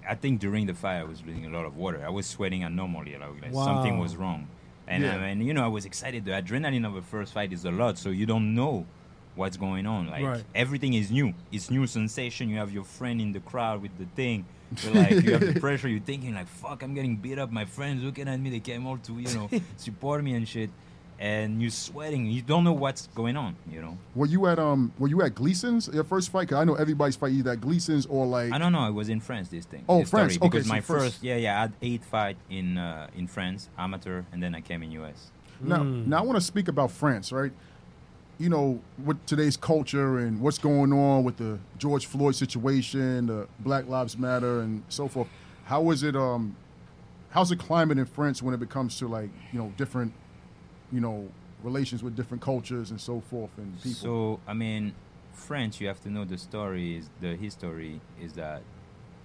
I 0.08 0.14
think 0.14 0.40
during 0.40 0.66
the 0.66 0.74
fight 0.74 0.98
I 1.00 1.04
was 1.04 1.22
losing 1.24 1.46
a 1.46 1.50
lot 1.50 1.64
of 1.64 1.76
water. 1.76 2.02
I 2.04 2.10
was 2.10 2.26
sweating 2.26 2.62
abnormally. 2.64 3.16
Like, 3.18 3.42
like 3.42 3.52
Wow. 3.52 3.64
something 3.64 3.98
was 3.98 4.16
wrong. 4.16 4.46
And 4.86 5.02
Yeah. 5.02 5.16
I 5.16 5.34
mean, 5.34 5.46
you 5.46 5.52
know, 5.52 5.64
I 5.64 5.68
was 5.68 5.84
excited. 5.84 6.24
The 6.24 6.30
adrenaline 6.32 6.86
of 6.86 6.94
a 6.94 7.02
first 7.02 7.32
fight 7.32 7.52
is 7.52 7.64
a 7.64 7.72
lot, 7.72 7.98
so 7.98 8.10
you 8.10 8.24
don't 8.24 8.54
know 8.54 8.86
what's 9.34 9.56
going 9.56 9.84
on. 9.86 10.06
Like 10.08 10.24
Right. 10.24 10.44
everything 10.54 10.94
is 10.94 11.10
new. 11.10 11.34
It's 11.50 11.70
new 11.70 11.86
sensation. 11.88 12.48
You 12.48 12.56
have 12.58 12.72
your 12.72 12.84
friend 12.84 13.20
in 13.20 13.32
the 13.32 13.40
crowd 13.40 13.82
with 13.82 13.96
the 13.98 14.06
thing. 14.14 14.44
So 14.76 14.90
like 14.92 15.22
you 15.22 15.32
have 15.32 15.46
the 15.54 15.60
pressure. 15.60 15.88
You're 15.88 16.00
thinking 16.00 16.34
like, 16.34 16.48
"Fuck, 16.48 16.82
I'm 16.82 16.92
getting 16.92 17.14
beat 17.16 17.38
up. 17.38 17.52
My 17.52 17.64
friends 17.64 18.02
looking 18.02 18.26
at 18.28 18.40
me. 18.40 18.50
They 18.50 18.58
came 18.58 18.84
all 18.84 18.98
to 18.98 19.12
you 19.18 19.32
know 19.34 19.48
support 19.76 20.24
me 20.24 20.34
and 20.34 20.46
shit." 20.46 20.70
And 21.18 21.62
you're 21.62 21.70
sweating. 21.70 22.26
You 22.26 22.42
don't 22.42 22.62
know 22.62 22.74
what's 22.74 23.06
going 23.14 23.36
on. 23.38 23.56
You 23.70 23.80
know. 23.80 23.98
Were 24.14 24.26
you 24.26 24.46
at 24.48 24.58
um? 24.58 24.92
Were 24.98 25.08
you 25.08 25.22
at 25.22 25.34
Gleason's 25.34 25.88
your 25.88 26.04
first 26.04 26.30
fight? 26.30 26.48
Cause 26.48 26.58
I 26.58 26.64
know 26.64 26.74
everybody's 26.74 27.16
fight 27.16 27.32
either 27.32 27.52
at 27.52 27.60
Gleason's 27.62 28.04
or 28.06 28.26
like. 28.26 28.52
I 28.52 28.58
don't 28.58 28.72
know. 28.72 28.80
I 28.80 28.90
was 28.90 29.08
in 29.08 29.20
France. 29.20 29.48
This 29.48 29.64
thing. 29.64 29.84
Oh, 29.88 30.00
this 30.00 30.08
story, 30.08 30.24
France. 30.24 30.36
Okay, 30.36 30.48
Because 30.48 30.66
so 30.66 30.72
my 30.72 30.80
first- 30.82 31.04
first, 31.04 31.22
yeah, 31.22 31.36
yeah, 31.36 31.56
I 31.56 31.60
had 31.62 31.72
eight 31.80 32.04
fight 32.04 32.36
in 32.50 32.76
uh, 32.76 33.08
in 33.16 33.26
France, 33.28 33.70
amateur, 33.78 34.24
and 34.32 34.42
then 34.42 34.54
I 34.54 34.60
came 34.60 34.82
in 34.82 34.90
US. 34.92 35.30
Now, 35.58 35.82
now 35.82 36.18
I 36.18 36.20
want 36.20 36.36
to 36.36 36.44
speak 36.44 36.68
about 36.68 36.90
France, 36.90 37.32
right? 37.32 37.50
You 38.38 38.50
know, 38.50 38.80
with 39.02 39.24
today's 39.24 39.56
culture 39.56 40.18
and 40.18 40.38
what's 40.42 40.58
going 40.58 40.92
on 40.92 41.24
with 41.24 41.38
the 41.38 41.58
George 41.78 42.04
Floyd 42.04 42.34
situation, 42.34 43.28
the 43.28 43.48
Black 43.60 43.88
Lives 43.88 44.18
Matter, 44.18 44.60
and 44.60 44.82
so 44.90 45.08
forth. 45.08 45.28
How 45.64 45.90
is 45.92 46.02
it? 46.02 46.14
Um, 46.14 46.56
how's 47.30 47.48
the 47.48 47.56
climate 47.56 47.96
in 47.96 48.04
France 48.04 48.42
when 48.42 48.52
it 48.54 48.68
comes 48.68 48.98
to 48.98 49.08
like 49.08 49.30
you 49.50 49.58
know 49.58 49.72
different, 49.78 50.12
you 50.96 51.02
know, 51.02 51.28
relations 51.62 52.02
with 52.02 52.16
different 52.16 52.42
cultures 52.42 52.90
and 52.90 52.98
so 53.00 53.20
forth 53.20 53.50
and 53.58 53.76
people? 53.82 53.92
So 53.92 54.40
I 54.48 54.54
mean, 54.54 54.94
French, 55.32 55.80
You 55.82 55.88
have 55.88 56.00
to 56.06 56.10
know 56.10 56.24
the 56.24 56.38
story. 56.38 56.96
Is 56.96 57.10
the 57.20 57.36
history 57.36 58.00
is 58.20 58.32
that 58.42 58.62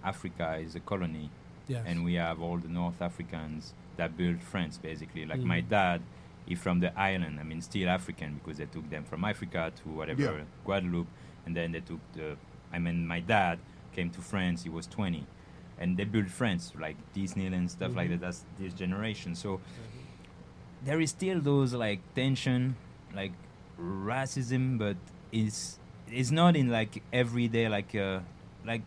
Africa 0.04 0.58
is 0.66 0.76
a 0.76 0.82
colony, 0.82 1.30
Yes. 1.70 1.84
and 1.88 2.04
we 2.04 2.16
have 2.16 2.42
all 2.42 2.58
the 2.58 2.68
North 2.68 3.02
Africans 3.02 3.74
that 3.96 4.18
built 4.18 4.42
France. 4.42 4.78
Basically, 4.78 5.26
like 5.26 5.40
Mm. 5.40 5.46
my 5.56 5.62
dad, 5.62 6.02
he 6.46 6.56
from 6.56 6.82
the 6.82 6.92
island. 7.00 7.40
I 7.40 7.44
mean, 7.44 7.62
still 7.62 7.88
African 7.90 8.30
because 8.40 8.58
they 8.58 8.66
took 8.66 8.90
them 8.90 9.04
from 9.06 9.24
Africa 9.24 9.72
to 9.84 9.90
whatever 9.90 10.22
Yeah. 10.22 10.44
Guadeloupe, 10.66 11.08
and 11.46 11.56
then 11.56 11.72
they 11.72 11.80
took 11.92 12.02
the. 12.14 12.36
I 12.74 12.80
mean, 12.80 13.08
my 13.08 13.22
dad 13.22 13.60
came 13.96 14.10
to 14.18 14.22
France. 14.22 14.64
He 14.64 14.70
was 14.70 14.86
20, 14.88 15.26
and 15.80 15.96
they 15.98 16.04
built 16.06 16.28
France 16.30 16.74
like 16.86 16.98
Disneyland 17.16 17.70
stuff 17.70 17.96
like 17.96 18.08
Mhm. 18.10 18.12
that. 18.20 18.22
That's 18.22 18.46
this 18.60 18.74
generation. 18.74 19.36
So 19.36 19.62
there 20.84 21.00
is 21.00 21.12
still 21.12 21.40
those 21.40 21.74
like 21.74 22.00
tension, 22.16 22.76
like 23.16 23.32
racism, 23.80 24.78
but 24.78 24.98
it's 25.32 25.78
it's 26.12 26.32
not 26.32 26.56
in 26.56 26.70
like 26.70 27.02
everyday 27.14 27.70
like 27.70 27.96
uh 27.96 28.20
like 28.66 28.82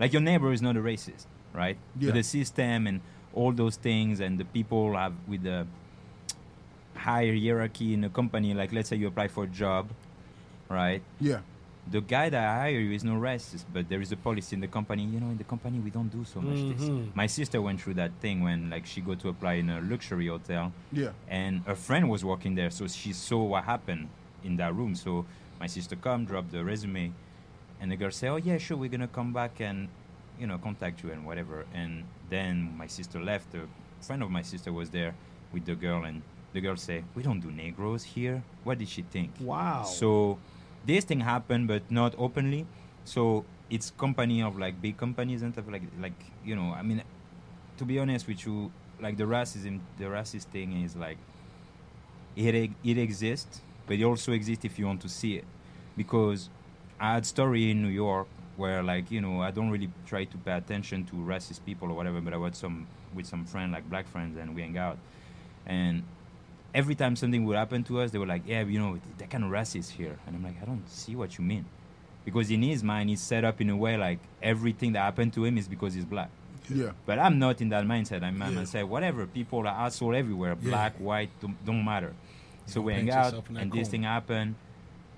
like 0.00 0.12
your 0.12 0.22
neighbor 0.22 0.52
is 0.52 0.62
not 0.62 0.76
a 0.76 0.80
racist, 0.80 1.26
right? 1.52 1.76
Yeah. 1.98 2.08
But 2.08 2.14
the 2.14 2.22
system 2.22 2.86
and 2.86 3.00
all 3.34 3.52
those 3.52 3.76
things 3.76 4.20
and 4.20 4.38
the 4.38 4.44
people 4.44 4.94
have 4.96 5.14
with 5.26 5.42
the 5.42 5.66
higher 6.94 7.34
hierarchy 7.34 7.94
in 7.94 8.04
a 8.04 8.08
company, 8.08 8.54
like 8.54 8.72
let's 8.72 8.88
say 8.88 8.96
you 8.96 9.06
apply 9.06 9.28
for 9.28 9.44
a 9.44 9.48
job, 9.48 9.88
right? 10.68 11.02
Yeah. 11.20 11.40
The 11.90 12.00
guy 12.02 12.28
that 12.28 12.44
I 12.44 12.54
hire 12.60 12.80
you 12.80 12.92
is 12.92 13.02
no 13.02 13.14
racist, 13.14 13.64
but 13.72 13.88
there 13.88 14.00
is 14.02 14.12
a 14.12 14.16
policy 14.16 14.54
in 14.54 14.60
the 14.60 14.68
company. 14.68 15.04
You 15.04 15.20
know, 15.20 15.30
in 15.30 15.38
the 15.38 15.44
company 15.44 15.78
we 15.78 15.90
don't 15.90 16.08
do 16.10 16.24
so 16.24 16.40
much 16.40 16.58
Mhm. 16.58 16.76
this. 16.76 17.14
My 17.14 17.26
sister 17.26 17.62
went 17.62 17.80
through 17.80 17.94
that 17.94 18.12
thing 18.20 18.42
when 18.42 18.68
like 18.70 18.84
she 18.84 19.00
go 19.00 19.14
to 19.14 19.28
apply 19.30 19.54
in 19.54 19.70
a 19.70 19.80
luxury 19.80 20.26
hotel. 20.28 20.72
Yeah. 20.92 21.12
And 21.28 21.62
a 21.66 21.74
friend 21.74 22.10
was 22.10 22.24
working 22.24 22.54
there, 22.56 22.70
so 22.70 22.86
she 22.88 23.12
saw 23.12 23.42
what 23.42 23.64
happened 23.64 24.08
in 24.44 24.56
that 24.56 24.74
room. 24.74 24.94
So 24.94 25.24
my 25.58 25.66
sister 25.66 25.96
come, 25.96 26.24
drop 26.26 26.50
the 26.50 26.62
resume, 26.62 27.12
and 27.80 27.90
the 27.90 27.96
girl 27.96 28.10
say, 28.10 28.28
"Oh 28.28 28.36
yeah, 28.36 28.58
sure, 28.58 28.76
we're 28.76 28.90
gonna 28.90 29.08
come 29.08 29.32
back 29.32 29.60
and 29.60 29.88
you 30.38 30.46
know 30.46 30.58
contact 30.58 31.02
you 31.02 31.10
and 31.10 31.24
whatever." 31.24 31.64
And 31.72 32.04
then 32.28 32.76
my 32.76 32.86
sister 32.86 33.18
left. 33.20 33.54
A 33.54 33.66
friend 34.04 34.22
of 34.22 34.30
my 34.30 34.42
sister 34.42 34.72
was 34.72 34.90
there 34.90 35.14
with 35.52 35.64
the 35.64 35.74
girl, 35.74 36.04
and 36.04 36.20
the 36.52 36.60
girl 36.60 36.76
say, 36.76 37.02
"We 37.14 37.22
don't 37.22 37.40
do 37.40 37.50
Negroes 37.50 38.04
here." 38.04 38.42
What 38.64 38.78
did 38.78 38.88
she 38.88 39.02
think? 39.02 39.30
Wow. 39.40 39.84
So 39.84 40.38
this 40.88 41.04
thing 41.04 41.20
happened, 41.20 41.68
but 41.68 41.88
not 41.90 42.14
openly. 42.18 42.66
So 43.04 43.44
it's 43.70 43.90
company 43.90 44.42
of 44.42 44.58
like 44.58 44.80
big 44.80 44.96
companies 44.96 45.42
and 45.42 45.52
stuff 45.52 45.66
like 45.70 45.82
like 46.00 46.18
you 46.44 46.56
know. 46.56 46.74
I 46.74 46.82
mean, 46.82 47.02
to 47.76 47.84
be 47.84 47.98
honest 47.98 48.26
with 48.26 48.44
you, 48.44 48.72
like 49.00 49.16
the 49.16 49.24
racism, 49.24 49.80
the 49.98 50.06
racist 50.06 50.46
thing 50.46 50.82
is 50.82 50.96
like 50.96 51.18
it 52.34 52.70
it 52.82 52.98
exists, 52.98 53.60
but 53.86 53.96
it 53.96 54.04
also 54.04 54.32
exists 54.32 54.64
if 54.64 54.78
you 54.78 54.86
want 54.86 55.00
to 55.02 55.08
see 55.08 55.36
it. 55.36 55.44
Because 55.96 56.48
I 56.98 57.14
had 57.14 57.26
story 57.26 57.70
in 57.70 57.82
New 57.82 57.88
York 57.88 58.26
where 58.56 58.82
like 58.82 59.10
you 59.10 59.20
know 59.20 59.42
I 59.42 59.50
don't 59.50 59.70
really 59.70 59.90
try 60.06 60.24
to 60.24 60.36
pay 60.38 60.52
attention 60.52 61.04
to 61.06 61.14
racist 61.14 61.64
people 61.66 61.90
or 61.90 61.94
whatever, 61.94 62.20
but 62.20 62.32
I 62.32 62.38
was 62.38 62.56
some 62.56 62.86
with 63.14 63.26
some 63.26 63.44
friend 63.44 63.72
like 63.72 63.88
black 63.90 64.08
friends 64.08 64.38
and 64.38 64.54
we 64.54 64.62
hang 64.62 64.78
out, 64.78 64.98
and 65.66 66.02
every 66.74 66.94
time 66.94 67.16
something 67.16 67.44
would 67.44 67.56
happen 67.56 67.82
to 67.84 68.00
us, 68.00 68.10
they 68.10 68.18
were 68.18 68.26
like, 68.26 68.42
yeah, 68.46 68.62
you 68.62 68.78
know, 68.78 68.98
they're 69.16 69.28
kind 69.28 69.44
of 69.44 69.50
racist 69.50 69.90
here, 69.90 70.18
and 70.26 70.36
I'm 70.36 70.42
like, 70.42 70.60
I 70.62 70.64
don't 70.66 70.88
see 70.88 71.16
what 71.16 71.38
you 71.38 71.44
mean, 71.44 71.64
because 72.24 72.50
in 72.50 72.62
his 72.62 72.82
mind 72.84 73.08
he's 73.10 73.20
set 73.20 73.44
up 73.44 73.60
in 73.60 73.70
a 73.70 73.76
way 73.76 73.96
like 73.96 74.18
everything 74.42 74.92
that 74.92 75.00
happened 75.00 75.32
to 75.34 75.44
him 75.44 75.56
is 75.58 75.66
because 75.68 75.94
he's 75.94 76.04
black. 76.04 76.30
Yeah. 76.68 76.90
But 77.06 77.18
I'm 77.18 77.38
not 77.38 77.62
in 77.62 77.70
that 77.70 77.84
mindset. 77.86 78.22
I'm, 78.22 78.42
I'm 78.42 78.50
Yeah. 78.50 78.54
gonna 78.56 78.66
say 78.66 78.82
whatever. 78.82 79.26
People 79.26 79.60
are 79.60 79.86
asshole 79.86 80.14
everywhere. 80.14 80.54
Yeah. 80.60 80.68
Black, 80.70 80.96
white, 80.98 81.30
don't, 81.40 81.64
don't 81.64 81.82
matter. 81.84 82.12
So 82.66 82.82
we 82.82 82.92
hang 82.92 83.10
out, 83.10 83.24
yourself 83.26 83.48
in 83.48 83.56
and 83.56 83.72
this 83.72 83.76
corner. 83.76 83.90
thing 83.90 84.02
happened, 84.02 84.54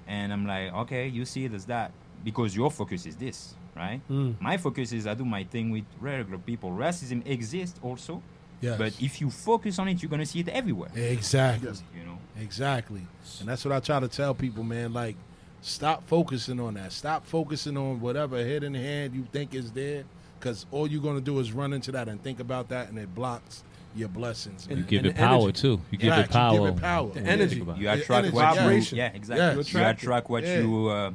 and 0.07 0.33
I'm 0.33 0.47
like, 0.47 0.73
okay, 0.73 1.09
you 1.09 1.25
see 1.25 1.45
it 1.47 1.53
as 1.55 1.65
that 1.67 1.91
because 2.23 2.55
your 2.55 2.71
focus 2.71 3.05
is 3.07 3.17
this, 3.17 3.55
right? 3.75 4.01
Mm. 4.09 4.41
My 4.41 4.57
focus 4.57 4.93
is 4.93 5.09
I 5.09 5.15
do 5.15 5.25
my 5.25 5.43
thing 5.43 5.71
with 5.73 5.85
regular 6.01 6.39
people. 6.39 6.71
Racism 6.71 7.27
exists 7.27 7.81
also, 7.83 8.23
Yes. 8.61 8.79
but 8.79 8.93
if 9.01 9.21
you 9.21 9.31
focus 9.31 9.79
on 9.79 9.89
it, 9.89 10.03
you're 10.03 10.11
gonna 10.11 10.27
see 10.27 10.41
it 10.41 10.49
everywhere. 10.49 10.91
Exactly. 10.95 11.71
You 11.97 12.05
know. 12.05 12.19
Exactly. 12.41 13.03
And 13.41 13.49
that's 13.49 13.65
what 13.65 13.73
I 13.73 13.81
try 13.81 14.01
to 14.01 14.09
tell 14.09 14.35
people, 14.35 14.65
man. 14.65 14.93
Like, 14.93 15.17
stop 15.63 16.07
focusing 16.07 16.61
on 16.61 16.75
that. 16.75 16.93
Stop 16.93 17.27
focusing 17.27 17.77
on 17.77 18.01
whatever 18.01 18.37
head 18.39 18.63
in 18.65 18.75
hand 18.75 19.15
you 19.15 19.27
think 19.33 19.55
is 19.55 19.73
there, 19.73 20.05
because 20.39 20.67
all 20.71 20.87
you're 20.87 21.03
gonna 21.03 21.21
do 21.21 21.39
is 21.39 21.53
run 21.53 21.73
into 21.73 21.93
that 21.93 22.09
and 22.09 22.23
think 22.23 22.41
about 22.41 22.69
that, 22.69 22.89
and 22.89 22.99
it 22.99 23.15
blocks 23.15 23.63
your 23.95 24.09
blessings. 24.09 24.67
You 24.71 24.77
man. 24.77 24.85
give 24.87 25.05
it 25.07 25.17
power 25.17 25.51
too. 25.53 25.81
You 25.91 25.99
give 25.99 26.13
it 26.13 26.31
power. 26.31 26.55
You 26.55 26.61
give 26.67 26.77
it 26.77 26.81
power. 26.81 27.11
The 27.11 27.21
Yeah, 27.21 27.27
energy. 27.27 27.57
You 27.77 27.91
attract 27.91 28.33
what 28.33 28.93
you. 28.93 28.97
Yeah, 28.99 29.11
exactly. 29.13 29.37
Yeah, 29.45 29.55
you 29.55 29.61
attract 29.61 29.99
it. 30.01 30.03
attract 30.05 30.31
what 30.31 30.43
Yeah. 30.45 30.61
you. 30.61 30.87
Uh, 30.89 31.11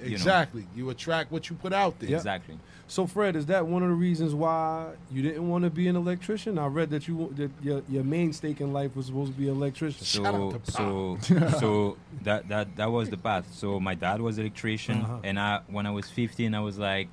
Uh, 0.00 0.04
you 0.04 0.10
know. 0.10 0.14
Exactly. 0.16 0.66
You 0.74 0.90
attract 0.90 1.30
what 1.32 1.48
you 1.50 1.56
put 1.56 1.72
out 1.72 1.98
there. 2.00 2.14
Exactly. 2.16 2.58
So 2.88 3.06
Fred, 3.06 3.36
is 3.36 3.46
that 3.46 3.66
one 3.66 3.84
of 3.84 3.88
the 3.88 3.94
reasons 3.94 4.34
why 4.34 4.92
you 5.12 5.22
didn't 5.22 5.48
want 5.48 5.62
to 5.62 5.70
be 5.70 5.86
an 5.86 5.94
electrician? 5.94 6.58
I 6.58 6.66
read 6.66 6.90
that 6.90 7.06
you 7.06 7.32
that 7.36 7.50
your 7.62 7.82
your 7.88 8.02
main 8.02 8.32
stake 8.32 8.60
in 8.60 8.72
life 8.72 8.96
was 8.96 9.06
supposed 9.06 9.32
to 9.32 9.38
be 9.38 9.48
an 9.48 9.54
electrician. 9.56 10.04
So 10.04 10.60
so 10.64 11.18
so 11.60 11.96
that 12.24 12.48
that 12.48 12.74
that 12.76 12.90
was 12.90 13.08
the 13.10 13.16
path. 13.16 13.46
So 13.54 13.78
my 13.78 13.94
dad 13.94 14.20
was 14.20 14.38
electrician, 14.38 15.02
Uh-huh. 15.02 15.18
and 15.22 15.38
I 15.38 15.60
when 15.68 15.86
I 15.86 15.90
was 15.92 16.08
15, 16.10 16.52
I 16.54 16.60
was 16.60 16.78
like, 16.78 17.08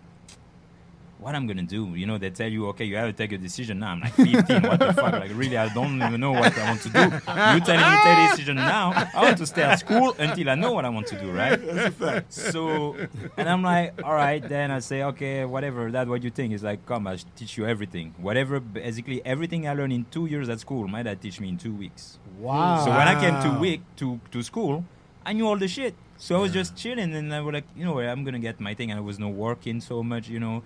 what 1.20 1.34
I'm 1.36 1.48
gonna 1.48 1.64
do? 1.64 1.96
You 1.96 2.06
know, 2.06 2.18
they 2.18 2.30
tell 2.30 2.48
you, 2.48 2.68
okay, 2.70 2.86
you 2.86 2.96
have 2.96 3.08
to 3.10 3.14
take 3.14 3.32
a 3.32 3.38
decision 3.38 3.80
now. 3.80 3.92
I'm 3.92 4.02
like 4.02 4.14
15, 4.14 4.62
what 4.62 4.80
the 4.80 4.94
fuck? 4.94 5.14
Like 5.14 5.32
really, 5.34 5.58
I 5.58 5.74
don't 5.74 6.02
even 6.02 6.20
know 6.20 6.32
what 6.32 6.58
I 6.58 6.70
want 6.70 6.82
to 6.84 6.90
do. 6.90 7.00
You 7.00 7.60
telling 7.62 7.92
me 7.92 7.98
take 8.04 8.18
a 8.18 8.28
decision 8.32 8.56
now? 8.56 9.10
I 9.14 9.24
want 9.24 9.38
to 9.40 9.46
stay 9.46 9.64
at 9.64 9.80
school 9.80 10.16
until 10.20 10.50
I 10.50 10.56
know 10.56 10.72
what 10.72 10.86
I 10.86 10.90
want 10.90 11.08
to 11.08 11.20
do, 11.20 11.32
right? 11.32 11.60
That's 11.66 11.88
a 11.88 11.92
fact. 11.92 12.34
So, 12.34 12.96
and 13.36 13.50
I'm 13.50 13.64
like, 13.64 14.02
all 14.04 14.14
right, 14.14 14.48
then 14.48 14.70
I 14.70 14.80
say, 14.80 15.04
okay, 15.04 15.46
whatever. 15.46 15.92
That's 15.92 16.10
what 16.10 16.24
you 16.24 16.30
think. 16.30 16.54
It's 16.54 16.64
like, 16.64 16.86
come, 16.86 17.08
I 17.08 17.18
teach 17.36 17.58
you 17.58 17.66
everything. 17.66 18.14
Whatever, 18.18 18.60
basically 18.60 19.26
everything 19.26 19.68
I 19.68 19.74
learned 19.74 19.94
in 19.94 20.06
two 20.12 20.28
years 20.28 20.50
at 20.50 20.60
school, 20.60 20.88
my 20.88 21.04
dad 21.04 21.22
teach 21.22 21.40
me 21.40 21.50
in 21.50 21.58
two 21.58 21.74
weeks. 21.74 22.20
Wow. 22.38 22.86
So 22.86 22.92
when 22.92 23.08
I 23.08 23.20
came 23.20 23.42
to 23.42 23.60
week 23.60 23.82
to 23.98 24.20
to 24.32 24.44
school, 24.44 24.86
I 25.26 25.34
knew 25.34 25.48
all 25.48 25.58
the 25.58 25.68
shit. 25.68 25.96
So 26.20 26.36
I 26.36 26.40
was 26.40 26.52
just 26.52 26.76
chilling, 26.76 27.14
and 27.14 27.34
I 27.34 27.42
was 27.42 27.54
like, 27.54 27.66
you 27.76 27.86
know, 27.86 27.94
what, 27.94 28.06
I'm 28.06 28.24
gonna 28.24 28.40
get 28.40 28.60
my 28.60 28.74
thing, 28.74 28.90
and 28.92 28.98
I 28.98 29.02
was 29.02 29.20
not 29.20 29.32
working 29.32 29.82
so 29.82 30.02
much, 30.02 30.30
you 30.30 30.40
know. 30.40 30.64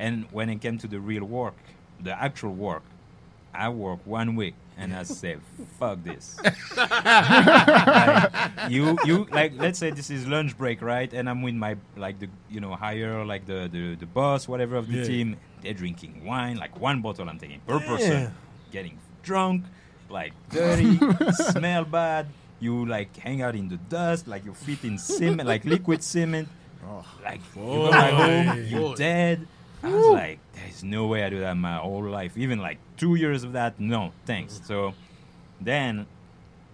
And 0.00 0.24
when 0.32 0.48
it 0.48 0.62
came 0.64 0.78
to 0.78 0.88
the 0.88 0.98
real 0.98 1.24
work, 1.24 1.52
the 2.00 2.10
actual 2.16 2.54
work, 2.54 2.82
I 3.52 3.68
worked 3.68 4.06
one 4.06 4.34
week, 4.34 4.54
and 4.78 4.94
I 4.96 5.02
said, 5.04 5.40
"Fuck 5.78 6.02
this." 6.02 6.40
Like, 6.76 8.70
you 8.70 8.96
you 9.04 9.26
like 9.30 9.52
let's 9.56 9.78
say 9.78 9.90
this 9.90 10.08
is 10.10 10.26
lunch 10.26 10.56
break, 10.56 10.80
right? 10.82 11.12
And 11.12 11.28
I'm 11.28 11.42
with 11.42 11.54
my 11.54 11.76
like 11.96 12.18
the 12.18 12.28
you 12.48 12.60
know 12.60 12.74
higher 12.74 13.24
like 13.24 13.44
the 13.46 13.68
the, 13.70 13.94
the 13.96 14.06
boss, 14.06 14.48
whatever 14.48 14.76
of 14.76 14.88
the 14.88 14.98
Yeah. 14.98 15.04
team. 15.04 15.36
They're 15.62 15.74
drinking 15.74 16.24
wine, 16.24 16.56
like 16.56 16.80
one 16.80 17.02
bottle 17.02 17.28
I'm 17.28 17.38
taking 17.38 17.60
per 17.68 17.80
person, 17.80 18.32
getting 18.72 18.96
drunk, 19.22 19.64
like 20.08 20.32
dirty, 20.48 20.96
smell 21.52 21.84
bad. 21.84 22.28
You 22.60 22.86
like 22.86 23.14
hang 23.16 23.42
out 23.42 23.54
in 23.54 23.68
the 23.68 23.76
dust, 23.76 24.26
like 24.28 24.44
your 24.44 24.54
feet 24.54 24.84
in 24.84 24.96
cement, 24.96 25.46
like 25.46 25.64
liquid 25.64 26.02
cement. 26.02 26.48
Oh. 26.88 27.04
Like 27.22 27.40
you 27.54 27.62
oh 27.62 27.84
go 27.86 27.90
back 27.90 28.12
home, 28.14 28.64
you 28.64 28.80
Boy. 28.80 28.94
dead. 28.96 29.46
I 29.82 29.88
was 29.94 30.06
like, 30.08 30.38
there's 30.54 30.84
no 30.84 31.06
way 31.06 31.24
I 31.24 31.30
do 31.30 31.40
that 31.40 31.54
my 31.56 31.76
whole 31.76 32.04
life. 32.04 32.36
Even 32.36 32.58
like 32.58 32.78
two 32.96 33.14
years 33.14 33.44
of 33.44 33.52
that, 33.54 33.78
no, 33.80 34.12
thanks. 34.26 34.60
So 34.64 34.94
then 35.60 36.06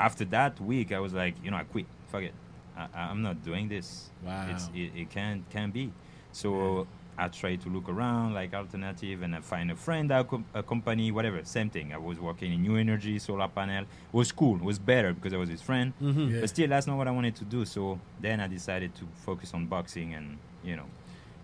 after 0.00 0.24
that 0.26 0.60
week, 0.60 0.92
I 0.92 0.98
was 1.00 1.12
like, 1.12 1.34
you 1.42 1.50
know, 1.50 1.56
I 1.56 1.64
quit. 1.64 1.86
Fuck 2.08 2.22
it. 2.22 2.34
I, 2.76 2.88
I'm 2.94 3.22
not 3.22 3.42
doing 3.44 3.68
this. 3.68 4.10
Wow. 4.24 4.48
It's, 4.50 4.68
it, 4.74 4.90
it 5.00 5.10
can't 5.10 5.48
can't 5.50 5.72
be. 5.72 5.92
So 6.32 6.86
I 7.18 7.28
tried 7.28 7.62
to 7.62 7.68
look 7.70 7.88
around 7.88 8.34
like 8.34 8.52
alternative, 8.52 9.22
and 9.22 9.34
I 9.34 9.40
find 9.40 9.70
a 9.70 9.74
friend, 9.76 10.10
a, 10.12 10.22
com- 10.24 10.44
a 10.52 10.62
company, 10.62 11.10
whatever. 11.10 11.40
Same 11.44 11.70
thing. 11.70 11.94
I 11.94 11.96
was 11.98 12.18
working 12.20 12.52
in 12.52 12.60
new 12.62 12.76
energy, 12.76 13.18
solar 13.18 13.48
panel. 13.48 13.82
It 13.84 13.88
was 14.12 14.32
cool. 14.32 14.56
It 14.56 14.62
was 14.62 14.78
better 14.78 15.14
because 15.14 15.32
I 15.32 15.36
was 15.38 15.48
his 15.48 15.62
friend. 15.62 15.92
Mhm. 16.02 16.32
Yeah. 16.34 16.40
But 16.40 16.50
still, 16.50 16.68
that's 16.68 16.86
not 16.86 16.96
what 16.98 17.08
I 17.08 17.12
wanted 17.12 17.36
to 17.36 17.44
do. 17.44 17.64
So 17.64 17.98
then 18.20 18.40
I 18.40 18.46
decided 18.48 18.94
to 18.96 19.04
focus 19.24 19.54
on 19.54 19.66
boxing 19.66 20.12
and 20.14 20.36
you 20.62 20.76
know 20.76 20.84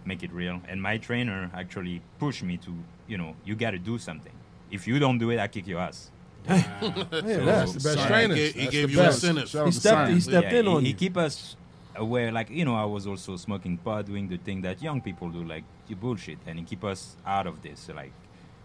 make 0.05 0.23
it 0.23 0.33
real. 0.33 0.61
And 0.69 0.81
my 0.83 0.99
trainer 0.99 1.51
actually 1.55 2.03
pushed 2.19 2.43
me 2.43 2.57
to 2.59 2.73
you 3.09 3.19
know 3.19 3.35
you 3.45 3.55
got 3.55 3.71
to 3.73 3.79
do 3.79 3.99
something. 3.99 4.33
If 4.71 4.87
you 4.87 4.99
don't 4.99 5.19
do 5.19 5.31
it, 5.31 5.39
I 5.39 5.49
kick 5.49 5.67
your 5.67 5.81
ass. 5.81 6.11
Yeah, 6.49 6.81
that's 7.11 7.73
the 7.75 7.81
best 7.81 7.99
He 8.01 8.07
trainers. 8.07 8.37
gave, 8.39 8.55
he 8.55 8.67
gave 8.69 8.91
you 8.91 9.01
a 9.01 9.05
best. 9.05 9.23
incentive. 9.25 9.49
Shout 9.49 9.67
He 9.67 9.73
stepped- 9.73 10.11
he 10.11 10.21
stepped 10.21 10.53
in 10.53 10.65
he, 10.67 10.71
on 10.73 10.81
he 10.83 10.89
you. 10.89 10.95
He 10.95 10.99
keep 10.99 11.17
us 11.17 11.57
aware. 11.95 12.33
Like 12.33 12.51
you 12.51 12.65
know, 12.65 12.75
I 12.75 12.85
was 12.85 13.07
also 13.07 13.37
smoking 13.37 13.77
pot, 13.79 14.07
doing 14.07 14.29
the 14.29 14.39
thing 14.39 14.63
that 14.63 14.83
young 14.83 15.01
people 15.01 15.29
do, 15.31 15.45
like 15.45 15.65
you 15.89 15.97
bullshit, 15.97 16.39
and 16.47 16.59
he 16.59 16.65
keep 16.65 16.83
us 16.85 17.17
out 17.27 17.47
of 17.47 17.63
this. 17.63 17.81
So, 17.81 17.93
like 17.95 18.13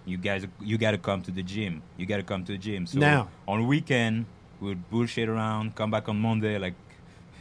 you 0.06 0.18
guys, 0.18 0.48
you 0.62 0.78
got 0.78 0.92
to 0.92 0.98
come 0.98 1.22
to 1.24 1.32
the 1.32 1.44
gym. 1.44 1.82
You 1.98 2.06
got 2.06 2.18
to 2.18 2.24
come 2.24 2.44
to 2.46 2.54
the 2.54 2.58
gym. 2.58 2.86
So 2.88 2.98
Now. 3.00 3.30
on 3.48 3.68
weekend, 3.68 4.26
we'd 4.62 4.90
bullshit 4.90 5.28
around. 5.30 5.76
Come 5.76 5.92
back 5.92 6.08
on 6.10 6.18
Monday, 6.20 6.58
like 6.58 6.74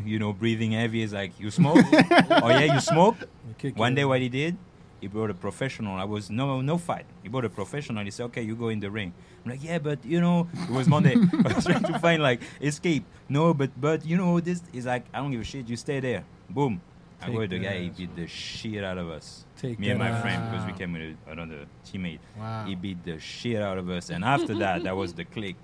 you 0.04 0.18
know, 0.18 0.32
breathing 0.32 0.72
heavy. 0.72 1.02
Is 1.02 1.12
like 1.12 1.38
you 1.38 1.50
smoke. 1.50 1.78
oh 1.92 2.48
yeah, 2.48 2.74
you 2.74 2.80
smoke. 2.80 3.16
kick 3.58 3.76
One 3.76 3.94
day, 3.94 4.04
what 4.04 4.20
he 4.20 4.28
did, 4.28 4.56
he 5.00 5.06
brought 5.08 5.30
a 5.30 5.34
professional. 5.34 5.96
I 5.96 6.04
was 6.04 6.30
no 6.30 6.60
no 6.60 6.78
fight. 6.78 7.06
He 7.22 7.28
brought 7.28 7.44
a 7.44 7.50
professional. 7.50 8.04
He 8.04 8.10
said, 8.10 8.24
"Okay, 8.24 8.42
you 8.42 8.56
go 8.56 8.68
in 8.68 8.80
the 8.80 8.90
ring." 8.90 9.12
I'm 9.44 9.50
like, 9.52 9.62
"Yeah, 9.62 9.78
but 9.78 10.04
you 10.04 10.20
know, 10.20 10.48
it 10.54 10.70
was 10.70 10.88
Monday. 10.88 11.14
I 11.44 11.52
was 11.54 11.64
trying 11.64 11.84
to 11.84 11.98
find 11.98 12.22
like 12.22 12.40
escape. 12.60 13.04
No, 13.28 13.54
but 13.54 13.70
but 13.80 14.04
you 14.04 14.16
know, 14.16 14.40
this 14.40 14.62
is 14.72 14.86
like 14.86 15.04
I 15.12 15.18
don't 15.18 15.30
give 15.30 15.40
a 15.40 15.44
shit. 15.44 15.68
You 15.68 15.76
stay 15.76 16.00
there. 16.00 16.24
Boom. 16.50 16.80
I 17.20 17.30
go 17.30 17.38
with 17.38 17.50
the 17.50 17.58
guy. 17.58 17.78
He 17.78 17.88
beat 17.88 18.14
the 18.14 18.26
shit 18.26 18.84
out 18.84 18.98
of 18.98 19.08
us. 19.08 19.46
Take 19.56 19.78
Me 19.78 19.90
and 19.90 19.98
my 19.98 20.20
friend 20.20 20.50
because 20.50 20.66
we 20.66 20.72
came 20.72 20.92
with 20.92 21.16
another 21.26 21.66
teammate. 21.84 22.18
Wow. 22.38 22.66
He 22.66 22.74
beat 22.74 23.04
the 23.04 23.18
shit 23.18 23.62
out 23.62 23.78
of 23.78 23.88
us. 23.88 24.10
And 24.10 24.22
after 24.24 24.54
that, 24.56 24.84
that 24.84 24.94
was 24.96 25.14
the 25.14 25.24
click. 25.24 25.56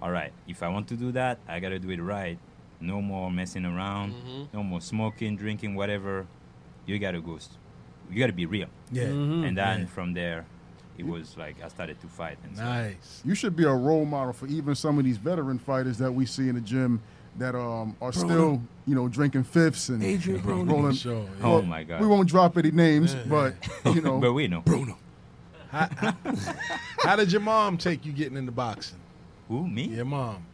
All 0.00 0.10
right, 0.10 0.32
if 0.46 0.62
I 0.62 0.68
want 0.68 0.86
to 0.88 0.94
do 0.96 1.10
that, 1.12 1.38
I 1.48 1.58
gotta 1.58 1.78
do 1.78 1.90
it 1.90 2.00
right. 2.00 2.38
No 2.80 3.00
more 3.02 3.30
messing 3.30 3.64
around. 3.64 4.14
No 4.52 4.62
more 4.62 4.80
smoking, 4.80 5.36
drinking, 5.36 5.74
whatever. 5.74 6.26
You 6.86 6.98
gotta 6.98 7.20
go. 7.20 7.36
s- 7.36 7.50
You 8.10 8.18
gotta 8.20 8.32
be 8.32 8.46
real. 8.46 8.68
Yeah. 8.92 9.04
Mhm. 9.08 9.46
And 9.46 9.58
then 9.58 9.80
Yeah. 9.80 9.86
from 9.86 10.14
there, 10.14 10.46
it 10.96 11.06
was 11.06 11.36
like 11.36 11.62
I 11.62 11.68
started 11.68 12.00
to 12.00 12.06
fight. 12.06 12.38
And 12.44 12.56
stuff. 12.56 12.66
Nice. 12.68 13.22
You 13.24 13.34
should 13.34 13.54
be 13.56 13.64
a 13.64 13.72
role 13.74 14.04
model 14.06 14.32
for 14.32 14.46
even 14.46 14.74
some 14.74 14.98
of 14.98 15.04
these 15.04 15.18
veteran 15.18 15.58
fighters 15.58 15.98
that 15.98 16.12
we 16.12 16.24
see 16.24 16.48
in 16.48 16.54
the 16.54 16.60
gym 16.60 17.00
that 17.36 17.54
um, 17.54 17.96
are 18.00 18.12
still, 18.12 18.62
you 18.86 18.94
know, 18.94 19.06
drinking 19.08 19.44
fifths 19.44 19.90
and 19.90 20.02
Adrien 20.02 20.40
Broner. 20.40 20.70
rolling. 20.70 20.94
Sure, 20.94 21.22
yeah. 21.38 21.44
Oh 21.46 21.62
my 21.62 21.84
God. 21.84 22.00
We 22.00 22.06
won't 22.06 22.28
drop 22.28 22.56
any 22.56 22.70
names, 22.70 23.14
but 23.28 23.54
you 23.94 24.00
know, 24.00 24.18
but 24.18 24.32
we 24.32 24.48
know. 24.48 24.60
Bruno. 24.62 24.96
How 25.70 27.16
did 27.16 27.30
your 27.32 27.40
mom 27.42 27.76
take 27.76 28.04
you 28.06 28.12
getting 28.12 28.36
into 28.38 28.52
boxing? 28.52 28.98
Who 29.48 29.66
me? 29.68 29.84
Your 29.84 30.04
mom. 30.04 30.44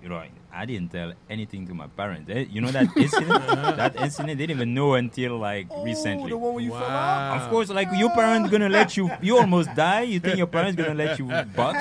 I, 0.00 0.02
you 0.02 0.08
know, 0.08 0.22
I 0.52 0.64
didn't 0.66 0.90
tell 0.92 1.12
anything 1.28 1.66
to 1.66 1.74
my 1.74 1.86
parents. 1.88 2.30
Eh, 2.30 2.46
you 2.50 2.60
know 2.60 2.70
that 2.70 2.88
incident? 2.96 3.28
that 3.76 3.96
incident, 3.96 4.38
they 4.38 4.46
didn't 4.46 4.56
even 4.56 4.74
know 4.74 4.94
until 4.94 5.38
like 5.38 5.66
recently. 5.82 6.24
Oh, 6.24 6.28
the 6.28 6.36
one 6.38 6.54
where 6.54 6.64
you 6.64 6.70
fell 6.70 6.82
out. 6.82 7.42
Of 7.42 7.50
course, 7.50 7.68
like 7.70 7.88
your 7.94 8.10
parents 8.10 8.50
gonna 8.50 8.68
let 8.68 8.96
you. 8.96 9.10
You 9.20 9.38
almost 9.38 9.74
die. 9.74 10.02
You 10.02 10.20
think 10.20 10.36
your 10.38 10.46
parents 10.46 10.76
gonna 10.76 10.94
let 10.94 11.18
you 11.18 11.26
box? 11.56 11.78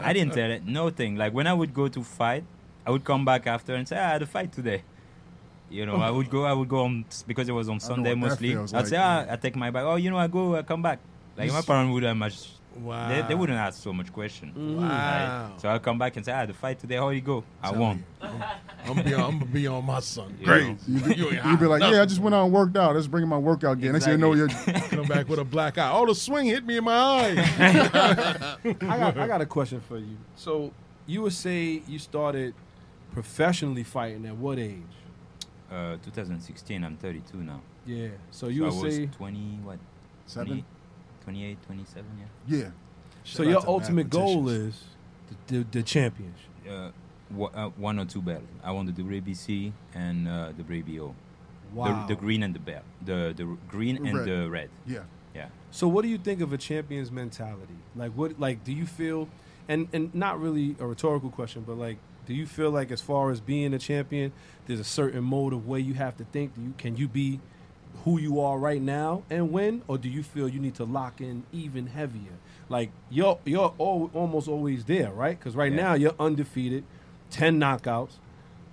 I 0.00 0.12
didn't 0.12 0.34
tell 0.34 0.50
it. 0.50 0.66
Nothing. 0.66 1.16
Like 1.16 1.32
when 1.32 1.46
I 1.46 1.52
would 1.52 1.72
go 1.74 1.88
to 1.88 2.02
fight, 2.02 2.44
I 2.86 2.90
would 2.90 3.04
come 3.04 3.24
back 3.24 3.46
after 3.46 3.74
and 3.74 3.86
say, 3.86 3.96
"Ah, 3.98 4.08
I 4.08 4.12
had 4.12 4.22
a 4.22 4.26
fight 4.26 4.52
today." 4.52 4.82
You 5.70 5.86
know, 5.86 5.96
I 5.96 6.10
would 6.10 6.28
go. 6.28 6.44
I 6.44 6.52
would 6.52 6.68
go 6.68 6.80
on 6.84 7.04
because 7.26 7.48
it 7.48 7.52
was 7.52 7.68
on 7.68 7.80
Sunday 7.80 8.14
what 8.14 8.20
that 8.20 8.40
mostly. 8.42 8.50
I'd 8.50 8.54
feels 8.54 8.70
say, 8.88 8.98
like. 8.98 9.28
"Ah, 9.28 9.32
I 9.32 9.36
take 9.36 9.56
my 9.56 9.70
bag." 9.70 9.84
Oh, 9.84 9.96
you 9.96 10.10
know, 10.10 10.18
I 10.18 10.26
go. 10.26 10.56
I 10.56 10.62
come 10.62 10.82
back. 10.82 10.98
Like 11.36 11.52
my 11.52 11.62
parents 11.62 11.92
wouldn't 11.92 12.18
much. 12.18 12.50
Wow. 12.76 13.08
They, 13.08 13.22
they 13.22 13.34
wouldn't 13.34 13.58
ask 13.58 13.82
so 13.82 13.92
much 13.92 14.12
question. 14.12 14.76
Wow. 14.80 14.88
Right? 14.88 15.60
So 15.60 15.68
I'll 15.68 15.80
come 15.80 15.98
back 15.98 16.16
and 16.16 16.24
say, 16.24 16.32
"Ah, 16.32 16.46
the 16.46 16.52
fight 16.54 16.78
today. 16.78 16.96
How 16.96 17.10
you 17.10 17.20
go? 17.20 17.44
I 17.62 17.72
won." 17.72 18.04
I'm 18.22 18.38
gonna 18.86 19.02
be 19.02 19.14
on, 19.14 19.20
I'm 19.20 19.38
gonna 19.40 19.50
be 19.50 19.66
on 19.66 19.84
my 19.84 20.00
son. 20.00 20.36
You 20.38 20.46
Great. 20.46 20.66
know. 20.66 20.76
you 20.86 21.00
be, 21.00 21.14
You 21.48 21.56
be 21.56 21.66
like, 21.66 21.82
yeah, 21.82 22.02
I 22.02 22.06
just 22.06 22.20
went 22.20 22.34
out 22.34 22.44
and 22.44 22.52
worked 22.52 22.76
out. 22.76 22.94
Let's 22.94 23.06
bring 23.06 23.26
my 23.28 23.38
workout 23.38 23.80
gear. 23.80 23.92
Next 23.92 24.04
thing 24.04 24.12
you 24.12 24.18
know, 24.18 24.34
you're 24.34 24.48
Come 24.88 25.06
back 25.06 25.28
with 25.28 25.38
a 25.38 25.44
black 25.44 25.78
eye. 25.78 25.90
Oh, 25.92 26.06
the 26.06 26.14
swing 26.14 26.46
hit 26.46 26.64
me 26.64 26.76
in 26.78 26.84
my 26.84 26.94
eye. 26.94 27.34
I 28.80 28.98
got, 28.98 29.18
I 29.18 29.26
got 29.26 29.40
a 29.40 29.46
question 29.46 29.80
for 29.80 29.98
you. 29.98 30.16
So 30.36 30.72
you 31.06 31.22
would 31.22 31.32
say 31.32 31.82
you 31.86 31.98
started 31.98 32.54
professionally 33.12 33.82
fighting 33.82 34.26
at 34.26 34.36
what 34.36 34.58
age? 34.58 34.82
Uh, 35.70 35.96
2016. 36.04 36.82
I'm 36.84 36.96
32 36.96 37.36
now. 37.38 37.60
Yeah. 37.86 38.08
So 38.30 38.46
So 38.46 38.48
you 38.48 38.64
I 38.64 38.68
was 38.68 38.94
say 38.96 39.06
20, 39.06 39.38
what? 39.64 39.78
seven. 40.26 40.64
28, 41.24 41.58
27, 41.66 42.06
yeah. 42.18 42.58
Yeah, 42.58 42.70
so. 43.24 43.42
Shout 43.42 43.50
Your 43.50 43.68
ultimate 43.68 44.10
goal 44.10 44.48
is 44.48 44.82
the, 45.46 45.58
the, 45.58 45.66
the 45.70 45.82
championship. 45.82 46.48
Uh, 46.68 46.90
wha- 47.30 47.50
uh, 47.54 47.68
one 47.70 47.98
or 47.98 48.04
two 48.04 48.22
belts. 48.22 48.46
I 48.62 48.72
want 48.72 48.94
the 48.94 49.02
WBC 49.02 49.72
and 49.94 50.28
uh, 50.28 50.52
the 50.56 50.62
WBO. 50.62 51.14
Wow. 51.72 52.06
The, 52.06 52.14
the 52.14 52.20
green 52.20 52.42
and 52.42 52.54
the 52.54 52.58
belt. 52.58 52.82
The 53.04 53.32
the 53.36 53.56
green 53.68 54.04
and 54.06 54.18
Red. 54.18 54.26
the 54.28 54.50
red. 54.50 54.70
yeah. 54.86 55.00
Yeah. 55.34 55.46
So 55.70 55.86
what 55.86 56.02
do 56.02 56.08
you 56.08 56.18
think 56.18 56.40
of 56.40 56.52
a 56.52 56.58
champion's 56.58 57.12
mentality? 57.12 57.76
Like 57.94 58.10
what 58.12 58.40
like 58.40 58.64
do 58.64 58.72
you 58.72 58.86
feel 58.86 59.28
and 59.68 59.86
and 59.92 60.12
not 60.12 60.40
really 60.40 60.74
a 60.80 60.86
rhetorical 60.86 61.30
question, 61.30 61.62
but 61.64 61.78
like 61.78 61.98
do 62.26 62.34
you 62.34 62.46
feel 62.46 62.70
like 62.72 62.90
as 62.90 63.00
far 63.00 63.30
as 63.30 63.40
being 63.40 63.72
a 63.72 63.78
champion, 63.78 64.32
there's 64.66 64.80
a 64.80 64.84
certain 64.84 65.22
mode 65.22 65.52
of 65.52 65.68
way 65.68 65.78
you 65.78 65.94
have 65.94 66.16
to 66.16 66.24
think? 66.24 66.54
Do 66.56 66.62
you 66.62 66.74
can 66.76 66.96
you 66.96 67.06
be 67.06 67.38
who 68.04 68.18
you 68.18 68.40
are 68.40 68.58
right 68.58 68.80
now 68.80 69.22
and 69.28 69.52
when, 69.52 69.82
or 69.88 69.98
do 69.98 70.08
you 70.08 70.22
feel 70.22 70.48
you 70.48 70.60
need 70.60 70.74
to 70.76 70.84
lock 70.84 71.20
in 71.20 71.44
even 71.52 71.88
heavier? 71.88 72.32
Like 72.68 72.90
you're 73.10 73.38
you're 73.44 73.74
al- 73.80 74.10
almost 74.14 74.48
always 74.48 74.84
there, 74.84 75.10
right? 75.10 75.38
Because 75.38 75.56
right 75.56 75.72
Yeah. 75.72 75.82
now 75.82 75.94
you're 75.94 76.14
undefeated, 76.18 76.84
ten 77.30 77.58
knockouts, 77.60 78.12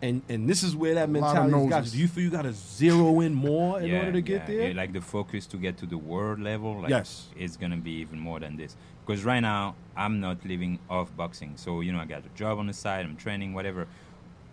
and 0.02 0.22
and 0.30 0.48
this 0.48 0.62
is 0.64 0.76
where 0.76 0.94
that 0.96 1.10
mentality 1.10 1.68
got 1.68 1.86
you. 1.86 1.92
Do 1.92 1.98
you 1.98 2.08
feel 2.08 2.24
you 2.24 2.30
got 2.30 2.44
to 2.44 2.54
zero 2.54 3.20
in 3.22 3.34
more 3.34 3.82
in 3.82 3.88
yeah, 3.88 4.00
order 4.00 4.12
to 4.14 4.22
get 4.22 4.42
yeah, 4.42 4.56
there? 4.56 4.68
yeah, 4.70 4.76
like 4.76 4.94
the 4.94 5.02
focus 5.02 5.46
to 5.48 5.58
get 5.58 5.78
to 5.80 5.86
the 5.88 5.98
world 5.98 6.40
level. 6.40 6.82
Like 6.82 6.90
Yes. 6.92 7.28
It's 7.36 7.58
gonna 7.58 7.78
be 7.78 7.92
even 7.94 8.20
more 8.20 8.40
than 8.40 8.56
this. 8.56 8.76
Because 9.06 9.24
right 9.26 9.40
now 9.40 9.76
I'm 9.96 10.20
not 10.20 10.46
living 10.46 10.80
off 10.90 11.16
boxing. 11.18 11.54
So 11.56 11.82
you 11.82 11.92
know 11.92 12.00
I 12.00 12.06
got 12.06 12.24
a 12.26 12.30
job 12.38 12.60
on 12.60 12.68
the 12.68 12.74
side. 12.74 13.04
I'm 13.06 13.16
training, 13.16 13.54
whatever. 13.54 13.88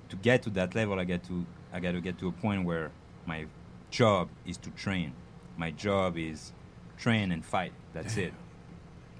To 0.08 0.16
get 0.16 0.42
to 0.44 0.50
that 0.50 0.74
level, 0.74 0.98
I 0.98 1.04
get 1.04 1.22
to 1.24 1.44
I 1.72 1.80
got 1.80 1.92
to 1.92 2.00
get 2.00 2.18
to 2.20 2.28
a 2.28 2.32
point 2.32 2.64
where 2.64 2.90
my 3.26 3.44
job 3.94 4.28
is 4.44 4.56
to 4.58 4.70
train. 4.70 5.12
My 5.56 5.70
job 5.70 6.18
is 6.18 6.52
train 6.98 7.30
and 7.30 7.44
fight. 7.44 7.72
That's 7.92 8.16
it. 8.16 8.34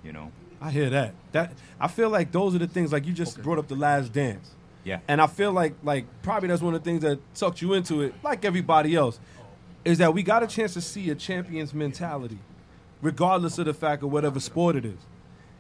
You 0.02 0.12
know. 0.12 0.32
I 0.60 0.70
hear 0.70 0.90
that. 0.90 1.14
That 1.32 1.52
I 1.78 1.88
feel 1.88 2.10
like 2.10 2.32
those 2.32 2.54
are 2.54 2.58
the 2.58 2.66
things 2.66 2.92
like 2.92 3.06
you 3.06 3.12
just 3.12 3.40
brought 3.42 3.58
up 3.58 3.68
the 3.68 3.76
last 3.76 4.12
dance. 4.12 4.50
Yeah. 4.82 5.00
And 5.08 5.20
I 5.20 5.28
feel 5.28 5.52
like 5.52 5.74
like 5.82 6.06
probably 6.22 6.48
that's 6.48 6.60
one 6.60 6.74
of 6.74 6.82
the 6.82 6.90
things 6.90 7.02
that 7.02 7.18
sucked 7.34 7.62
you 7.62 7.72
into 7.74 8.02
it, 8.02 8.14
like 8.22 8.44
everybody 8.44 8.96
else, 8.96 9.20
is 9.84 9.98
that 9.98 10.12
we 10.12 10.22
got 10.22 10.42
a 10.42 10.46
chance 10.46 10.74
to 10.74 10.80
see 10.80 11.08
a 11.10 11.14
champion's 11.14 11.72
mentality, 11.72 12.38
regardless 13.00 13.58
of 13.58 13.66
the 13.66 13.74
fact 13.74 14.02
of 14.02 14.10
whatever 14.10 14.40
sport 14.40 14.76
it 14.76 14.84
is. 14.84 14.98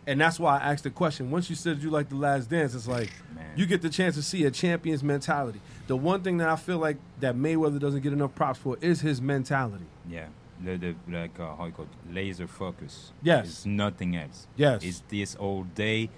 And 0.06 0.20
that's 0.20 0.38
why 0.38 0.58
I 0.58 0.72
asked 0.72 0.84
the 0.84 0.90
question. 0.90 1.30
Once 1.30 1.48
you 1.48 1.56
said 1.56 1.82
you 1.82 1.90
like 1.90 2.10
the 2.10 2.16
last 2.16 2.50
dance, 2.50 2.74
it's 2.74 2.88
like 2.88 3.10
you 3.56 3.64
get 3.64 3.80
the 3.80 3.88
chance 3.88 4.16
to 4.16 4.22
see 4.22 4.44
a 4.44 4.50
champion's 4.50 5.02
mentality. 5.02 5.60
The 5.86 5.96
one 5.96 6.22
thing 6.22 6.38
that 6.38 6.48
I 6.48 6.56
feel 6.56 6.78
like 6.78 6.96
that 7.20 7.34
Mayweather 7.36 7.78
doesn't 7.78 8.00
get 8.00 8.12
enough 8.12 8.34
props 8.34 8.58
for 8.58 8.78
is 8.80 9.00
his 9.02 9.20
mentality. 9.20 9.84
Yeah. 10.08 10.28
The, 10.62 10.76
the 10.76 10.94
like 11.08 11.38
uh, 11.38 11.56
how 11.56 11.66
you 11.66 11.72
call 11.72 11.84
it 11.86 12.14
laser 12.14 12.46
focus. 12.46 13.12
Yes. 13.22 13.46
It's 13.46 13.66
nothing 13.66 14.16
else. 14.16 14.46
Yes. 14.56 14.82
It's 14.82 15.02
this 15.08 15.34
all 15.34 15.64
day, 15.64 16.10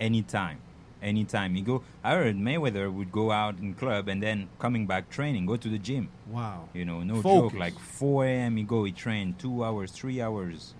anytime. 0.00 0.58
Anytime 1.00 1.56
you 1.56 1.62
go, 1.62 1.82
I 2.04 2.14
heard 2.14 2.36
Mayweather 2.36 2.92
would 2.92 3.10
go 3.10 3.32
out 3.32 3.58
in 3.58 3.74
club 3.74 4.08
and 4.08 4.22
then 4.22 4.48
coming 4.60 4.86
back 4.86 5.10
training, 5.10 5.46
go 5.46 5.56
to 5.56 5.68
the 5.68 5.78
gym. 5.78 6.08
Wow. 6.28 6.68
You 6.72 6.84
know, 6.84 7.02
no 7.02 7.20
Focus. 7.20 7.52
joke. 7.52 7.60
Like 7.60 7.78
4 7.78 8.24
a.m. 8.26 8.56
he 8.56 8.62
go, 8.62 8.84
he 8.84 8.92
train 8.92 9.34
two 9.36 9.64
hours, 9.64 9.90
three 9.90 10.20
hours. 10.20 10.74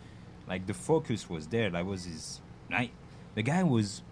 Like 0.49 0.67
the 0.67 0.75
focus 0.75 1.29
was 1.29 1.49
there. 1.49 1.71
That 1.71 1.87
was 1.87 2.05
his. 2.05 2.41
Like 2.71 2.91
the 3.35 3.43
guy 3.43 3.63
was 3.65 4.03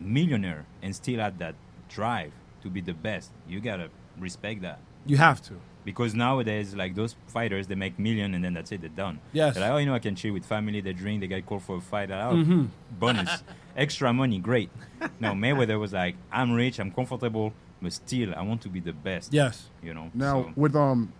millionaire 0.00 0.66
and 0.82 0.94
still 0.96 1.20
had 1.20 1.38
that 1.38 1.54
drive 1.88 2.32
to 2.62 2.68
be 2.68 2.80
the 2.80 2.94
best. 2.94 3.30
You 3.48 3.60
gotta 3.60 3.88
respect 4.18 4.62
that. 4.62 4.78
You 5.06 5.16
have 5.16 5.42
to. 5.42 5.54
Because 5.84 6.14
nowadays, 6.14 6.76
like 6.76 6.94
those 6.94 7.16
fighters, 7.26 7.66
they 7.66 7.74
make 7.74 7.98
million 7.98 8.34
and 8.34 8.44
then 8.44 8.54
that's 8.54 8.70
it, 8.70 8.80
they're 8.82 8.88
done. 8.90 9.18
Yes. 9.32 9.54
They're 9.54 9.64
like, 9.64 9.72
oh, 9.72 9.78
you 9.78 9.86
know, 9.86 9.94
I 9.94 9.98
can 9.98 10.14
chill 10.14 10.32
with 10.32 10.44
family, 10.44 10.80
they 10.80 10.92
drink, 10.92 11.20
they 11.20 11.26
get 11.26 11.44
called 11.44 11.64
for 11.64 11.76
a 11.78 11.80
fight. 11.80 12.08
Like, 12.10 12.22
oh, 12.24 12.34
Mhm. 12.36 12.68
bonus, 13.00 13.42
extra 13.76 14.12
money, 14.12 14.38
great. 14.38 14.70
No, 15.18 15.32
Mayweather 15.32 15.80
was 15.80 15.92
like, 15.92 16.14
I'm 16.30 16.52
rich, 16.52 16.78
I'm 16.78 16.92
comfortable, 16.92 17.52
but 17.80 17.92
still, 17.92 18.32
I 18.36 18.42
want 18.42 18.62
to 18.62 18.68
be 18.68 18.78
the 18.78 18.92
best. 18.92 19.32
Yes. 19.32 19.70
You 19.82 19.92
know. 19.94 20.10
Now 20.14 20.42
so- 20.44 20.52
with 20.54 20.76
um, 20.76 21.12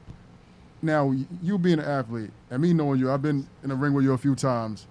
now 0.80 1.12
you 1.43 1.59
being 1.59 1.80
an 1.80 1.84
athlete 1.84 2.30
and 2.49 2.62
me 2.62 2.72
knowing 2.72 3.01
you, 3.01 3.11
I've 3.11 3.22
been 3.22 3.49
in 3.64 3.68
the 3.70 3.74
ring 3.74 3.93
with 3.95 4.05
you 4.05 4.12
a 4.12 4.18
few 4.18 4.36
times, 4.36 4.86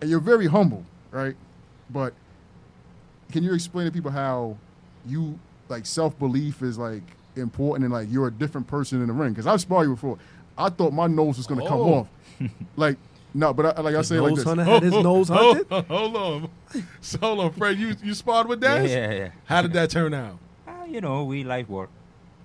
and 0.00 0.08
you're 0.08 0.20
very 0.20 0.46
humble, 0.46 0.86
right? 1.10 1.36
But 1.90 2.14
can 3.30 3.42
you 3.42 3.52
explain 3.52 3.84
to 3.84 3.92
people 3.92 4.10
how 4.10 4.56
you 5.08 5.38
like 5.68 5.86
self 5.86 6.18
belief 6.18 6.62
is 6.62 6.78
like 6.78 7.02
important 7.36 7.84
and 7.84 7.92
like 7.92 8.08
you're 8.10 8.26
a 8.28 8.32
different 8.32 8.66
person 8.66 9.00
in 9.00 9.08
the 9.08 9.12
ring? 9.12 9.30
Because 9.30 9.46
I've 9.46 9.60
sparred 9.60 9.86
you 9.88 9.94
before. 9.94 10.18
I 10.56 10.68
thought 10.70 10.92
my 10.92 11.06
nose 11.06 11.36
was 11.36 11.46
gonna 11.46 11.66
come 11.66 11.80
Oh. 11.80 11.94
off, 11.94 12.08
like 12.76 12.96
no, 13.34 13.52
but 13.52 13.78
I, 13.78 13.80
like 13.82 13.94
I 13.94 13.98
His 13.98 14.08
say 14.08 14.16
it 14.16 14.22
like 14.22 14.30
nose 14.30 14.38
this. 14.38 14.44
hunter 14.46 14.64
had 14.64 14.82
his 14.82 14.92
nose 15.04 15.28
Hold- 15.28 15.66
hunted? 15.68 15.86
Hold 15.88 16.16
on. 16.16 16.50
So 17.00 17.18
hold 17.18 17.40
on, 17.40 17.52
Fred. 17.52 17.78
You 17.78 17.94
you 18.02 18.14
sparred 18.14 18.48
with 18.48 18.62
Yeah, 18.62 18.78
Dash? 18.78 18.90
yeah, 18.90 19.12
yeah. 19.12 19.30
How 19.44 19.62
did 19.62 19.72
that 19.74 19.90
turn 19.90 20.14
out? 20.14 20.38
Ah, 20.66 20.84
you 20.84 21.00
know, 21.00 21.24
we 21.24 21.44
like 21.44 21.68
work. 21.68 21.90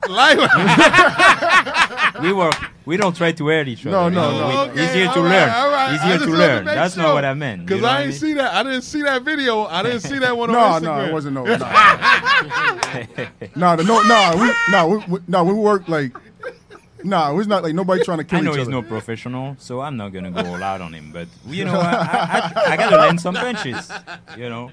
Like 0.10 0.38
we 2.22 2.34
work. 2.34 2.56
We 2.86 2.98
don't 2.98 3.16
try 3.16 3.32
to 3.32 3.48
hurt 3.48 3.68
each 3.70 3.86
other. 3.88 3.92
No, 3.92 4.08
you 4.08 4.16
no, 4.16 4.32
know, 4.32 4.40
no. 4.40 4.48
we- 4.48 4.72
Okay, 4.72 4.86
easier 4.90 5.06
to 5.06 5.12
all 5.20 5.24
right, 5.24 5.32
learn. 5.32 5.50
all 5.50 5.70
right. 5.72 5.90
I 5.90 5.96
Easier 6.16 6.26
to 6.26 6.32
learn. 6.34 6.66
make 6.66 6.76
That's 6.76 6.94
sure. 6.96 7.04
not 7.04 7.14
what 7.14 7.24
I 7.26 7.34
meant. 7.34 7.62
you 7.62 7.66
Because 7.68 7.82
know 7.82 7.88
I 7.88 8.02
didn't 8.04 8.16
see 8.16 8.34
that. 8.34 8.54
I 8.54 8.64
didn't 8.64 8.82
see 8.82 9.02
that 9.04 9.22
video. 9.24 9.64
I 9.66 9.84
didn't 9.84 10.02
see 10.02 10.20
that 10.20 10.36
one 10.38 10.50
on 10.50 10.56
No, 10.84 10.90
Instagram. 10.90 10.98
no, 10.98 11.06
it 11.06 11.14
wasn't 11.14 11.34
no. 11.36 11.46
No, 11.46 11.56
no, 13.56 13.76
no, 13.76 14.02
no, 14.04 14.34
we, 14.38 14.52
no, 14.72 14.88
we, 14.88 14.98
we, 15.08 15.20
no, 15.28 15.44
we 15.46 15.54
work 15.54 15.88
like, 15.88 16.12
nah, 17.04 17.32
it 17.32 17.36
was 17.36 17.48
not 17.48 17.64
like 17.64 17.74
nobody 17.74 18.04
trying 18.04 18.18
to 18.20 18.24
kill 18.26 18.40
I 18.40 18.42
know 18.42 18.52
each 18.52 18.58
he's 18.58 18.68
other. 18.68 18.82
no 18.82 18.84
professional, 18.84 19.56
so 19.60 19.80
I'm 19.82 19.96
not 19.98 20.12
gonna 20.12 20.32
go 20.32 20.42
all 20.46 20.62
out 20.64 20.82
on 20.82 20.94
him. 20.94 21.12
But 21.14 21.28
you 21.48 21.64
know, 21.66 21.80
I, 21.80 21.94
I, 21.94 22.52
I, 22.68 22.74
I 22.74 22.78
gotta 22.78 22.98
land 22.98 23.22
some 23.22 23.36
punches. 23.36 23.90
You 24.38 24.50
know, 24.50 24.72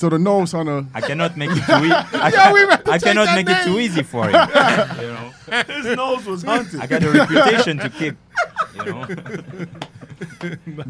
So 0.00 0.08
the 0.08 0.18
nose 0.18 0.52
hunter, 0.52 0.86
I 0.94 1.02
cannot 1.02 1.36
make 1.36 1.50
it 1.52 1.62
too 1.62 1.72
easy. 1.84 1.92
I, 1.92 2.30
Yeah, 2.32 2.52
we 2.54 2.60
to 2.64 2.90
I 2.90 2.98
cannot 2.98 3.26
that 3.26 3.34
make 3.34 3.50
it 3.50 3.64
too 3.64 3.78
easy 3.78 4.02
for 4.02 4.24
him. 4.24 4.32
you 4.98 5.08
know, 5.08 5.30
His 5.74 5.94
nose 5.94 6.24
was 6.24 6.42
hunted. 6.42 6.80
I 6.80 6.86
got 6.86 7.02
a 7.02 7.10
reputation 7.10 7.76
to 7.76 7.90
keep. 7.90 8.16
You 8.76 8.84
know, 8.86 9.06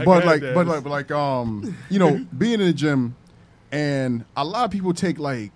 but 0.04 0.24
like, 0.24 0.42
but 0.42 0.64
like, 0.68 0.84
but 0.84 0.90
like, 0.90 1.10
um, 1.10 1.76
you 1.88 1.98
know, 1.98 2.24
being 2.38 2.60
in 2.60 2.66
the 2.66 2.72
gym, 2.72 3.16
and 3.72 4.24
a 4.36 4.44
lot 4.44 4.66
of 4.66 4.70
people 4.70 4.94
take 4.94 5.18
like, 5.18 5.50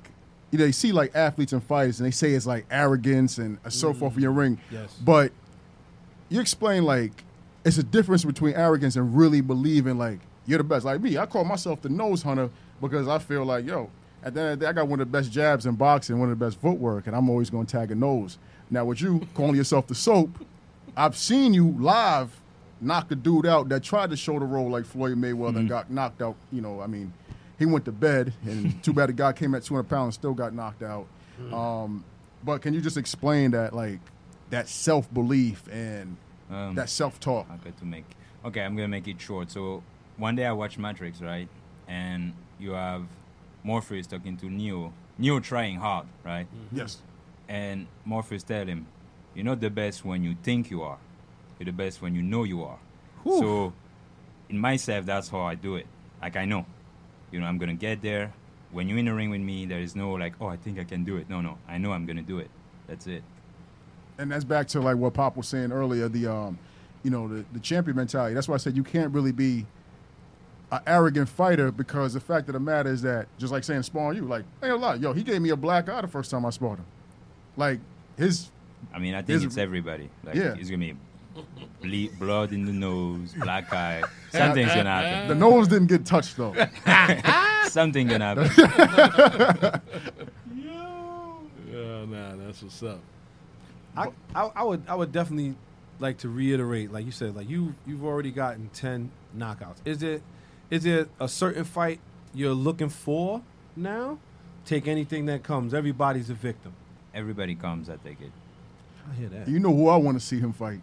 you 0.51 0.59
know, 0.59 0.65
they 0.65 0.73
see 0.73 0.91
like 0.91 1.15
athletes 1.15 1.53
and 1.53 1.63
fighters, 1.63 2.01
and 2.01 2.09
they 2.09 2.11
say 2.11 2.33
it's 2.33 2.47
like 2.47 2.67
arrogance 2.73 3.39
and 3.39 3.61
so 3.69 3.95
forth 3.95 4.17
in 4.17 4.23
your 4.23 4.33
ring. 4.33 4.59
Yes. 4.73 4.95
But 4.95 5.31
you 6.29 6.41
explain 6.41 6.83
like 6.83 7.23
it's 7.65 7.79
a 7.79 7.85
difference 7.85 8.25
between 8.25 8.55
arrogance 8.55 8.97
and 8.97 9.17
really 9.17 9.43
believing 9.43 9.97
like 9.97 10.19
you're 10.45 10.59
the 10.59 10.65
best. 10.65 10.85
Like 10.85 11.01
me, 11.01 11.19
I 11.19 11.27
call 11.27 11.45
myself 11.45 11.83
the 11.83 11.89
nose 11.89 12.21
hunter 12.21 12.51
because 12.81 13.09
I 13.09 13.19
feel 13.19 13.45
like 13.45 13.65
yo, 13.67 13.91
at 14.23 14.35
the 14.35 14.41
end 14.41 14.53
of 14.53 14.59
the 14.59 14.65
day, 14.67 14.71
I 14.71 14.73
got 14.73 14.89
one 14.89 15.01
of 15.01 15.11
the 15.11 15.19
best 15.19 15.31
jabs 15.31 15.67
in 15.67 15.75
boxing, 15.75 16.19
one 16.19 16.31
of 16.31 16.39
the 16.39 16.45
best 16.45 16.61
footwork, 16.61 17.07
and 17.07 17.15
I'm 17.15 17.29
always 17.29 17.51
going 17.51 17.67
to 17.67 17.73
tag 17.73 17.91
a 17.91 17.95
nose. 17.95 18.39
Now, 18.71 18.85
with 18.87 19.01
you 19.01 19.27
calling 19.35 19.57
yourself 19.57 19.87
the 19.87 19.95
soap, 19.95 20.31
I've 20.97 21.17
seen 21.17 21.53
you 21.55 21.73
live 21.79 22.41
knock 22.81 23.11
a 23.11 23.15
dude 23.15 23.47
out 23.47 23.69
that 23.69 23.83
tried 23.83 24.11
to 24.11 24.17
show 24.17 24.39
the 24.39 24.45
role 24.45 24.71
like 24.71 24.85
Floyd 24.87 25.17
Mayweather 25.17 25.57
and 25.57 25.69
got 25.69 25.91
knocked 25.91 26.23
out. 26.23 26.37
You 26.53 26.61
know, 26.63 26.81
I 26.81 26.87
mean, 26.87 27.13
he 27.59 27.67
went 27.67 27.85
to 27.85 27.93
bed, 27.93 28.33
and 28.45 28.83
too 28.83 28.93
bad 28.93 29.09
the 29.11 29.13
guy 29.13 29.33
came 29.33 29.55
at 29.55 29.63
200 29.63 29.85
pounds 29.89 30.07
and 30.07 30.15
still 30.15 30.35
got 30.35 30.55
knocked 30.55 30.83
out. 30.83 31.07
Um, 31.53 32.05
but 32.43 32.63
can 32.63 32.75
you 32.75 32.81
just 32.81 32.97
explain 32.97 33.51
that, 33.53 33.75
like, 33.75 34.01
that 34.51 34.69
self 34.69 35.13
belief 35.13 35.67
and 35.71 36.17
Um, 36.51 36.75
that 36.77 36.89
self 36.91 37.19
talk? 37.21 37.47
Okay, 37.61 37.73
to 37.79 37.85
make. 37.85 38.05
Okay, 38.45 38.61
I'm 38.61 38.77
gonna 38.77 38.89
make 38.89 39.09
it 39.09 39.21
short. 39.21 39.51
So 39.51 39.83
one 40.17 40.37
day 40.37 40.45
I 40.47 40.53
watched 40.53 40.79
Matrix, 40.79 41.21
right? 41.21 41.49
And 41.89 42.33
you 42.65 42.73
have 42.73 43.03
Morpheus 43.63 44.07
talking 44.07 44.37
to 44.39 44.47
Neo. 44.47 44.93
Neo 45.19 45.39
trying 45.39 45.77
hard, 45.77 46.07
right? 46.25 46.47
Yes. 46.73 46.99
And 47.49 47.87
Morpheus 48.05 48.43
tell 48.43 48.67
him, 48.67 48.87
"You're 49.35 49.45
not 49.45 49.61
the 49.61 49.71
best 49.71 50.05
when 50.05 50.25
you 50.25 50.35
think 50.43 50.71
you 50.71 50.83
are. 50.83 50.99
You're 51.59 51.67
the 51.67 51.73
best 51.73 52.03
when 52.03 52.15
you 52.15 52.23
know 52.23 52.45
you 52.45 52.65
are." 52.65 52.79
So, 53.25 53.73
in 54.49 54.59
myself, 54.59 55.07
that's 55.07 55.29
how 55.29 55.43
I 55.43 55.55
do 55.55 55.77
it. 55.77 55.87
Like 56.21 56.37
I 56.37 56.45
know, 56.47 56.67
you 57.31 57.41
know, 57.41 57.47
I'm 57.47 57.59
gonna 57.59 57.75
get 57.75 58.03
there. 58.03 58.33
When 58.73 58.89
you're 58.89 58.99
in 58.99 59.05
the 59.05 59.15
ring 59.15 59.31
with 59.31 59.41
me, 59.41 59.67
there 59.67 59.81
is 59.81 59.95
no 59.95 60.13
like, 60.13 60.35
"Oh, 60.41 60.47
I 60.47 60.57
think 60.57 60.79
I 60.79 60.85
can 60.85 61.05
do 61.05 61.17
it." 61.17 61.29
No, 61.29 61.41
no, 61.41 61.59
I 61.69 61.79
know 61.79 61.93
I'm 61.93 62.07
gonna 62.07 62.23
do 62.23 62.39
it. 62.39 62.51
That's 62.87 63.07
it. 63.07 63.23
And 64.19 64.31
that's 64.31 64.45
back 64.45 64.69
to 64.69 64.81
like 64.81 64.97
what 64.97 65.15
Pop 65.15 65.37
was 65.37 65.49
saying 65.49 65.71
earlier, 65.73 66.09
the 66.09 66.27
um, 66.27 66.59
you 67.03 67.11
know, 67.11 67.29
the, 67.29 67.45
the 67.53 67.61
champion 67.61 67.97
mentality. 67.97 68.35
That's 68.35 68.49
why 68.49 68.55
I 68.55 68.59
said 68.59 68.77
you 68.77 68.85
can't 68.85 69.13
really 69.13 69.33
be 69.33 69.67
an 70.77 70.83
arrogant 70.87 71.29
fighter 71.29 71.71
because 71.71 72.15
the 72.15 72.21
fact 72.21 72.49
of 72.49 72.53
the 72.55 72.61
matter 72.61 72.91
is 72.91 73.03
that 73.03 73.27
just 73.39 73.53
like 73.53 73.65
saying 73.65 73.83
sparring 73.83 74.17
you, 74.19 74.25
like, 74.25 74.45
ain't 74.63 74.73
a 74.73 74.77
lot. 74.77 75.01
Yo, 75.01 75.13
he 75.13 75.23
gave 75.23 75.41
me 75.43 75.51
a 75.51 75.57
black 75.57 75.89
eye 75.89 76.01
the 76.01 76.09
first 76.09 76.31
time 76.31 76.45
I 76.47 76.51
sparred 76.51 76.79
him. 76.79 76.87
Like 77.57 77.81
his 78.17 78.51
I 78.93 78.99
mean, 78.99 79.15
I 79.15 79.19
think 79.23 79.35
His- 79.37 79.45
it's 79.45 79.57
everybody. 79.59 80.09
Like, 80.25 80.35
Yeah. 80.35 80.55
it's 80.59 80.69
gonna 80.71 80.79
be 80.79 80.97
ble- 81.83 82.15
blood 82.19 82.53
in 82.53 82.65
the 82.67 82.73
nose, 82.73 83.35
black 83.41 83.73
eye. 83.73 84.03
Something's 84.31 84.75
gonna 84.75 84.91
happen. 84.91 85.29
the 85.29 85.35
nose 85.35 85.69
didn't 85.69 85.89
get 85.89 86.05
touched 86.05 86.37
though. 86.37 86.55
Something 87.69 88.07
gonna 88.09 88.25
happen. 88.35 89.81
Yeah, 91.71 92.05
nah, 92.07 92.37
that's 92.37 92.63
what's 92.63 92.83
up. 92.83 93.01
I, 93.97 94.09
I, 94.35 94.51
I 94.57 94.63
would 94.65 94.83
I 94.89 94.95
would 94.95 95.13
definitely 95.13 95.55
like 96.01 96.19
to 96.19 96.29
reiterate, 96.29 96.93
like 96.93 97.05
you 97.07 97.13
said, 97.13 97.35
like 97.37 97.49
you 97.49 97.75
you've 97.87 98.05
already 98.05 98.31
gotten 98.33 98.69
ten 98.73 99.11
knockouts. 99.37 99.77
Is 99.85 100.03
it 100.03 100.23
is 100.71 100.87
it 100.87 101.09
a 101.21 101.29
certain 101.29 101.65
fight 101.65 102.01
you're 102.33 102.55
looking 102.55 102.89
for 102.89 103.43
now? 103.77 104.19
Take 104.65 104.89
anything 104.89 105.27
that 105.27 105.43
comes. 105.43 105.75
Everybody's 105.75 106.31
a 106.31 106.35
victim. 106.35 106.73
Everybody 107.15 107.55
comes, 107.55 107.89
I 107.89 107.97
take 107.97 108.21
it. 108.21 108.33
I 109.11 109.15
hear 109.15 109.29
that. 109.29 109.49
You 109.49 109.61
know 109.61 109.75
who 109.75 109.89
I 109.89 109.97
want 109.97 110.19
to 110.19 110.25
see 110.25 110.41
him 110.41 110.53
fight? 110.53 110.81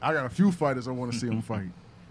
I 0.00 0.12
got 0.12 0.26
a 0.26 0.30
few 0.30 0.52
fighters 0.52 0.86
I 0.86 0.90
want 0.90 1.12
to 1.12 1.18
see 1.18 1.26
him 1.26 1.40
fight. 1.40 1.70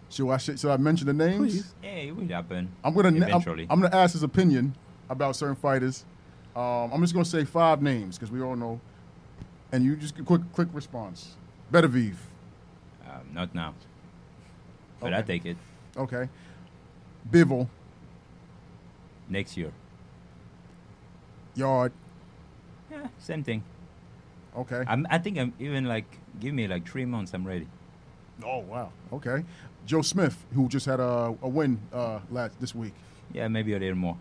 Should 0.10 0.30
I 0.30 0.38
should, 0.38 0.60
should 0.60 0.72
I 0.72 0.78
mention 0.78 1.08
the 1.08 1.14
names? 1.14 1.54
Please. 1.54 1.74
Yeah, 1.84 1.90
it 1.90 2.16
will 2.16 2.28
happen. 2.28 2.72
I'm 2.84 2.94
gonna 2.94 3.10
I'm. 3.10 3.68
I'm 3.70 3.82
gonna 3.82 3.96
ask 3.96 4.14
his 4.14 4.24
opinion 4.24 4.76
about 5.10 5.36
certain 5.36 5.56
fighters. 5.56 6.06
Um, 6.56 6.92
I'm 6.92 7.02
just 7.02 7.14
gonna 7.14 7.26
say 7.26 7.46
five 7.46 7.82
names 7.82 8.18
because 8.18 8.32
we 8.32 8.42
all 8.42 8.56
know, 8.56 8.80
and 9.72 9.84
you 9.84 9.96
just 9.96 10.24
quick 10.26 10.42
quick 10.52 10.68
response. 10.72 11.36
Beterbiev, 11.72 12.16
um, 13.08 13.22
not 13.34 13.56
now, 13.56 13.74
but 15.00 15.14
I 15.14 15.22
take 15.24 15.46
it 15.46 15.58
okay. 15.98 16.30
Bivol, 17.30 17.68
next 19.30 19.58
year. 19.58 19.72
Yarde, 21.56 21.94
Yeah, 22.92 23.08
same 23.20 23.44
thing. 23.44 23.64
okay. 24.58 24.84
I'm, 24.88 25.06
I 25.10 25.18
think 25.20 25.38
I'm 25.38 25.54
even 25.60 25.86
like 25.86 26.06
give 26.40 26.54
me 26.54 26.68
like 26.68 26.88
three 26.88 27.06
months. 27.06 27.34
I'm 27.34 27.46
ready. 27.46 27.68
Oh 28.44 28.60
wow, 28.60 28.92
okay. 29.12 29.44
Joe 29.86 30.02
Smith, 30.02 30.44
who 30.54 30.68
just 30.68 30.86
had 30.86 31.00
a, 31.00 31.36
a 31.42 31.48
win 31.48 31.80
uh, 31.94 32.20
last 32.32 32.60
this 32.60 32.74
week, 32.74 32.94
Yeah, 33.34 33.48
maybe 33.50 33.74
a 33.74 33.80
little 33.80 33.96
more. 33.98 34.18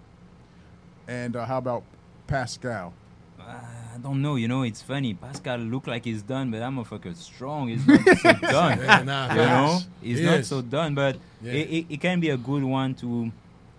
and 1.08 1.34
uh, 1.36 1.46
how 1.46 1.58
about 1.58 1.84
Pascal? 2.26 2.92
Uh, 3.40 3.54
I 3.94 3.98
don't 3.98 4.22
know. 4.22 4.36
You 4.36 4.48
know, 4.48 4.62
it's 4.62 4.80
funny. 4.80 5.12
Pascal 5.14 5.58
look 5.58 5.86
like 5.86 6.04
he's 6.04 6.22
done, 6.22 6.50
but 6.50 6.62
I'm 6.62 6.78
a 6.78 6.84
fucker 6.84 7.14
strong. 7.14 7.68
He's 7.68 7.86
not 7.86 8.00
so 8.18 8.32
done. 8.40 8.78
Yeah, 8.78 9.02
nah, 9.02 9.30
you 9.30 9.36
know, 9.40 9.78
he's 10.00 10.18
He 10.18 10.24
not 10.24 10.40
is. 10.40 10.48
so 10.48 10.62
done, 10.62 10.94
but 10.94 11.16
Yeah. 11.42 11.52
it, 11.52 11.68
it, 11.70 11.86
it 11.90 12.00
can 12.00 12.18
be 12.20 12.30
a 12.30 12.36
good 12.36 12.64
one 12.64 12.94
to 12.96 13.30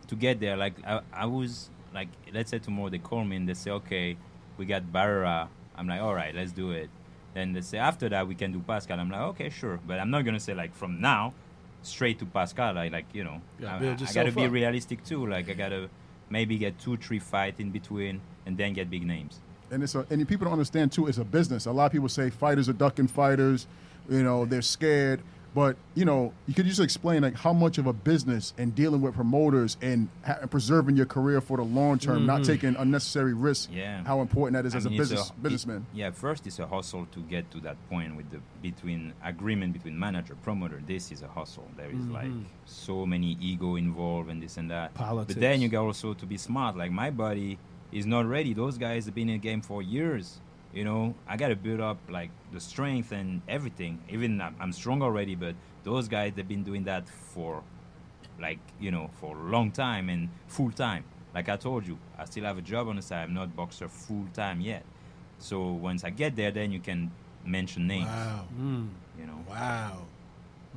to 0.07 0.15
get 0.15 0.40
there. 0.40 0.56
Like 0.56 0.73
I, 0.85 1.02
I 1.11 1.26
was 1.26 1.69
like, 1.94 2.10
let's 2.34 2.52
say 2.52 2.60
tomorrow 2.60 2.90
they 2.90 2.99
call 2.99 3.23
me 3.23 3.38
and 3.38 3.49
they 3.49 3.53
say, 3.56 3.72
okay, 3.72 4.15
we 4.57 4.65
got 4.65 4.84
Barrera. 4.84 5.48
I'm 5.76 5.88
like, 5.88 6.02
all 6.02 6.14
right, 6.14 6.34
let's 6.35 6.52
do 6.52 6.72
it. 6.72 6.90
Then 7.34 7.53
they 7.53 7.61
say 7.61 7.80
after 7.80 8.07
that 8.10 8.27
we 8.27 8.35
can 8.35 8.52
do 8.52 8.60
Pascal. 8.60 8.99
I'm 8.99 9.10
like, 9.10 9.22
okay, 9.34 9.49
sure, 9.49 9.80
but 9.88 9.99
I'm 9.99 10.11
not 10.11 10.26
gonna 10.26 10.40
say 10.40 10.53
like 10.53 10.76
from 10.76 11.02
now 11.02 11.34
straight 11.81 12.19
to 12.19 12.26
Pascal. 12.27 12.77
I 12.77 12.90
like 12.90 13.06
you 13.14 13.23
know, 13.23 13.41
gotta 13.60 13.88
I, 13.88 13.91
I 13.94 14.14
gotta 14.14 14.31
be 14.31 14.45
up. 14.45 14.52
realistic 14.52 15.03
too. 15.03 15.26
Like 15.26 15.49
I 15.49 15.53
gotta 15.53 15.90
maybe 16.30 16.57
get 16.60 16.77
two, 16.77 16.98
three 16.98 17.18
fight 17.19 17.56
in 17.60 17.72
between 17.72 18.22
and 18.45 18.56
then 18.57 18.73
get 18.73 18.91
big 18.91 19.03
names. 19.07 19.40
And 19.74 19.84
it's 19.84 19.95
a, 19.95 20.06
and 20.10 20.28
people 20.28 20.45
don't 20.45 20.54
understand 20.54 20.91
too. 20.91 21.08
It's 21.08 21.18
a 21.18 21.26
business. 21.26 21.66
A 21.66 21.72
lot 21.72 21.88
of 21.88 21.91
people 21.91 22.10
say 22.10 22.30
fighters 22.30 22.70
are 22.70 22.74
ducking 22.74 23.08
fighters. 23.08 23.68
You 24.10 24.24
know, 24.24 24.45
they're 24.45 24.62
scared. 24.62 25.22
But 25.56 25.76
you 25.94 26.04
know, 26.04 26.34
you 26.48 26.56
could 26.56 26.66
just 26.66 26.80
explain 26.80 27.22
like 27.22 27.36
how 27.36 27.54
much 27.54 27.78
of 27.78 27.86
a 27.86 27.94
business 27.94 28.56
and 28.58 28.74
dealing 28.74 29.02
with 29.02 29.14
promoters 29.14 29.78
and 29.84 30.10
ha- 30.26 30.48
preserving 30.50 30.95
your 30.98 31.06
career 31.06 31.41
for 31.41 31.58
the 31.58 31.64
long 31.64 32.00
term, 32.00 32.26
not 32.26 32.41
Mhm. 32.41 32.45
taking 32.48 32.76
unnecessary 32.76 33.36
risks. 33.36 33.72
Yeah. 33.72 34.04
How 34.04 34.22
important 34.22 34.54
that 34.56 34.66
is 34.66 34.74
I 34.74 34.80
as 34.80 34.86
a 34.88 34.90
mean, 34.90 35.00
it's 35.00 35.10
business 35.12 35.30
it- 35.30 35.44
businessman. 35.44 35.86
yeah, 35.94 36.10
first 36.10 36.48
it's 36.48 36.58
a 36.58 36.66
hustle 36.66 37.06
to 37.12 37.20
get 37.20 37.52
to 37.52 37.60
that 37.60 37.78
point 37.88 38.16
with 38.18 38.32
the 38.32 38.40
between 38.64 39.14
agreement 39.24 39.74
between 39.74 39.98
manager 40.00 40.34
promoter. 40.41 40.82
This 40.88 41.12
is 41.12 41.22
a 41.22 41.28
hustle. 41.28 41.68
There 41.78 41.91
is 41.91 42.08
like 42.08 42.26
Mhm. 42.32 42.45
so 42.66 43.06
many 43.06 43.38
ego 43.40 43.76
involved 43.76 44.32
and 44.32 44.41
this 44.41 44.58
and 44.58 44.72
that. 44.72 44.95
Politics. 44.95 45.36
But 45.36 45.41
then 45.41 45.62
you 45.62 45.70
got 45.70 45.84
also 45.86 46.16
to 46.16 46.26
be 46.26 46.38
smart. 46.38 46.76
Like 46.76 46.91
my 46.91 47.12
body 47.12 47.60
is 47.94 48.06
not 48.06 48.26
ready. 48.26 48.53
Those 48.53 48.78
guys 48.78 49.06
have 49.06 49.15
been 49.15 49.30
in 49.30 49.36
the 49.36 49.40
game 49.40 49.61
for 49.61 49.82
years. 49.82 50.40
You 50.74 50.84
know, 50.84 51.14
I 51.28 51.38
got 51.38 51.49
to 51.49 51.56
build 51.56 51.80
up 51.80 51.98
like 52.10 52.32
the 52.52 52.60
strength 52.60 53.11
and 53.11 53.41
everything. 53.48 53.99
Even 54.10 54.41
I'm, 54.41 54.56
I'm 54.60 54.74
strong 54.74 55.02
already, 55.03 55.36
but 55.36 55.56
those 55.84 56.07
guys 56.07 56.34
they've 56.36 56.48
been 56.48 56.64
doing 56.64 56.84
that 56.86 57.07
for 57.07 57.61
like 58.41 58.60
you 58.80 58.90
know 58.90 59.11
for 59.20 59.38
a 59.38 59.40
long 59.40 59.72
time 59.72 60.10
and 60.10 60.30
full 60.48 60.72
time. 60.72 61.03
Like 61.36 61.49
I 61.49 61.57
told 61.57 61.88
you, 61.88 61.98
I 62.18 62.26
still 62.26 62.44
have 62.44 62.57
a 62.57 62.61
job 62.61 62.88
on 62.88 62.95
the 62.95 63.02
side. 63.02 63.24
I'm 63.24 63.34
not 63.34 63.56
boxer 63.56 63.88
full 63.88 64.26
time 64.34 64.61
yet. 64.61 64.84
So 65.40 65.72
once 65.72 66.03
I 66.03 66.10
get 66.10 66.36
there, 66.36 66.52
then 66.52 66.72
you 66.72 66.80
can 66.80 67.11
mention 67.45 67.88
names. 67.88 68.06
Wow. 68.06 68.45
Mm. 68.60 68.90
You 69.20 69.26
know. 69.28 69.44
Wow. 69.48 70.06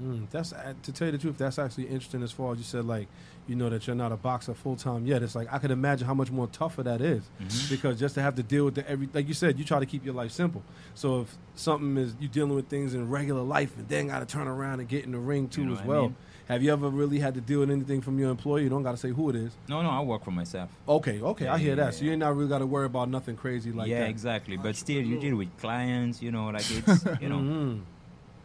Mm, 0.01 0.29
that's 0.31 0.53
uh, 0.53 0.75
to 0.83 0.93
tell 0.93 1.07
you 1.07 1.13
the 1.13 1.19
truth. 1.19 1.39
That's 1.39 1.59
actually 1.59 1.85
interesting 1.85 2.23
as 2.23 2.33
far 2.33 2.53
as 2.53 2.59
you 2.59 2.65
said, 2.65 2.85
like 2.85 3.09
you 3.49 3.55
know 3.55 3.69
that 3.71 3.87
you're 3.87 3.95
not 3.97 4.11
a 4.13 4.17
boxer 4.17 4.55
full 4.55 4.77
time 4.77 5.07
yet. 5.07 5.23
It's 5.23 5.35
like 5.35 5.53
I 5.53 5.59
could 5.59 5.71
imagine 5.71 6.07
how 6.07 6.15
much 6.15 6.31
more 6.31 6.47
tougher 6.49 6.83
that 6.83 7.01
is 7.01 7.23
Mhm. 7.41 7.71
because 7.71 7.99
just 7.99 8.15
to 8.17 8.23
have 8.23 8.35
to 8.37 8.43
deal 8.43 8.65
with 8.65 8.75
the 8.75 8.89
every 8.91 9.09
like 9.15 9.29
you 9.29 9.35
said, 9.35 9.59
you 9.59 9.65
try 9.65 9.79
to 9.79 9.87
keep 9.87 10.05
your 10.05 10.15
life 10.15 10.33
simple. 10.33 10.63
So 10.95 11.21
if 11.23 11.37
something 11.55 11.97
is 11.97 12.15
you 12.19 12.29
dealing 12.29 12.55
with 12.55 12.69
things 12.69 12.95
in 12.95 13.09
regular 13.09 13.43
life 13.43 13.77
and 13.79 13.89
then 13.89 14.09
got 14.09 14.21
to 14.21 14.27
turn 14.27 14.49
around 14.49 14.81
and 14.81 14.89
get 14.89 15.05
in 15.05 15.13
the 15.13 15.19
ring 15.19 15.49
too 15.49 15.65
know 15.65 15.73
as 15.73 15.79
what 15.79 15.85
I 15.85 15.89
well. 15.89 16.03
mean? 16.03 16.17
Have 16.49 16.63
you 16.63 16.73
ever 16.73 16.89
really 16.89 17.19
had 17.19 17.35
to 17.35 17.41
deal 17.41 17.59
with 17.61 17.71
anything 17.73 18.01
from 18.01 18.19
your 18.21 18.31
employer? 18.31 18.61
You 18.61 18.69
don't 18.69 18.85
got 18.85 18.93
to 18.93 18.97
say 18.97 19.11
who 19.11 19.31
it 19.31 19.37
is. 19.37 19.53
No, 19.69 19.83
no, 19.83 19.91
I 19.91 20.01
work 20.01 20.23
for 20.25 20.31
myself. 20.31 20.71
Okay, 20.89 21.21
okay, 21.21 21.49
I 21.49 21.59
hear 21.59 21.71
yeah, 21.71 21.75
that. 21.87 21.95
So 21.95 22.05
you 22.05 22.13
ain't 22.13 22.21
not 22.21 22.37
really 22.37 22.49
got 22.49 22.59
to 22.61 22.67
worry 22.67 22.87
about 22.87 23.09
nothing 23.09 23.35
crazy 23.37 23.73
like 23.73 23.89
that. 23.89 23.91
yeah, 23.91 24.05
exactly. 24.05 24.57
But 24.57 24.77
still, 24.77 25.03
you 25.03 25.19
deal 25.19 25.35
with 25.37 25.49
clients. 25.59 26.23
You 26.23 26.31
know, 26.31 26.47
like 26.51 26.65
it's 26.71 27.05
you 27.21 27.29
know, 27.29 27.39
Mhm. 27.39 27.81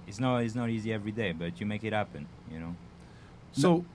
it's 0.08 0.20
not 0.20 0.38
it's 0.44 0.56
not 0.56 0.70
easy 0.72 0.92
every 0.92 1.12
day, 1.12 1.32
but 1.32 1.60
you 1.60 1.68
make 1.68 1.84
it 1.84 1.94
happen. 1.94 2.26
You 2.52 2.60
know. 2.60 2.76
So, 3.52 3.86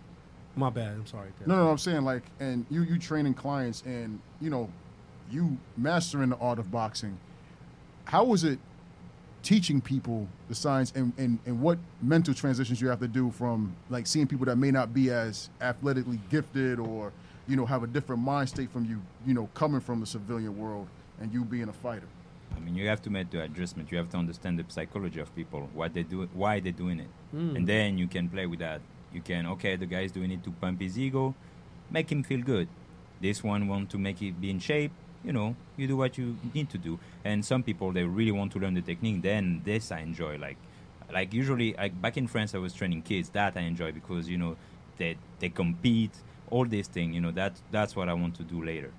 my 0.57 0.70
bad. 0.70 0.95
I'm 0.95 1.07
sorry. 1.07 1.28
Derek. 1.39 1.47
No, 1.47 1.57
no, 1.57 1.65
no, 1.65 1.70
I'm 1.70 1.78
saying 1.78 2.03
like, 2.03 2.23
and 2.41 2.65
you 2.70 2.83
you 2.83 2.99
training 2.99 3.35
clients, 3.35 3.83
and 3.87 4.19
you 4.41 4.51
know, 4.51 4.69
you 5.31 5.57
mastering 5.77 6.31
the 6.31 6.37
art 6.39 6.59
of 6.59 6.70
boxing. 6.70 7.19
How 8.07 8.24
was 8.24 8.45
it 8.45 8.59
teaching 9.43 9.81
people 9.81 10.27
the 10.49 10.55
science, 10.55 10.93
and, 10.97 11.12
and 11.19 11.39
and 11.47 11.61
what 11.61 11.78
mental 12.03 12.35
transitions 12.35 12.81
you 12.81 12.89
have 12.89 13.01
to 13.01 13.09
do 13.09 13.31
from 13.31 13.74
like 13.91 14.07
seeing 14.07 14.27
people 14.27 14.47
that 14.47 14.57
may 14.57 14.70
not 14.70 14.93
be 14.95 15.11
as 15.11 15.51
athletically 15.61 16.19
gifted 16.31 16.78
or 16.81 17.12
you 17.47 17.55
know 17.57 17.66
have 17.66 17.83
a 17.83 17.87
different 17.87 18.23
mind 18.23 18.49
state 18.49 18.70
from 18.70 18.85
you, 18.85 19.01
you 19.27 19.35
know, 19.35 19.49
coming 19.55 19.81
from 19.81 20.01
the 20.01 20.07
civilian 20.07 20.57
world 20.59 20.89
and 21.20 21.33
you 21.33 21.45
being 21.45 21.69
a 21.69 21.73
fighter. 21.73 22.07
I 22.57 22.61
mean, 22.61 22.74
you 22.74 22.89
have 22.89 23.03
to 23.03 23.11
make 23.11 23.31
the 23.31 23.43
adjustment. 23.43 23.93
You 23.93 23.99
have 23.99 24.09
to 24.11 24.16
understand 24.16 24.59
the 24.59 24.65
psychology 24.69 25.20
of 25.20 25.35
people, 25.37 25.69
what 25.74 25.93
they 25.93 26.03
do, 26.03 26.27
why 26.33 26.61
they're 26.61 26.73
doing 26.73 27.01
it, 27.01 27.09
Mm. 27.35 27.57
and 27.57 27.66
then 27.66 27.99
you 27.99 28.07
can 28.09 28.28
play 28.28 28.47
with 28.47 28.61
that. 28.61 28.81
You 29.12 29.20
can, 29.20 29.47
okay, 29.47 29.77
the 29.77 29.87
guy's 29.87 30.12
doing 30.12 30.31
it 30.31 30.45
to 30.45 30.51
pump 30.51 30.81
his 30.81 30.99
ego, 30.99 31.35
make 31.91 32.11
him 32.11 32.23
feel 32.23 32.43
good. 32.43 32.69
This 33.20 33.43
one 33.43 33.66
want 33.69 33.91
to 33.91 33.99
make 33.99 34.20
it 34.20 34.41
be 34.41 34.51
in 34.51 34.59
shape. 34.59 34.93
You 35.24 35.33
know, 35.33 35.57
you 35.77 35.87
do 35.87 35.97
what 35.97 36.19
you 36.19 36.37
need 36.55 36.70
to 36.70 36.78
do. 36.78 36.99
And 37.24 37.45
some 37.45 37.62
people 37.62 37.93
they 37.93 38.05
really 38.05 38.33
want 38.33 38.53
to 38.53 38.59
learn 38.59 38.74
the 38.74 38.83
technique. 38.83 39.23
Then 39.23 39.62
this 39.65 39.91
I 39.91 40.01
enjoy. 40.01 40.39
Like, 40.39 40.57
like 41.12 41.33
usually, 41.33 41.74
like 41.74 42.01
back 42.01 42.16
in 42.16 42.27
France, 42.27 42.55
I 42.55 42.59
was 42.59 42.74
training 42.74 43.03
kids. 43.03 43.31
That 43.31 43.57
I 43.57 43.61
enjoy 43.61 43.93
because 43.93 44.28
you 44.28 44.37
know 44.39 44.57
they 44.99 45.16
they 45.39 45.49
compete. 45.49 46.12
All 46.49 46.65
these 46.65 46.87
things, 46.87 47.12
you 47.12 47.20
know, 47.20 47.33
that 47.33 47.55
that's 47.73 47.97
what 47.97 48.09
I 48.09 48.12
want 48.15 48.37
to 48.37 48.45
do 48.45 48.62
later. 48.62 48.93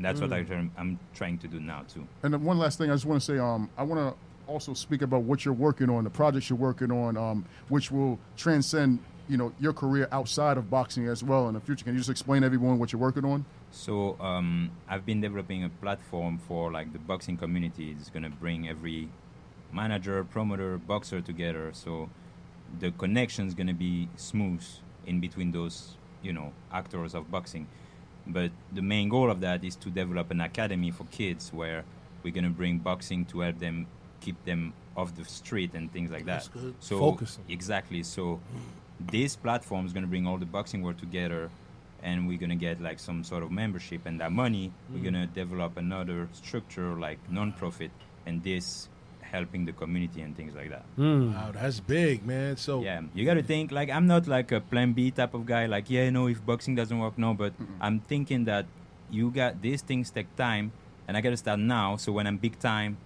That's 0.00 0.20
what 0.20 0.32
I 0.32 0.42
Mm. 0.42 0.70
I'm 0.76 0.98
trying 1.12 1.38
to 1.38 1.48
do 1.48 1.58
now 1.58 1.84
too. 1.92 2.06
And 2.22 2.44
one 2.44 2.58
last 2.58 2.78
thing, 2.78 2.90
I 2.90 2.94
just 2.94 3.04
want 3.04 3.20
to 3.20 3.32
say, 3.32 3.38
um, 3.38 3.68
I 3.76 3.82
want 3.82 3.98
to 4.00 4.50
also 4.50 4.74
speak 4.74 5.02
about 5.02 5.22
what 5.22 5.44
you're 5.44 5.54
working 5.54 5.90
on, 5.90 6.04
the 6.04 6.10
projects 6.10 6.48
you're 6.48 6.58
working 6.58 6.90
on, 6.90 7.16
um, 7.16 7.44
which 7.68 7.90
will 7.90 8.18
transcend, 8.36 9.00
you 9.28 9.36
know, 9.36 9.52
your 9.60 9.72
career 9.72 10.08
outside 10.10 10.56
of 10.56 10.70
boxing 10.70 11.06
as 11.06 11.22
well 11.22 11.48
in 11.48 11.54
the 11.54 11.60
future. 11.60 11.84
Can 11.84 11.92
you 11.94 11.98
just 12.00 12.10
explain 12.10 12.42
to 12.42 12.46
everyone 12.46 12.78
what 12.78 12.92
you're 12.92 13.00
working 13.00 13.24
on? 13.24 13.44
So 13.70 14.16
um, 14.20 14.70
I've 14.88 15.04
been 15.04 15.20
developing 15.20 15.64
a 15.64 15.68
platform 15.68 16.38
for 16.38 16.72
like 16.72 16.92
the 16.92 16.98
boxing 16.98 17.36
community. 17.36 17.94
It's 17.98 18.08
gonna 18.10 18.30
bring 18.30 18.68
every 18.68 19.08
manager, 19.72 20.24
promoter, 20.24 20.78
boxer 20.78 21.20
together. 21.20 21.70
So 21.74 22.08
the 22.80 22.90
connection 22.92 23.46
is 23.46 23.54
gonna 23.54 23.74
be 23.74 24.08
smooth 24.16 24.64
in 25.06 25.20
between 25.20 25.52
those, 25.52 25.96
you 26.22 26.32
know, 26.32 26.52
actors 26.72 27.14
of 27.14 27.30
boxing. 27.30 27.66
But 28.26 28.50
the 28.72 28.82
main 28.82 29.08
goal 29.08 29.30
of 29.30 29.40
that 29.40 29.64
is 29.64 29.76
to 29.76 29.90
develop 29.90 30.30
an 30.30 30.40
academy 30.40 30.90
for 30.90 31.04
kids 31.04 31.52
where 31.52 31.84
we're 32.22 32.32
gonna 32.32 32.50
bring 32.50 32.78
boxing 32.78 33.26
to 33.26 33.40
help 33.40 33.58
them 33.58 33.86
keep 34.20 34.42
them 34.44 34.72
off 34.96 35.14
the 35.14 35.24
street 35.24 35.74
and 35.74 35.92
things 35.92 36.10
like 36.10 36.24
that. 36.24 36.44
That's 36.44 36.48
good. 36.48 36.74
So 36.80 36.98
Focus 36.98 37.38
'em. 37.38 37.52
exactly. 37.52 38.02
So 38.02 38.40
this 39.00 39.36
platform 39.36 39.86
is 39.86 39.92
going 39.92 40.02
to 40.02 40.08
bring 40.08 40.26
all 40.26 40.38
the 40.38 40.46
boxing 40.46 40.82
world 40.82 40.98
together 40.98 41.50
and 42.02 42.28
we're 42.28 42.38
going 42.38 42.50
to 42.50 42.56
get 42.56 42.80
like 42.80 42.98
some 42.98 43.24
sort 43.24 43.42
of 43.42 43.50
membership 43.50 44.02
and 44.06 44.20
that 44.20 44.32
money 44.32 44.72
we're 44.90 44.98
Mm. 44.98 45.02
going 45.02 45.14
to 45.14 45.26
develop 45.26 45.76
another 45.76 46.28
structure 46.32 46.94
like 46.98 47.18
non-profit 47.30 47.90
and 48.26 48.42
this 48.42 48.88
helping 49.20 49.64
the 49.66 49.72
community 49.72 50.20
and 50.22 50.34
things 50.36 50.54
like 50.54 50.70
that 50.70 50.84
Mm. 50.96 51.34
Wow, 51.34 51.50
that's 51.52 51.80
big, 51.80 52.24
man. 52.26 52.56
So 52.56 52.82
yeah 52.82 53.02
you 53.14 53.24
got 53.24 53.34
to 53.34 53.42
think 53.42 53.70
like 53.72 53.90
i'm 53.90 54.06
not 54.06 54.26
like 54.26 54.50
a 54.52 54.60
plan 54.60 54.92
b 54.94 55.10
type 55.10 55.34
of 55.34 55.44
guy 55.46 55.66
like 55.66 55.90
yeah 55.90 56.08
no 56.10 56.26
if 56.28 56.44
boxing 56.44 56.74
doesn't 56.74 56.98
work 56.98 57.18
no 57.18 57.34
but 57.34 57.52
i'm 57.80 58.00
thinking 58.00 58.44
that 58.46 58.64
you 59.10 59.30
got 59.30 59.60
these 59.62 59.82
things 59.82 60.10
take 60.10 60.34
time 60.36 60.72
and 61.06 61.16
i 61.16 61.20
got 61.20 61.30
to 61.30 61.36
start 61.36 61.58
now 61.60 61.96
so 61.96 62.10
when 62.12 62.26
i'm 62.26 62.36
big 62.38 62.58
time 62.58 62.96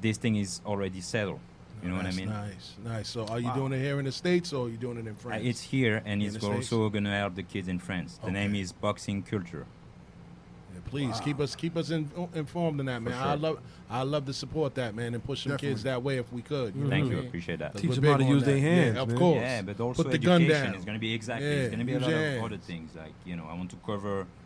this 0.00 0.16
thing 0.18 0.36
is 0.36 0.60
already 0.66 1.00
settled 1.00 1.40
you 1.86 1.92
know 1.92 1.96
what 1.98 2.06
i 2.06 2.10
mean 2.12 2.28
Nice, 2.28 2.74
nice. 2.84 3.08
So 3.08 3.26
are 3.26 3.38
you 3.38 3.48
Wow. 3.48 3.54
doing 3.54 3.72
it 3.74 3.80
here 3.80 3.98
in 3.98 4.04
the 4.04 4.12
states 4.12 4.52
or 4.52 4.66
are 4.66 4.68
you 4.68 4.76
doing 4.76 4.96
it 4.98 5.06
in 5.06 5.14
Uh, 5.14 5.24
France? 5.24 5.42
it's 5.44 5.62
here 5.62 6.02
and 6.04 6.22
In 6.22 6.28
it's 6.34 6.44
also 6.44 6.88
going 6.88 7.04
to 7.04 7.10
help 7.10 7.34
the 7.34 7.42
kids 7.42 7.68
in 7.68 7.78
france 7.78 8.18
the 8.24 8.30
name 8.30 8.54
is 8.54 8.72
boxing 8.72 9.22
culture 9.22 9.66
Yeah, 10.74 10.80
please 10.84 11.20
keep 11.20 11.38
us 11.40 11.54
keep 11.56 11.76
us 11.76 11.90
in, 11.90 12.10
informed 12.34 12.80
in 12.80 12.86
that, 12.86 13.00
man. 13.02 13.14
I 13.14 13.34
love 13.34 13.58
I 13.88 14.02
love 14.02 14.26
to 14.26 14.32
support 14.32 14.74
that, 14.74 14.94
man, 14.94 15.14
and 15.14 15.22
push 15.24 15.44
some 15.44 15.56
kids 15.56 15.84
that 15.84 16.02
way 16.02 16.18
if 16.18 16.32
we 16.32 16.42
could. 16.42 16.74
You 16.74 16.88
Thank 16.88 17.04
what 17.04 17.12
you, 17.12 17.18
I 17.18 17.20
mean? 17.20 17.28
appreciate 17.28 17.58
that. 17.60 17.76
Teach 17.76 17.94
them 17.94 18.04
how 18.04 18.16
to 18.16 18.24
use 18.24 18.42
their 18.44 18.56
that. 18.56 18.60
hands, 18.60 18.96
Yeah, 18.96 19.02
of 19.02 19.08
man. 19.08 19.16
course. 19.16 19.42
Yeah, 19.42 19.62
but 19.62 19.80
also 19.80 20.02
Put 20.02 20.12
the 20.12 20.18
gun 20.18 20.42
education 20.42 20.66
down. 20.72 20.74
is 20.80 20.84
going 20.84 20.96
to 21.00 21.04
be 21.08 21.14
exactly. 21.14 21.46
Yeah, 21.48 21.60
it's 21.62 21.68
going 21.74 21.78
to 21.86 21.90
be 21.92 21.94
a 21.94 22.00
lot 22.00 22.12
of 22.12 22.44
other 22.44 22.58
things. 22.70 22.88
Like 22.94 23.14
you 23.24 23.36
know, 23.36 23.46
I 23.48 23.54
want 23.54 23.70
to 23.70 23.76
cover 23.86 24.16
like 24.18 24.26
a 24.26 24.45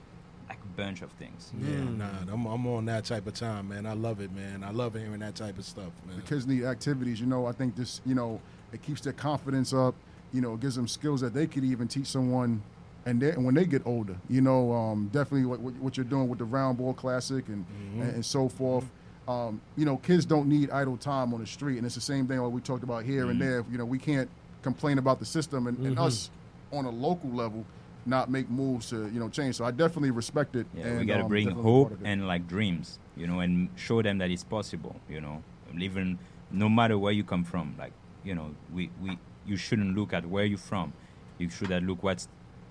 bunch 0.80 1.02
of 1.02 1.10
things. 1.12 1.52
Yeah, 1.60 1.84
nah, 1.84 2.32
I'm, 2.32 2.46
I'm 2.46 2.66
on 2.66 2.86
that 2.86 3.04
type 3.04 3.26
of 3.26 3.34
time, 3.34 3.68
man. 3.68 3.86
I 3.86 3.92
love 3.92 4.20
it, 4.20 4.32
man. 4.32 4.64
I 4.64 4.70
love 4.70 4.94
hearing 4.94 5.20
that 5.20 5.34
type 5.34 5.58
of 5.58 5.64
stuff, 5.64 5.92
man. 6.06 6.16
The 6.16 6.22
kids 6.22 6.46
need 6.46 6.64
activities. 6.64 7.20
You 7.20 7.26
know, 7.26 7.46
I 7.46 7.52
think 7.52 7.76
this, 7.76 8.00
you 8.06 8.14
know, 8.14 8.40
it 8.72 8.82
keeps 8.82 9.00
their 9.00 9.12
confidence 9.12 9.72
up. 9.72 9.94
You 10.32 10.40
know, 10.40 10.54
it 10.54 10.60
gives 10.60 10.76
them 10.76 10.88
skills 10.88 11.20
that 11.20 11.34
they 11.34 11.46
could 11.46 11.64
even 11.64 11.88
teach 11.88 12.06
someone, 12.06 12.62
and, 13.04 13.20
they, 13.20 13.30
and 13.30 13.44
when 13.44 13.54
they 13.54 13.64
get 13.64 13.82
older, 13.86 14.16
you 14.28 14.40
know, 14.40 14.72
um, 14.72 15.08
definitely 15.12 15.46
what, 15.46 15.60
what, 15.60 15.74
what 15.76 15.96
you're 15.96 16.04
doing 16.04 16.28
with 16.28 16.38
the 16.38 16.44
Round 16.44 16.78
Ball 16.78 16.94
Classic 16.94 17.46
and 17.48 17.64
and, 17.94 18.14
and 18.14 18.24
so 18.24 18.48
forth. 18.48 18.84
Um, 19.28 19.60
you 19.76 19.84
know, 19.84 19.96
kids 19.98 20.24
don't 20.24 20.48
need 20.48 20.70
idle 20.70 20.96
time 20.96 21.34
on 21.34 21.40
the 21.40 21.46
street, 21.46 21.76
and 21.78 21.86
it's 21.86 21.94
the 21.94 22.00
same 22.00 22.26
thing 22.26 22.40
what 22.40 22.52
we 22.52 22.60
talked 22.60 22.82
about 22.82 23.04
here 23.04 23.30
and 23.30 23.40
there. 23.40 23.64
You 23.70 23.78
know, 23.78 23.84
we 23.84 23.98
can't 23.98 24.28
complain 24.62 24.98
about 24.98 25.18
the 25.20 25.26
system 25.26 25.66
and, 25.66 25.78
and 25.78 25.96
Mhm. 25.96 26.00
us 26.06 26.30
on 26.72 26.84
a 26.84 26.90
local 26.90 27.30
level 27.30 27.64
not 28.06 28.30
make 28.30 28.48
moves 28.50 28.90
to 28.90 29.08
you 29.10 29.20
know 29.20 29.28
change. 29.28 29.56
So 29.56 29.64
I 29.64 29.70
definitely 29.70 30.10
respect 30.10 30.56
it. 30.56 30.66
Yeah, 30.74 30.86
and, 30.86 31.00
we 31.00 31.06
got 31.06 31.18
to 31.18 31.22
um, 31.24 31.28
bring 31.28 31.50
hope 31.50 31.88
part 31.88 32.00
of 32.00 32.04
it. 32.04 32.08
and 32.08 32.26
like 32.26 32.46
dreams, 32.48 32.98
you 33.16 33.26
know, 33.26 33.40
and 33.40 33.68
show 33.76 34.02
them 34.02 34.18
that 34.18 34.30
it's 34.30 34.44
possible. 34.44 34.96
You 35.08 35.20
know, 35.20 35.42
even 35.78 36.18
no 36.50 36.68
matter 36.68 36.98
where 36.98 37.12
you 37.12 37.24
come 37.24 37.44
from, 37.44 37.74
like 37.78 37.92
you 38.24 38.34
know, 38.34 38.54
we 38.72 38.90
we 39.02 39.18
you 39.46 39.56
shouldn't 39.56 39.96
look 39.96 40.12
at 40.12 40.26
where 40.26 40.44
you're 40.44 40.58
from. 40.58 40.92
You 41.38 41.48
should 41.50 41.70
at 41.72 41.82
look 41.82 42.02
what's 42.02 42.28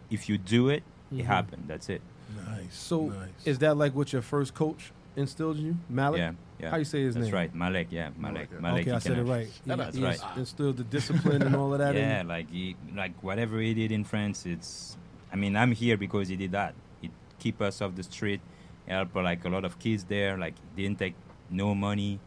if 0.09 0.29
you 0.29 0.37
do 0.37 0.69
it, 0.69 0.83
Mhm. 1.13 1.19
it 1.19 1.25
happened. 1.25 1.63
That's 1.67 1.89
it. 1.89 2.01
Nice. 2.47 2.75
So 2.75 3.07
nice. 3.07 3.29
is 3.45 3.59
that 3.59 3.77
like 3.77 3.95
with 3.95 4.13
your 4.13 4.21
first 4.21 4.53
coach 4.53 4.91
instilled 5.15 5.57
in 5.57 5.65
you? 5.65 5.77
Malik? 5.89 6.19
Yeah, 6.19 6.31
yeah. 6.59 6.69
How 6.69 6.77
you 6.77 6.85
say 6.85 7.03
his 7.03 7.15
That's 7.15 7.25
name? 7.25 7.31
That's 7.31 7.33
right, 7.33 7.55
Malek. 7.55 7.87
Yeah, 7.91 8.09
Malek. 8.17 8.61
Malek. 8.61 8.87
okay, 8.87 8.91
I 8.95 8.99
said 8.99 9.17
it 9.17 9.23
right. 9.23 9.47
He- 9.47 9.61
That's 9.65 9.95
he 9.95 10.03
right. 10.03 10.19
Instilled 10.37 10.77
the 10.77 10.83
discipline 10.83 11.41
and 11.41 11.55
all 11.55 11.73
of 11.73 11.79
that. 11.79 11.95
Yeah, 11.95 12.21
you? 12.21 12.27
like 12.27 12.51
he, 12.51 12.75
like 12.95 13.13
whatever 13.23 13.59
he 13.59 13.73
did 13.73 13.91
in 13.91 14.03
France, 14.03 14.45
it's. 14.45 14.97
I 15.31 15.35
mean, 15.35 15.55
I'm 15.55 15.71
here 15.71 15.97
because 15.97 16.27
he 16.27 16.35
did 16.35 16.51
that. 16.51 16.73
He 17.01 17.11
keep 17.39 17.61
us 17.61 17.81
off 17.81 17.95
the 17.95 18.03
street, 18.03 18.41
help 18.87 19.15
like 19.15 19.45
a 19.45 19.49
lot 19.49 19.65
of 19.65 19.79
kids 19.79 20.03
there. 20.03 20.37
Like 20.37 20.55
didn't 20.75 20.99
take 20.99 21.15
no 21.49 21.75
money, 21.75 22.19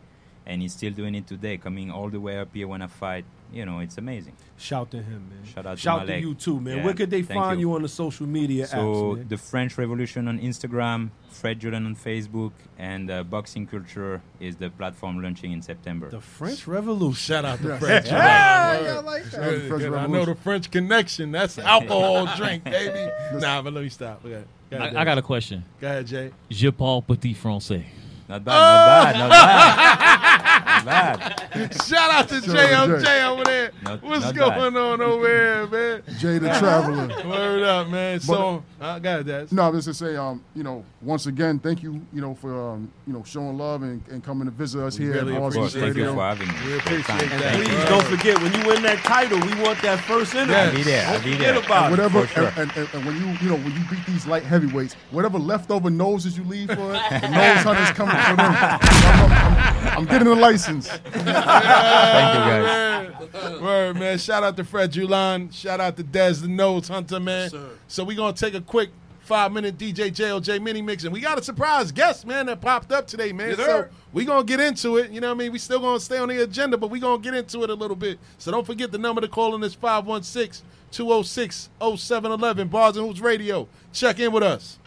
and 0.47 0.63
he's 0.63 0.73
still 0.73 0.93
doing 0.93 1.15
it 1.15 1.27
today. 1.27 1.57
Coming 1.59 1.91
all 1.91 2.09
the 2.09 2.21
way 2.21 2.39
up 2.39 2.55
here 2.55 2.69
when 2.69 2.83
I 2.83 2.87
fight, 2.87 3.25
you 3.53 3.65
know, 3.67 3.81
it's 3.81 3.99
amazing. 3.99 4.35
Shout 4.57 4.91
to 4.93 4.99
him, 4.99 5.29
man. 5.29 5.45
Shout 5.53 5.67
out 5.67 5.79
Shout 5.79 6.07
to 6.07 6.13
to 6.15 6.19
you 6.21 6.35
too, 6.35 6.61
man. 6.61 6.79
Yeah, 6.79 6.85
Where 6.85 6.95
could 6.95 7.11
they 7.11 7.23
thank 7.23 7.39
find 7.41 7.61
you. 7.61 7.73
on 7.75 7.83
the 7.83 7.89
social 7.89 8.27
media 8.27 8.67
So 8.67 8.77
apps, 8.77 9.17
man? 9.17 9.29
the 9.29 9.37
French 9.37 9.77
Revolution 9.79 10.29
on 10.29 10.39
Instagram, 10.39 11.11
Fred 11.31 11.61
Julan 11.61 11.85
on 11.87 11.97
Facebook, 11.97 12.53
and 12.79 13.11
uh, 13.11 13.25
Boxing 13.25 13.67
Culture 13.67 14.23
is 14.41 14.57
the 14.57 14.71
platform 14.71 15.23
launching 15.23 15.53
in 15.53 15.63
September. 15.63 16.09
The 16.11 16.21
French 16.21 16.67
Revolution. 16.67 17.15
Shout 17.35 17.45
out 17.45 17.59
to 17.61 17.69
Yeah. 17.69 17.79
French. 17.79 18.07
Yeah, 18.07 18.81
yeah, 18.83 18.97
I 18.97 19.01
like 19.01 19.25
that. 19.25 19.41
Good, 19.41 19.69
French 19.69 19.83
good. 19.83 19.95
I 19.95 20.07
know 20.07 20.25
the 20.25 20.35
French 20.37 20.71
connection. 20.71 21.33
That's 21.33 21.59
alcohol 21.59 22.27
drink, 22.37 22.65
baby. 22.79 23.11
Nah, 23.41 23.63
but 23.63 23.73
let 23.73 23.83
me 23.85 23.91
stop. 23.91 24.25
Okay. 24.25 24.45
Go 24.71 24.77
ahead, 24.79 24.97
I, 24.97 25.01
I 25.03 25.05
got 25.05 25.19
a 25.19 25.23
question. 25.23 25.65
Go 25.81 25.87
ahead, 25.89 26.07
Jay. 26.07 26.31
Je 26.51 26.71
parle 26.71 27.03
petit 27.03 27.35
français. 27.35 27.85
Not 28.29 28.45
bad, 28.45 28.55
not 28.55 28.87
bad, 28.87 29.19
not 29.19 29.31
bad. 29.31 29.77
Not 29.77 29.99
bad. 29.99 30.22
Shout 30.83 32.11
out 32.11 32.29
to 32.29 32.41
Shout 32.41 32.45
Jay 32.57 32.73
out 32.75 32.87
to 32.87 32.99
Jay. 32.99 33.05
Jay 33.05 33.25
over 33.25 33.45
there. 33.45 33.71
Not- 33.83 34.03
What's 34.03 34.25
not 34.25 34.35
going 34.35 34.77
on 34.77 35.01
over 35.01 35.27
here, 35.29 35.67
man? 35.67 36.03
Jay 36.19 36.39
the 36.39 36.49
Traveler. 36.49 37.09
Word 37.29 37.63
up, 37.63 37.89
man. 37.89 38.21
So, 38.21 38.65
I 38.81 38.99
got 38.99 39.21
it, 39.21 39.25
Dad. 39.25 39.53
No, 39.53 39.63
I 39.63 39.69
was 39.69 39.85
just 39.85 39.99
to 40.01 40.05
say, 40.07 40.17
um, 40.17 40.43
you 40.55 40.63
know, 40.63 40.85
once 41.03 41.27
again, 41.27 41.59
thank 41.59 41.83
you, 41.83 42.01
you 42.13 42.21
know, 42.21 42.35
for 42.35 42.73
um, 42.73 42.91
you 43.07 43.13
know, 43.13 43.23
showing 43.25 43.57
love 43.59 43.83
and, 43.83 44.03
and 44.09 44.25
coming 44.25 44.47
to 44.47 44.51
visit 44.51 44.83
us 44.83 44.99
We 44.99 45.05
here 45.07 45.15
really 45.15 45.37
at 45.37 45.43
Of 45.43 45.55
Boston 45.55 45.81
thank 45.83 45.97
you 45.97 46.03
Radio. 46.03 46.15
for 46.15 46.21
having 46.23 46.49
me. 46.49 46.55
We 46.67 46.79
appreciate 46.79 47.31
that. 47.31 47.59
you. 47.59 47.65
Please 47.65 47.85
don't 47.89 48.05
forget 48.05 48.41
when 48.43 48.53
you 48.55 48.67
win 48.67 48.83
that 48.83 48.99
title, 49.05 49.39
we 49.41 49.55
want 49.63 49.81
that 49.83 50.01
first 50.01 50.35
interview. 50.35 50.53
Yes. 50.53 50.67
I'll 50.67 50.75
be 50.75 50.83
there. 50.83 51.07
I'll 51.07 51.13
Don't 51.15 51.25
be 51.25 51.33
forget 51.33 51.55
there. 51.55 51.65
about 51.65 51.87
it. 51.87 51.91
Whatever, 51.91 52.21
For 52.27 52.27
sure. 52.35 52.53
and, 52.57 52.73
and, 52.77 52.89
and 52.95 53.05
when 53.07 53.17
you, 53.19 53.27
you 53.41 53.49
know, 53.51 53.57
when 53.57 53.73
you 53.73 53.85
beat 53.91 54.05
these 54.07 54.27
light 54.27 54.43
heavyweights, 54.43 54.95
whatever 55.11 55.39
leftover 55.39 55.91
noses 55.91 56.37
you 56.37 56.45
leave 56.45 56.69
for 56.69 56.95
it, 56.95 57.03
the 57.21 57.29
nose 57.29 57.63
hunters 57.63 57.91
coming 57.91 58.17
for 58.17 58.37
them. 58.37 58.41
I'm, 58.41 59.33
I'm- 59.33 59.73
I'm 59.93 60.05
getting 60.07 60.22
the 60.27 60.35
license. 60.35 60.89
Thank 60.89 61.15
you, 61.15 61.23
guys. 61.23 63.33
Word. 63.33 63.33
Word, 63.63 63.97
man. 63.97 64.19
Shout 64.19 64.43
out 64.43 64.57
to 64.57 64.65
Fred 64.65 64.93
Julan. 64.93 65.51
Shout 65.53 65.81
out 65.81 65.97
to 65.97 66.03
Des 66.03 66.35
the 66.35 66.49
Nose 66.49 66.89
Hunter, 66.89 67.21
man. 67.21 67.51
sir. 67.51 67.71
so 67.89 68.05
we're 68.05 68.17
gonna 68.17 68.33
take 68.33 68.55
a 68.55 68.61
quick 68.61 68.91
five 69.21 69.53
minute 69.53 69.79
DJ 69.79 70.11
JLJ 70.11 70.61
mini 70.61 70.83
mix, 70.83 71.05
and 71.05 71.13
we 71.13 71.21
got 71.21 71.39
a 71.39 71.43
surprise 71.43 71.93
guest, 71.93 72.27
man, 72.27 72.47
that 72.47 72.61
popped 72.61 72.93
up 72.93 73.07
today, 73.07 73.33
man. 73.33 73.51
Yes, 73.51 73.59
so 73.59 73.65
sir. 73.65 73.91
we 74.13 74.25
gonna 74.25 74.45
get 74.45 74.61
into 74.61 74.97
it. 74.97 75.11
You 75.11 75.21
know 75.21 75.29
what 75.29 75.35
I 75.35 75.39
mean? 75.39 75.53
We 75.53 75.59
still 75.59 75.81
gonna 75.81 76.01
stay 76.01 76.19
on 76.19 76.29
the 76.29 76.43
agenda, 76.43 76.77
but 76.77 76.91
we're 76.91 77.01
gonna 77.01 77.23
get 77.23 77.35
into 77.35 77.63
it 77.63 77.71
a 77.71 77.75
little 77.75 77.97
bit. 77.97 78.19
So 78.39 78.51
don't 78.51 78.67
forget 78.67 78.93
the 78.93 78.99
number 78.99 79.21
to 79.21 79.29
call 79.29 79.55
in 79.55 79.63
is 79.63 79.75
516 79.75 80.67
206 80.91 81.71
0711 81.81 82.69
Bars 82.69 82.97
and 82.97 83.07
Hoops 83.07 83.21
Radio. 83.21 83.69
Check 83.93 84.21
in 84.21 84.33
with 84.33 84.43
us. 84.43 84.79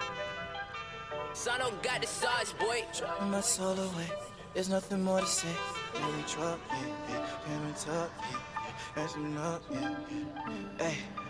Son 1.33 1.59
There's 4.55 4.69
nothing 4.69 5.03
more 5.03 5.19
to 5.19 5.25
say. 5.25 5.49
Really 5.95 6.23
drop, 6.33 6.57
yeah, 6.69 6.85
yeah. 7.09 7.27
Parent 7.45 7.75
talk, 7.75 8.09
yeah, 8.21 8.37
yeah. 8.95 9.01
Answering 9.03 9.37
up, 9.37 9.61
yeah, 9.69 9.95
yeah. 10.09 10.87
Hey. 10.87 11.24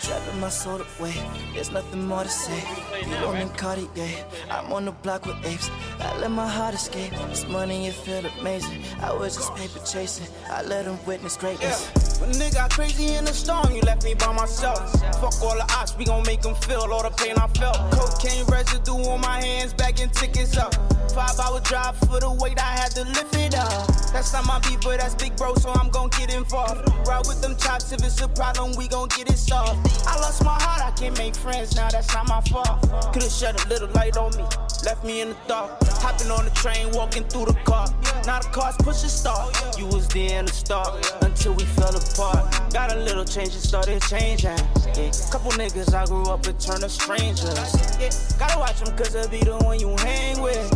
Trapping 0.00 0.40
my 0.40 0.48
soul 0.48 0.80
away. 0.98 1.14
There's 1.54 1.70
nothing 1.70 2.06
more 2.06 2.22
to 2.22 2.28
say. 2.28 2.62
You 3.06 3.14
on 3.26 3.48
Cartier. 3.50 4.24
I'm 4.50 4.72
on 4.72 4.84
the 4.84 4.92
block 4.92 5.26
with 5.26 5.44
apes. 5.44 5.70
I 6.00 6.16
let 6.18 6.30
my 6.30 6.46
heart 6.46 6.74
escape. 6.74 7.12
This 7.28 7.46
money, 7.48 7.86
it 7.88 7.94
feel 7.94 8.24
amazing. 8.40 8.82
I 9.00 9.12
was 9.12 9.36
just 9.36 9.54
paper 9.56 9.80
chasing. 9.84 10.28
I 10.50 10.62
let 10.62 10.84
them 10.84 10.98
witness 11.04 11.36
greatness. 11.36 11.90
When 12.20 12.30
nigga 12.32 12.54
got 12.54 12.70
crazy 12.70 13.14
in 13.14 13.24
the 13.24 13.32
storm, 13.32 13.72
you 13.72 13.80
left 13.82 14.04
me 14.04 14.14
by 14.14 14.32
myself. 14.32 14.78
Fuck 15.20 15.40
all 15.42 15.54
the 15.56 15.66
ops, 15.78 15.96
we 15.96 16.04
gon' 16.04 16.24
make 16.26 16.42
them 16.42 16.54
feel 16.56 16.86
all 16.92 17.02
the 17.02 17.10
pain 17.10 17.34
I 17.36 17.46
felt. 17.48 17.76
Cocaine 17.92 18.44
residue 18.46 18.92
on 18.92 19.20
my 19.20 19.40
hands, 19.40 19.72
bagging 19.72 20.10
tickets 20.10 20.56
up. 20.56 20.74
Five 21.12 21.38
hour 21.38 21.60
drive 21.60 21.96
for 21.98 22.18
the 22.20 22.30
weight, 22.30 22.60
I 22.60 22.72
had 22.78 22.90
to 22.92 23.04
lift 23.04 23.36
it 23.36 23.54
up. 23.54 23.86
That's 24.12 24.32
not 24.32 24.46
my 24.46 24.58
beat, 24.60 24.80
but 24.82 24.98
that's 24.98 25.14
big 25.14 25.36
bro, 25.36 25.54
so 25.54 25.70
I'm 25.70 25.90
gon' 25.90 26.08
get 26.10 26.34
involved. 26.34 26.88
Ride 27.06 27.26
with 27.26 27.40
them 27.40 27.56
chops, 27.56 27.92
if 27.92 28.02
it's 28.04 28.20
a 28.20 28.28
problem, 28.28 28.74
we 28.76 28.88
gon' 28.88 29.08
get 29.08 29.30
it 29.30 29.38
solved. 29.38 29.87
I 30.06 30.18
lost 30.20 30.44
my 30.44 30.58
heart, 30.60 30.82
I 30.82 30.90
can't 30.92 31.16
make 31.18 31.34
friends 31.36 31.76
now, 31.76 31.88
that's 31.88 32.12
not 32.14 32.28
my 32.28 32.40
fault. 32.42 33.12
Could've 33.12 33.30
shed 33.30 33.60
a 33.64 33.68
little 33.68 33.88
light 33.90 34.16
on 34.16 34.36
me, 34.36 34.44
left 34.84 35.04
me 35.04 35.20
in 35.20 35.30
the 35.30 35.36
dark. 35.46 35.70
Hopping 36.00 36.30
on 36.30 36.44
the 36.44 36.50
train, 36.52 36.90
walking 36.92 37.24
through 37.24 37.46
the 37.46 37.54
car. 37.64 37.86
Now 38.26 38.38
the 38.40 38.48
cars 38.48 38.76
push 38.78 39.02
a 39.04 39.08
start. 39.08 39.54
You 39.78 39.86
was 39.86 40.06
there 40.08 40.38
in 40.38 40.46
the 40.46 40.52
start 40.52 40.94
until 41.22 41.54
we 41.54 41.64
fell 41.64 41.94
apart. 41.94 42.72
Got 42.72 42.92
a 42.92 42.98
little 42.98 43.24
change, 43.24 43.52
and 43.54 43.62
started 43.62 44.00
changing. 44.02 44.58
Yeah. 44.94 45.10
Couple 45.30 45.52
niggas 45.52 45.94
I 45.94 46.04
grew 46.06 46.24
up 46.24 46.46
with 46.46 46.58
turned 46.58 46.82
to 46.82 46.88
strangers. 46.88 47.74
Yeah. 47.98 48.10
Gotta 48.38 48.58
watch 48.58 48.80
them 48.80 48.96
cause 48.96 49.12
they'll 49.12 49.28
be 49.28 49.40
the 49.40 49.56
one 49.58 49.80
you 49.80 49.96
hang 49.98 50.40
with. 50.40 50.72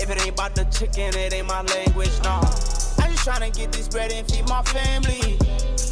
If 0.00 0.10
it 0.10 0.20
ain't 0.20 0.30
about 0.30 0.54
the 0.54 0.64
chicken, 0.64 1.14
it 1.16 1.32
ain't 1.32 1.46
my 1.46 1.62
language, 1.62 2.12
nah. 2.22 2.40
Just 3.22 3.38
tryna 3.38 3.54
get 3.54 3.70
this 3.70 3.86
bread 3.86 4.12
and 4.12 4.26
feed 4.26 4.48
my 4.48 4.62
family. 4.62 5.36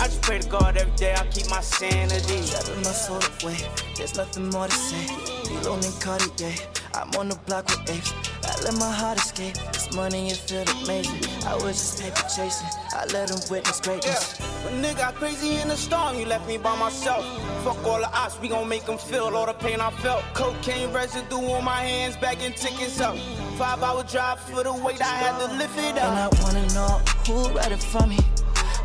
I 0.00 0.06
just 0.06 0.22
pray 0.22 0.38
to 0.38 0.48
God 0.48 0.78
every 0.78 0.96
day 0.96 1.12
I 1.14 1.26
keep 1.26 1.50
my 1.50 1.60
sanity. 1.60 2.48
Trapping 2.48 2.76
my 2.76 2.90
soul 2.90 3.20
away. 3.42 3.58
There's 3.96 4.16
nothing 4.16 4.48
more 4.48 4.66
to 4.66 4.72
say. 4.72 5.37
Alone 5.50 5.84
in 5.84 5.92
Cartier. 6.00 6.54
I'm 6.94 7.10
on 7.16 7.28
the 7.28 7.36
block 7.46 7.66
with 7.68 7.90
apes. 7.90 8.12
I 8.44 8.62
let 8.64 8.74
my 8.78 8.90
heart 8.90 9.18
escape. 9.18 9.54
This 9.72 9.94
money, 9.94 10.28
it 10.28 10.36
feel 10.36 10.62
amazing. 10.82 11.20
I 11.46 11.54
was 11.54 11.76
just 11.76 12.02
paper 12.02 12.22
chasing. 12.34 12.68
I 12.92 13.06
let 13.12 13.28
them 13.28 13.40
witness 13.50 13.80
greatness. 13.80 14.38
When 14.64 14.82
nigga 14.82 14.98
got 14.98 15.14
crazy 15.14 15.56
in 15.60 15.68
the 15.68 15.76
storm, 15.76 16.18
you 16.18 16.26
left 16.26 16.46
me 16.46 16.58
by 16.58 16.76
myself. 16.78 17.24
Fuck 17.64 17.84
all 17.86 17.98
the 17.98 18.10
ops, 18.12 18.38
we 18.40 18.48
gon' 18.48 18.68
make 18.68 18.84
them 18.84 18.98
feel 18.98 19.34
all 19.36 19.46
the 19.46 19.54
pain 19.54 19.80
I 19.80 19.90
felt. 20.02 20.22
Cocaine 20.34 20.92
residue 20.92 21.36
on 21.36 21.64
my 21.64 21.82
hands, 21.82 22.16
bagging 22.16 22.52
tickets 22.52 23.00
up. 23.00 23.16
Five 23.56 23.82
hour 23.82 24.02
drive 24.04 24.40
for 24.40 24.62
the 24.62 24.72
weight, 24.72 25.00
I 25.00 25.16
had 25.24 25.38
to 25.38 25.54
lift 25.56 25.78
it 25.78 25.96
up. 25.98 26.04
And 26.04 26.18
I 26.18 26.42
wanna 26.42 26.66
know 26.74 27.00
who 27.26 27.54
read 27.56 27.72
it 27.72 27.82
for 27.82 28.06
me. 28.06 28.18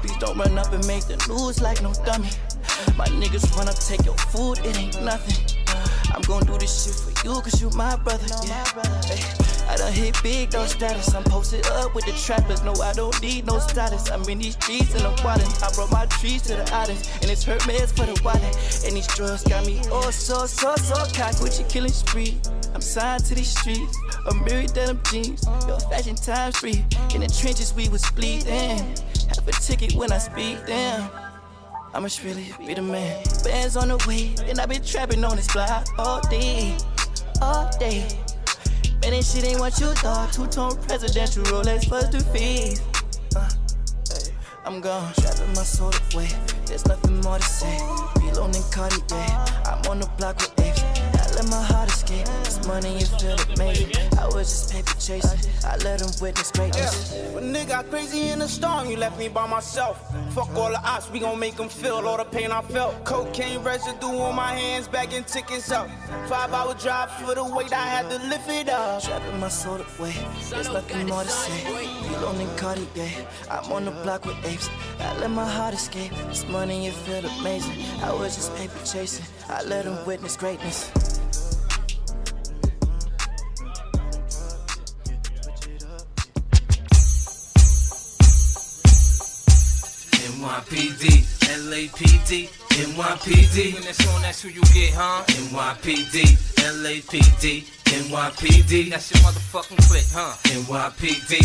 Please 0.01 0.17
don't 0.17 0.37
run 0.37 0.57
up 0.57 0.71
and 0.71 0.85
make 0.87 1.05
the 1.05 1.17
news 1.27 1.61
like 1.61 1.81
no 1.81 1.93
dummy. 2.05 2.29
My 2.97 3.07
niggas 3.07 3.55
run 3.57 3.69
up, 3.69 3.75
take 3.75 4.05
your 4.05 4.17
food, 4.17 4.59
it 4.65 4.77
ain't 4.77 5.01
nothing. 5.03 5.62
I'm 6.13 6.21
gonna 6.21 6.45
do 6.45 6.57
this 6.57 6.85
shit 6.85 6.95
for 6.95 7.27
you, 7.27 7.41
cause 7.41 7.61
you 7.61 7.69
my 7.71 7.95
brother. 7.97 8.25
Yeah. 8.45 9.43
I 9.69 9.77
done 9.77 9.93
hit 9.93 10.21
big, 10.21 10.53
no 10.53 10.65
status. 10.65 11.15
I'm 11.15 11.23
posted 11.23 11.65
up 11.67 11.95
with 11.95 12.05
the 12.05 12.11
trappers. 12.11 12.63
No, 12.63 12.73
I 12.73 12.93
don't 12.93 13.19
need 13.21 13.47
no 13.47 13.59
status. 13.59 14.11
I'm 14.11 14.21
in 14.29 14.39
these 14.39 14.53
streets 14.53 14.93
and 14.93 15.03
I'm 15.03 15.15
wildin'. 15.17 15.49
I 15.63 15.73
brought 15.73 15.91
my 15.91 16.05
trees 16.05 16.43
to 16.43 16.55
the 16.55 16.73
islands, 16.73 17.09
and 17.21 17.31
it's 17.31 17.43
hurt 17.43 17.61
meds 17.61 17.89
for 17.97 18.05
the 18.05 18.19
wallet. 18.23 18.55
And 18.85 18.95
these 18.95 19.07
drugs 19.07 19.43
got 19.43 19.65
me 19.65 19.81
oh 19.91 20.11
so, 20.11 20.45
so, 20.45 20.75
so 20.75 20.95
cocky. 21.17 21.43
With 21.43 21.59
your 21.59 21.67
killing 21.69 21.91
spree. 21.91 22.39
I'm 22.75 22.81
signed 22.81 23.25
to 23.25 23.35
these 23.35 23.57
streets. 23.57 23.97
A 24.29 24.33
myriad 24.35 24.73
denim 24.73 24.99
jeans. 25.09 25.45
Your 25.67 25.79
fashion 25.79 26.15
times 26.15 26.57
free. 26.57 26.85
In 27.13 27.21
the 27.21 27.27
trenches, 27.27 27.73
we 27.73 27.89
was 27.89 28.09
bleeding. 28.11 28.77
Have 29.29 29.47
a 29.47 29.51
ticket 29.53 29.93
when 29.93 30.11
I 30.11 30.17
speak, 30.17 30.57
damn. 30.67 31.22
I 31.95 31.99
must 31.99 32.23
really 32.23 32.51
be 32.65 32.73
the 32.73 32.81
man. 32.81 33.23
Bands 33.43 33.77
on 33.77 33.89
the 33.89 34.03
way, 34.07 34.33
and 34.49 34.59
i 34.59 34.65
been 34.65 34.83
trapping 34.83 35.23
on 35.23 35.35
this 35.35 35.51
block 35.53 35.87
all 35.99 36.21
day, 36.27 36.75
all 37.39 37.69
day. 37.77 38.07
Man, 39.01 39.11
this 39.11 39.31
shit 39.31 39.45
ain't 39.45 39.59
what 39.59 39.79
you 39.79 39.87
thought. 39.93 40.33
Two 40.33 40.47
tone 40.47 40.75
presidential 40.87 41.43
Rolex 41.43 41.87
plus 41.87 42.07
the 42.09 42.19
fees. 42.33 42.81
Hey, 44.09 44.33
I'm 44.65 44.81
gone, 44.81 45.13
trapping 45.13 45.53
my 45.53 45.61
soul 45.61 45.91
away. 46.13 46.29
There's 46.65 46.85
nothing 46.87 47.21
more 47.21 47.37
to 47.37 47.43
say. 47.43 47.77
Reloading 48.15 48.63
Cartier. 48.71 49.45
I'm 49.65 49.85
on 49.91 49.99
the 49.99 50.09
block 50.17 50.37
with 50.37 50.59
apes. 50.61 51.02
I 51.33 51.35
let 51.37 51.49
my 51.49 51.63
heart 51.63 51.89
escape. 51.89 52.27
This 52.43 52.67
money, 52.67 52.97
it 52.97 53.07
feel 53.19 53.35
amazing. 53.55 53.91
I 54.19 54.27
was 54.27 54.47
just 54.49 54.71
paper 54.71 54.93
chasing. 54.99 55.39
I 55.65 55.77
let 55.77 55.99
them 55.99 56.11
witness 56.21 56.51
greatness. 56.51 57.11
When 57.33 57.51
nigga 57.51 57.69
got 57.69 57.89
crazy 57.89 58.29
in 58.29 58.37
the 58.37 58.47
storm, 58.47 58.87
you 58.87 58.97
left 58.97 59.17
me 59.17 59.29
by 59.29 59.47
myself. 59.47 60.13
Fuck 60.35 60.53
all 60.55 60.69
the 60.69 60.79
ops, 60.83 61.09
we 61.09 61.19
gon' 61.19 61.39
make 61.39 61.55
them 61.55 61.69
feel 61.69 62.07
all 62.07 62.17
the 62.17 62.23
pain 62.25 62.51
I 62.51 62.61
felt. 62.61 63.03
Cocaine 63.03 63.63
residue 63.63 64.15
on 64.19 64.35
my 64.35 64.53
hands, 64.53 64.87
bagging 64.87 65.23
tickets 65.23 65.71
up. 65.71 65.89
Five 66.27 66.53
hour 66.53 66.75
drive 66.75 67.09
for 67.13 67.33
the 67.33 67.43
weight, 67.43 67.73
I 67.73 67.83
had 67.83 68.11
to 68.11 68.19
lift 68.27 68.49
it 68.49 68.69
up. 68.69 69.01
Trapping 69.01 69.39
my 69.39 69.49
soul 69.49 69.81
away. 69.97 70.13
There's 70.51 70.71
nothing 70.71 71.07
more 71.07 71.23
to 71.23 71.29
say. 71.29 71.65
Reloading 72.11 72.41
in 72.41 72.55
Cartier. 72.57 73.09
I'm 73.49 73.71
on 73.71 73.85
the 73.85 73.91
block 74.03 74.25
with 74.25 74.37
apes. 74.45 74.69
I 74.99 75.17
let 75.17 75.31
my 75.31 75.49
heart 75.49 75.73
escape. 75.73 76.11
This 76.27 76.47
money, 76.47 76.85
it 76.85 76.93
feel 76.93 77.25
amazing. 77.39 77.83
I 78.03 78.13
was 78.13 78.35
just 78.35 78.55
paper 78.55 78.77
chasing. 78.85 79.25
I 79.49 79.61
let 79.63 79.85
them 79.85 80.05
witness 80.05 80.37
greatness. 80.37 80.89
NYPD, 90.43 91.23
LAPD, 91.69 92.49
NYPD. 92.49 93.73
When 93.73 93.83
it's 93.83 94.07
on, 94.07 94.21
that's 94.21 94.41
who 94.41 94.49
you 94.49 94.61
get, 94.73 94.93
huh? 94.93 95.23
NYPD, 95.27 96.23
LAPD, 96.81 97.63
NYPD. 97.85 98.89
That's 98.89 99.11
your 99.11 99.23
motherfucking 99.23 99.87
click, 99.89 100.05
huh? 100.11 100.35
NYPD, 100.43 101.39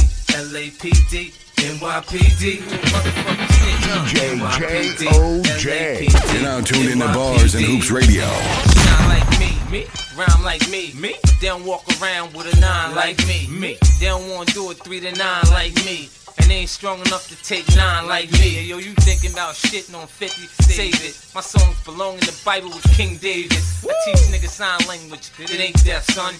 LAPD. 0.53 1.33
NYPD, 1.59 2.59
motherfucking 2.63 3.48
snitch, 3.89 6.13
huh? 6.13 6.33
You're 6.33 6.43
now 6.43 6.61
tuned 6.61 6.91
in 6.91 6.99
to 6.99 7.07
Bars 7.07 7.55
and 7.55 7.65
Hoops 7.65 7.91
Radio. 7.91 8.25
Shine 8.25 9.09
like 9.09 9.39
me, 9.39 9.57
me. 9.71 9.87
Rhyme 10.17 10.43
like 10.45 10.69
me, 10.71 10.93
me. 10.95 11.15
They 11.41 11.47
don't 11.49 11.65
walk 11.65 11.85
around 12.01 12.35
with 12.35 12.55
a 12.55 12.61
nine 12.61 12.95
like 12.95 13.19
me, 13.27 13.47
me. 13.49 13.79
They 14.01 14.07
don't 14.07 14.29
wanna 14.31 14.51
do 14.53 14.71
a 14.71 14.75
three 14.75 15.01
to 15.01 15.13
nine 15.13 15.45
like 15.51 15.75
me. 15.85 16.09
And 16.41 16.51
they 16.51 16.57
ain't 16.57 16.69
strong 16.69 17.01
enough 17.01 17.29
to 17.29 17.37
take 17.43 17.67
nine 17.77 18.07
like 18.07 18.31
me. 18.33 18.39
Hey, 18.39 18.65
Yo, 18.65 18.79
you 18.79 18.93
thinking 19.01 19.33
about 19.33 19.55
shitting 19.55 19.95
on 19.99 20.07
50? 20.07 20.43
Save 20.63 20.95
it. 21.05 21.19
My 21.35 21.41
songs 21.41 21.77
belong 21.85 22.15
in 22.15 22.21
the 22.21 22.41
Bible 22.45 22.69
with 22.69 22.85
King 22.97 23.17
David. 23.17 23.59
I 23.83 23.95
teach 24.05 24.23
niggas 24.31 24.51
sign 24.51 24.79
language. 24.87 25.31
It 25.39 25.59
ain't 25.61 25.83
deaf, 25.85 26.05
son. 26.05 26.35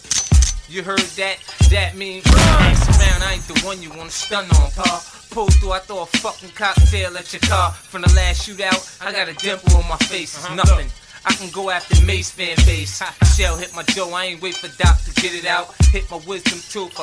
You 0.69 0.83
heard 0.83 1.01
that? 1.01 1.39
That 1.71 1.97
mean 1.97 2.21
ask 2.27 2.89
around, 3.01 3.23
I 3.23 3.35
ain't 3.35 3.49
the 3.49 3.59
one 3.65 3.81
you 3.81 3.89
wanna 3.91 4.11
stun 4.11 4.45
on, 4.45 4.71
pa. 4.73 5.03
Pull 5.31 5.49
through, 5.49 5.73
I 5.73 5.79
throw 5.79 6.03
a 6.03 6.07
fucking 6.07 6.51
cocktail 6.51 7.17
at 7.17 7.33
your 7.33 7.41
car. 7.41 7.73
From 7.73 8.03
the 8.03 8.13
last 8.15 8.47
shootout, 8.47 9.01
I 9.01 9.13
got 9.13 9.29
a 9.29 9.35
dimple 9.35 9.79
on 9.79 9.89
my 9.89 9.97
face. 9.97 10.37
It's 10.37 10.45
uh-huh. 10.45 10.57
nothing. 10.57 10.89
I 11.25 11.33
can 11.33 11.51
go 11.51 11.71
after 11.71 12.05
Mase 12.05 12.31
fan 12.31 12.57
base. 12.67 13.03
Shell 13.37 13.57
hit 13.57 13.75
my 13.75 13.83
dough, 13.95 14.13
I 14.13 14.25
ain't 14.27 14.43
wait 14.43 14.57
for 14.57 14.69
Doc 14.83 15.01
to 15.05 15.13
get 15.21 15.35
it 15.35 15.47
out. 15.47 15.75
Hit 15.87 16.11
my 16.11 16.21
wisdom 16.27 16.61
tooth, 16.69 16.95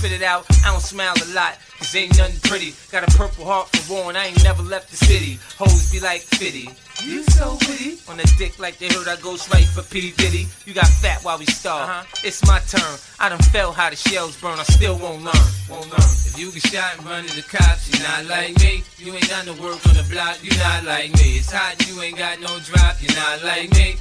spit 0.00 0.12
it 0.12 0.22
out. 0.22 0.46
I 0.64 0.72
don't 0.72 0.80
smile 0.80 1.12
a 1.12 1.28
lot, 1.34 1.58
cause 1.76 1.94
ain't 1.94 2.16
nothing 2.16 2.40
pretty. 2.48 2.72
Got 2.90 3.04
a 3.04 3.18
purple 3.18 3.44
heart 3.44 3.68
for 3.68 3.92
war, 3.92 4.08
and 4.08 4.16
I 4.16 4.32
ain't 4.32 4.42
never 4.42 4.62
left 4.62 4.90
the 4.90 4.96
city. 4.96 5.38
Hoes 5.58 5.92
be 5.92 6.00
like 6.00 6.22
Fitty. 6.22 6.70
You 7.04 7.22
so 7.24 7.58
witty. 7.68 8.00
On 8.08 8.16
the 8.16 8.24
dick 8.38 8.58
like 8.58 8.78
they 8.78 8.88
heard 8.88 9.08
I 9.08 9.16
ghost 9.20 9.52
right 9.52 9.64
for 9.64 9.82
P. 9.82 10.12
Diddy. 10.16 10.46
You 10.64 10.72
got 10.72 10.86
fat 10.86 11.22
while 11.22 11.38
we 11.38 11.44
starve. 11.46 11.88
Uh-huh. 11.88 12.04
It's 12.24 12.40
my 12.46 12.60
turn. 12.60 12.96
I 13.18 13.28
done 13.28 13.44
felt 13.52 13.74
how 13.74 13.90
the 13.90 13.96
shells 13.96 14.40
burn. 14.40 14.58
I 14.58 14.64
still 14.64 14.96
won't 14.98 15.22
learn. 15.22 15.48
Won't 15.68 15.90
learn. 15.90 16.10
If 16.28 16.38
you 16.38 16.52
get 16.52 16.66
shot 16.66 16.96
and 16.96 17.06
run 17.06 17.24
to 17.24 17.36
the 17.36 17.42
cops, 17.42 17.92
you're 17.92 18.06
not 18.08 18.24
like 18.24 18.56
me. 18.60 18.82
You 18.96 19.12
ain't 19.12 19.28
got 19.28 19.44
no 19.44 19.52
work 19.60 19.84
on 19.86 19.96
the 20.00 20.06
block. 20.10 20.40
You 20.42 20.56
not 20.58 20.84
like 20.84 21.12
me. 21.20 21.40
It's 21.40 21.52
hot. 21.52 21.76
You 21.88 22.00
ain't 22.00 22.16
got 22.16 22.40
no 22.40 22.58
drop. 22.60 22.96
You're 23.00 23.16
not 23.16 23.44
like 23.44 23.70
me. 23.72 23.96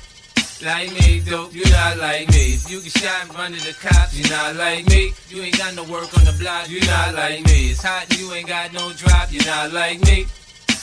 Like 0.62 0.92
me, 0.92 1.22
dope, 1.22 1.54
you 1.56 1.64
not 1.72 1.98
like 1.98 2.28
me. 2.32 2.54
If 2.60 2.70
you 2.70 2.82
get 2.82 2.92
shot 2.92 3.24
in 3.24 3.30
front 3.32 3.56
of 3.56 3.64
the 3.64 3.72
cops, 3.80 4.14
you 4.14 4.30
not 4.30 4.58
like 4.58 4.86
me. 4.90 5.14
You 5.30 5.42
ain't 5.42 5.58
got 5.58 5.74
no 5.74 5.84
work 5.84 6.12
on 6.18 6.26
the 6.26 6.36
block, 6.38 6.70
you 6.70 6.82
not 6.82 7.16
like 7.16 7.46
me. 7.46 7.72
It's 7.72 7.82
hot, 7.82 8.06
you 8.18 8.34
ain't 8.34 8.48
got 8.48 8.74
no 8.74 8.92
drop, 8.94 9.32
you 9.32 9.40
not 9.46 9.72
like 9.72 10.02
me. 10.02 10.26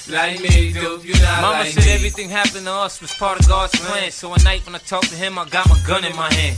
Like 0.09 0.41
me, 0.41 0.73
dope, 0.73 1.05
you 1.05 1.13
not 1.21 1.43
Mama 1.43 1.59
like 1.65 1.73
said 1.73 1.85
me. 1.85 1.93
everything 1.93 2.29
happened 2.31 2.65
to 2.65 2.73
us 2.73 3.01
was 3.03 3.13
part 3.15 3.39
of 3.39 3.47
God's 3.49 3.79
plan. 3.79 4.11
So 4.13 4.33
at 4.35 4.45
night 4.45 4.65
when 4.65 4.75
I 4.75 4.79
talk 4.79 5.03
to 5.09 5.15
him, 5.15 5.39
I 5.39 5.45
got 5.49 5.69
my 5.69 5.79
gun 5.87 6.05
in 6.05 6.17
my 6.17 6.33
hand. 6.33 6.57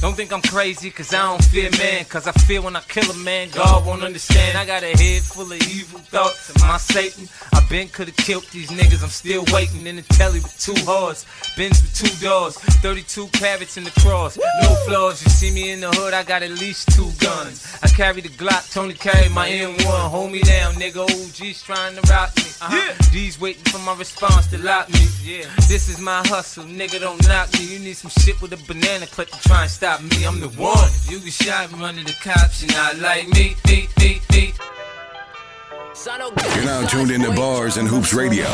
Don't 0.00 0.14
think 0.14 0.32
I'm 0.32 0.40
crazy, 0.40 0.90
cause 0.90 1.12
I 1.12 1.26
don't 1.26 1.44
fear 1.44 1.68
man. 1.78 2.06
Cause 2.06 2.26
I 2.26 2.32
fear 2.32 2.62
when 2.62 2.74
I 2.74 2.80
kill 2.80 3.10
a 3.10 3.16
man, 3.18 3.50
God 3.50 3.84
won't 3.84 4.02
understand. 4.02 4.56
I 4.56 4.64
got 4.64 4.82
a 4.82 4.96
head 4.96 5.22
full 5.22 5.52
of 5.52 5.60
evil 5.68 5.98
thoughts. 5.98 6.50
Am 6.56 6.70
I 6.70 6.78
Satan? 6.78 7.28
I 7.52 7.60
been 7.68 7.88
could've 7.88 8.16
killed 8.16 8.44
these 8.50 8.70
niggas, 8.70 9.02
I'm 9.02 9.10
still 9.10 9.44
waiting 9.52 9.86
in 9.86 9.96
the 9.96 10.02
telly 10.02 10.40
with 10.40 10.58
two 10.58 10.74
hearts. 10.86 11.26
Benz 11.54 11.82
with 11.82 11.94
two 11.94 12.24
doors, 12.24 12.56
32 12.56 13.26
carats 13.28 13.76
in 13.76 13.84
the 13.84 13.92
cross. 14.00 14.38
No 14.38 14.74
flaws, 14.86 15.22
you 15.22 15.30
see 15.30 15.50
me 15.50 15.70
in 15.70 15.80
the 15.80 15.90
hood, 15.90 16.14
I 16.14 16.22
got 16.22 16.42
at 16.42 16.50
least 16.50 16.90
two 16.96 17.10
guns. 17.20 17.78
I 17.82 17.88
carry 17.88 18.22
the 18.22 18.30
Glock, 18.30 18.72
Tony 18.72 18.94
carry 18.94 19.28
my 19.28 19.50
M1. 19.50 19.84
Hold 19.84 20.32
me 20.32 20.40
down, 20.40 20.74
nigga. 20.74 21.04
OG's 21.04 21.62
trying 21.62 21.94
to 21.94 22.02
rock 22.10 22.34
me. 22.38 22.44
Uh-huh. 22.62 22.94
D's 23.12 23.40
waiting 23.40 23.64
for 23.64 23.78
my 23.78 23.94
response 23.96 24.46
to 24.48 24.58
lock 24.58 24.88
me. 24.88 25.06
Yeah, 25.22 25.44
this 25.68 25.88
is 25.88 26.00
my 26.00 26.22
hustle, 26.26 26.64
nigga. 26.64 27.00
Don't 27.00 27.26
knock 27.28 27.52
me. 27.54 27.72
You 27.72 27.78
need 27.78 27.96
some 27.96 28.10
shit 28.10 28.40
with 28.40 28.52
a 28.52 28.60
banana 28.66 29.06
clip 29.06 29.28
to 29.28 29.40
try 29.42 29.62
and 29.62 29.70
stop 29.70 29.89
me. 29.98 30.24
I'm 30.24 30.38
the 30.40 30.48
one. 30.50 30.78
If 30.86 31.10
you 31.10 31.18
get 31.18 31.32
shot 31.32 31.72
and 31.72 31.80
run 31.80 31.96
to 31.96 32.04
the 32.04 32.14
cops, 32.22 32.62
you're 32.62 32.72
not 32.72 32.98
like 32.98 33.28
me, 33.30 33.56
me, 33.66 33.88
me, 33.98 34.20
me. 34.30 34.52
You're 36.54 36.64
now 36.64 36.86
tuned 36.86 37.10
into 37.10 37.32
Bars 37.32 37.76
and 37.76 37.88
Hoops 37.88 38.14
Radio. 38.14 38.46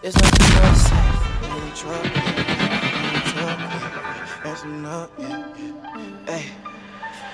There's 0.00 0.14
nothing 0.14 0.54
more 0.54 0.62
to 0.62 0.78
say. 0.78 0.96
I'm 1.42 1.62
in 1.62 1.74
trouble. 1.74 2.10
I'm 2.14 3.14
in 3.14 3.22
trouble. 3.32 3.68
There's 4.44 4.62
enough. 4.62 5.10
Hey. 6.26 6.46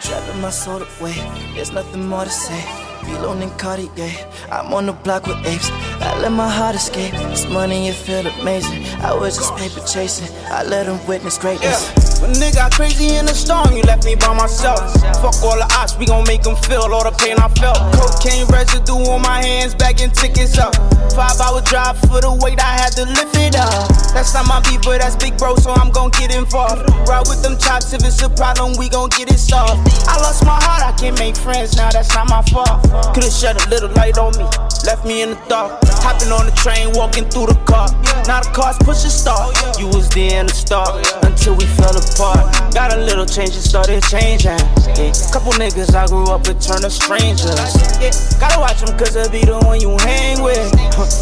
Trapping 0.05 0.41
my 0.43 0.51
soul 0.51 0.83
away. 0.83 1.15
There's 1.55 1.73
nothing 1.73 2.07
more 2.07 2.25
to 2.25 2.31
say. 2.31 2.63
Reloading 3.05 3.45
in 3.45 3.51
Cartier. 3.57 4.13
I'm 4.53 4.73
on 4.75 4.85
the 4.85 4.93
block 4.93 5.27
with 5.27 5.45
apes. 5.47 5.71
I 5.71 6.21
let 6.21 6.33
my 6.33 6.49
heart 6.49 6.77
escape. 6.77 7.13
This 7.13 7.49
money, 7.49 7.89
it 7.89 7.95
feel 7.95 8.27
amazing. 8.27 8.85
I 9.01 9.15
was 9.15 9.39
just 9.39 9.57
paper 9.57 9.81
chasing. 9.87 10.29
I 10.49 10.63
let 10.63 10.85
them 10.87 11.01
witness 11.07 11.39
greatness. 11.39 11.89
When 12.21 12.33
nigga 12.33 12.57
got 12.57 12.73
crazy 12.73 13.17
in 13.17 13.27
the 13.27 13.35
storm, 13.35 13.73
you 13.77 13.83
left 13.83 14.05
me 14.05 14.15
by 14.15 14.33
myself. 14.33 14.81
Fuck 15.21 15.41
all 15.45 15.57
the 15.57 15.69
ops, 15.77 15.97
we 15.99 16.07
gon' 16.07 16.25
make 16.25 16.43
them 16.43 16.57
feel 16.57 16.89
all 16.89 17.05
the 17.05 17.13
pain 17.21 17.37
I 17.37 17.49
felt. 17.61 17.77
Cocaine 17.97 18.47
residue 18.49 19.05
on 19.13 19.21
my 19.21 19.45
hands, 19.45 19.75
bagging 19.75 20.11
tickets 20.11 20.57
up. 20.57 20.75
Five 21.13 21.37
hour 21.41 21.61
drive 21.61 21.99
for 22.09 22.21
the 22.21 22.33
weight, 22.41 22.61
I 22.61 22.81
had 22.81 22.97
to 22.97 23.05
lift 23.05 23.37
it 23.37 23.57
up. 23.57 23.93
That's 24.17 24.33
not 24.33 24.49
my 24.49 24.61
beat, 24.65 24.81
but 24.85 25.01
that's 25.01 25.17
big 25.17 25.37
bro, 25.37 25.57
so 25.57 25.73
I'm 25.73 25.91
gon' 25.91 26.11
get 26.17 26.35
involved. 26.35 26.89
Ride 27.09 27.29
with 27.29 27.43
them 27.43 27.59
chops, 27.59 27.93
if 27.93 28.05
it's 28.05 28.23
a 28.23 28.31
problem, 28.31 28.73
we 28.79 28.89
gon' 28.89 29.11
get 29.11 29.29
it 29.29 29.39
solved. 29.39 29.85
I 30.09 30.21
lost 30.21 30.45
my 30.45 30.59
heart, 30.62 30.83
I 30.83 30.93
can't 30.99 31.19
make 31.19 31.37
friends 31.37 31.77
now, 31.77 31.91
that's 31.91 32.15
not 32.15 32.29
my 32.29 32.43
fault. 32.51 32.83
Could've 33.15 33.33
shed 33.33 33.57
a 33.61 33.69
little 33.69 33.91
light 33.95 34.19
on 34.19 34.37
me, 34.37 34.45
left 34.85 35.05
me 35.05 35.23
in 35.23 35.31
the 35.31 35.41
dark. 35.49 35.81
Hopping 36.05 36.29
on 36.33 36.45
the 36.45 36.53
train, 36.53 36.93
walking 36.93 37.25
through 37.25 37.49
the 37.49 37.59
car. 37.65 37.89
Now 38.29 38.45
the 38.45 38.51
car's 38.53 38.77
push 38.85 39.05
a 39.05 39.11
start. 39.11 39.57
You 39.81 39.89
was 39.89 40.09
there 40.11 40.41
in 40.41 40.47
the 40.47 40.53
start 40.53 41.01
until 41.25 41.57
we 41.57 41.65
fell 41.65 41.97
apart. 41.97 42.45
Got 42.75 42.93
a 42.93 43.01
little 43.01 43.25
change, 43.25 43.57
and 43.57 43.65
started 43.65 44.03
changing. 44.05 44.61
Yeah. 45.01 45.16
Couple 45.33 45.57
niggas 45.57 45.97
I 45.97 46.07
grew 46.07 46.29
up 46.29 46.47
with 46.47 46.61
turn 46.61 46.85
to 46.85 46.91
strangers. 46.91 47.57
Yeah. 48.01 48.12
Gotta 48.37 48.61
watch 48.61 48.85
them 48.85 48.93
cause 48.99 49.15
they'll 49.15 49.33
be 49.33 49.45
the 49.45 49.59
one 49.65 49.81
you 49.81 49.97
hang 50.05 50.43
with. 50.43 50.69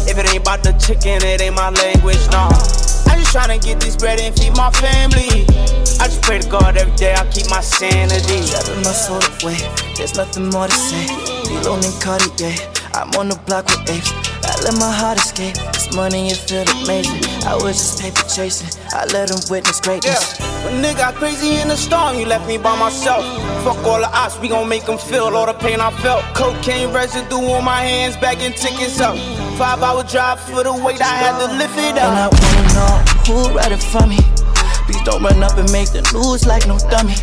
If 0.03 0.17
it 0.17 0.27
ain't 0.27 0.43
about 0.43 0.63
the 0.63 0.73
chicken, 0.75 1.23
it 1.23 1.39
ain't 1.39 1.55
my 1.55 1.71
language, 1.71 2.23
no. 2.31 2.51
I 3.07 3.15
just 3.17 3.35
tryna 3.35 3.63
get 3.63 3.79
this 3.79 3.95
bread 3.95 4.19
and 4.19 4.35
feed 4.37 4.55
my 4.55 4.69
family. 4.71 5.45
I 5.99 6.07
just 6.07 6.21
pray 6.21 6.39
to 6.39 6.49
God 6.49 6.77
every 6.77 6.95
day 6.95 7.13
I 7.13 7.25
keep 7.31 7.49
my 7.49 7.61
sanity. 7.61 8.47
Trapping 8.49 8.83
my 8.83 8.91
soul 8.91 9.21
away. 9.41 9.57
There's 9.97 10.15
nothing 10.15 10.49
more 10.49 10.67
to 10.67 10.73
say. 10.73 11.07
Reloading 11.49 11.93
Cartier. 11.99 12.55
I'm 12.93 13.09
on 13.19 13.29
the 13.29 13.35
block 13.45 13.65
with 13.65 13.89
apes. 13.89 14.22
I 14.45 14.59
let 14.63 14.75
my 14.79 14.91
heart 14.91 15.17
escape. 15.17 15.55
This 15.73 15.93
money, 15.95 16.27
it 16.27 16.37
feel 16.37 16.63
amazing. 16.83 17.23
I 17.47 17.55
was 17.55 17.77
just 17.77 18.01
paper 18.01 18.23
chasing. 18.27 18.69
I 18.91 19.05
let 19.05 19.29
them 19.29 19.39
witness 19.49 19.79
greatness. 19.79 20.39
When 20.63 20.81
nigga 20.83 20.97
got 20.97 21.15
crazy 21.15 21.55
in 21.61 21.67
the 21.67 21.77
storm, 21.77 22.17
you 22.17 22.25
left 22.25 22.47
me 22.47 22.57
by 22.57 22.77
myself. 22.79 23.23
Fuck 23.63 23.83
all 23.85 23.99
the 23.99 24.09
ops, 24.11 24.39
we 24.39 24.47
gon' 24.47 24.67
make 24.67 24.85
them 24.85 24.97
feel 24.97 25.35
all 25.35 25.45
the 25.45 25.53
pain 25.53 25.79
I 25.79 25.91
felt. 26.01 26.23
Cocaine 26.35 26.93
residue 26.93 27.35
on 27.55 27.63
my 27.63 27.81
hands, 27.81 28.17
bagging 28.17 28.53
tickets 28.53 28.99
up. 28.99 29.15
Five 29.57 29.81
hour 29.83 30.03
drive 30.03 30.39
for 30.39 30.63
the 30.63 30.73
weight, 30.73 31.01
I 31.01 31.15
had 31.23 31.39
to 31.39 31.47
lift 31.55 31.77
it 31.77 31.97
up. 31.97 32.11
And 32.11 32.19
I 32.19 32.27
wanna 32.27 32.63
know 32.75 32.93
who 33.27 33.57
read 33.57 33.71
it 33.71 33.83
for 33.83 34.05
me. 34.07 34.19
Please 34.85 35.01
don't 35.03 35.23
run 35.23 35.41
up 35.43 35.57
and 35.57 35.71
make 35.71 35.91
the 35.91 36.03
news 36.11 36.45
like 36.45 36.67
no 36.67 36.77
dummy. 36.91 37.15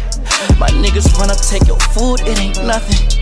My 0.58 0.68
niggas 0.80 1.12
run 1.18 1.30
up, 1.30 1.36
take 1.36 1.66
your 1.66 1.80
food, 1.92 2.20
it 2.24 2.40
ain't 2.40 2.64
nothing. 2.64 3.20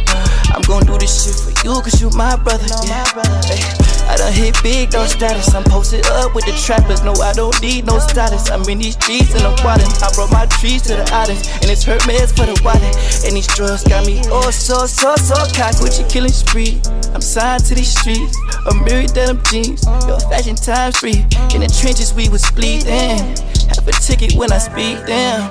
I'm 0.55 0.63
gon' 0.63 0.87
do 0.87 0.99
this 0.99 1.11
shit 1.25 1.35
for 1.35 1.51
you, 1.67 1.81
cause 1.83 2.01
you 2.01 2.11
my 2.11 2.37
brother. 2.37 2.67
Yeah. 2.87 3.88
I 4.09 4.17
done 4.17 4.33
hit 4.33 4.57
big, 4.63 4.93
no 4.93 5.05
status. 5.05 5.55
I'm 5.55 5.65
posted 5.65 6.07
up 6.07 6.35
with 6.35 6.47
the 6.47 6.53
trappers. 6.65 7.05
No, 7.05 7.13
I 7.21 7.35
don't 7.35 7.55
need 7.61 7.85
no 7.85 7.99
status. 7.99 8.51
I'm 8.51 8.65
in 8.69 8.79
these 8.79 8.95
streets 8.95 9.35
and 9.35 9.45
I'm 9.45 9.57
wildin'. 9.61 9.93
I 10.03 10.09
brought 10.15 10.33
my 10.33 10.47
trees 10.47 10.83
to 10.89 10.97
the 10.97 11.05
islands, 11.13 11.47
and 11.61 11.71
it's 11.71 11.85
hurt 11.85 12.01
meds 12.09 12.33
for 12.33 12.49
the 12.49 12.57
wallet. 12.65 12.97
And 13.29 13.37
these 13.37 13.47
drugs 13.49 13.85
got 13.85 14.07
me 14.07 14.21
all 14.33 14.51
so, 14.51 14.87
so, 14.87 15.15
so 15.17 15.37
cocky. 15.53 15.85
Gucci 15.85 16.09
killing 16.11 16.33
spree. 16.33 16.81
I'm 17.13 17.21
signed 17.21 17.65
to 17.67 17.75
these 17.75 17.93
streets. 17.93 18.37
I'm 18.65 18.83
married 18.85 19.13
denim 19.13 19.43
jeans. 19.45 19.85
Your 20.09 20.21
fashion 20.33 20.57
times 20.57 20.97
free. 20.97 21.21
In 21.53 21.61
the 21.61 21.69
trenches, 21.69 22.15
we 22.15 22.29
was 22.29 22.49
bleeding. 22.53 23.21
Have 23.69 23.87
a 23.87 23.93
ticket 23.93 24.33
when 24.35 24.53
I 24.53 24.59
speed 24.59 25.05
down. 25.05 25.51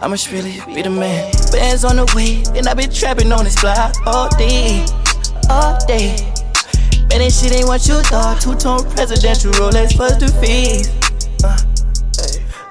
I 0.00 0.08
must 0.08 0.32
really 0.32 0.60
be 0.66 0.80
the 0.82 0.90
man. 0.90 1.32
Bands 1.52 1.84
on 1.84 1.96
the 1.96 2.06
way, 2.16 2.44
and 2.56 2.68
i 2.68 2.74
been 2.74 2.90
trapping 2.90 3.32
on 3.32 3.44
this 3.44 3.60
block 3.60 3.94
all 4.06 4.28
day, 4.36 4.84
all 5.48 5.78
day. 5.86 6.35
Man, 7.16 7.24
that 7.24 7.32
shit 7.32 7.56
ain't 7.56 7.66
what 7.66 7.88
you 7.88 7.94
thought. 8.12 8.42
Two 8.42 8.54
tone 8.56 8.84
presidential 8.90 9.50
Rolex 9.52 9.96
plus 9.96 10.20
the 10.20 10.28
fees. 10.36 10.92
Uh, 11.42 11.56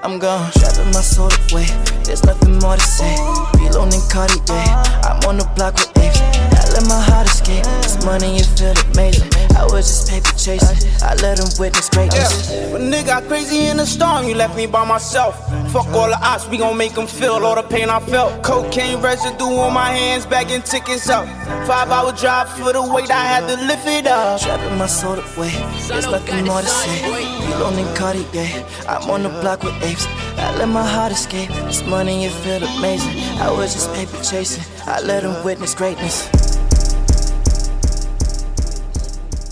I'm 0.04 0.20
gone, 0.20 0.52
trapping 0.52 0.92
my 0.92 1.00
soul 1.00 1.30
away. 1.50 1.66
There's 2.04 2.22
nothing 2.22 2.60
more 2.60 2.76
to 2.76 2.80
say. 2.80 3.16
Reloading 3.58 4.06
Cartier, 4.08 4.54
I'm 5.02 5.18
on 5.26 5.38
the 5.38 5.50
block 5.56 5.74
with 5.74 5.98
apes. 5.98 6.35
I 6.66 6.68
let 6.70 6.88
my 6.88 7.00
heart 7.00 7.26
escape. 7.28 7.64
This 7.82 8.04
money, 8.04 8.36
it 8.36 8.46
feel 8.58 8.74
amazing. 8.90 9.30
I 9.56 9.64
was 9.64 9.86
just 9.86 10.10
paper 10.10 10.32
chasing. 10.36 10.90
I 11.00 11.14
let 11.22 11.38
them 11.38 11.48
witness 11.58 11.88
greatness. 11.88 12.50
When 12.72 12.90
nigga 12.90 13.06
got 13.06 13.28
crazy 13.28 13.66
in 13.66 13.76
the 13.76 13.86
storm, 13.86 14.26
you 14.26 14.34
left 14.34 14.56
me 14.56 14.66
by 14.66 14.84
myself. 14.84 15.36
Fuck 15.72 15.86
all 15.94 16.08
the 16.08 16.18
ops, 16.20 16.48
we 16.48 16.58
gon' 16.58 16.76
make 16.76 16.94
them 16.94 17.06
feel 17.06 17.44
all 17.44 17.54
the 17.54 17.62
pain 17.62 17.88
I 17.88 18.00
felt. 18.00 18.42
Cocaine 18.42 19.00
residue 19.00 19.44
on 19.44 19.74
my 19.74 19.90
hands, 19.92 20.26
bagging 20.26 20.62
tickets 20.62 21.08
up. 21.08 21.26
Five 21.66 21.88
hour 21.90 22.12
drive 22.12 22.48
for 22.50 22.72
the 22.72 22.82
weight, 22.82 23.10
I 23.10 23.24
had 23.24 23.46
to 23.48 23.56
lift 23.66 23.86
it 23.86 24.06
up. 24.06 24.40
Trapping 24.40 24.76
my 24.76 24.86
soul 24.86 25.18
away, 25.18 25.52
there's 25.86 26.06
nothing 26.06 26.46
more 26.46 26.60
to 26.62 26.66
say. 26.66 27.02
Pillow 27.46 27.70
and 27.70 27.96
Cartier, 27.96 28.66
I'm 28.88 29.08
on 29.08 29.22
the 29.22 29.28
block 29.28 29.62
with 29.62 29.80
apes. 29.84 30.06
I 30.36 30.54
let 30.58 30.68
my 30.68 30.86
heart 30.86 31.12
escape. 31.12 31.48
This 31.48 31.84
money, 31.86 32.24
it 32.24 32.32
feel 32.32 32.62
amazing. 32.76 33.22
I 33.38 33.50
was 33.52 33.72
just 33.72 33.92
paper 33.94 34.20
chasing. 34.22 34.64
I 34.84 35.00
let 35.00 35.22
them 35.22 35.44
witness 35.44 35.74
greatness. 35.74 36.28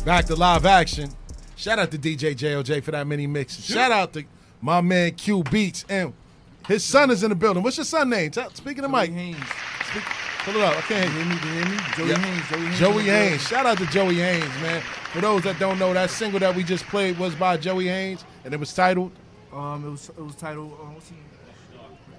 Back 0.05 0.27
to 0.27 0.37
live 0.37 0.67
action. 0.67 1.11
Shout 1.57 1.79
out 1.79 1.91
to 1.93 1.99
DJ 1.99 2.35
JOJ 2.35 2.83
for 2.83 2.91
that 2.91 3.07
mini 3.07 3.27
mix. 3.27 3.59
Shout 3.63 3.91
out 3.91 4.13
to 4.15 4.25
my 4.61 4.81
man 4.81 5.13
Q 5.13 5.43
Beats 5.45 5.85
and 5.89 6.13
his 6.69 6.85
son 6.85 7.11
is 7.11 7.23
in 7.23 7.31
the 7.31 7.35
building. 7.35 7.63
What's 7.63 7.77
your 7.79 7.85
son 7.85 8.11
name? 8.11 8.31
Tell, 8.31 8.51
speaking 8.55 8.83
to 8.83 8.89
Mike. 8.89 9.11
Speak, 9.11 10.05
pull 10.45 10.57
it 10.57 10.63
up. 10.63 10.77
I 10.77 10.81
can't 10.83 11.11
hear 11.11 11.25
me. 11.25 11.37
Hear 11.37 11.65
me? 11.71 11.77
Joey 11.97 12.09
Yeah. 12.09 12.19
Haynes. 12.19 12.49
Joey 12.49 12.61
Haynes. 12.67 12.79
Joey 12.79 13.03
Haynes. 13.05 13.49
Shout 13.49 13.67
out 13.67 13.79
to 13.79 13.87
Joey 13.87 14.17
Haynes, 14.17 14.45
man. 14.61 14.83
For 15.13 15.21
those 15.21 15.43
that 15.45 15.59
don't 15.59 15.79
know, 15.79 15.93
that 15.95 16.11
single 16.11 16.41
that 16.41 16.55
we 16.55 16.65
just 16.65 16.85
played 16.87 17.19
was 17.19 17.35
by 17.35 17.57
Joey 17.57 17.89
Haynes, 17.89 18.25
and 18.45 18.53
it 18.53 18.61
was 18.61 18.75
titled 18.75 19.13
Um, 19.53 19.87
it 19.87 19.91
was 19.91 20.09
it 20.11 20.21
was 20.23 20.35
titled 20.35 20.73
uh, 20.73 20.85
what's 20.87 21.09
he 21.09 21.17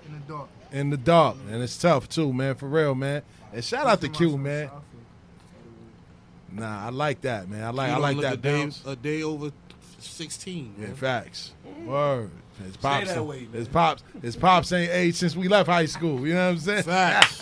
in 0.07 0.13
the 0.13 0.19
dark. 0.33 0.49
"In 0.71 0.89
the 0.89 0.97
Dark," 0.97 1.35
and 1.51 1.61
it's 1.61 1.77
tough 1.77 2.07
too, 2.09 2.31
man. 2.33 2.55
For 2.55 2.67
real, 2.67 2.95
man. 2.95 3.21
And 3.53 3.63
shout 3.63 3.85
out 3.85 4.01
to 4.01 4.09
Q, 4.09 4.37
man. 4.37 4.69
Nah, 6.55 6.87
I 6.87 6.89
like 6.89 7.21
that, 7.21 7.49
man. 7.49 7.63
I 7.63 7.69
like 7.71 7.89
You 7.89 7.95
I 7.95 7.97
like 7.97 8.19
that 8.21 8.33
a 8.33 8.37
day, 8.37 8.69
a 8.85 8.95
day 8.95 9.23
over 9.23 9.51
16. 9.99 10.75
Yeah, 10.77 10.87
man. 10.87 10.95
facts. 10.95 11.53
Mm. 11.67 11.85
Word. 11.85 12.31
His 12.63 12.77
pops, 12.77 13.13
that 13.13 13.21
way, 13.25 13.41
man. 13.41 13.51
his 13.51 13.67
pops, 13.67 14.03
his 14.21 14.35
pops 14.37 14.71
ain't 14.71 14.89
aged 14.91 15.17
since 15.17 15.35
we 15.35 15.49
left 15.49 15.67
high 15.67 15.87
school. 15.87 16.25
You 16.25 16.35
know 16.35 16.45
what 16.45 16.51
I'm 16.53 16.59
saying? 16.59 16.83
Facts. 16.83 17.41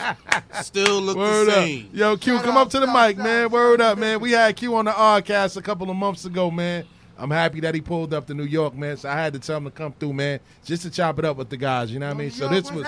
Still 0.67 1.01
look 1.01 1.15
the 1.15 1.19
Word 1.19 1.49
up. 1.49 1.53
same. 1.53 1.89
Yo, 1.93 2.17
Q, 2.17 2.39
come 2.39 2.57
up 2.57 2.71
to 2.71 2.79
the 2.79 2.87
mic, 2.87 3.17
man. 3.17 3.51
Word 3.51 3.79
up, 3.79 3.99
man. 3.99 4.19
We 4.19 4.31
had 4.31 4.55
Q 4.55 4.75
on 4.75 4.85
the 4.85 4.91
Rcast 4.91 5.55
a 5.55 5.61
couple 5.61 5.91
of 5.91 5.95
months 5.95 6.25
ago, 6.25 6.49
man. 6.49 6.85
I'm 7.15 7.29
happy 7.29 7.59
that 7.59 7.75
he 7.75 7.81
pulled 7.81 8.11
up 8.11 8.25
to 8.25 8.33
New 8.33 8.43
York, 8.45 8.73
man. 8.73 8.97
So 8.97 9.07
I 9.07 9.13
had 9.13 9.33
to 9.33 9.39
tell 9.39 9.57
him 9.57 9.65
to 9.65 9.71
come 9.71 9.93
through, 9.93 10.13
man, 10.13 10.39
just 10.65 10.81
to 10.81 10.89
chop 10.89 11.19
it 11.19 11.25
up 11.25 11.37
with 11.37 11.49
the 11.49 11.57
guys. 11.57 11.91
You 11.91 11.99
know 11.99 12.07
what 12.07 12.15
I 12.15 12.17
mean? 12.17 12.31
So 12.31 12.47
this 12.47 12.71
was 12.71 12.87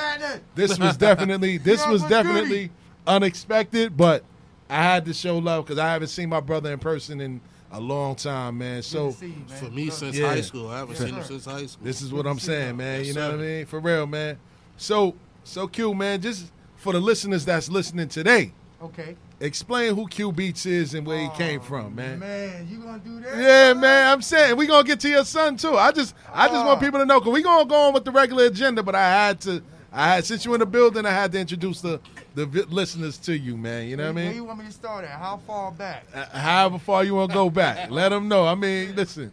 this 0.55 0.79
was 0.79 0.97
definitely 0.97 1.59
this 1.59 1.85
was 1.87 2.01
definitely 2.05 2.71
unexpected, 3.05 3.95
but 3.95 4.23
I 4.69 4.81
had 4.83 5.05
to 5.05 5.13
show 5.13 5.37
love 5.37 5.65
because 5.65 5.79
I 5.79 5.87
haven't 5.91 6.07
seen 6.07 6.29
my 6.29 6.39
brother 6.39 6.71
in 6.73 6.79
person 6.79 7.21
in 7.21 7.41
a 7.71 7.79
long 7.79 8.15
time, 8.15 8.57
man. 8.57 8.81
So 8.81 9.11
For 9.11 9.69
me, 9.69 9.89
since 9.89 10.15
Yeah. 10.17 10.29
high 10.29 10.41
school, 10.41 10.69
I 10.69 10.79
haven't 10.79 10.95
seen 10.95 11.13
him 11.13 11.23
since 11.23 11.45
high 11.45 11.65
school. 11.65 11.85
This 11.85 12.01
is 12.01 12.11
what 12.11 12.25
I'm 12.25 12.39
saying, 12.39 12.77
man. 12.77 12.99
Yes, 12.99 13.07
you 13.07 13.13
know 13.13 13.21
sir. 13.31 13.37
what 13.37 13.39
I 13.43 13.47
mean? 13.47 13.65
For 13.65 13.79
real, 13.79 14.07
man. 14.07 14.37
So, 14.77 15.15
so 15.43 15.67
Q, 15.67 15.93
man, 15.93 16.21
just 16.21 16.51
for 16.77 16.93
the 16.93 16.99
listeners 16.99 17.45
that's 17.45 17.69
listening 17.69 18.07
today, 18.07 18.53
Okay. 18.81 19.15
explain 19.39 19.95
who 19.95 20.07
Q 20.07 20.31
Beats 20.31 20.65
is 20.65 20.93
and 20.93 21.05
where 21.05 21.17
he 21.19 21.29
came 21.37 21.59
from, 21.61 21.95
man. 21.95 22.19
Man, 22.19 22.67
you 22.69 22.77
gonna 22.79 22.99
do 22.99 23.19
that? 23.21 23.37
Yeah, 23.37 23.73
man. 23.73 24.11
I'm 24.11 24.21
saying 24.21 24.55
we 24.57 24.67
gonna 24.67 24.83
get 24.87 24.99
to 25.01 25.09
your 25.09 25.25
son 25.25 25.57
too. 25.57 25.75
I 25.77 25.91
just, 25.91 26.15
I 26.33 26.47
just 26.47 26.57
Ah. 26.59 26.67
want 26.67 26.79
people 26.81 26.99
to 26.99 27.05
know 27.05 27.19
because 27.19 27.33
we 27.33 27.41
gonna 27.43 27.65
go 27.65 27.87
on 27.87 27.93
with 27.93 28.05
the 28.05 28.11
regular 28.11 28.45
agenda, 28.45 28.81
but 28.83 28.95
I 28.95 29.07
had 29.27 29.39
to, 29.41 29.61
I 29.97 30.15
had 30.15 30.25
since 30.25 30.43
you 30.43 30.53
in 30.53 30.59
the 30.59 30.65
building, 30.65 31.05
I 31.05 31.11
had 31.11 31.31
to 31.31 31.39
introduce 31.39 31.79
the 31.79 31.99
the 32.35 32.45
vi- 32.45 32.65
listeners 32.69 33.17
to 33.19 33.37
you, 33.37 33.55
man. 33.55 33.87
You 33.87 33.95
know 33.95 34.03
what 34.03 34.09
I 34.09 34.13
mean? 34.13 34.25
Where 34.25 34.35
you 34.35 34.43
want 34.43 34.59
me 34.59 34.65
to 34.65 34.71
start 34.71 35.05
at? 35.05 35.11
How 35.11 35.37
far 35.47 35.71
back? 35.71 36.05
Uh, 36.13 36.25
However 36.37 36.79
far 36.79 37.03
you 37.05 37.15
want 37.15 37.31
to 37.31 37.33
go 37.33 37.49
back, 37.49 37.89
let 38.01 38.09
them 38.09 38.27
know. 38.27 38.45
I 38.45 38.55
mean, 38.55 38.93
listen, 38.93 39.31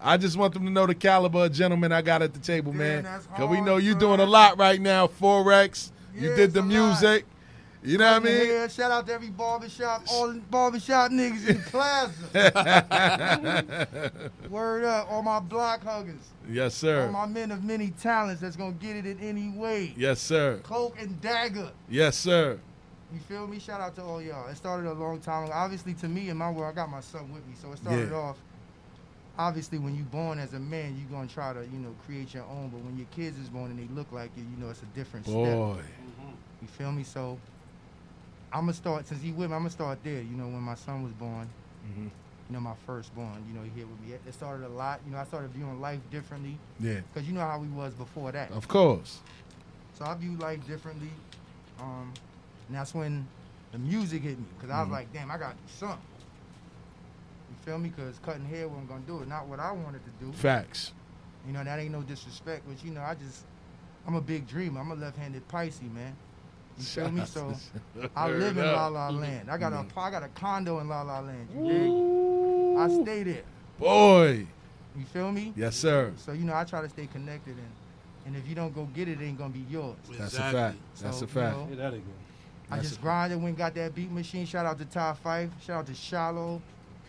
I 0.00 0.16
just 0.16 0.36
want 0.36 0.54
them 0.54 0.64
to 0.66 0.70
know 0.70 0.86
the 0.86 0.94
caliber 0.94 1.46
of 1.46 1.52
gentleman 1.52 1.90
I 1.90 2.02
got 2.02 2.22
at 2.22 2.32
the 2.32 2.38
table, 2.38 2.72
man. 2.72 3.02
Because 3.02 3.48
we 3.50 3.60
know 3.60 3.76
you're 3.76 3.96
doing 3.96 4.20
a 4.20 4.26
lot 4.26 4.56
right 4.56 4.80
now. 4.80 5.08
Forex, 5.08 5.90
you 6.14 6.34
did 6.36 6.52
the 6.52 6.62
music. 6.62 7.24
lot. 7.24 7.32
You 7.82 7.96
know 7.96 8.12
what 8.12 8.22
I 8.22 8.24
mean? 8.24 8.48
Yeah, 8.48 8.66
shout 8.68 8.90
out 8.90 9.06
to 9.06 9.12
every 9.12 9.30
barbershop, 9.30 10.02
all 10.10 10.32
barbershop 10.50 11.12
niggas 11.12 11.48
in 11.48 11.60
Plaza. 11.62 12.12
Word 14.50 14.84
up, 14.84 15.10
all 15.10 15.22
my 15.22 15.38
block 15.40 15.84
huggers. 15.84 16.20
Yes, 16.50 16.74
sir. 16.74 17.06
All 17.06 17.12
my 17.12 17.26
men 17.26 17.52
of 17.52 17.62
many 17.62 17.90
talents 17.90 18.40
that's 18.40 18.56
gonna 18.56 18.72
get 18.72 18.96
it 18.96 19.06
in 19.06 19.20
any 19.20 19.48
way. 19.50 19.94
Yes, 19.96 20.20
sir. 20.20 20.58
Cloak 20.64 20.96
and 21.00 21.20
dagger. 21.20 21.70
Yes, 21.88 22.16
sir. 22.16 22.58
You 23.12 23.20
feel 23.20 23.46
me? 23.46 23.58
Shout 23.58 23.80
out 23.80 23.94
to 23.96 24.02
all 24.02 24.20
y'all. 24.20 24.48
It 24.48 24.56
started 24.56 24.90
a 24.90 24.92
long 24.92 25.20
time 25.20 25.44
ago. 25.44 25.52
Obviously, 25.54 25.94
to 25.94 26.08
me 26.08 26.28
in 26.30 26.36
my 26.36 26.50
world, 26.50 26.72
I 26.72 26.74
got 26.74 26.90
my 26.90 27.00
son 27.00 27.32
with 27.32 27.46
me, 27.46 27.54
so 27.60 27.72
it 27.72 27.78
started 27.78 28.10
Yeah. 28.10 28.16
off. 28.16 28.36
Obviously, 29.38 29.78
when 29.78 29.94
you 29.94 30.02
born 30.02 30.40
as 30.40 30.52
a 30.52 30.58
man, 30.58 30.96
you're 30.98 31.08
gonna 31.16 31.28
try 31.28 31.52
to, 31.52 31.60
you 31.60 31.78
know, 31.78 31.94
create 32.04 32.34
your 32.34 32.42
own. 32.44 32.70
But 32.70 32.80
when 32.80 32.96
your 32.98 33.06
kids 33.12 33.38
is 33.38 33.48
born 33.48 33.70
and 33.70 33.78
they 33.78 33.86
look 33.94 34.10
like 34.10 34.30
you, 34.36 34.42
you 34.42 34.62
know, 34.62 34.68
it's 34.70 34.82
a 34.82 34.86
different 34.96 35.26
Boy. 35.26 35.44
step. 35.76 35.84
You 36.60 36.66
feel 36.68 36.90
me? 36.90 37.04
So 37.04 37.38
I'm 38.52 38.60
gonna 38.62 38.72
start 38.72 39.06
since 39.06 39.22
he 39.22 39.30
with 39.32 39.50
me. 39.50 39.54
I'm 39.56 39.60
gonna 39.62 39.70
start 39.70 39.98
there. 40.02 40.20
You 40.22 40.36
know, 40.36 40.44
when 40.46 40.60
my 40.62 40.74
son 40.74 41.02
was 41.02 41.12
born, 41.12 41.48
Mhm. 41.86 42.04
you 42.04 42.10
know, 42.50 42.60
my 42.60 42.74
firstborn. 42.86 43.44
You 43.48 43.54
know, 43.58 43.62
he 43.62 43.70
here 43.70 43.86
with 43.86 44.00
me. 44.00 44.12
It 44.14 44.32
started 44.32 44.66
a 44.66 44.68
lot. 44.70 45.00
You 45.04 45.12
know, 45.12 45.18
I 45.18 45.24
started 45.24 45.50
viewing 45.50 45.80
life 45.80 46.00
differently. 46.10 46.58
Yeah. 46.80 47.00
Cause 47.14 47.24
you 47.24 47.34
know 47.34 47.40
how 47.40 47.58
we 47.58 47.68
was 47.68 47.92
before 47.94 48.32
that. 48.32 48.50
Of 48.52 48.66
course. 48.68 49.20
So 49.94 50.04
I 50.04 50.14
view 50.14 50.32
life 50.36 50.66
differently. 50.66 51.10
Um, 51.80 52.12
and 52.68 52.76
that's 52.76 52.94
when 52.94 53.26
the 53.72 53.78
music 53.78 54.22
hit 54.22 54.38
me. 54.38 54.46
Because 54.56 54.70
I 54.70 54.80
was 54.80 54.88
Mhm. 54.88 54.92
like, 54.92 55.12
damn, 55.12 55.30
I 55.30 55.36
got 55.38 55.50
to 55.50 55.56
do 55.56 55.68
something. 55.68 55.98
You 57.50 57.56
feel 57.64 57.78
me? 57.78 57.90
Because 57.90 58.18
cutting 58.20 58.44
hair 58.46 58.68
wasn't 58.68 58.88
going 58.88 59.02
to 59.02 59.06
do 59.06 59.20
it. 59.20 59.28
Not 59.28 59.46
what 59.46 59.60
I 59.60 59.72
wanted 59.72 60.00
to 60.04 60.24
do. 60.24 60.32
Facts. 60.32 60.92
You 61.46 61.52
know, 61.52 61.62
that 61.64 61.78
ain't 61.78 61.92
no 61.92 62.02
disrespect. 62.02 62.62
But, 62.68 62.82
you 62.84 62.90
know, 62.92 63.02
I 63.02 63.14
just, 63.14 63.44
I'm 64.06 64.14
a 64.14 64.20
big 64.20 64.46
dreamer. 64.46 64.80
I'm 64.80 64.90
a 64.90 64.94
left-handed 64.94 65.46
Pisces, 65.48 65.82
man. 65.82 66.14
You 66.78 66.84
feel 66.84 67.10
me? 67.10 67.24
So 67.24 67.54
I 68.16 68.28
live 68.30 68.56
in 68.56 68.64
La. 68.66 68.86
La 68.88 69.08
Land. 69.10 69.50
I 69.50 69.58
got 69.58 69.72
a, 69.72 69.76
Mhm. 69.76 69.94
Got 70.12 70.22
a 70.22 70.28
condo 70.28 70.78
in 70.80 70.88
La 70.88 71.02
La 71.02 71.20
Land. 71.20 71.48
You 71.54 71.66
dig? 71.66 72.78
I 73.00 73.02
stay 73.02 73.22
there. 73.24 73.42
Boy. 73.78 74.46
You 74.96 75.04
feel 75.12 75.30
me? 75.32 75.52
Yes, 75.56 75.76
sir. 75.76 76.12
So 76.16 76.32
you 76.32 76.44
know, 76.44 76.54
I 76.54 76.64
try 76.64 76.80
to 76.82 76.88
stay 76.88 77.06
connected, 77.06 77.56
and 77.56 77.70
and 78.26 78.36
if 78.36 78.48
you 78.48 78.54
don't 78.54 78.74
go 78.74 78.84
get 78.94 79.08
it, 79.08 79.20
it 79.20 79.24
ain't 79.24 79.38
gonna 79.38 79.50
be 79.50 79.64
yours. 79.70 79.96
That's 80.18 80.34
a 80.34 80.38
fact. 80.38 80.76
That's 81.00 81.22
a 81.22 81.26
fact. 81.26 81.56
know, 81.56 81.66
Say 81.70 81.76
that 81.76 81.94
again. 81.94 82.04
I 82.70 82.78
just 82.80 82.98
a- 82.98 83.00
grinded, 83.00 83.38
went 83.38 83.48
and 83.50 83.56
got 83.58 83.74
that 83.74 83.94
beat 83.94 84.10
machine. 84.10 84.44
Shout 84.46 84.66
out 84.66 84.78
to 84.78 84.84
Ty 84.84 85.14
Fyffe. 85.24 85.50
Shout 85.64 85.78
out 85.80 85.86
to 85.86 85.94
Shallow. 85.94 86.60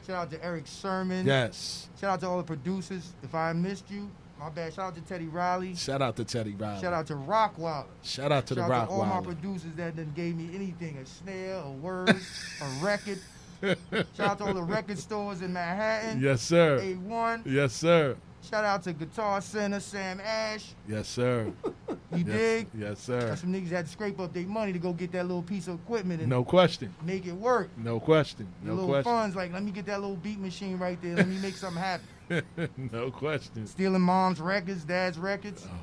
Shout 0.08 0.16
out 0.16 0.32
to 0.32 0.44
Erick 0.44 0.66
Sermon. 0.68 1.26
Yes. 1.26 1.90
Shout 2.00 2.12
out 2.12 2.20
to 2.22 2.28
all 2.28 2.38
the 2.38 2.44
producers. 2.44 3.12
If 3.24 3.36
I 3.36 3.52
missed 3.54 3.90
you, 3.92 4.10
my 4.40 4.50
bad. 4.50 4.74
Shout 4.74 4.88
out 4.88 4.96
to 4.96 5.02
Teddy 5.02 5.28
Riley. 5.28 5.76
Shout 5.76 6.02
out 6.02 6.16
to 6.16 6.24
Teddy 6.24 6.56
Riley. 6.56 6.82
Shout 6.82 6.94
out 6.94 7.08
to 7.08 7.14
Rockwilder. 7.16 7.86
Shout 8.04 8.32
out 8.32 8.46
to 8.48 8.56
the 8.56 8.62
Shout 8.62 8.72
out 8.72 8.86
to 8.88 8.94
all 8.94 9.06
my 9.06 9.22
producers 9.22 9.74
that 9.76 9.96
done 9.96 10.12
gave 10.16 10.36
me 10.36 10.50
anything, 10.56 10.98
a 10.98 11.06
snare, 11.06 11.56
a 11.58 11.70
word, 11.72 12.10
a 12.10 12.84
record. 12.86 13.20
Shout 14.16 14.20
out 14.20 14.38
to 14.40 14.46
all 14.46 14.54
the 14.54 14.64
record 14.64 14.98
stores 14.98 15.42
in 15.42 15.52
Manhattan. 15.52 16.22
Yes, 16.22 16.42
sir. 16.42 16.80
A1. 16.80 17.42
Yes, 17.46 17.74
sir. 17.74 18.16
Shout 18.42 18.64
out 18.64 18.84
to 18.84 18.94
Guitar 18.94 19.42
Center, 19.42 19.82
Sam 19.82 20.22
Ash. 20.22 20.74
Yes, 20.88 21.08
sir. 21.08 21.52
You 22.12 22.26
yes, 22.26 22.38
dig? 22.38 22.68
Yes, 22.76 23.00
sir. 23.02 23.20
Got 23.30 23.38
some 23.38 23.54
niggas 23.54 23.70
had 23.70 23.86
to 23.86 23.92
scrape 23.92 24.20
up 24.20 24.34
their 24.34 24.48
money 24.48 24.74
to 24.74 24.80
go 24.80 24.94
get 24.94 25.12
that 25.12 25.28
little 25.28 25.44
piece 25.44 25.68
of 25.68 25.76
equipment 25.76 26.22
and 26.22 26.28
No 26.30 26.44
question. 26.44 26.92
make 27.04 27.28
it 27.28 27.34
work. 27.34 27.70
No 27.78 28.00
question. 28.00 28.48
The 28.64 28.70
No 28.70 28.74
little 28.74 28.90
question. 28.90 29.04
funds, 29.04 29.36
like, 29.36 29.54
let 29.54 29.62
me 29.62 29.70
get 29.70 29.86
that 29.86 30.02
little 30.02 30.16
beat 30.16 30.40
machine 30.40 30.80
right 30.80 31.00
there. 31.04 31.16
Let 31.16 31.28
me 31.28 31.38
make 31.38 31.56
something 31.56 31.80
happen. 31.80 32.08
no 32.92 33.12
question. 33.12 33.68
Stealing 33.68 34.02
mom's 34.02 34.40
records, 34.40 34.84
dad's 34.84 35.18
records. 35.18 35.68
Oh. 35.70 35.76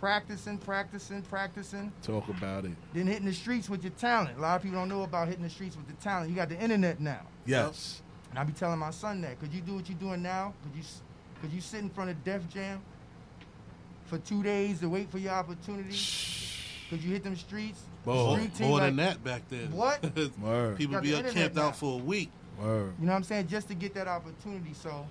Practicing, 0.00 0.58
practicing, 0.58 1.22
practicing. 1.22 1.92
Talk 2.02 2.28
about 2.28 2.66
it. 2.66 2.72
Then 2.92 3.06
hitting 3.06 3.24
the 3.24 3.32
streets 3.32 3.70
with 3.70 3.82
your 3.82 3.92
talent. 3.92 4.36
A 4.36 4.40
lot 4.40 4.56
of 4.56 4.62
people 4.62 4.78
don't 4.78 4.88
know 4.88 5.02
about 5.02 5.28
hitting 5.28 5.44
the 5.44 5.50
streets 5.50 5.76
with 5.76 5.86
the 5.86 5.94
talent. 5.94 6.28
You 6.28 6.36
got 6.36 6.50
the 6.50 6.60
internet 6.60 7.00
now. 7.00 7.22
Yes. 7.46 8.02
And 8.30 8.38
I 8.38 8.44
be 8.44 8.52
telling 8.52 8.78
my 8.78 8.90
son 8.90 9.22
that. 9.22 9.40
Could 9.40 9.52
you 9.52 9.60
do 9.60 9.76
what 9.76 9.88
you're 9.88 9.98
doing 9.98 10.20
now? 10.22 10.52
Could 10.62 10.76
you 10.76 10.84
could 11.40 11.52
you 11.52 11.60
sit 11.60 11.80
in 11.80 11.90
front 11.90 12.10
of 12.10 12.22
Def 12.24 12.48
Jam 12.48 12.82
for 14.06 14.18
two 14.18 14.42
days 14.42 14.80
to 14.80 14.88
wait 14.88 15.10
for 15.10 15.18
your 15.18 15.32
opportunity? 15.32 15.96
Could 16.90 17.02
you 17.02 17.12
hit 17.12 17.24
them 17.24 17.36
streets? 17.36 17.80
More, 18.04 18.38
street 18.38 18.60
more 18.60 18.80
than 18.80 18.96
that 18.96 19.22
back 19.24 19.42
then. 19.48 19.72
What? 19.72 20.02
People 20.76 21.00
be 21.00 21.10
the 21.12 21.18
up 21.18 21.30
camped 21.32 21.56
now. 21.56 21.68
out 21.68 21.76
for 21.76 21.98
a 21.98 22.02
week. 22.02 22.30
Word. 22.60 22.94
You 22.98 23.06
know 23.06 23.12
what 23.12 23.16
I'm 23.16 23.24
saying? 23.24 23.48
Just 23.48 23.68
to 23.68 23.74
get 23.74 23.94
that 23.94 24.06
opportunity. 24.06 24.74
So, 24.74 25.06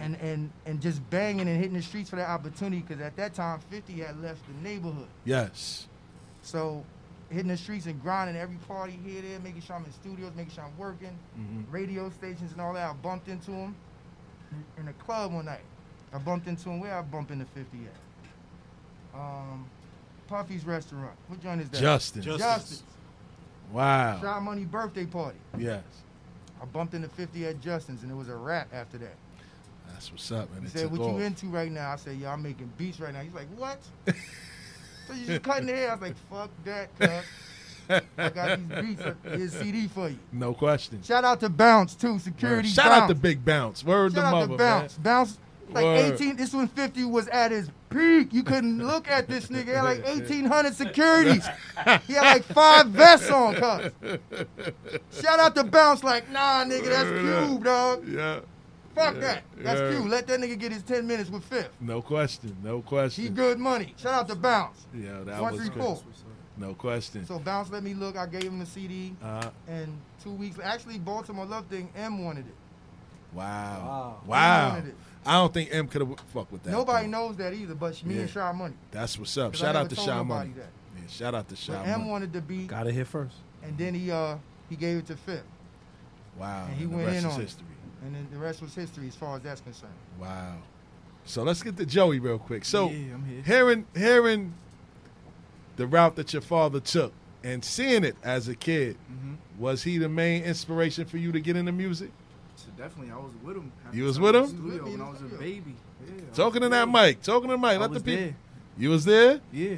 and 0.00 0.16
and 0.16 0.50
and 0.66 0.80
just 0.80 1.08
banging 1.10 1.48
and 1.48 1.56
hitting 1.56 1.74
the 1.76 1.82
streets 1.82 2.10
for 2.10 2.16
that 2.16 2.28
opportunity. 2.28 2.82
Because 2.86 3.00
at 3.02 3.16
that 3.16 3.34
time, 3.34 3.60
50 3.70 3.92
had 4.00 4.20
left 4.20 4.40
the 4.46 4.68
neighborhood. 4.68 5.06
Yes. 5.24 5.86
So, 6.42 6.84
hitting 7.30 7.48
the 7.48 7.56
streets 7.56 7.86
and 7.86 8.00
grinding 8.02 8.36
every 8.36 8.56
party 8.68 8.98
here, 9.04 9.22
there, 9.22 9.38
making 9.40 9.62
sure 9.62 9.76
I'm 9.76 9.84
in 9.84 9.92
studios, 9.92 10.32
making 10.36 10.52
sure 10.54 10.64
I'm 10.64 10.76
working, 10.78 11.16
Mhm. 11.38 11.64
radio 11.70 12.10
stations 12.10 12.52
and 12.52 12.60
all 12.60 12.72
that. 12.74 12.90
I 12.90 12.92
bumped 12.94 13.28
into 13.28 13.52
him 13.52 13.74
in 14.78 14.88
a 14.88 14.92
club 14.94 15.32
one 15.32 15.44
night. 15.44 15.60
I 16.12 16.18
bumped 16.18 16.48
into 16.48 16.70
him. 16.70 16.80
Where 16.80 16.96
I 16.96 17.02
bumped 17.02 17.30
into 17.30 17.44
50 17.46 17.78
at? 17.86 19.18
Um, 19.20 19.66
Puffy's 20.28 20.64
restaurant. 20.64 21.16
What 21.28 21.40
joint 21.40 21.60
is 21.60 21.68
that? 21.70 21.80
Justin. 21.80 22.22
Justin. 22.22 22.38
Justin's. 22.48 22.82
Wow. 23.72 24.18
Sha 24.20 24.40
Money 24.40 24.64
birthday 24.64 25.06
party. 25.06 25.38
Yes. 25.58 25.82
I 26.60 26.64
bumped 26.66 26.94
into 26.94 27.08
50 27.08 27.46
at 27.46 27.60
Justin's 27.60 28.02
and 28.02 28.10
it 28.10 28.14
was 28.14 28.28
a 28.28 28.36
rap 28.36 28.68
after 28.72 28.98
that. 28.98 29.14
That's 30.00 30.12
what's 30.12 30.32
up, 30.32 30.50
man. 30.50 30.62
He 30.62 30.66
It 30.68 30.70
said, 30.70 30.90
"What 30.90 31.00
off. 31.02 31.12
you 31.18 31.18
into 31.26 31.46
right 31.48 31.70
now?" 31.70 31.90
I 31.92 31.96
said, 31.96 32.16
"Yeah, 32.16 32.32
I'm 32.32 32.42
making 32.42 32.72
beats 32.78 32.98
right 33.00 33.12
now." 33.12 33.20
He's 33.20 33.34
like, 33.34 33.48
"What?" 33.54 33.82
so 34.06 35.12
you 35.12 35.26
just 35.26 35.42
cutting 35.42 35.66
the 35.66 35.74
hair? 35.74 35.90
I 35.90 35.92
was 35.92 36.00
like, 36.00 36.16
"Fuck 36.30 36.48
that, 36.64 36.98
cuz. 36.98 38.00
I 38.16 38.28
got 38.30 38.58
these 38.66 38.96
beats. 38.96 39.02
Here's 39.24 39.52
CD 39.52 39.88
for 39.88 40.08
you." 40.08 40.18
No 40.32 40.54
question. 40.54 41.02
Shout 41.02 41.22
out 41.24 41.40
to 41.40 41.50
Bounce 41.50 41.94
too, 41.94 42.18
security. 42.18 42.70
Shout 42.70 42.86
Bounce. 42.86 43.02
out 43.02 43.08
to 43.08 43.14
Big 43.14 43.44
Bounce. 43.44 43.84
Word 43.84 44.14
Shout 44.14 44.22
to 44.22 44.26
out 44.26 44.32
mother, 44.32 44.46
to 44.52 44.56
Bounce. 44.56 44.96
man. 44.96 45.02
Bounce. 45.02 45.38
Like 45.70 45.84
Word. 45.84 46.14
18, 46.14 46.36
this 46.36 46.54
when 46.54 46.66
50 46.66 47.04
was 47.04 47.28
at 47.28 47.50
his 47.50 47.70
peak. 47.90 48.32
You 48.32 48.42
couldn't 48.42 48.78
look 48.86 49.06
at 49.08 49.28
this 49.28 49.48
nigga. 49.48 49.64
He 49.66 49.70
had 49.70 49.82
like 49.84 50.02
1,800 50.04 50.74
securities. 50.74 51.46
He 52.06 52.14
had 52.14 52.22
like 52.22 52.44
five 52.44 52.86
vests 52.88 53.30
on, 53.30 53.54
cuz. 53.54 53.92
Shout 55.20 55.38
out 55.38 55.54
to 55.56 55.62
Bounce, 55.64 56.02
like, 56.02 56.28
nah, 56.30 56.64
nigga, 56.64 56.86
that's 56.86 57.48
Cube, 57.50 57.62
dog. 57.64 58.08
Yeah. 58.08 58.40
Fuck 59.04 59.14
Yeah. 59.14 59.20
that. 59.20 59.42
That's 59.58 59.80
Yeah. 59.80 59.90
Cube. 59.90 60.06
Let 60.06 60.26
that 60.26 60.40
nigga 60.40 60.58
get 60.58 60.72
his 60.72 60.82
10 60.82 61.06
minutes 61.06 61.30
with 61.30 61.44
Fifth. 61.44 61.70
No 61.80 62.02
question. 62.02 62.56
No 62.62 62.82
question. 62.82 63.24
He 63.24 63.30
good 63.30 63.58
money. 63.58 63.94
Shout 63.96 64.14
out 64.14 64.28
to 64.28 64.34
Bounce. 64.34 64.86
Yeah, 64.94 65.20
that 65.24 65.40
One, 65.42 65.52
was 65.52 65.60
three, 65.62 65.70
good. 65.70 65.82
four. 65.82 66.02
No 66.56 66.74
question. 66.74 67.24
So 67.26 67.38
Bounce 67.38 67.70
let 67.70 67.82
me 67.82 67.94
look. 67.94 68.16
I 68.16 68.26
gave 68.26 68.42
him 68.44 68.58
the 68.58 68.66
CD. 68.66 69.14
Uh-huh. 69.22 69.50
And 69.68 69.98
two 70.22 70.32
weeks, 70.32 70.58
actually, 70.62 70.98
Baltimore 70.98 71.46
Love 71.46 71.66
Thing, 71.66 71.88
M 71.96 72.22
wanted 72.24 72.46
it. 72.46 72.54
Wow. 73.32 74.18
He 74.24 74.28
Wow. 74.30 74.68
wanted 74.70 74.88
it. 74.88 74.94
I 75.24 75.32
don't 75.34 75.52
think 75.54 75.68
M 75.72 75.86
could 75.86 76.00
have 76.06 76.18
fucked 76.32 76.50
with 76.52 76.62
that. 76.64 76.70
Nobody 76.70 77.06
though. 77.06 77.10
knows 77.28 77.36
that 77.36 77.52
either, 77.52 77.74
but 77.74 78.02
me 78.04 78.14
Yeah. 78.14 78.20
and 78.22 78.30
Sha 78.30 78.52
Money. 78.52 78.74
That's 78.90 79.18
what's 79.18 79.36
up. 79.36 79.54
Shout 79.54 79.76
out 79.76 79.88
to 79.90 79.96
told 79.96 80.08
Sha 80.08 80.24
Money. 80.24 80.52
that. 80.56 80.70
Yeah, 80.96 81.06
shout 81.08 81.34
out 81.34 81.48
to 81.48 81.56
Shy 81.56 81.72
But 81.74 81.86
M 81.86 81.98
Money. 82.00 82.10
wanted 82.10 82.32
the 82.32 82.40
beat. 82.40 82.68
Got 82.68 82.86
it 82.86 82.94
here 82.94 83.04
first. 83.04 83.36
And 83.62 83.76
then 83.78 83.94
he 83.94 84.10
uh 84.10 84.36
he 84.68 84.76
gave 84.76 84.98
it 84.98 85.06
to 85.06 85.16
Fifth. 85.16 85.44
Wow. 86.38 86.66
And 86.68 86.76
he 86.76 86.84
and 86.84 86.92
the 86.92 86.96
went 86.96 87.08
rest 87.08 87.24
in 87.24 87.28
is 87.30 87.34
on 87.34 87.40
history. 87.42 87.66
it. 87.69 87.69
And 88.02 88.14
then 88.14 88.26
the 88.32 88.38
rest 88.38 88.62
was 88.62 88.74
history 88.74 89.08
as 89.08 89.14
far 89.14 89.36
as 89.36 89.42
that's 89.42 89.60
concerned. 89.60 89.92
Wow. 90.18 90.56
So 91.24 91.42
let's 91.42 91.62
get 91.62 91.76
to 91.76 91.84
Joey 91.86 92.18
real 92.18 92.38
quick. 92.38 92.64
So 92.64 92.88
Yeah, 92.90 93.14
I'm 93.14 93.24
here. 93.24 93.42
hearing 93.42 93.86
hearing 93.94 94.54
the 95.76 95.86
route 95.86 96.16
that 96.16 96.32
your 96.32 96.42
father 96.42 96.80
took 96.80 97.12
and 97.44 97.64
seeing 97.64 98.04
it 98.04 98.16
as 98.22 98.48
a 98.48 98.54
kid, 98.54 98.96
Mhm. 99.10 99.36
was 99.58 99.82
he 99.82 99.98
the 99.98 100.08
main 100.08 100.42
inspiration 100.44 101.04
for 101.04 101.18
you 101.18 101.32
to 101.32 101.40
get 101.40 101.56
into 101.56 101.72
music? 101.72 102.10
So 102.56 102.66
definitely, 102.76 103.12
I 103.12 103.16
was 103.16 103.32
with 103.42 103.56
him. 103.56 103.72
half 103.84 103.94
You 103.94 104.04
was 104.04 104.18
with 104.20 104.34
in 104.36 104.42
the 104.42 104.48
him? 104.48 104.56
Studio 104.56 104.84
when 104.84 105.00
I 105.00 105.10
was 105.10 105.20
a 105.22 105.24
baby. 105.36 105.76
Yeah, 106.06 106.12
I 106.30 106.34
Talking 106.34 106.62
to 106.62 106.68
that 106.70 106.92
there. 106.92 107.06
mic. 107.06 107.22
Talking 107.22 107.48
to 107.50 107.54
the 107.54 107.58
mic. 107.58 107.70
I 107.70 107.76
Let 107.78 107.92
the 107.92 108.00
people. 108.00 108.24
there. 108.24 108.36
You 108.78 108.90
was 108.90 109.04
there? 109.04 109.40
Yeah. 109.52 109.76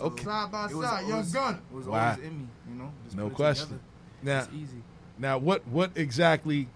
Okay. 0.00 0.24
Side 0.24 0.52
by 0.52 0.66
It 0.66 0.74
was- 0.74 0.86
side, 0.86 1.04
it 1.04 1.08
young 1.08 1.18
was- 1.18 1.32
gunner. 1.32 1.58
It 1.70 1.74
was 1.76 1.86
Wow. 1.86 2.10
always 2.10 2.24
in 2.24 2.38
me, 2.38 2.46
you 2.70 2.74
know. 2.76 2.92
Just 3.04 3.16
No 3.16 3.30
question. 3.30 3.80
Now, 4.22 4.38
It's 4.40 4.52
easy. 4.52 4.82
now, 5.18 5.38
what 5.38 5.66
what 5.68 5.90
exactly 5.96 6.68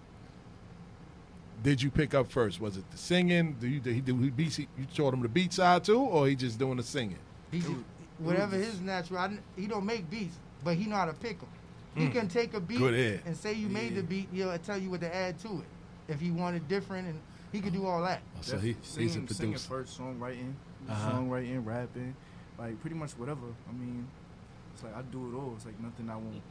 did 1.63 1.81
you 1.81 1.89
pick 1.89 2.13
up 2.13 2.29
first? 2.31 2.59
Was 2.61 2.77
it 2.77 2.89
the 2.91 2.97
singing? 2.97 3.55
Do 3.59 3.67
you 3.67 3.79
did 3.79 3.95
he 3.95 4.01
do 4.01 4.15
he 4.17 4.29
beats? 4.29 4.59
You 4.59 4.67
taught 4.95 5.13
him 5.13 5.21
the 5.21 5.29
beat 5.29 5.53
side 5.53 5.83
too, 5.83 5.99
or 5.99 6.27
he 6.27 6.35
just 6.35 6.59
doing 6.59 6.77
the 6.77 6.83
singing? 6.83 7.17
He 7.51 7.59
just, 7.59 7.71
whatever 8.19 8.55
his 8.55 8.79
natural. 8.81 9.19
I, 9.19 9.37
he 9.55 9.67
don't 9.67 9.85
make 9.85 10.09
beats, 10.09 10.35
but 10.63 10.75
he 10.75 10.85
know 10.85 10.95
how 10.97 11.05
to 11.05 11.13
pick 11.13 11.39
them. 11.39 11.49
He 11.95 12.05
Mm. 12.07 12.11
can 12.11 12.27
take 12.27 12.53
a 12.55 12.59
beat 12.59 12.79
Good 12.79 13.21
and 13.25 13.37
say 13.37 13.53
you 13.53 13.69
made 13.69 13.95
the 13.95 14.01
beat. 14.03 14.27
He'll 14.33 14.57
tell 14.59 14.77
you 14.77 14.89
what 14.89 15.01
to 15.01 15.15
add 15.15 15.39
to 15.39 15.47
it. 15.59 15.65
If 16.11 16.19
he 16.19 16.31
wanted 16.31 16.67
different, 16.67 17.07
and 17.07 17.19
he 17.51 17.61
could 17.61 17.73
do 17.73 17.85
all 17.85 18.01
that. 18.03 18.21
So 18.41 18.57
he, 18.57 18.75
singing, 18.81 19.07
he's 19.09 19.31
a 19.31 19.33
singing 19.33 19.53
producer. 19.53 19.69
first, 19.69 19.99
songwriting, 19.99 20.53
Uh-huh. 20.89 21.11
songwriting, 21.11 21.63
rapping, 21.65 22.15
like 22.57 22.79
pretty 22.81 22.95
much 22.95 23.11
whatever. 23.11 23.45
I 23.69 23.73
mean, 23.73 24.07
it's 24.73 24.83
like 24.83 24.95
I 24.97 25.01
do 25.03 25.29
it 25.31 25.35
all. 25.37 25.53
It's 25.55 25.65
like 25.65 25.79
nothing 25.79 26.09
I 26.09 26.15
won't 26.15 26.41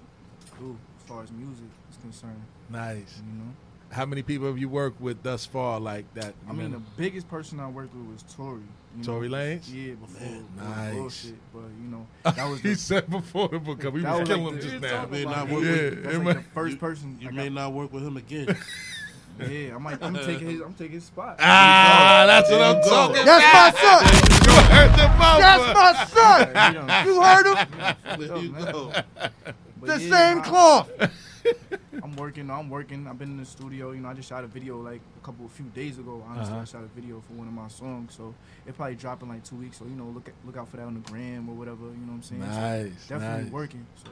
do 0.59 0.79
as 0.97 1.03
far 1.09 1.23
as 1.25 1.31
music 1.33 1.67
is 1.91 1.97
concerned. 1.99 2.41
Nice. 2.71 3.21
You 3.27 3.33
know. 3.39 3.53
How 3.93 4.07
many 4.07 4.23
people 4.23 4.47
have 4.47 4.57
you 4.57 4.71
worked 4.71 5.01
with 5.03 5.23
thus 5.23 5.45
far 5.45 5.79
like 5.79 6.07
that? 6.15 6.33
I 6.49 6.53
mean, 6.53 6.73
the 6.73 6.81
biggest 6.97 7.29
person 7.29 7.61
I 7.61 7.69
worked 7.69 7.95
with 7.95 8.07
was 8.07 8.25
Tory. 8.35 8.63
you 8.97 9.05
Tory 9.05 9.29
know? 9.29 9.37
Lanez? 9.37 9.63
Yeah, 9.73 9.95
before 9.95 10.27
Man, 10.29 10.47
nice. 10.57 10.95
bullshit, 10.95 11.35
but 11.53 11.61
you 11.61 11.89
know 11.91 12.07
that 12.25 12.49
was. 12.49 12.61
he 12.61 12.71
the- 12.71 12.77
said 12.77 13.11
before 13.11 13.49
the 13.49 13.59
book. 13.59 13.83
We 13.93 14.01
that 14.01 14.11
was 14.13 14.21
was 14.21 14.29
killing 14.29 14.45
like 14.45 14.55
him 14.55 14.61
just 14.71 14.81
now. 14.83 15.01
talk 15.03 15.11
may 15.11 15.23
about 15.25 15.37
not 15.37 15.49
work 15.55 15.65
Yeah, 15.65 15.71
with- 15.73 16.03
That's 16.05 16.15
like 16.17 16.25
might- 16.25 16.33
the 16.37 16.43
first 16.55 16.73
You- 16.73 16.79
person. 16.79 17.19
You 17.21 17.29
I 17.29 17.33
may 17.33 17.45
got- 17.45 17.53
not 17.53 17.73
work 17.75 17.93
with 17.93 18.03
him 18.07 18.17
again. 18.17 18.57
Yeah, 19.41 19.75
I 19.77 19.79
might. 19.79 20.01
I'm 20.03 20.15
taking 20.15 20.47
his. 20.47 20.61
I'm 20.61 20.75
taking 20.75 20.93
his 20.93 21.05
spot. 21.05 21.37
Ah, 21.41 22.25
that's 22.27 22.51
what 22.51 22.61
I'm 22.61 22.75
There 22.75 22.83
go. 22.83 22.91
talking 22.91 23.25
That's 23.25 23.73
about. 23.73 23.73
my 23.73 23.81
son. 23.81 24.39
You 24.45 24.77
heard 24.77 24.93
the 24.93 25.09
mother. 25.19 25.43
That's 25.43 25.75
my 25.75 25.93
son. 26.13 27.07
You 27.07 27.23
heard 27.23 27.47
him? 27.47 28.29
There 28.29 28.37
you 28.37 28.73
go. 28.73 28.93
The 29.83 30.01
yeah, 30.03 30.11
same 30.11 30.39
nah, 30.39 30.45
cloth. 30.45 30.91
I'm 32.03 32.17
working. 32.17 32.51
I'm 32.51 32.69
working. 32.69 33.07
I've 33.07 33.19
been 33.19 33.31
in 33.31 33.37
the 33.37 33.45
studio. 33.45 33.93
You 33.93 34.01
know, 34.01 34.09
I 34.09 34.15
just 34.15 34.29
shot 34.29 34.43
a 34.43 34.49
video 34.49 34.81
like 34.81 35.01
a 35.21 35.25
couple, 35.25 35.47
a 35.47 35.49
few 35.49 35.67
days 35.67 35.99
ago. 35.99 36.23
Honestly, 36.29 36.53
Uh-huh. 36.53 36.63
I 36.63 36.65
shot 36.65 36.83
a 36.83 36.89
video 37.01 37.21
for 37.27 37.35
one 37.35 37.47
of 37.47 37.53
my 37.55 37.69
songs, 37.69 38.15
so 38.17 38.35
it 38.67 38.77
probably 38.77 38.97
drop 38.97 39.23
in 39.23 39.29
like 39.29 39.45
two 39.45 39.57
weeks. 39.57 39.79
So 39.79 39.85
you 39.85 39.93
know, 39.93 40.07
look 40.07 40.27
at, 40.29 40.35
look 40.45 40.57
out 40.57 40.69
for 40.69 40.79
that 40.79 40.87
on 40.87 40.95
the 40.95 41.01
gram 41.11 41.49
or 41.49 41.55
whatever. 41.55 41.85
You 41.85 41.91
know 42.07 42.13
what 42.13 42.15
I'm 42.15 42.23
saying? 42.23 42.43
So 42.43 42.49
Nice, 42.49 43.07
definitely 43.09 43.45
nice. 43.45 43.53
working. 43.53 43.87
So 44.03 44.11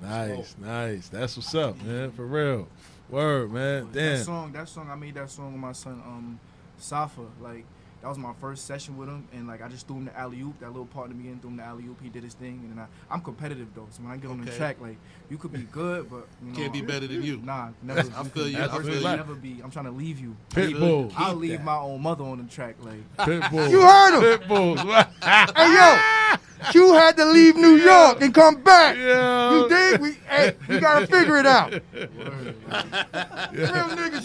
Nice, 0.00 0.54
nice. 0.60 1.08
That's 1.08 1.36
what's 1.36 1.52
up, 1.56 1.82
man. 1.82 2.12
For 2.12 2.24
real. 2.24 2.68
Word, 3.08 3.50
man. 3.52 3.88
Damn. 3.92 4.18
That 4.18 4.24
song, 4.24 4.52
that 4.52 4.68
song, 4.68 4.88
I 4.90 4.94
made 4.94 5.14
that 5.14 5.28
song 5.30 5.52
with 5.54 5.60
my 5.60 5.72
son, 5.72 5.94
um, 6.06 6.38
Safa. 6.78 7.22
Like 7.40 7.64
that 8.00 8.08
was 8.08 8.16
my 8.18 8.32
first 8.40 8.66
session 8.66 8.96
with 8.96 9.08
him, 9.08 9.26
and 9.32 9.46
like 9.48 9.60
I 9.62 9.68
just 9.68 9.86
threw 9.88 9.96
him 9.96 10.04
the 10.04 10.16
alley 10.18 10.40
oop. 10.40 10.60
That 10.60 10.68
little 10.68 10.86
part 10.86 11.06
in 11.10 11.12
the 11.12 11.16
beginning, 11.18 11.40
threw 11.40 11.50
him 11.50 11.56
the 11.56 11.64
alley 11.64 11.84
oop. 11.84 12.00
He 12.02 12.08
did 12.08 12.22
his 12.22 12.34
thing, 12.34 12.60
and 12.62 12.72
then 12.72 12.78
I, 12.78 13.12
I'm 13.14 13.20
competitive 13.20 13.68
though. 13.74 13.86
So 13.90 14.02
when 14.02 14.12
I 14.12 14.16
get 14.16 14.30
on 14.30 14.44
the 14.44 14.50
track, 14.52 14.76
like 14.80 14.96
you 15.30 15.36
could 15.36 15.52
be 15.52 15.62
good, 15.62 16.08
but 16.10 16.26
you 16.44 16.52
know, 16.52 16.56
Can't 16.56 16.72
be 16.72 16.80
better 16.82 17.06
than 17.06 17.22
you. 17.22 17.40
Nah, 17.44 17.70
never. 17.82 18.00
I 18.16 18.22
feel 18.24 18.48
you. 18.48 18.56
I 18.58 18.60
Never, 18.66 18.82
feel 18.84 18.94
you. 18.94 19.02
never 19.02 19.34
be. 19.34 19.60
I'm 19.64 19.70
trying 19.70 19.86
to 19.86 19.90
leave 19.90 20.20
you. 20.20 20.36
Pitbull. 20.50 21.12
I'll 21.16 21.34
leave 21.34 21.58
that. 21.58 21.64
my 21.64 21.76
own 21.78 22.02
mother 22.02 22.24
on 22.24 22.38
the 22.38 22.44
track. 22.44 22.76
Like 22.80 23.00
Pitbull. 23.16 23.70
You 23.70 23.80
heard 23.82 24.14
him. 24.16 24.38
Pitbulls. 24.40 24.78
Hey 25.22 25.74
yo, 25.74 26.36
Q 26.70 26.92
had 26.94 27.16
to 27.16 27.24
leave 27.24 27.56
New 27.56 27.76
York 27.76 28.20
and 28.20 28.34
come 28.34 28.56
back. 28.62 28.96
Yeah. 28.96 29.52
You 29.62 29.68
dig? 29.68 30.00
We 30.00 30.12
hey, 30.28 30.56
we 30.68 30.78
gotta 30.80 31.06
figure 31.06 31.36
it 31.38 31.46
out. 31.46 31.72
word, 31.72 31.82
Real 33.52 33.88
nigga 33.96 34.20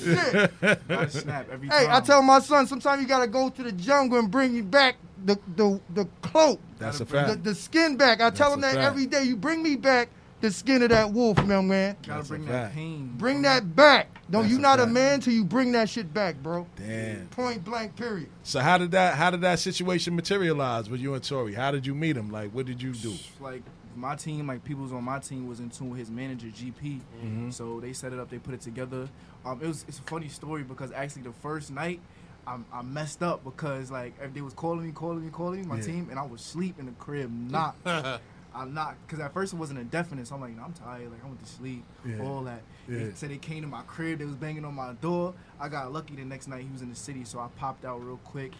shit. 1.06 1.12
snap 1.12 1.48
every 1.52 1.68
Hey. 1.70 1.88
I 1.90 2.00
tell 2.02 2.22
my 2.22 2.40
son 2.40 2.68
sometimes 2.68 3.02
you 3.02 3.08
gotta 3.08 3.28
go 3.28 3.50
to 3.50 3.64
the 3.64 3.72
jungle 3.72 4.20
and 4.20 4.30
bring 4.32 4.54
you 4.54 4.64
back 4.64 4.96
the 5.26 5.38
the 5.56 5.80
the 5.94 6.06
cloak, 6.22 6.60
That's 6.80 6.98
a 7.00 7.06
the, 7.06 7.12
fact. 7.12 7.44
the 7.44 7.56
skin 7.56 7.96
back. 7.98 8.20
I 8.22 8.30
tell 8.30 8.54
him 8.54 8.62
that 8.62 8.76
fact. 8.76 8.86
every 8.86 9.06
day. 9.06 9.24
You 9.24 9.36
bring 9.38 9.64
me 9.64 9.76
back 9.76 10.10
the 10.44 10.52
skin 10.52 10.84
of 10.84 10.90
that 10.90 11.12
wolf, 11.12 11.38
young 11.48 11.68
man. 11.70 11.96
gotta 12.06 12.18
That's 12.20 12.28
a 12.28 12.30
bring 12.34 12.46
that 12.48 12.74
pain. 12.74 13.14
Bring 13.18 13.42
that 13.44 13.76
back. 13.76 14.10
No, 14.30 14.42
That's 14.42 14.52
you 14.52 14.58
a 14.60 14.62
not 14.62 14.80
a 14.80 14.84
fact. 14.84 14.92
man 14.94 15.20
till 15.22 15.34
you 15.34 15.46
bring 15.46 15.72
that 15.72 15.90
shit 15.90 16.14
back, 16.14 16.36
bro. 16.44 16.68
Damn. 16.76 17.28
Point 17.28 17.64
blank. 17.64 17.96
Period. 17.96 18.28
So 18.44 18.60
how 18.60 18.78
did 18.78 18.92
that 18.92 19.16
how 19.16 19.32
did 19.32 19.42
that 19.42 19.60
situation 19.60 20.16
materialize 20.16 20.90
with 20.90 21.00
you 21.00 21.14
and 21.14 21.24
Tory? 21.24 21.54
How 21.54 21.72
did 21.72 21.86
you 21.88 21.96
meet 21.96 22.18
him? 22.18 22.30
Like 22.30 22.52
what 22.52 22.66
did 22.66 22.82
you 22.82 22.92
do? 22.94 23.14
like 23.40 23.64
my 23.96 24.16
team, 24.16 24.48
like 24.48 24.64
people's 24.64 24.92
on 24.92 25.04
my 25.04 25.20
team 25.20 25.48
was 25.48 25.60
in 25.60 25.70
tune 25.70 25.92
with 25.92 26.00
his 26.00 26.10
manager 26.12 26.48
GP. 26.48 27.00
Mm-hmm. 27.24 27.50
So 27.52 27.80
they 27.80 27.94
set 27.94 28.12
it 28.12 28.20
up, 28.20 28.30
they 28.30 28.40
put 28.40 28.54
it 28.54 28.62
together. 28.62 29.08
Um, 29.46 29.62
it 29.64 29.68
was 29.68 29.86
it's 29.88 30.00
a 30.00 30.04
funny 30.04 30.28
story 30.28 30.64
because 30.64 30.92
actually 30.92 31.22
the 31.24 31.34
first 31.34 31.72
night. 31.72 32.00
I, 32.46 32.58
I 32.74 32.82
messed 32.82 33.24
up 33.24 33.46
because 33.46 33.90
like 33.90 34.34
they 34.34 34.42
was 34.42 34.54
calling 34.54 34.86
me, 34.86 34.92
calling 34.92 35.24
me, 35.24 35.32
calling 35.32 35.62
me, 35.62 35.66
my 35.66 35.78
Yeah. 35.78 35.84
team, 35.84 36.08
and 36.10 36.20
I 36.20 36.24
was 36.26 36.42
asleep 36.42 36.78
in 36.78 36.88
the 36.88 36.92
crib, 36.92 37.32
not. 37.32 37.78
I'm 38.56 38.74
not 38.74 38.96
because 39.06 39.20
at 39.20 39.34
first 39.34 39.54
it 39.54 39.56
wasn't 39.58 39.80
indefinite, 39.80 40.28
so 40.28 40.36
I'm 40.36 40.42
like, 40.42 40.56
no, 40.56 40.64
I'm 40.64 40.74
tired, 40.74 41.10
like 41.12 41.24
I 41.24 41.28
went 41.28 41.44
to 41.44 41.52
sleep, 41.52 41.84
Yeah. 42.06 42.22
all 42.22 42.42
that. 42.44 42.62
Yeah. 42.88 43.00
They 43.06 43.12
said 43.16 43.32
they 43.32 43.38
came 43.38 43.62
to 43.64 43.68
my 43.68 43.82
crib, 43.84 44.20
they 44.20 44.26
was 44.26 44.36
banging 44.36 44.64
on 44.66 44.76
my 44.76 44.94
door. 44.94 45.34
I 45.60 45.70
got 45.70 45.92
lucky 45.92 46.16
the 46.16 46.24
next 46.26 46.48
night 46.48 46.64
he 46.64 46.70
was 46.72 46.82
in 46.82 46.90
the 46.90 46.96
city, 46.96 47.24
so 47.26 47.40
I 47.40 47.48
popped 47.58 47.84
out 47.86 48.04
real 48.06 48.18
quick. 48.24 48.52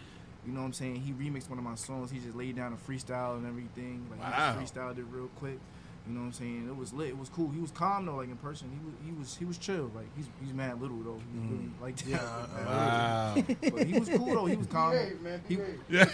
You 0.46 0.52
know 0.52 0.60
what 0.60 0.66
I'm 0.66 0.72
saying? 0.74 0.96
He 0.96 1.12
remixed 1.12 1.48
one 1.48 1.58
of 1.58 1.64
my 1.64 1.74
songs. 1.74 2.10
He 2.10 2.18
just 2.18 2.36
laid 2.36 2.56
down 2.56 2.72
a 2.74 2.76
freestyle 2.76 3.36
and 3.38 3.46
everything. 3.46 4.06
Like 4.10 4.20
Wow. 4.20 4.54
he 4.54 4.60
just 4.60 4.74
freestyled 4.74 4.98
it 4.98 5.04
real 5.10 5.28
quick. 5.36 5.58
You 6.06 6.12
know 6.12 6.20
what 6.20 6.26
I'm 6.26 6.32
saying? 6.34 6.66
It 6.68 6.76
was 6.76 6.92
lit. 6.92 7.08
It 7.08 7.18
was 7.18 7.30
cool. 7.30 7.50
He 7.50 7.60
was 7.60 7.70
calm 7.70 8.04
though, 8.04 8.16
like 8.16 8.28
in 8.28 8.36
person. 8.36 8.68
He 8.70 8.78
was 8.84 8.94
he 9.06 9.12
was 9.18 9.36
he 9.36 9.44
was 9.46 9.56
chill. 9.56 9.90
Like 9.94 10.06
he's 10.14 10.26
he's 10.42 10.52
mad 10.52 10.78
little 10.80 10.98
though. 10.98 11.18
He 11.32 11.38
was 11.40 11.48
really 11.50 11.70
like 11.80 11.96
that. 11.96 12.20
Mm. 12.54 12.66
Wow. 12.66 13.34
But 13.74 13.86
he 13.86 13.98
was 13.98 14.08
cool 14.10 14.34
though. 14.34 14.44
He 14.46 14.56
was 14.56 14.66
calm. 14.66 14.92
Behave, 14.92 15.20
man. 15.22 15.40
He, 15.48 15.56
Behave. 15.56 15.80
yeah. 15.88 16.04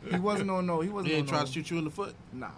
he 0.10 0.18
wasn't 0.18 0.50
on 0.50 0.66
no. 0.66 0.80
He 0.80 0.88
wasn't 0.88 1.08
He 1.08 1.14
on 1.14 1.18
ain't 1.20 1.28
trying 1.28 1.40
no. 1.42 1.46
to 1.46 1.52
shoot 1.52 1.70
you 1.70 1.78
in 1.78 1.84
the 1.84 1.90
foot. 1.90 2.14
Nah. 2.32 2.48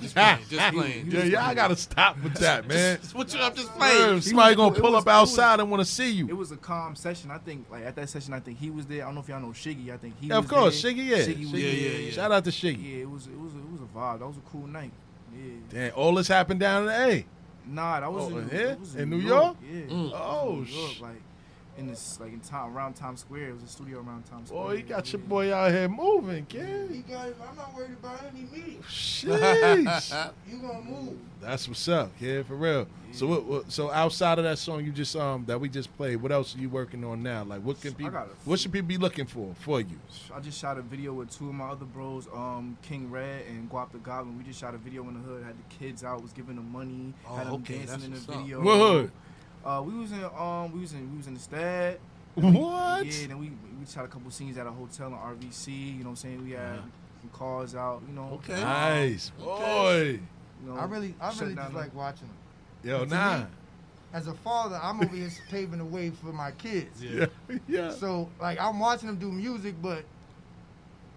Just 0.00 0.14
playing. 0.14 0.38
Just 0.48 0.72
playing. 0.74 1.10
Yeah, 1.10 1.20
was 1.20 1.28
y'all 1.30 1.44
cool. 1.46 1.54
gotta 1.54 1.76
stop 1.76 2.22
with 2.22 2.34
that, 2.34 2.66
man. 2.68 2.98
Just 3.00 3.14
what 3.14 3.32
you? 3.34 3.40
I'm 3.40 3.54
just 3.54 3.68
Yeah, 3.72 3.76
playing. 3.76 4.20
somebody 4.20 4.56
was 4.56 4.56
gonna 4.56 4.80
pull 4.80 4.92
was- 4.92 5.02
up 5.02 5.06
it 5.06 5.20
was- 5.20 5.30
outside 5.30 5.60
and 5.60 5.70
want 5.70 5.80
to 5.80 5.84
see 5.90 6.10
you. 6.10 6.28
It 6.28 6.36
was 6.36 6.52
a 6.52 6.56
calm 6.56 6.94
session. 6.96 7.30
I 7.30 7.38
think, 7.38 7.66
like 7.70 7.84
at 7.84 7.96
that 7.96 8.08
session, 8.08 8.32
I 8.34 8.40
think 8.40 8.58
he 8.58 8.70
was 8.70 8.86
there. 8.86 9.02
I 9.02 9.06
don't 9.06 9.14
know 9.16 9.20
if 9.20 9.28
y'all 9.28 9.40
know 9.40 9.48
Shiggy. 9.48 9.90
I 9.92 9.96
think 9.96 10.14
he. 10.20 10.28
Yeah, 10.28 10.36
of 10.38 10.48
course, 10.48 10.80
there. 10.82 10.92
Shiggy, 10.92 11.06
yeah. 11.06 11.16
Shiggy 11.18 11.40
was 11.50 11.52
Yeah, 11.52 11.70
there. 11.70 11.74
yeah, 11.92 11.98
yeah. 11.98 12.10
Shout 12.12 12.32
out 12.32 12.44
to 12.44 12.50
Shiggy. 12.50 12.82
Yeah, 12.92 12.98
it 13.02 13.10
was 13.10 13.26
it 13.26 13.38
was 13.38 13.52
it 13.54 13.70
was 13.72 13.80
a 13.82 13.96
vibe. 13.96 14.18
That 14.20 14.26
was 14.26 14.36
a 14.36 14.50
cool 14.50 14.66
night. 14.66 14.92
Yeah. 15.34 15.50
Damn, 15.70 15.92
all 15.94 16.14
this 16.14 16.28
happened 16.28 16.60
down 16.60 16.82
in 16.82 16.86
the 16.88 16.94
A. 17.12 17.26
Nah, 17.68 18.00
that 18.00 18.12
was 18.12 18.32
Oh, 18.32 18.38
in, 18.38 18.48
here? 18.48 18.66
that 18.68 18.80
was 18.80 18.94
in 18.94 19.10
New 19.10 19.16
York? 19.18 19.56
Yeah. 19.62 19.80
Mm. 19.80 20.12
Oh, 20.14 20.50
New 20.64 20.72
York, 20.72 20.90
sh- 20.92 21.00
like 21.00 21.20
in 21.78 21.86
this 21.86 22.18
like 22.20 22.32
in 22.32 22.40
time 22.40 22.74
around 22.76 22.94
Times 22.94 23.20
Square. 23.20 23.50
It 23.50 23.54
was 23.54 23.62
a 23.64 23.68
studio 23.68 23.98
around 23.98 24.24
Times 24.24 24.48
Square. 24.48 24.64
Boy, 24.64 24.72
you 24.74 24.82
got 24.82 25.12
your 25.12 25.20
boy 25.20 25.52
out 25.54 25.70
here 25.70 25.88
moving, 25.88 26.46
kid. 26.46 26.90
He 26.90 26.98
got 27.00 27.28
it. 27.28 27.36
I'm 27.48 27.56
not 27.56 27.74
worried 27.74 27.92
about 27.92 28.20
him. 28.20 28.48
He 28.52 28.60
me. 28.60 28.78
Sheesh. 28.88 30.30
You 30.50 30.58
gonna 30.58 30.80
move? 30.80 31.18
That's 31.40 31.68
what's 31.68 31.86
up, 31.88 32.16
kid, 32.18 32.46
for 32.46 32.54
real. 32.54 32.86
So 33.12 33.26
what, 33.26 33.44
what? 33.44 33.72
So 33.72 33.90
outside 33.90 34.38
of 34.38 34.44
that 34.44 34.58
song 34.58 34.84
you 34.84 34.92
just 34.92 35.14
um 35.16 35.44
that 35.46 35.60
we 35.60 35.68
just 35.68 35.94
played, 35.96 36.16
what 36.16 36.32
else 36.32 36.54
are 36.54 36.58
you 36.58 36.68
working 36.68 37.04
on 37.04 37.22
now? 37.22 37.44
Like 37.44 37.62
what 37.62 37.80
can 37.80 37.94
people? 37.94 38.26
What 38.44 38.58
should 38.58 38.72
people 38.72 38.88
be 38.88 38.96
looking 38.98 39.26
for 39.26 39.54
for 39.60 39.80
you? 39.80 39.98
I 40.34 40.40
just 40.40 40.58
shot 40.58 40.78
a 40.78 40.82
video 40.82 41.12
with 41.14 41.30
two 41.36 41.48
of 41.48 41.54
my 41.54 41.68
other 41.68 41.84
bros, 41.84 42.26
um, 42.34 42.76
King 42.82 43.10
Red 43.10 43.42
and 43.48 43.70
Guap 43.70 43.92
the 43.92 43.98
Goblin. 43.98 44.38
We 44.38 44.44
just 44.44 44.60
shot 44.60 44.74
a 44.74 44.78
video 44.78 45.06
in 45.08 45.14
the 45.14 45.20
hood. 45.20 45.44
Had 45.44 45.54
the 45.56 45.74
kids 45.78 46.04
out, 46.04 46.22
was 46.22 46.32
giving 46.32 46.56
them 46.56 46.70
money, 46.72 47.12
Oh, 47.28 47.36
had 47.36 47.46
them 47.46 47.54
okay, 47.54 47.78
dancing 47.78 48.10
that's 48.12 48.26
in 48.26 48.32
the 48.32 48.38
video. 48.38 48.62
What 48.62 48.76
hood? 48.78 49.10
Uh, 49.64 49.82
we 49.84 49.94
was 49.94 50.12
in 50.12 50.24
um, 50.24 50.72
we 50.72 50.80
was 50.80 50.92
in 50.92 51.10
we 51.10 51.16
was 51.18 51.26
in 51.26 51.34
the 51.34 51.40
Stad. 51.40 51.98
What? 52.34 53.06
Yeah, 53.06 53.28
then 53.28 53.38
we 53.38 53.50
we 53.78 53.86
shot 53.86 54.04
a 54.04 54.08
couple 54.08 54.30
scenes 54.30 54.58
at 54.58 54.66
a 54.66 54.70
hotel 54.70 55.08
in 55.08 55.14
RVC. 55.14 55.68
You 55.68 55.92
know 55.98 56.04
what 56.04 56.10
I'm 56.10 56.16
saying? 56.16 56.44
We 56.44 56.52
had 56.52 56.80
some 57.20 57.30
cars 57.32 57.74
out. 57.74 58.02
You 58.08 58.14
know. 58.14 58.40
Okay. 58.44 58.60
Nice, 58.60 59.30
boy. 59.30 60.20
You 60.62 60.72
know, 60.72 60.78
I 60.78 60.84
really, 60.84 61.14
I 61.20 61.32
really 61.38 61.54
just 61.54 61.74
like 61.74 61.94
watching 61.94 62.28
them. 62.28 62.36
Yo, 62.82 63.04
nah. 63.04 63.38
me, 63.38 63.44
As 64.12 64.26
a 64.26 64.34
father, 64.34 64.78
I'm 64.82 65.00
over 65.00 65.14
here 65.14 65.28
paving 65.50 65.78
the 65.78 65.84
way 65.84 66.10
for 66.10 66.32
my 66.32 66.50
kids. 66.52 67.02
Yeah, 67.02 67.26
yeah. 67.68 67.90
So, 67.90 68.30
like, 68.40 68.60
I'm 68.60 68.78
watching 68.78 69.08
them 69.08 69.18
do 69.18 69.30
music, 69.30 69.74
but 69.82 70.04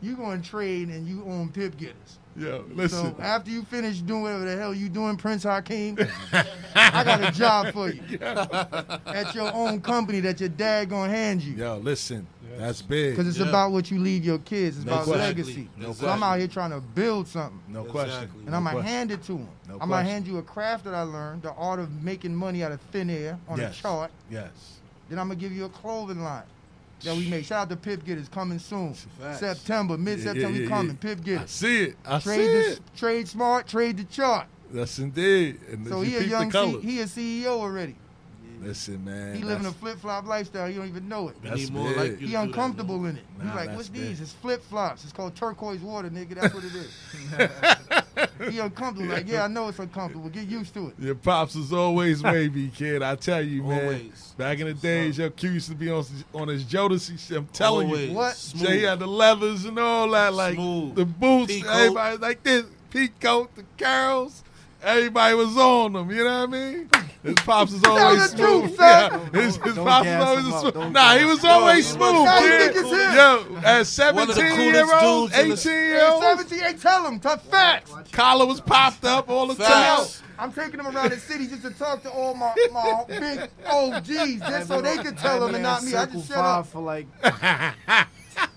you 0.01 0.15
going 0.15 0.41
to 0.41 0.49
trade 0.49 0.89
and 0.89 1.07
you 1.07 1.23
own 1.25 1.49
pip 1.49 1.77
getters. 1.77 2.19
Yo, 2.39 2.63
listen. 2.73 3.15
So 3.17 3.21
after 3.21 3.51
you 3.51 3.63
finish 3.63 3.99
doing 3.99 4.21
whatever 4.23 4.45
the 4.45 4.55
hell 4.55 4.73
you 4.73 4.87
doing, 4.87 5.17
Prince 5.17 5.43
Hakeem, 5.43 5.97
I 6.75 7.03
got 7.03 7.21
a 7.27 7.31
job 7.37 7.73
for 7.73 7.89
you 7.89 8.17
at 8.21 9.35
your 9.35 9.53
own 9.53 9.81
company 9.81 10.21
that 10.21 10.39
your 10.39 10.47
dad 10.49 10.89
gonna 10.89 11.11
hand 11.11 11.41
you. 11.41 11.53
Yo, 11.55 11.77
listen. 11.77 12.25
That's 12.57 12.81
big. 12.81 13.11
Because 13.15 13.27
it's 13.27 13.37
Yeah. 13.39 13.47
about 13.49 13.71
what 13.71 13.91
you 13.91 13.99
leave 13.99 14.23
your 14.25 14.39
kids. 14.39 14.77
It's 14.77 14.85
No 14.85 14.93
about 14.93 15.03
question. 15.05 15.21
legacy. 15.23 15.69
No 15.77 15.93
so 15.93 16.07
I'm 16.09 16.23
out 16.23 16.39
here 16.39 16.47
trying 16.47 16.71
to 16.71 16.79
build 16.81 17.27
something. 17.27 17.59
No 17.67 17.83
question. 17.83 18.29
And 18.37 18.47
No 18.47 18.57
I'm 18.57 18.63
gonna 18.63 18.75
question. 18.77 18.83
hand 18.91 19.11
it 19.11 19.23
to 19.23 19.33
them. 19.33 19.47
No 19.67 19.77
I'm 19.79 19.89
gonna 19.89 20.03
hand 20.09 20.25
you 20.27 20.37
a 20.37 20.41
craft 20.41 20.83
that 20.85 20.93
I 20.93 21.01
learned, 21.03 21.43
the 21.43 21.53
art 21.53 21.79
of 21.79 22.03
making 22.03 22.35
money 22.35 22.63
out 22.63 22.71
of 22.71 22.81
thin 22.91 23.09
air 23.09 23.37
on 23.47 23.59
Yes. 23.59 23.77
a 23.77 23.81
chart. 23.81 24.11
Yes. 24.31 24.49
Then 25.09 25.19
I'm 25.19 25.27
gonna 25.27 25.39
give 25.39 25.51
you 25.51 25.65
a 25.65 25.69
clothing 25.69 26.21
line 26.23 26.43
that 27.03 27.15
we 27.15 27.29
made. 27.29 27.45
Shout 27.45 27.63
out 27.63 27.69
to 27.69 27.75
Pip 27.75 28.03
Getterz 28.03 28.29
coming 28.29 28.59
soon. 28.59 28.93
Facts. 28.93 29.39
September, 29.39 29.97
mid 29.97 30.21
September, 30.21 30.59
we 30.59 30.67
coming. 30.67 30.97
Pip 30.97 31.19
I 31.27 31.45
see 31.45 31.83
it. 31.83 31.95
I 32.05 32.19
Trade 32.19 32.37
see 32.37 32.45
the, 32.47 32.71
it. 32.73 32.79
trade 32.95 33.27
smart, 33.27 33.67
trade 33.67 33.97
the 33.97 34.03
chart. 34.05 34.47
That's 34.71 34.99
indeed. 34.99 35.59
And 35.71 35.87
So 35.87 36.01
he 36.01 36.15
a 36.17 36.21
young 36.21 36.51
C, 36.51 36.79
he 36.81 36.99
a 37.01 37.05
CEO 37.05 37.47
already. 37.47 37.95
Listen, 38.61 39.03
man. 39.05 39.35
He 39.35 39.43
living 39.43 39.65
a 39.65 39.71
flip 39.71 39.99
flop 39.99 40.25
lifestyle. 40.27 40.67
He 40.67 40.75
don't 40.75 40.87
even 40.87 41.07
know 41.07 41.29
it. 41.29 41.41
That's 41.41 41.55
need 41.55 41.71
more 41.73 41.91
like 41.91 42.19
He 42.19 42.25
do 42.25 42.31
that, 42.33 42.43
uncomfortable 42.43 43.05
in 43.05 43.15
it. 43.17 43.23
Nah, 43.37 43.45
He's 43.45 43.55
like, 43.55 43.75
what's 43.75 43.89
big. 43.89 44.01
these? 44.01 44.21
It's 44.21 44.33
flip 44.33 44.61
flops. 44.63 45.03
It's 45.05 45.13
called 45.13 45.33
turquoise 45.35 45.79
water, 45.79 46.09
nigga. 46.09 46.35
That's 46.35 46.53
what 46.53 46.63
it 46.65 46.75
is. 46.75 46.91
he 48.49 48.59
uncomfortable. 48.59 49.09
Like, 49.09 49.27
yeah, 49.27 49.43
I 49.43 49.47
know 49.47 49.67
it's 49.67 49.79
uncomfortable. 49.79 50.29
Get 50.29 50.47
used 50.47 50.73
to 50.73 50.87
it. 50.87 50.93
Your 50.99 51.15
pops 51.15 51.55
was 51.55 51.71
always 51.73 52.21
wavy, 52.23 52.69
kid. 52.69 53.01
I 53.01 53.15
tell 53.15 53.41
you, 53.41 53.63
man. 53.63 53.83
Always. 53.83 54.33
Back 54.37 54.59
in 54.59 54.67
the 54.67 54.73
days, 54.73 55.17
your 55.17 55.29
Q 55.29 55.51
used 55.51 55.69
to 55.69 55.75
be 55.75 55.89
on 55.91 56.05
on 56.33 56.47
his 56.47 56.63
Jodeci 56.63 57.19
shit. 57.19 57.37
I'm 57.37 57.47
telling 57.47 57.87
Always. 57.87 58.09
you. 58.09 58.15
What? 58.15 58.35
Smooth. 58.35 58.67
Jay 58.67 58.79
had 58.81 58.99
the 58.99 59.07
levers 59.07 59.65
and 59.65 59.77
all 59.79 60.09
that, 60.11 60.33
like 60.33 60.55
Smooth. 60.55 60.95
the 60.95 61.05
boots. 61.05 61.51
Peacoat. 61.53 61.75
Everybody 61.75 62.17
like 62.17 62.43
this, 62.43 62.65
peacoat, 62.91 63.49
the 63.55 63.65
curls. 63.77 64.43
Everybody 64.81 65.35
was 65.35 65.57
on 65.57 65.93
them. 65.93 66.09
You 66.09 66.23
know 66.23 66.39
what 66.45 66.49
I 66.49 66.51
mean? 66.51 66.89
His 67.21 67.35
pops 67.35 67.73
was 67.73 67.83
always 67.83 68.31
the 68.31 68.37
truth, 68.37 68.65
smooth. 68.67 68.77
son. 68.77 69.29
Yeah, 69.33 69.41
his, 69.41 69.55
his 69.57 69.75
pops 69.75 70.03
gas 70.05 70.19
was 70.19 70.27
always 70.29 70.45
a 70.47 70.59
smooth. 70.59 70.73
Don't 70.73 70.93
Nah, 70.93 71.17
he 71.17 71.25
was 71.25 71.43
always 71.45 71.91
up. 71.91 71.97
smooth, 71.97 72.27
How 72.27 72.39
you 72.43 72.57
think 72.59 72.75
it's 72.75 72.89
him? 72.89 73.15
Yo, 73.15 73.57
at 74.07 74.15
One 74.15 74.29
of 74.29 74.35
the 74.35 74.41
17 74.41 74.59
year 74.61 74.83
coolest 74.85 75.03
olds, 75.03 75.33
dudes 75.33 75.45
in 75.45 75.51
18 75.51 75.63
the- 75.63 75.69
year 75.87 75.97
Yeah, 75.97 76.11
olds, 76.11 76.25
17, 76.25 76.59
hey, 76.59 76.73
tell 76.73 77.05
him. 77.07 77.19
Tough 77.19 77.43
facts. 77.45 77.91
collar 78.13 78.45
was 78.45 78.61
popped 78.61 79.03
up 79.03 79.29
all 79.29 79.47
the 79.47 79.55
Facts. 79.55 80.19
time. 80.19 80.25
I'm 80.39 80.53
taking 80.53 80.79
him 80.79 80.87
around 80.87 81.11
the 81.11 81.17
city 81.19 81.47
just 81.47 81.63
to 81.63 81.71
talk 81.71 82.01
to 82.03 82.09
all 82.09 82.33
my, 82.33 82.55
my 82.71 83.03
big 83.09 83.49
OGs, 83.69 84.39
just 84.39 84.67
so 84.69 84.79
they 84.81 84.97
could 84.99 85.17
tell 85.17 85.45
him 85.45 85.55
and 85.55 85.63
not 85.63 85.83
me. 85.83 85.93
I 85.95 86.05
just 86.05 86.29
shut 86.29 86.37
up. 86.37 86.67
for 86.67 86.81
like 86.81 87.05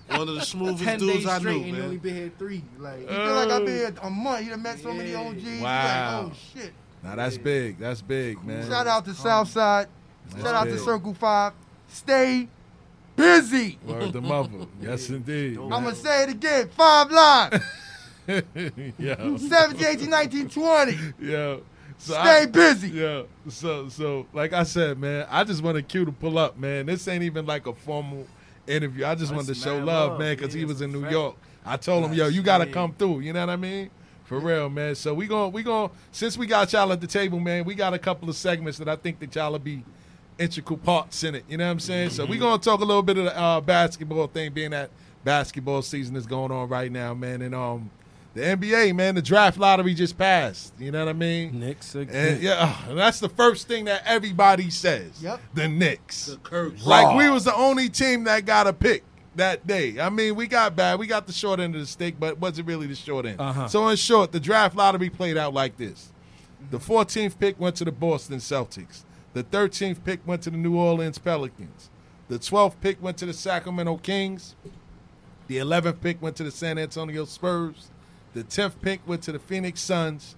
One 0.07 0.29
of 0.29 0.35
the 0.35 0.41
smoothest 0.41 0.83
ten 0.83 0.99
dudes 0.99 1.13
days 1.17 1.25
I 1.27 1.39
straight, 1.39 1.57
knew, 1.61 1.67
and 1.67 1.75
he 1.75 1.81
only 1.81 1.97
been 1.97 2.15
here 2.15 2.31
three. 2.37 2.63
Like 2.77 3.01
You 3.01 3.07
feel 3.07 3.35
like 3.35 3.49
I've 3.49 3.61
oh. 3.61 3.65
been 3.65 3.75
here 3.75 3.93
a 4.01 4.09
month. 4.09 4.43
You 4.45 4.51
done 4.51 4.61
met 4.61 4.79
so 4.79 4.93
many 4.93 5.13
OGs. 5.15 5.61
Wow. 5.61 6.21
Like, 6.23 6.31
oh, 6.31 6.35
shit. 6.53 6.73
Now 7.03 7.15
that's 7.15 7.37
big. 7.37 7.79
That's 7.79 8.01
big, 8.01 8.43
man. 8.43 8.67
Shout 8.67 8.87
out 8.87 9.05
to 9.05 9.13
Southside. 9.13 9.87
That's 10.29 10.43
Shout 10.43 10.55
out 10.55 10.67
to. 10.67 10.79
Circle 10.79 11.13
5. 11.13 11.53
Stay 11.89 12.47
busy. 13.15 13.77
Word 13.85 14.13
the 14.13 14.21
mother. 14.21 14.67
Yes, 14.81 15.09
indeed. 15.09 15.57
I'm 15.59 15.83
to 15.83 15.95
say 15.95 16.23
it 16.23 16.29
again. 16.29 16.69
Five 16.69 17.11
live. 17.11 17.63
Yo. 18.97 19.37
17, 19.37 19.85
18, 19.85 20.09
19, 20.09 20.49
20. 20.49 20.97
Yo. 21.19 21.61
So 21.97 22.13
Stay 22.13 22.45
busy. 22.47 22.89
Yeah. 22.89 23.23
So 23.49 23.89
so 23.89 24.25
like 24.33 24.53
I 24.53 24.63
said, 24.63 24.97
man, 24.97 25.27
I 25.29 25.43
just 25.43 25.61
want 25.61 25.75
wanted 25.75 25.87
Q 25.87 26.05
to 26.05 26.11
pull 26.11 26.37
up, 26.37 26.57
man. 26.57 26.85
This 26.85 27.07
ain't 27.07 27.23
even 27.23 27.45
like 27.45 27.67
a 27.67 27.73
formal 27.73 28.25
interview. 28.67 29.05
I 29.05 29.15
just 29.15 29.33
wanted 29.33 29.47
to 29.47 29.55
show 29.55 29.75
love, 29.75 30.11
love. 30.11 30.19
man, 30.19 30.35
because 30.35 30.53
he 30.53 30.65
was 30.65 30.81
in 30.81 30.91
New 30.91 31.01
fact. 31.01 31.11
York. 31.11 31.35
I 31.65 31.77
told 31.77 32.05
him, 32.05 32.13
yo, 32.13 32.27
you 32.27 32.41
gotta 32.41 32.65
come 32.65 32.93
through. 32.93 33.21
You 33.21 33.33
know 33.33 33.41
what 33.41 33.49
I 33.49 33.55
mean? 33.55 33.89
For 34.25 34.39
real, 34.39 34.69
man. 34.69 34.95
So 34.95 35.13
we 35.13 35.27
going 35.27 35.51
we 35.51 35.63
going 35.63 35.89
since 36.11 36.37
we 36.37 36.47
got 36.47 36.71
y'all 36.73 36.91
at 36.91 37.01
the 37.01 37.07
table, 37.07 37.39
man, 37.39 37.65
we 37.65 37.75
got 37.75 37.93
a 37.93 37.99
couple 37.99 38.29
of 38.29 38.35
segments 38.35 38.77
that 38.77 38.87
I 38.87 38.95
think 38.95 39.19
that 39.19 39.35
y'all 39.35 39.51
will 39.51 39.59
be 39.59 39.83
integral 40.39 40.77
parts 40.77 41.23
in 41.23 41.35
it. 41.35 41.43
You 41.47 41.57
know 41.57 41.65
what 41.65 41.71
I'm 41.71 41.79
saying? 41.79 42.11
So 42.11 42.25
we 42.25 42.37
gonna 42.37 42.61
talk 42.61 42.79
a 42.79 42.85
little 42.85 43.03
bit 43.03 43.17
of 43.17 43.25
the 43.25 43.37
uh, 43.37 43.61
basketball 43.61 44.27
thing, 44.27 44.53
being 44.53 44.71
that 44.71 44.89
basketball 45.23 45.81
season 45.81 46.15
is 46.15 46.25
going 46.25 46.51
on 46.51 46.69
right 46.69 46.91
now, 46.91 47.13
man. 47.13 47.41
And 47.41 47.53
um 47.53 47.91
the 48.33 48.41
NBA, 48.41 48.95
man, 48.95 49.13
the 49.13 49.21
draft 49.21 49.59
lottery 49.59 49.93
just 49.93 50.17
passed. 50.17 50.73
You 50.79 50.89
know 50.89 51.05
what 51.05 51.09
I 51.09 51.13
mean? 51.13 51.59
Knicks 51.59 51.93
And 51.93 52.09
again. 52.09 52.39
yeah, 52.41 52.89
and 52.89 52.97
that's 52.97 53.19
the 53.19 53.29
first 53.29 53.67
thing 53.67 53.85
that 53.85 54.01
everybody 54.05 54.71
says. 54.71 55.21
Yep. 55.21 55.39
The 55.53 55.67
Knicks. 55.67 56.25
The 56.25 56.37
curse. 56.37 56.83
Like 56.83 57.15
we 57.15 57.29
was 57.29 57.43
the 57.43 57.53
only 57.53 57.89
team 57.89 58.23
that 58.23 58.45
got 58.45 58.65
a 58.65 58.73
pick 58.73 59.03
that 59.35 59.65
day. 59.65 59.99
I 59.99 60.09
mean, 60.09 60.35
we 60.35 60.47
got 60.47 60.75
bad. 60.75 60.99
We 60.99 61.07
got 61.07 61.27
the 61.27 61.33
short 61.33 61.59
end 61.59 61.75
of 61.75 61.81
the 61.81 61.87
stick, 61.87 62.15
but 62.19 62.39
wasn't 62.39 62.67
really 62.67 62.87
the 62.87 62.95
short 62.95 63.25
end. 63.25 63.39
Uh-huh. 63.39 63.67
So 63.67 63.87
in 63.87 63.95
short, 63.95 64.31
the 64.31 64.39
draft 64.39 64.75
lottery 64.75 65.09
played 65.09 65.37
out 65.37 65.53
like 65.53 65.77
this. 65.77 66.11
The 66.71 66.79
14th 66.79 67.39
pick 67.39 67.59
went 67.59 67.75
to 67.77 67.85
the 67.85 67.91
Boston 67.91 68.37
Celtics. 68.37 69.03
The 69.33 69.43
13th 69.43 70.03
pick 70.03 70.25
went 70.25 70.43
to 70.43 70.49
the 70.49 70.57
New 70.57 70.77
Orleans 70.77 71.17
Pelicans. 71.17 71.89
The 72.29 72.39
12th 72.39 72.75
pick 72.81 73.01
went 73.01 73.17
to 73.17 73.25
the 73.25 73.33
Sacramento 73.33 73.97
Kings. 73.97 74.55
The 75.47 75.57
11th 75.57 76.01
pick 76.01 76.21
went 76.21 76.35
to 76.37 76.43
the 76.43 76.51
San 76.51 76.77
Antonio 76.77 77.25
Spurs. 77.25 77.89
The 78.33 78.43
10th 78.43 78.81
pick 78.81 79.05
went 79.07 79.23
to 79.23 79.31
the 79.31 79.39
Phoenix 79.39 79.81
Suns. 79.81 80.35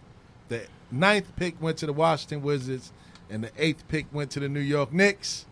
The 0.49 0.65
9th 0.93 1.35
pick 1.35 1.61
went 1.61 1.77
to 1.77 1.85
the 1.85 1.93
Washington 1.93 2.41
Wizards. 2.41 2.91
And 3.29 3.43
the 3.43 3.49
8th 3.51 3.87
pick 3.87 4.07
went 4.11 4.31
to 4.31 4.39
the 4.39 4.49
New 4.49 4.59
York 4.59 4.91
Knicks. 4.91 5.45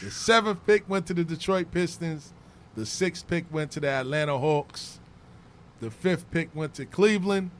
The 0.00 0.08
7th 0.08 0.58
pick 0.66 0.88
went 0.88 1.06
to 1.06 1.14
the 1.14 1.24
Detroit 1.24 1.70
Pistons. 1.72 2.32
The 2.74 2.82
6th 2.82 3.26
pick 3.26 3.44
went 3.52 3.70
to 3.72 3.80
the 3.80 3.88
Atlanta 3.88 4.38
Hawks. 4.38 4.98
The 5.80 5.88
5th 5.90 6.24
pick 6.30 6.54
went 6.54 6.74
to 6.74 6.86
Cleveland. 6.86 7.50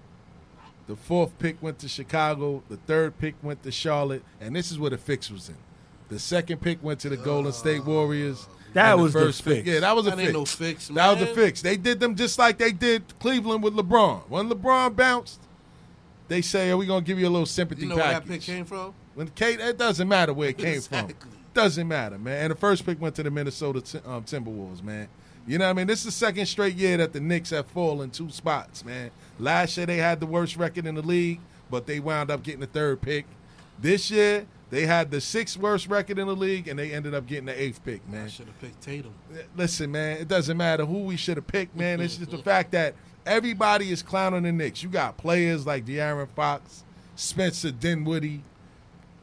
The 0.86 0.94
4th 0.97 1.32
pick 1.39 1.62
went 1.62 1.78
to 1.80 1.89
Chicago. 1.89 2.62
The 2.68 2.76
3rd 2.76 3.12
pick 3.18 3.34
went 3.43 3.62
to 3.64 3.70
Charlotte. 3.70 4.22
And 4.40 4.55
this 4.56 4.70
is 4.72 4.78
where 4.78 4.90
the 4.90 4.98
fix 4.98 5.30
was 5.30 5.48
in. 5.48 5.56
The 6.09 6.18
second 6.18 6.60
pick 6.60 6.82
went 6.82 7.01
to 7.01 7.09
the 7.09 7.16
Golden 7.16 7.52
State 7.52 7.84
Warriors. 7.84 8.47
That 8.74 8.93
And 8.94 9.02
was 9.02 9.12
the 9.12 9.26
pick- 9.26 9.34
fix. 9.34 9.68
Yeah, 9.68 9.80
that 9.80 9.94
was 9.94 10.06
a 10.06 10.10
That 10.10 10.16
fix. 10.16 10.26
ain't 10.28 10.39
no 10.39 10.44
fix, 10.47 10.89
That 10.89 11.09
was 11.10 11.18
man. 11.18 11.28
the 11.28 11.34
fix. 11.34 11.62
They 11.62 11.76
did 11.76 12.01
them 12.01 12.14
just 12.16 12.39
like 12.39 12.59
they 12.59 12.72
did 12.72 13.02
Cleveland 13.18 13.62
with 13.62 13.74
LeBron. 13.74 14.22
When 14.28 14.48
LeBron 14.48 14.97
bounced, 14.97 15.40
they 16.28 16.40
say, 16.40 16.70
"Are 16.70 16.76
we 16.78 16.86
gonna 16.86 17.02
give 17.02 17.18
you 17.18 17.28
a 17.28 17.30
little 17.30 17.44
sympathy 17.47 17.82
You 17.82 17.89
know 17.89 17.97
where 17.97 18.09
that 18.12 18.26
pick 18.26 18.40
came 18.40 18.64
from? 18.64 18.94
When 19.14 19.28
Kate, 19.28 19.60
it 19.60 19.76
doesn't 19.76 20.09
matter 20.09 20.32
where 20.32 20.48
it 20.48 20.59
came 20.59 20.80
from. 20.80 21.09
Doesn't 21.55 21.87
matter, 21.87 22.19
man. 22.19 22.45
And 22.45 22.51
the 22.51 22.57
first 22.57 22.87
pick 22.87 23.01
went 23.01 23.15
to 23.16 23.23
the 23.23 23.31
Minnesota 23.31 24.01
um, 24.07 24.24
Timberwolves, 24.24 24.83
man. 24.83 25.09
You 25.47 25.59
know 25.59 25.65
what 25.65 25.70
I 25.70 25.74
mean? 25.74 25.87
This 25.87 26.01
is 26.01 26.05
the 26.07 26.12
second 26.12 26.47
straight 26.47 26.77
year 26.77 26.97
that 26.99 27.12
the 27.12 27.20
Knicks 27.20 27.51
have 27.51 27.66
fallen 27.66 28.11
two 28.11 28.31
spots, 28.31 28.85
man. 28.85 29.11
Last 29.39 29.77
year 29.77 29.87
they 29.87 29.97
had 29.97 30.20
the 30.20 30.27
worst 30.27 30.57
record 30.57 30.87
in 30.87 30.95
the 30.95 31.03
league, 31.03 31.41
but 31.69 31.87
they 31.87 32.01
wound 32.01 32.31
up 32.31 32.43
getting 32.43 32.61
the 32.61 32.66
third 32.66 33.01
pick. 33.01 33.27
This 33.79 34.11
year 34.11 34.47
they 34.70 34.87
had 34.87 35.11
the 35.11 35.20
sixth 35.20 35.59
worst 35.59 35.89
record 35.89 36.19
in 36.19 36.29
the 36.29 36.37
league, 36.37 36.69
and 36.69 36.79
they 36.79 36.93
ended 36.93 37.15
up 37.15 37.27
getting 37.27 37.47
the 37.47 37.61
eighth 37.61 37.85
pick, 37.85 38.09
man. 38.09 38.29
Should 38.29 38.47
have 38.47 38.61
picked 38.61 38.81
Tatum. 38.81 39.12
Listen, 39.57 39.91
man, 39.91 40.19
it 40.19 40.29
doesn't 40.29 40.57
matter 40.57 40.87
who 40.87 41.01
we 41.01 41.16
should 41.16 41.37
have 41.37 41.47
picked, 41.47 41.77
man. 41.77 42.01
It's 42.01 42.16
just 42.16 42.31
the 42.31 42.39
fact 42.43 42.70
that 42.73 42.95
everybody 43.27 43.91
is 43.91 44.03
clowning 44.03 44.45
the 44.45 44.53
Knicks. 44.53 44.83
You 44.83 44.89
got 44.89 45.19
players 45.19 45.66
like 45.66 45.85
De'Aaron 45.85 46.29
Fox, 46.29 46.85
Spencer 47.16 47.70
Dinwiddie, 47.70 48.43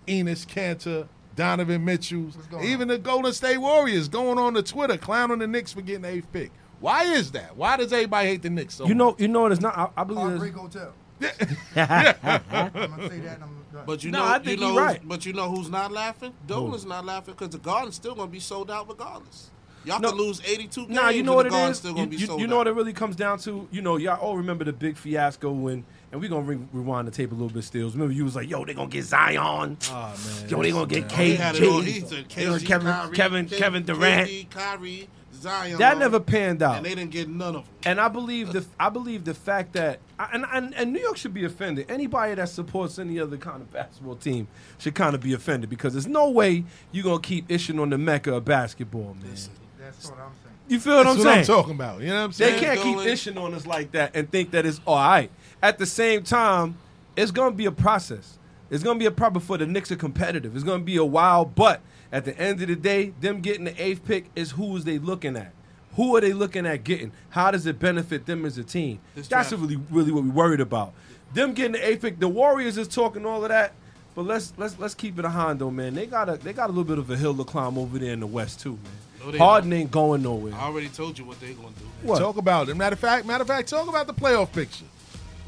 Enes 0.08 0.46
Kanter, 0.46 1.08
Donovan 1.40 1.86
Mitchell, 1.86 2.26
going 2.52 2.66
even 2.66 2.90
the 2.90 2.98
Golden 2.98 3.32
State 3.32 3.58
Warriors 3.60 4.10
going 4.10 4.38
on 4.38 4.54
to 4.56 4.62
Twitter 4.62 4.98
clowning 4.98 5.40
the 5.40 5.48
Knicks 5.48 5.72
for 5.72 5.82
getting 5.82 6.02
the 6.02 6.10
eighth 6.10 6.30
pick. 6.34 6.52
Why 6.82 7.04
is 7.06 7.32
that? 7.32 7.56
Why 7.56 7.78
does 7.78 7.94
everybody 7.94 8.28
hate 8.28 8.42
the 8.42 8.50
Knicks 8.50 8.76
so 8.76 8.86
You 8.86 8.94
know, 8.94 9.12
much? 9.12 9.22
you 9.22 9.28
know, 9.30 9.42
what? 9.44 9.54
it's 9.54 9.62
not. 9.62 9.78
I, 9.78 9.90
I 10.02 10.04
believe 10.04 10.22
Heartbreak 10.26 10.54
it's, 10.54 10.62
Hotel. 10.76 10.94
I'm 11.76 12.72
gonna 12.90 13.10
say 13.10 13.20
that. 13.20 13.40
I'm 13.42 13.66
done. 13.74 13.84
But 13.86 14.04
you 14.04 14.12
No, 14.12 14.20
know, 14.20 14.26
I 14.26 14.40
think 14.40 14.48
you 14.48 14.58
know, 14.58 14.74
you're 14.74 14.82
who's- 14.82 14.94
right. 14.98 15.08
But 15.08 15.26
you 15.26 15.32
know 15.34 15.50
who's 15.50 15.70
not 15.70 15.92
laughing? 15.94 16.34
Dolan's 16.48 16.86
not 16.86 17.06
laughing 17.06 17.36
because 17.38 17.50
the 17.54 17.58
Garden's 17.60 17.96
still 17.96 18.16
gonna 18.16 18.30
be 18.32 18.40
sold 18.40 18.70
out 18.70 18.90
regardless. 18.90 19.50
Y'all 19.86 20.00
No. 20.02 20.10
can 20.10 20.18
lose 20.18 20.42
82 20.46 20.82
games. 20.88 20.94
Nah, 20.94 21.08
you 21.10 21.24
know 21.24 21.40
and 21.40 21.50
what 21.50 21.50
the 21.50 21.70
it 21.70 21.74
Still 21.76 21.92
You, 21.92 21.96
gonna 21.98 22.08
be 22.08 22.18
you- 22.18 22.28
sold 22.28 22.42
you 22.42 22.48
know 22.48 22.56
out. 22.56 22.58
what 22.60 22.68
it 22.68 22.74
really 22.74 22.94
comes 22.94 23.16
down 23.16 23.40
to. 23.40 23.68
You 23.72 23.82
know, 23.82 23.96
y'all 23.96 24.20
all 24.20 24.36
remember 24.36 24.66
the 24.66 24.74
big 24.74 24.98
fiasco 24.98 25.52
when, 25.52 25.86
and 26.12 26.20
we 26.22 26.28
gonna 26.28 26.42
re- 26.42 26.60
rewind 26.74 27.08
the 27.08 27.12
tape 27.12 27.32
a 27.32 27.36
little 27.36 27.50
bit. 27.50 27.64
Still, 27.64 27.90
remember 27.90 28.14
you 28.14 28.24
was 28.26 28.36
like, 28.36 28.50
"Yo, 28.50 28.66
they 28.66 28.74
gonna 28.74 28.90
get 28.90 29.04
Zion. 29.04 29.78
Oh 29.92 29.94
man. 29.94 30.50
Yo, 30.50 30.62
they 30.64 30.72
gonna 30.72 30.86
get 30.88 31.12
Oh, 31.12 31.16
he 31.16 31.36
had 31.36 31.56
it 31.56 31.64
all. 31.64 31.82
KG. 31.82 31.84
He 31.86 32.00
said 32.02 32.26
They 32.30 32.46
gonna 32.46 32.58
KG, 32.60 32.66
Kevin, 32.66 32.88
Kyrie, 32.88 33.16
Kevin, 33.16 33.46
K- 33.48 33.58
Kevin 33.58 33.84
Durant. 33.84 34.30
KD, 34.30 34.50
Kyrie, 34.50 35.10
Zion. 35.34 35.78
That 35.78 35.98
never 36.00 36.20
panned 36.20 36.62
out. 36.64 36.78
and 36.78 36.86
they 36.86 36.96
didn't 36.96 37.12
get 37.12 37.30
none 37.30 37.56
of 37.56 37.66
them. 37.66 37.74
And 37.86 38.02
I 38.02 38.08
believe 38.08 38.52
the 38.52 38.66
I 38.80 38.90
believe 38.90 39.24
the 39.26 39.34
fact 39.34 39.74
that 39.74 40.00
and, 40.34 40.46
and 40.52 40.74
and 40.76 40.92
New 40.94 41.00
York 41.00 41.16
should 41.18 41.34
be 41.34 41.46
offended. 41.46 41.90
Anybody 41.90 42.34
that 42.36 42.50
supports 42.50 43.00
any 43.00 43.20
other 43.20 43.38
kind 43.38 43.62
of 43.62 43.72
basketball 43.72 44.16
team 44.16 44.48
should 44.80 44.96
kind 44.96 45.16
of 45.16 45.22
be 45.22 45.34
offended 45.34 45.70
because 45.70 45.94
there's 45.94 46.08
no 46.08 46.30
way 46.30 46.66
you're 46.92 47.04
gonna 47.06 47.20
keep 47.22 47.48
ishing 47.48 47.80
on 47.82 47.90
the 47.92 47.98
mecca 47.98 48.34
of 48.36 48.46
basketball, 48.46 49.16
man. 49.22 49.32
That's 49.80 50.06
what 50.10 50.20
I'm 50.20 50.32
saying. 50.44 50.56
You 50.68 50.80
feel 50.80 50.98
what 50.98 51.04
That's 51.06 51.14
I'm 51.14 51.18
what 51.18 51.24
saying? 51.24 51.40
I'm 51.40 51.46
talking 51.46 51.74
about. 51.74 52.02
You 52.02 52.08
know 52.10 52.16
what 52.16 52.22
I'm 52.26 52.32
saying? 52.32 52.54
They 52.56 52.60
can't 52.60 52.80
keep 52.82 52.94
Dolan- 52.98 53.08
ishing 53.08 53.42
on 53.42 53.54
us 53.56 53.66
like 53.66 53.92
that 53.94 54.12
and 54.16 54.30
think 54.30 54.52
that 54.52 54.68
it's 54.68 54.80
all 54.86 54.98
right. 54.98 55.32
At 55.62 55.78
the 55.78 55.86
same 55.86 56.24
time, 56.24 56.78
it's 57.16 57.32
gonna 57.32 57.56
be 57.56 57.66
a 57.66 57.72
process. 57.72 58.38
It's 58.70 58.84
gonna 58.84 59.00
be 59.00 59.06
a 59.06 59.12
problem 59.12 59.44
for 59.44 59.58
the 59.58 59.66
Knicks 59.66 59.92
are 59.92 59.96
competitive. 59.96 60.56
It's 60.56 60.64
gonna 60.64 60.84
be 60.84 60.98
a 60.98 61.06
while, 61.06 61.44
but 61.46 61.82
at 62.12 62.26
the 62.26 62.38
end 62.40 62.62
of 62.62 62.68
the 62.68 62.76
day, 62.76 63.14
them 63.20 63.42
getting 63.42 63.66
the 63.66 63.84
eighth 63.84 64.06
pick 64.06 64.30
is 64.36 64.52
who 64.52 64.76
is 64.78 64.84
they 64.86 64.98
looking 65.00 65.36
at? 65.36 65.52
Who 65.96 66.16
are 66.16 66.22
they 66.22 66.34
looking 66.34 66.66
at 66.66 66.84
getting? 66.84 67.12
How 67.30 67.52
does 67.52 67.66
it 67.66 67.80
benefit 67.80 68.26
them 68.26 68.46
as 68.46 68.58
a 68.58 68.64
team? 68.64 69.00
This 69.16 69.28
That's 69.28 69.50
draft- 69.50 69.62
really 69.62 69.82
really 69.90 70.12
what 70.12 70.24
we 70.24 70.30
worried 70.30 70.62
about. 70.62 70.94
Them 71.34 71.54
getting 71.54 71.74
the 71.74 71.86
eighth 71.88 72.02
pick. 72.02 72.20
The 72.20 72.28
Warriors 72.30 72.78
is 72.78 72.88
talking 72.88 73.26
all 73.26 73.44
of 73.44 73.50
that. 73.50 73.74
But 74.16 74.24
let's 74.26 74.54
let's 74.58 74.78
let's 74.80 74.94
keep 74.96 75.20
it 75.20 75.26
a 75.26 75.30
Hondo, 75.30 75.70
man. 75.72 75.94
They 75.94 76.06
got 76.06 76.30
a 76.30 76.38
they 76.38 76.54
got 76.54 76.66
a 76.68 76.72
little 76.72 76.84
bit 76.84 76.98
of 76.98 77.10
a 77.10 77.18
hill 77.18 77.36
to 77.36 77.44
climb 77.44 77.78
over 77.78 78.00
there 78.00 78.14
in 78.14 78.20
the 78.20 78.28
West 78.28 78.60
too, 78.60 78.78
No, 79.20 79.26
man. 79.26 79.32
they 79.34 79.38
Harden 79.38 79.74
ain't 79.74 79.92
going 79.92 80.24
nowhere. 80.24 80.54
I 80.54 80.62
already 80.64 80.90
told 80.90 81.18
you 81.18 81.26
what 81.26 81.40
they're 81.40 81.54
gonna 81.54 81.70
do. 81.70 81.86
What? 82.08 82.20
Talk 82.20 82.38
about 82.38 82.70
it. 82.70 82.76
Matter 82.76 82.94
of 82.96 83.00
fact, 83.00 83.26
matter 83.26 83.42
of 83.44 83.48
fact, 83.48 83.70
talk 83.70 83.88
about 83.88 84.08
the 84.08 84.14
playoff 84.14 84.52
picture. 84.52 84.86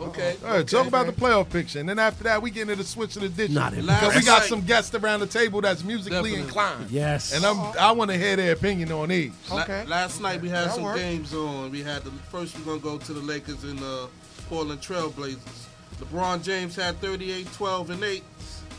Okay. 0.02 0.36
All 0.44 0.49
right, 0.49 0.60
okay. 0.61 0.64
talk 0.78 0.88
about 0.88 1.06
the 1.06 1.11
playoff 1.11 1.49
picture, 1.49 1.80
and 1.80 1.88
then 1.88 1.99
after 1.99 2.23
that, 2.23 2.41
we 2.41 2.49
get 2.52 2.64
into 2.64 2.76
the 2.76 2.84
switch 2.84 3.15
of 3.15 3.22
the 3.22 3.30
ditch. 3.30 3.52
Not 3.52 3.73
in- 3.73 3.82
because 3.86 4.15
we 4.15 4.22
got 4.23 4.40
night- 4.41 4.49
some 4.49 4.61
guests 4.61 4.94
around 4.95 5.19
the 5.19 5.28
table 5.28 5.61
that's 5.61 5.84
musically 5.84 6.18
Definitely. 6.32 6.40
inclined. 6.41 6.90
Yes. 6.91 7.34
and 7.34 7.45
I'm 7.45 7.60
I 7.80 7.91
want 7.91 8.10
to 8.11 8.18
hear 8.18 8.36
their 8.36 8.53
opinion 8.53 8.91
on 8.91 9.10
these. 9.10 9.32
La- 9.49 9.61
Okay. 9.64 9.86
last 9.86 10.19
night 10.22 10.41
we 10.41 10.49
had 10.49 10.68
That 10.69 10.73
some 10.76 10.84
works. 10.84 10.99
games 10.99 11.34
on. 11.34 11.72
We 11.72 11.84
had 11.84 12.03
the 12.03 12.11
first. 12.32 12.57
We're 12.57 12.65
gonna 12.65 12.80
go 12.80 12.98
to 12.98 13.14
the 13.14 13.19
Lakers 13.22 13.64
and 13.64 13.80
uh, 13.84 14.07
Portland 14.49 14.82
Trailblazers. 14.82 15.38
LeBron 15.99 16.41
James 16.44 16.76
had 16.76 16.99
38, 16.99 17.52
12, 17.53 17.90
and 17.91 18.03
8. 18.03 18.23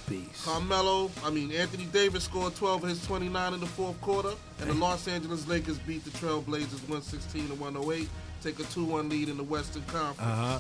Beast. 0.09 0.45
Carmelo, 0.45 1.11
I 1.25 1.31
mean 1.31 1.53
Anthony 1.53 1.85
Davis 1.87 2.25
scored 2.25 2.57
12 2.57 2.83
of 2.83 2.91
his 2.91 3.07
29 3.07 3.55
in 3.55 3.61
the 3.61 3.67
fourth 3.67 3.99
quarter, 4.01 4.33
and 4.61 4.69
the 4.69 4.75
Los 4.75 5.07
Angeles 5.07 5.47
Lakers 5.47 5.79
beat 5.79 6.05
the 6.05 6.11
Trailblazers 6.11 6.81
116 6.89 7.47
to 7.49 7.55
108, 7.55 8.09
take 8.43 8.59
a 8.59 8.65
2-1 8.65 9.09
lead 9.09 9.29
in 9.29 9.37
the 9.37 9.45
Western 9.45 9.83
Conference. 9.83 10.19
Uh-huh. 10.21 10.59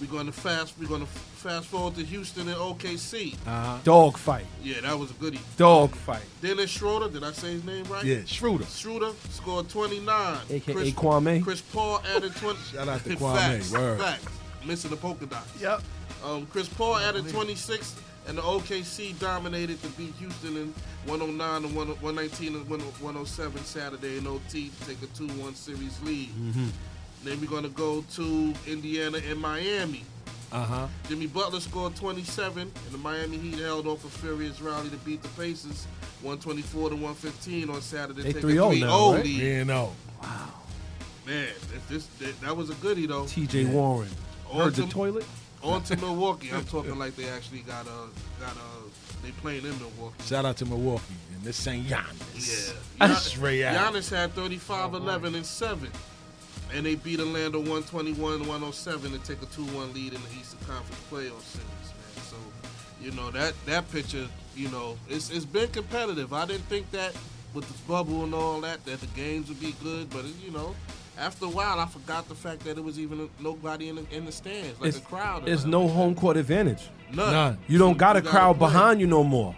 We're 0.00 0.06
gonna 0.06 0.32
fast. 0.32 0.74
We're 0.78 0.88
gonna 0.88 1.06
fast 1.06 1.66
forward 1.66 1.94
to 1.96 2.04
Houston 2.04 2.48
and 2.48 2.56
OKC. 2.56 3.34
Uh-huh. 3.46 3.78
Dog 3.84 4.16
fight. 4.18 4.46
Yeah, 4.62 4.80
that 4.82 4.98
was 4.98 5.10
a 5.10 5.14
goodie. 5.14 5.40
Dog 5.56 5.94
fight. 5.94 6.22
Dennis 6.42 6.70
Schroeder, 6.70 7.08
did 7.08 7.24
I 7.24 7.32
say 7.32 7.52
his 7.52 7.64
name 7.64 7.84
right? 7.84 8.04
Yeah, 8.04 8.24
Schroeder. 8.26 8.64
Schroeder 8.64 9.12
scored 9.30 9.68
29. 9.68 10.38
AKA 10.50 10.72
Chris, 10.74 10.90
Kwame. 10.92 11.42
Chris 11.42 11.60
Paul 11.60 12.02
added 12.14 12.34
20. 12.36 12.58
Shout 12.72 12.88
out 12.88 13.04
to 13.04 13.10
Kwame, 13.16 13.36
Facts, 13.36 13.72
word. 13.72 14.00
facts. 14.00 14.26
Missing 14.66 14.90
the 14.90 14.96
polka 14.96 15.26
dots. 15.26 15.60
Yep. 15.60 15.82
Um, 16.24 16.46
Chris 16.46 16.68
Paul 16.68 16.96
added 16.96 17.26
26, 17.28 17.94
and 18.28 18.36
the 18.36 18.42
OKC 18.42 19.18
dominated 19.18 19.80
to 19.82 19.88
beat 19.90 20.12
Houston 20.18 20.56
in 20.56 20.74
109 21.06 21.64
and 21.64 21.74
1 21.74 21.88
119 21.88 22.54
and 22.56 22.68
107 22.68 23.64
Saturday 23.64 24.18
in 24.18 24.26
OT 24.26 24.68
to 24.68 24.86
take 24.86 25.02
a 25.02 25.06
2-1 25.06 25.54
series 25.56 25.98
lead. 26.02 26.28
Mm-hmm. 26.28 26.66
Then 27.24 27.40
we're 27.40 27.50
gonna 27.50 27.68
go 27.68 28.02
to 28.14 28.54
Indiana 28.66 29.18
and 29.28 29.38
Miami. 29.40 30.04
Uh 30.52 30.64
huh. 30.64 30.86
Jimmy 31.08 31.26
Butler 31.26 31.60
scored 31.60 31.94
27, 31.94 32.62
and 32.62 32.72
the 32.90 32.98
Miami 32.98 33.36
Heat 33.36 33.58
held 33.60 33.86
off 33.86 34.04
a 34.04 34.08
furious 34.08 34.60
rally 34.60 34.88
to 34.88 34.96
beat 34.98 35.22
the 35.22 35.28
Pacers 35.30 35.86
124 36.22 36.90
to 36.90 36.94
115 36.96 37.70
on 37.70 37.80
Saturday. 37.80 38.22
They 38.22 38.32
take 38.32 38.42
3-0 38.42 38.80
now, 38.80 39.12
right? 39.12 39.24
lead. 39.24 39.38
Yeah, 39.38 39.62
no. 39.64 39.92
Man, 41.26 41.46
that, 41.72 41.88
this, 41.88 42.06
that, 42.18 42.40
that 42.40 42.56
was 42.56 42.70
a 42.70 42.74
goodie 42.74 43.06
though. 43.06 43.26
T.J. 43.26 43.66
Warren. 43.66 44.08
On 44.50 44.60
Heard 44.64 44.74
the 44.74 44.82
to- 44.82 44.88
toilet. 44.88 45.24
On 45.62 45.82
to 45.84 45.96
Milwaukee. 45.98 46.50
I'm 46.52 46.64
talking 46.64 46.98
like 46.98 47.14
they 47.16 47.28
actually 47.28 47.60
got 47.60 47.86
a 47.86 48.08
got 48.40 48.56
a 48.56 49.22
they 49.22 49.30
playing 49.32 49.66
in 49.66 49.78
Milwaukee. 49.78 50.22
Shout 50.24 50.46
out 50.46 50.56
to 50.56 50.64
Milwaukee, 50.66 51.14
and 51.34 51.42
this 51.42 51.66
ain't 51.66 51.86
Giannis. 51.86 52.72
Yeah. 52.98 53.06
That's 53.08 53.36
Ray 53.36 53.62
Allen. 53.62 53.94
Giannis 53.94 54.10
had 54.10 54.32
35, 54.32 54.94
11, 54.94 55.34
and 55.34 55.44
7. 55.44 55.90
And 56.72 56.86
they 56.86 56.94
beat 56.94 57.18
Orlando 57.20 57.58
121 57.58 58.40
107 58.46 59.10
to 59.12 59.18
take 59.18 59.42
a 59.42 59.46
2 59.46 59.62
1 59.64 59.92
lead 59.92 60.12
in 60.14 60.20
the 60.22 60.28
Eastern 60.40 60.60
Conference 60.66 61.00
playoff 61.10 61.42
series, 61.42 61.64
man. 61.64 62.24
So, 62.30 62.36
you 63.02 63.10
know, 63.12 63.30
that 63.32 63.54
that 63.66 63.90
picture, 63.90 64.26
you 64.54 64.68
know, 64.68 64.96
it's, 65.08 65.30
it's 65.30 65.44
been 65.44 65.68
competitive. 65.70 66.32
I 66.32 66.46
didn't 66.46 66.64
think 66.64 66.90
that 66.92 67.12
with 67.54 67.66
the 67.66 67.88
bubble 67.92 68.22
and 68.24 68.32
all 68.34 68.60
that, 68.60 68.84
that 68.84 69.00
the 69.00 69.06
games 69.08 69.48
would 69.48 69.58
be 69.60 69.74
good, 69.82 70.08
but, 70.10 70.24
it, 70.24 70.30
you 70.44 70.52
know, 70.52 70.74
after 71.18 71.46
a 71.46 71.48
while, 71.48 71.80
I 71.80 71.86
forgot 71.86 72.28
the 72.28 72.34
fact 72.36 72.60
that 72.64 72.78
it 72.78 72.84
was 72.84 72.98
even 73.00 73.28
nobody 73.40 73.88
in 73.88 73.96
the, 73.96 74.06
in 74.12 74.24
the 74.24 74.30
stands, 74.32 74.80
like 74.80 74.90
It's, 74.90 74.98
a 74.98 75.00
crowd. 75.02 75.48
it's 75.48 75.64
no 75.64 75.88
home 75.88 76.14
court 76.14 76.36
advantage. 76.36 76.88
None. 77.12 77.32
None. 77.32 77.58
You 77.66 77.78
don't 77.78 77.98
got 77.98 78.16
a 78.16 78.22
crowd 78.22 78.58
play. 78.58 78.68
behind 78.68 79.00
you 79.00 79.08
no 79.08 79.24
more. 79.24 79.56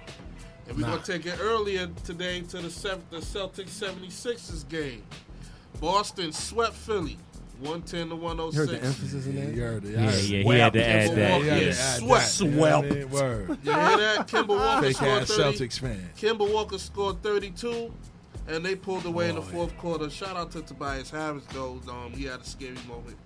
And 0.68 0.76
we're 0.78 0.84
gonna 0.84 1.02
take 1.02 1.26
it 1.26 1.38
earlier 1.40 1.88
today 2.04 2.40
to 2.40 2.58
the 2.62 2.70
sev- 2.70 3.02
the 3.10 3.18
Celtics 3.18 3.68
76ers 3.82 4.66
game. 4.68 5.02
Boston 5.80 6.32
swept 6.32 6.74
Philly, 6.74 7.18
110 7.60 8.08
to 8.10 8.14
You 8.14 8.20
106. 8.20 8.56
heard 8.56 8.68
the 8.80 8.86
emphasis 8.86 9.26
in 9.26 9.36
Yeah, 9.36 9.44
that? 9.46 9.54
you 9.54 9.62
heard 9.62 9.84
it. 9.84 9.90
Yeah, 9.90 10.00
yeah, 10.00 10.52
he 10.52 10.58
had 10.58 10.72
to 10.74 10.86
add 10.88 11.10
that. 11.10 11.16
Milwaukee 11.16 11.46
Yeah, 11.46 11.54
is 11.56 11.78
yeah, 11.78 11.94
swept. 11.98 12.38
that. 12.38 12.44
You 12.44 12.50
know 12.50 12.60
what 12.60 12.84
I 12.84 12.88
mean? 12.90 13.10
Word. 13.10 13.48
You 13.48 13.72
hear 13.72 13.96
that? 13.96 14.28
Kemba 14.28 14.48
Walker 14.48 14.86
Fake 14.86 14.96
scored 14.96 15.22
ass 15.22 15.28
30. 15.30 15.42
Celtics 15.58 15.78
fan. 15.80 16.10
Kemba 16.16 16.52
Walker 16.52 16.78
scored 16.78 17.22
32, 17.22 17.92
and 18.48 18.64
they 18.64 18.74
pulled 18.76 19.06
away 19.06 19.28
in 19.28 19.34
the 19.34 19.40
Boy. 19.40 19.50
fourth 19.50 19.76
quarter. 19.78 20.08
Shout 20.10 20.36
out 20.36 20.50
to 20.52 20.62
Tobias 20.62 21.10
Harris 21.10 21.44
though. 21.52 21.80
Um, 21.88 22.12
he 22.12 22.24
had 22.24 22.40
a 22.40 22.44
scary 22.44 22.76
moment. 22.88 23.16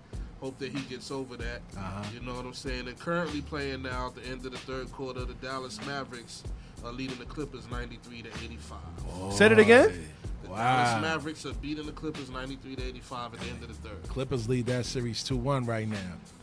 Hope 0.41 0.59
that 0.59 0.71
he 0.71 0.81
gets 0.83 1.11
over 1.11 1.37
that. 1.39 1.63
Uh-huh. 1.77 2.05
You 2.13 2.21
know 2.21 2.35
what 2.35 2.45
I'm 2.45 2.53
saying? 2.53 2.89
And 2.89 2.99
currently 2.99 3.41
playing 3.41 3.83
now 3.83 4.09
at 4.09 4.17
the 4.17 4.23
end 4.31 4.45
of 4.45 4.53
the 4.53 4.59
third 4.59 4.93
quarter, 4.93 5.25
the 5.25 5.33
Dallas 5.35 5.81
Mavericks 5.87 6.43
are 6.85 6.93
leading 6.93 7.17
the 7.19 7.25
Clippers 7.25 7.67
93 7.71 8.21
to 8.23 8.29
85. 8.45 9.33
Said 9.33 9.53
it 9.53 9.59
again? 9.59 10.09
The 10.47 10.53
Wow. 10.53 10.85
Dallas 10.85 11.03
Mavericks 11.03 11.45
are 11.47 11.53
beating 11.55 11.87
the 11.87 11.93
Clippers 11.93 12.31
93 12.31 12.77
to 12.77 12.85
85 12.85 13.35
at 13.35 13.41
the 13.41 13.47
end 13.49 13.63
of 13.63 13.69
the 13.69 13.89
third. 13.89 14.03
Clippers 14.09 14.49
lead 14.49 14.67
that 14.67 14.87
series 14.87 15.23
2-1 15.25 15.67
right 15.67 15.89
now. 15.89 15.97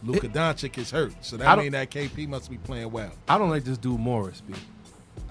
Luka 0.03 0.27
Doncic 0.27 0.77
is 0.77 0.91
hurt, 0.91 1.13
so 1.21 1.37
that 1.37 1.57
means 1.57 1.71
that 1.71 1.89
KP 1.89 2.27
must 2.27 2.49
be 2.49 2.57
playing 2.57 2.91
well. 2.91 3.11
I 3.29 3.37
don't 3.37 3.49
like 3.49 3.63
this 3.63 3.77
dude 3.77 3.99
Morris, 3.99 4.41
B. 4.41 4.53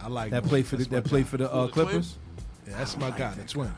I 0.00 0.08
like 0.08 0.30
That 0.30 0.42
him. 0.44 0.48
played 0.48 0.66
for 0.66 0.76
the 0.76 0.84
that 0.86 1.04
my 1.04 1.08
played 1.08 1.28
for 1.28 1.36
the 1.36 1.52
uh, 1.52 1.66
the 1.66 1.72
Clippers. 1.72 2.16
Yeah, 2.66 2.78
that's 2.78 2.96
my 2.96 3.10
guy, 3.10 3.34
the 3.34 3.44
twin. 3.44 3.72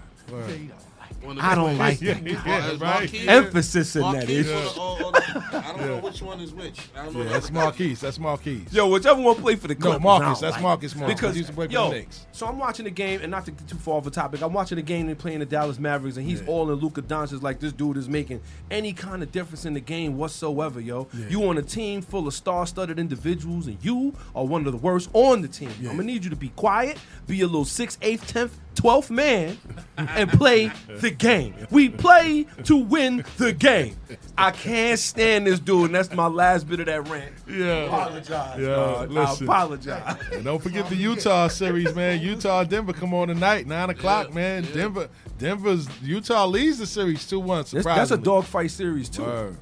Word. 1.20 1.26
One 1.26 1.38
of 1.38 1.44
I 1.44 1.54
don't 1.54 1.76
players- 1.76 2.02
like 2.02 2.22
that. 2.24 2.46
Yeah, 2.46 2.76
right. 2.78 3.28
Emphasis 3.28 3.96
in 3.96 4.02
that 4.02 4.12
Marquise 4.12 4.46
is- 4.46 4.50
or 4.50 4.54
the- 4.74 4.80
or- 4.80 5.02
or 5.06 5.12
the- 5.12 5.56
I 5.56 5.72
don't 5.72 5.80
know 5.86 5.98
which 5.98 6.22
one 6.22 6.40
is 6.40 6.52
which. 6.52 6.78
I 6.96 7.04
don't 7.04 7.16
Yeah, 7.16 7.22
the 7.24 7.28
that's. 7.30 7.50
Marquise. 7.50 8.00
That's 8.00 8.18
Marquise. 8.18 8.72
Yo, 8.72 8.86
whichever 8.88 9.20
one 9.20 9.36
play 9.36 9.56
for 9.56 9.68
the 9.68 9.74
Clippers. 9.74 10.00
No, 10.00 10.04
Marcus, 10.18 10.40
that's 10.40 10.54
like. 10.54 10.62
Marcus 10.62 10.94
Morris, 10.94 11.14
Because 11.14 11.34
he 11.34 11.38
used 11.40 11.50
to 11.50 11.54
play 11.54 11.66
for 11.66 11.72
yo, 11.72 11.88
the 11.90 11.94
Knicks. 11.96 12.26
so 12.32 12.46
I'm 12.46 12.58
watching 12.58 12.84
the 12.84 12.90
game, 12.90 13.20
and 13.22 13.30
not 13.30 13.44
to 13.46 13.50
get 13.52 13.66
too 13.68 13.76
far 13.76 13.94
off 13.96 14.04
the 14.04 14.10
topic, 14.10 14.42
I'm 14.42 14.52
watching 14.52 14.76
the 14.76 14.82
game 14.82 15.08
and 15.08 15.18
playing 15.18 15.38
the 15.40 15.46
Dallas 15.46 15.78
Mavericks, 15.78 16.16
and 16.16 16.26
he's 16.26 16.40
Yeah. 16.40 16.46
all 16.48 16.70
in 16.70 16.78
Luka 16.78 17.02
Doncic 17.02 17.32
is 17.32 17.42
like 17.42 17.60
this 17.60 17.72
dude 17.72 17.96
is 17.96 18.08
making 18.08 18.40
any 18.70 18.92
kind 18.92 19.22
of 19.22 19.32
difference 19.32 19.64
in 19.64 19.74
the 19.74 19.80
game 19.80 20.16
whatsoever, 20.16 20.80
yo. 20.80 21.08
Yeah. 21.12 21.26
You 21.30 21.48
on 21.48 21.58
a 21.58 21.62
team 21.62 22.02
full 22.02 22.26
of 22.28 22.34
star-studded 22.34 22.98
individuals, 22.98 23.66
and 23.66 23.78
you 23.82 24.14
are 24.34 24.44
one 24.44 24.66
of 24.66 24.72
the 24.72 24.78
worst 24.78 25.08
on 25.12 25.42
the 25.42 25.48
team. 25.48 25.70
Yeah. 25.80 25.90
I'm 25.90 25.96
gonna 25.96 26.06
need 26.06 26.24
you 26.24 26.30
to 26.30 26.36
be 26.36 26.48
quiet, 26.50 26.98
be 27.26 27.40
a 27.40 27.46
little 27.46 27.64
sixth, 27.64 27.98
eighth, 28.02 28.26
tenth, 28.26 28.58
twelfth 28.74 29.10
man, 29.10 29.56
and 29.96 30.30
play 30.30 30.70
the 30.88 31.10
game. 31.10 31.54
We 31.70 31.88
play 31.88 32.46
to 32.64 32.76
win 32.76 33.24
the 33.38 33.52
game. 33.52 33.96
I 34.36 34.50
can't 34.50 34.98
stand 34.98 35.46
this 35.46 35.60
dude, 35.60 35.86
and 35.86 35.94
that's 35.94 36.12
my 36.12 36.26
last 36.26 36.68
bit 36.68 36.80
of 36.80 36.86
that 36.86 37.08
rant. 37.08 37.32
Yeah. 37.48 37.84
Apologize. 37.84 38.60
Yeah, 38.60 38.66
dog. 38.66 39.10
listen. 39.10 39.48
I 39.48 39.52
apologize. 39.52 40.16
And 40.32 40.44
don't 40.44 40.62
forget 40.62 40.88
the 40.88 40.96
Utah 40.96 41.48
series, 41.48 41.94
man. 41.94 42.20
Utah 42.20 42.64
Denver 42.64 42.92
come 42.92 43.14
on 43.14 43.28
tonight, 43.28 43.66
nine 43.66 43.90
o'clock, 43.90 44.28
Yeah, 44.28 44.34
man. 44.34 44.64
yeah. 44.64 44.72
Denver, 44.74 45.08
Denver's 45.38 45.88
Utah 46.02 46.46
leads 46.46 46.78
the 46.78 46.86
series 46.86 47.26
two 47.28 47.40
one. 47.40 47.58
That's, 47.58 47.70
that's 47.72 47.86
a 47.86 47.90
Surprisingly, 47.90 48.24
dogfight 48.24 48.70
series 48.70 49.08
too. 49.08 49.22
Word. 49.22 49.56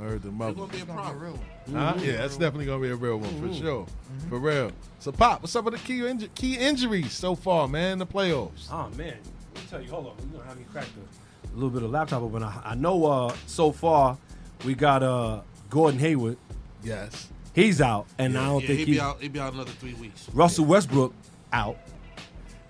Word 0.00 0.22
the 0.22 0.30
mother. 0.30 0.54
gonna 0.54 0.66
be 0.72 0.78
a 0.78 0.80
It's 0.82 0.86
gonna 0.86 1.00
be 1.02 1.06
a 1.08 1.10
problem. 1.12 1.40
Real 1.66 1.76
one. 1.76 1.98
Huh? 1.98 2.04
Yeah, 2.04 2.16
that's 2.18 2.36
definitely 2.36 2.66
gonna 2.66 2.82
be 2.82 2.90
a 2.90 2.96
real 2.96 3.18
one 3.18 3.48
for 3.48 3.54
sure, 3.54 3.86
for 4.28 4.38
real. 4.38 4.72
So, 4.98 5.12
Pop, 5.12 5.42
what's 5.42 5.54
up 5.56 5.64
with 5.64 5.74
the 5.74 5.80
key 5.80 6.00
inju- 6.00 6.34
key 6.34 6.56
injuries 6.56 7.12
so 7.12 7.34
far, 7.34 7.68
man? 7.68 7.98
The 7.98 8.06
playoffs. 8.06 8.68
Oh 8.70 8.88
man, 8.96 9.16
let 9.54 9.62
me 9.62 9.68
tell 9.70 9.82
you. 9.82 9.90
Hold 9.90 10.06
on, 10.06 10.14
you're 10.18 10.38
gonna 10.38 10.48
have 10.48 10.58
me 10.58 10.64
crack 10.70 10.86
the, 10.94 11.52
a 11.52 11.54
little 11.54 11.70
bit 11.70 11.82
of 11.82 11.90
laptop 11.90 12.22
open. 12.22 12.42
I, 12.42 12.60
I 12.64 12.74
know. 12.74 13.04
Uh, 13.04 13.34
so 13.46 13.72
far, 13.72 14.16
we 14.64 14.74
got 14.74 15.02
uh 15.02 15.40
Gordon 15.70 15.98
Hayward. 16.00 16.36
Yes. 16.82 17.28
He's 17.54 17.80
out, 17.82 18.06
and 18.18 18.36
I 18.38 18.46
don't 18.46 18.62
yeah, 18.62 18.66
think 18.68 18.78
he'll 18.78 18.86
be 18.86 19.00
out. 19.00 19.20
He'll 19.20 19.30
be 19.30 19.40
out 19.40 19.52
another 19.52 19.72
three 19.72 19.94
weeks. 19.94 20.28
Russell 20.32 20.64
Westbrook 20.64 21.12
out. 21.52 21.76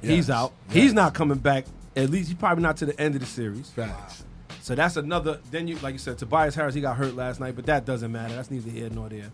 He's 0.01 0.29
out. 0.29 0.53
Yes. 0.69 0.77
He's 0.77 0.93
not 0.93 1.15
coming 1.15 1.39
back. 1.39 1.67
At 1.95 2.11
least 2.11 2.29
he's 2.29 2.37
probably 2.39 2.63
not 2.63 2.79
to 2.79 2.87
the 2.87 3.01
end 3.01 3.15
of 3.15 3.21
the 3.21 3.27
series. 3.27 3.71
Facts. 3.71 4.22
So 4.63 4.75
that's 4.77 4.97
another. 4.97 5.41
Then 5.51 5.67
you, 5.69 5.77
like 5.79 5.93
you 5.93 5.99
said, 5.99 6.19
Tobias 6.19 6.55
Harris, 6.55 6.75
he 6.75 6.81
got 6.81 6.97
hurt 6.97 7.17
last 7.17 7.41
night, 7.41 7.57
but 7.57 7.67
that 7.67 7.85
doesn't 7.85 8.11
matter. 8.13 8.35
That's 8.35 8.51
neither 8.51 8.71
here 8.71 8.89
nor 8.91 9.09
there. 9.09 9.31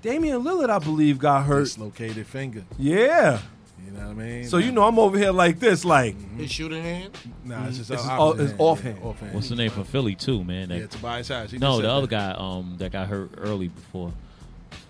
Damian 0.00 0.42
Lillard, 0.42 0.70
I 0.70 0.78
believe, 0.78 1.18
got 1.18 1.44
hurt. 1.44 1.64
Dislocated 1.64 2.26
finger. 2.26 2.64
Yeah. 2.78 3.40
You 3.84 3.90
know 3.92 4.00
what 4.00 4.10
I 4.10 4.12
mean? 4.14 4.44
So 4.48 4.56
you 4.56 4.72
know 4.72 4.84
I'm 4.84 4.98
over 4.98 5.18
here 5.18 5.32
like 5.32 5.60
this, 5.60 5.84
like 5.84 6.16
His 6.38 6.50
shooting 6.50 6.82
hand. 6.82 7.16
Nah, 7.44 7.66
it's 7.66 7.76
just 7.76 7.90
It's 7.90 8.06
all- 8.06 8.32
it's 8.32 8.50
hand. 8.52 8.54
offhand. 8.60 8.98
Yeah, 9.02 9.06
offhand. 9.08 9.34
What's 9.34 9.48
the 9.50 9.56
name 9.56 9.70
for 9.70 9.84
Philly 9.84 10.14
too, 10.14 10.42
man? 10.42 10.70
That- 10.70 10.78
Yeah, 10.78 10.86
Tobias 10.86 11.28
Harris. 11.28 11.50
He 11.50 11.58
no, 11.58 11.82
the 11.82 11.90
other 11.90 12.06
that. 12.06 12.36
guy 12.36 12.42
um, 12.42 12.76
that 12.78 12.92
got 12.92 13.08
hurt 13.08 13.30
early 13.36 13.68
before 13.68 14.12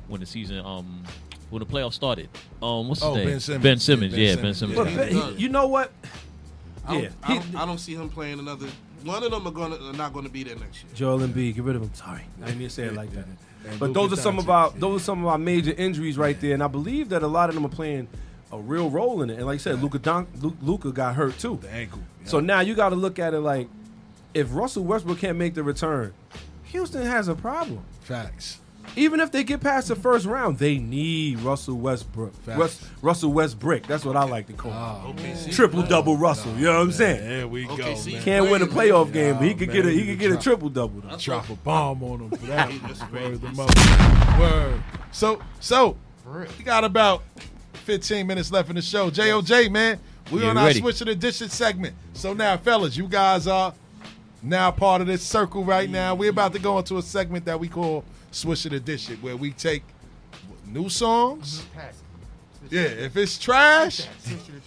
when 0.07 0.21
the 0.21 0.27
season 0.27 0.59
um 0.65 1.03
when 1.51 1.59
the 1.61 1.67
playoffs 1.67 1.95
started. 1.95 2.29
Um, 2.63 2.89
what's 2.89 3.01
his 3.01 3.09
Oh, 3.11 3.15
name? 3.17 3.27
Ben 3.27 3.41
Simmons. 3.41 3.63
Ben 3.65 3.79
Simmons. 3.81 4.13
Ben 4.15 4.21
Yeah, 4.23 4.37
Ben 4.37 4.55
Simmons. 4.55 4.79
But 4.79 4.85
got 4.85 4.97
Ben- 4.97 5.13
hurt. 5.17 5.35
he- 5.35 5.43
you 5.43 5.49
know 5.49 5.67
what? 5.67 5.91
I 6.87 6.93
don't, 6.95 7.03
Yeah, 7.03 7.09
I, 7.25 7.35
don't, 7.35 7.57
I 7.57 7.67
don't 7.67 7.79
see 7.79 7.95
him 7.95 8.09
playing 8.11 8.39
another. 8.39 8.69
One 9.05 9.23
of 9.23 9.31
them 9.31 9.47
are 9.47 9.51
gonna 9.51 9.77
are 9.77 9.93
not 9.93 10.13
going 10.13 10.25
to 10.25 10.31
be 10.31 10.43
there 10.45 10.57
next 10.57 10.83
year. 10.85 10.93
Joel 10.95 11.21
Embiid, 11.21 11.55
get 11.55 11.65
rid 11.65 11.77
of 11.77 11.83
him. 11.83 11.93
Sorry, 11.95 12.23
I 12.43 12.47
didn't 12.47 12.59
mean 12.59 12.69
to 12.69 12.75
say 12.75 12.85
it 12.85 12.95
like 12.95 13.13
that. 13.13 13.27
And 13.67 13.81
But 13.81 13.95
those 13.95 14.13
are 14.13 14.17
some 14.17 14.39
of 14.39 14.51
our 14.51 14.67
yeah. 14.69 14.79
those 14.79 15.01
are 15.01 15.05
some 15.05 15.21
of 15.21 15.27
our 15.27 15.39
major 15.39 15.73
injuries 15.73 16.19
right 16.19 16.39
there, 16.39 16.53
and 16.53 16.63
I 16.63 16.67
believe 16.69 17.09
that 17.09 17.23
a 17.23 17.27
lot 17.27 17.49
of 17.49 17.55
them 17.55 17.65
are 17.65 17.71
playing 17.71 18.09
a 18.53 18.59
real 18.59 18.91
role 18.91 19.23
in 19.23 19.31
it. 19.31 19.39
And 19.39 19.47
like 19.47 19.55
I 19.55 19.59
said, 19.59 19.81
Luka 19.83 19.99
Don, 19.99 20.27
Lu- 20.43 20.57
Luka 20.61 20.93
got 20.93 21.15
hurt 21.15 21.39
too. 21.39 21.59
The 21.63 21.71
ankle. 21.71 22.01
So 22.25 22.41
now 22.41 22.61
you 22.61 22.75
got 22.75 22.91
to 22.91 22.95
look 22.97 23.19
at 23.19 23.33
it 23.33 23.41
like, 23.41 23.69
if 24.35 24.55
Russell 24.55 24.85
Westbrook 24.85 25.19
can't 25.19 25.39
make 25.39 25.55
the 25.55 25.63
return, 25.63 26.13
Houston 26.65 27.07
has 27.07 27.27
a 27.27 27.35
problem. 27.35 27.81
Facts. 28.03 28.61
Even 28.97 29.21
if 29.21 29.33
they 29.33 29.43
get 29.43 29.61
past 29.61 29.89
the 29.89 29.97
first 29.97 30.25
round, 30.27 30.59
they 30.59 30.79
need 30.79 31.41
Russell 31.41 31.77
Westbrook. 31.79 32.33
Facts. 32.43 32.87
Russell 33.03 33.33
Westbrook. 33.33 33.87
That's 33.87 34.05
what 34.05 34.17
I 34.17 34.25
like 34.25 34.47
to 34.47 34.53
call 34.53 34.73
him. 34.73 34.79
Oh, 34.79 35.15
OKC 35.23 35.53
triple 35.53 35.83
double 35.83 36.17
Russell. 36.17 36.55
You 36.57 36.67
know 36.67 36.75
what 36.75 36.83
I'm 36.83 36.93
saying? 36.93 37.29
There 37.29 37.49
we 37.49 37.65
go, 37.67 37.75
OKC 37.77 38.13
man. 38.13 38.23
Can't 38.23 38.51
win 38.51 38.63
a 38.63 38.67
playoff 38.67 39.07
man. 39.07 39.13
game, 39.13 39.35
but 39.35 39.45
he 39.49 39.55
could 39.55 39.69
Nah, 39.69 39.75
get 39.75 39.87
a 39.87 39.91
he 39.91 40.01
he 40.01 40.07
could 40.07 40.21
could 40.21 40.31
get 40.31 40.33
a 40.33 40.43
triple 40.43 40.69
double. 40.69 41.01
Drop 41.19 41.49
a 41.51 41.55
bomb 41.57 42.03
on 42.05 42.21
him 42.21 42.31
for 42.31 42.47
that. 42.47 42.71
That's 42.83 43.01
Word 43.01 43.11
crazy. 43.11 43.37
the 43.37 43.49
mother. 43.53 44.41
Word. 44.41 44.83
So, 45.13 45.41
so 45.61 45.97
we 46.59 46.65
got 46.65 46.85
about 46.85 47.23
15 47.75 48.27
minutes 48.27 48.51
left 48.53 48.69
in 48.71 48.77
the 48.77 48.83
show. 48.83 49.11
JOJ, 49.11 49.71
man, 49.71 49.99
we 50.31 50.43
Yeah, 50.43 50.51
on 50.51 50.57
our 50.59 50.67
ready. 50.67 50.81
switch 50.81 50.99
to 50.99 51.05
the 51.05 51.15
dishes 51.15 51.53
segment. 51.53 51.95
So 52.15 52.33
now, 52.33 52.57
fellas, 52.57 52.97
you 52.97 53.09
guys 53.09 53.47
are 53.47 53.75
now 54.43 54.71
part 54.71 55.01
of 55.01 55.07
this 55.07 55.23
circle 55.23 55.65
right 55.65 55.89
mm. 55.89 55.93
now. 55.93 56.15
We're 56.15 56.31
about 56.31 56.53
to 56.55 56.59
go 56.59 56.79
into 56.79 56.99
a 56.99 57.03
segment 57.03 57.45
that 57.47 57.59
we 57.59 57.69
call 57.69 58.05
Switch 58.35 58.65
of 58.67 58.73
the 58.73 58.81
Dish 58.81 59.11
It, 59.11 59.23
where 59.23 59.37
we 59.37 59.53
take 59.53 59.83
new 60.67 60.89
songs. 60.89 61.65
Yeah, 62.71 62.83
if 62.83 63.17
it's 63.17 63.39
trash, 63.39 64.07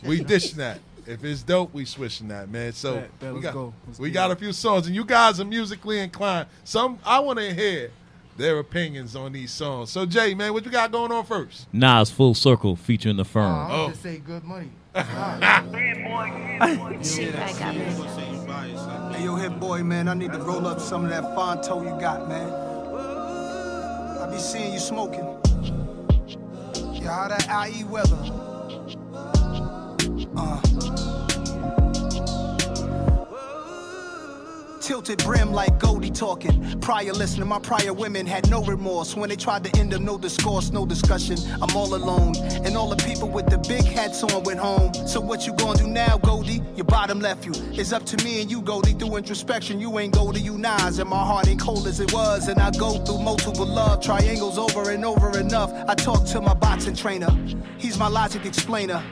we 0.03 0.21
dishing 0.23 0.57
that. 0.59 0.79
If 1.05 1.23
it's 1.23 1.41
dope, 1.41 1.73
we 1.73 1.85
switching 1.85 2.27
that, 2.29 2.49
man. 2.49 2.73
So 2.73 2.95
Bet, 2.95 3.19
bet, 3.19 3.33
we 3.33 3.39
got 3.41 3.53
go. 3.53 3.73
We 3.97 4.11
got 4.11 4.29
a 4.31 4.35
few 4.35 4.51
songs, 4.53 4.87
and 4.87 4.95
you 4.95 5.05
guys 5.05 5.39
are 5.39 5.45
musically 5.45 5.99
inclined. 5.99 6.47
Some 6.65 6.99
I 7.05 7.19
want 7.19 7.39
to 7.39 7.53
hear 7.53 7.91
their 8.35 8.59
opinions 8.59 9.15
on 9.15 9.31
these 9.31 9.51
songs. 9.51 9.89
So 9.89 10.05
Jay, 10.05 10.33
man, 10.33 10.53
what 10.53 10.63
you 10.65 10.71
got 10.71 10.91
going 10.91 11.11
on 11.11 11.25
first? 11.25 11.67
Nas 11.73 12.11
Full 12.11 12.33
Circle 12.35 12.75
featuring 12.75 13.15
the 13.17 13.25
firm. 13.25 13.51
I'm 13.51 13.71
Oh. 13.71 13.77
gonna 13.77 13.89
just 13.89 14.03
say 14.03 14.17
good 14.17 14.43
money. 14.43 14.69
Hey, 19.11 19.23
yo, 19.23 19.35
Hit-Boy, 19.35 19.83
man, 19.83 20.07
I 20.07 20.13
need 20.13 20.31
to 20.33 20.39
roll 20.39 20.67
up 20.67 20.79
some 20.79 21.03
of 21.05 21.09
that 21.11 21.33
fronto 21.33 21.81
you 21.83 21.99
got, 22.01 22.27
man. 22.27 22.49
I 24.27 24.31
be 24.31 24.39
seeing 24.39 24.73
you 24.73 24.79
smoking. 24.79 25.23
Yeah, 27.01 27.13
how 27.13 27.27
that 27.29 27.69
IE 27.69 27.85
weather? 27.85 28.17
Uh. 30.35 31.36
Tilted 34.87 35.21
brim 35.25 35.51
like 35.51 35.79
Goldie 35.79 36.09
talking. 36.09 36.79
Prior 36.79 37.11
listener, 37.11 37.43
my 37.43 37.59
prior 37.59 37.91
women 37.91 38.25
had 38.25 38.49
no 38.49 38.63
remorse. 38.63 39.17
When 39.17 39.27
they 39.27 39.35
tried 39.35 39.65
to 39.65 39.77
end 39.77 39.91
them, 39.91 40.05
no 40.05 40.17
discourse, 40.17 40.71
no 40.71 40.85
discussion. 40.85 41.35
I'm 41.61 41.75
all 41.75 41.93
alone. 41.93 42.37
And 42.63 42.77
all 42.77 42.87
the 42.87 42.95
people 42.95 43.27
with 43.27 43.47
the 43.47 43.57
big 43.57 43.83
hats 43.83 44.23
on 44.23 44.43
went 44.43 44.61
home. 44.61 44.93
So 45.05 45.19
what 45.19 45.45
you 45.45 45.51
gonna 45.55 45.77
do 45.77 45.87
now, 45.87 46.17
Goldie? 46.19 46.61
Your 46.77 46.85
bottom 46.85 47.19
left 47.19 47.45
you. 47.45 47.51
It's 47.73 47.91
up 47.91 48.05
to 48.05 48.23
me 48.23 48.39
and 48.41 48.49
you, 48.49 48.61
Goldie. 48.61 48.93
Through 48.93 49.17
introspection, 49.17 49.81
you 49.81 49.99
ain't 49.99 50.13
Goldie, 50.13 50.39
you 50.39 50.57
Nas. 50.57 50.99
And 50.99 51.09
my 51.09 51.21
heart 51.21 51.49
ain't 51.49 51.59
cold 51.59 51.85
as 51.85 51.99
it 51.99 52.13
was. 52.13 52.47
And 52.47 52.57
I 52.57 52.71
go 52.71 52.97
through 53.03 53.19
multiple 53.19 53.65
love 53.65 54.01
triangles 54.01 54.57
over 54.57 54.91
and 54.91 55.03
over 55.03 55.37
enough. 55.37 55.69
I 55.89 55.95
talk 55.95 56.25
to 56.27 56.39
my 56.39 56.53
boxing 56.53 56.95
trainer. 56.95 57.27
He's 57.77 57.97
my 57.99 58.07
logic 58.07 58.45
explainer. 58.45 59.03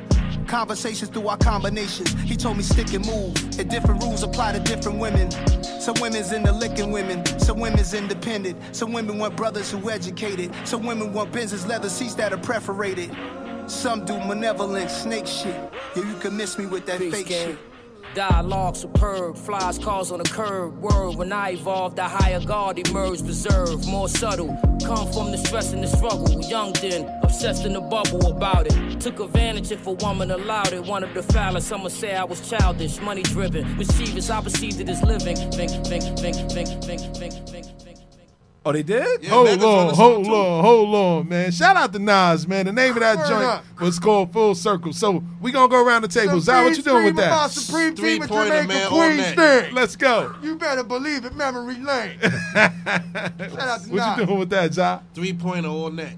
Conversations 0.47 1.09
through 1.09 1.27
our 1.27 1.37
combinations. 1.37 2.13
He 2.21 2.35
told 2.35 2.57
me 2.57 2.63
stick 2.63 2.93
and 2.93 3.05
move. 3.05 3.35
And 3.59 3.69
different 3.69 4.03
rules 4.03 4.23
apply 4.23 4.53
to 4.53 4.59
different 4.59 4.99
women. 4.99 5.31
Some 5.81 5.95
women's 5.99 6.31
into 6.31 6.51
licking 6.51 6.91
women. 6.91 7.25
Some 7.39 7.59
women's 7.59 7.93
independent. 7.93 8.57
Some 8.75 8.93
women 8.93 9.17
want 9.17 9.35
brothers 9.35 9.71
who 9.71 9.89
educated. 9.89 10.53
Some 10.63 10.85
women 10.85 11.13
want 11.13 11.31
Benz's 11.31 11.65
leather 11.65 11.89
seats 11.89 12.15
that 12.15 12.33
are 12.33 12.37
perforated. 12.37 13.15
Some 13.67 14.05
do 14.05 14.13
malevolent 14.13 14.91
snake 14.91 15.27
shit. 15.27 15.55
Yeah, 15.95 16.07
you 16.07 16.17
can 16.19 16.37
miss 16.37 16.57
me 16.57 16.67
with 16.67 16.85
that 16.85 16.99
Peace, 16.99 17.13
fake 17.13 17.27
shit. 17.27 17.57
Dialogue 18.15 18.77
superb, 18.77 19.35
flies 19.35 19.77
cars 19.77 20.09
on 20.09 20.19
the 20.19 20.23
curb. 20.23 20.79
Word 20.79 21.17
when 21.17 21.33
I 21.33 21.51
evolved, 21.51 21.97
the 21.97 22.03
higher 22.03 22.39
guard 22.39 22.79
emerged, 22.87 23.23
reserved, 23.27 23.85
more 23.89 24.07
subtle. 24.07 24.57
Come 24.85 25.11
from 25.11 25.31
the 25.31 25.37
stress 25.37 25.73
and 25.73 25.83
the 25.83 25.87
struggle. 25.87 26.41
Young 26.41 26.71
then, 26.79 27.09
obsessed 27.23 27.65
in 27.65 27.73
the 27.73 27.81
bubble 27.81 28.27
about 28.27 28.67
it. 28.67 29.01
Took 29.01 29.19
advantage 29.19 29.69
if 29.73 29.85
a 29.85 29.91
woman 29.91 30.31
allowed 30.31 30.71
it. 30.71 30.85
Wanted 30.85 31.13
to 31.13 31.23
foul 31.23 31.57
it, 31.57 31.63
some 31.63 31.83
would 31.83 31.91
say 31.91 32.15
I 32.15 32.23
was 32.23 32.49
childish, 32.49 33.01
money 33.01 33.21
driven. 33.21 33.77
Mischievous, 33.77 34.29
I 34.29 34.41
perceived 34.41 34.79
it 34.79 34.87
as 34.87 35.03
living. 35.03 35.35
Think, 35.51 35.71
think, 35.85 36.17
think, 36.17 36.35
think, 36.49 36.67
think, 36.83 37.15
think, 37.17 37.49
think. 37.49 37.74
Oh, 38.67 38.71
they 38.71 38.81
did? 38.81 39.23
hold 39.25 39.47
on, 39.47 39.93
hold 39.93 40.25
on, 40.27 40.63
hold 40.63 40.95
on, 40.95 41.29
man. 41.29 41.51
Shout 41.51 41.75
out 41.75 41.93
to 41.93 41.99
Nas, 41.99 42.47
man. 42.47 42.65
The 42.65 42.73
name 42.73 42.93
of 42.93 42.99
that 43.01 43.17
Word 43.17 43.27
joint 43.27 43.43
up. 43.43 43.63
was 43.79 43.99
called 43.99 44.33
Full 44.33 44.55
Circle. 44.55 44.91
So 44.93 45.23
we 45.39 45.51
gonna 45.51 45.67
go 45.69 45.85
around 45.85 46.01
the 46.01 46.07
table. 46.07 46.39
Zai, 46.41 46.63
what 46.63 46.75
you 46.75 46.81
doing 46.81 47.05
with 47.05 47.15
that? 47.17 47.51
Supreme 47.51 47.93
Team 47.93 48.23
of 48.23 48.27
Three-pointer, 48.27 48.61
Jamaica 48.63 48.67
man, 48.67 48.89
Queens 48.89 49.31
thing. 49.33 49.75
Let's 49.75 49.95
go. 49.95 50.33
You 50.41 50.55
better 50.55 50.83
believe 50.83 51.25
it, 51.25 51.35
memory 51.35 51.75
lane. 51.75 52.17
Shout 52.21 52.73
out 53.59 53.83
to 53.83 53.89
What 53.91 53.91
Nas. 53.91 54.17
you 54.19 54.25
doing 54.25 54.39
with 54.39 54.49
that, 54.49 54.73
Zai? 54.73 54.99
Three 55.13 55.33
pointer 55.33 55.69
all 55.69 55.91
net. 55.91 56.15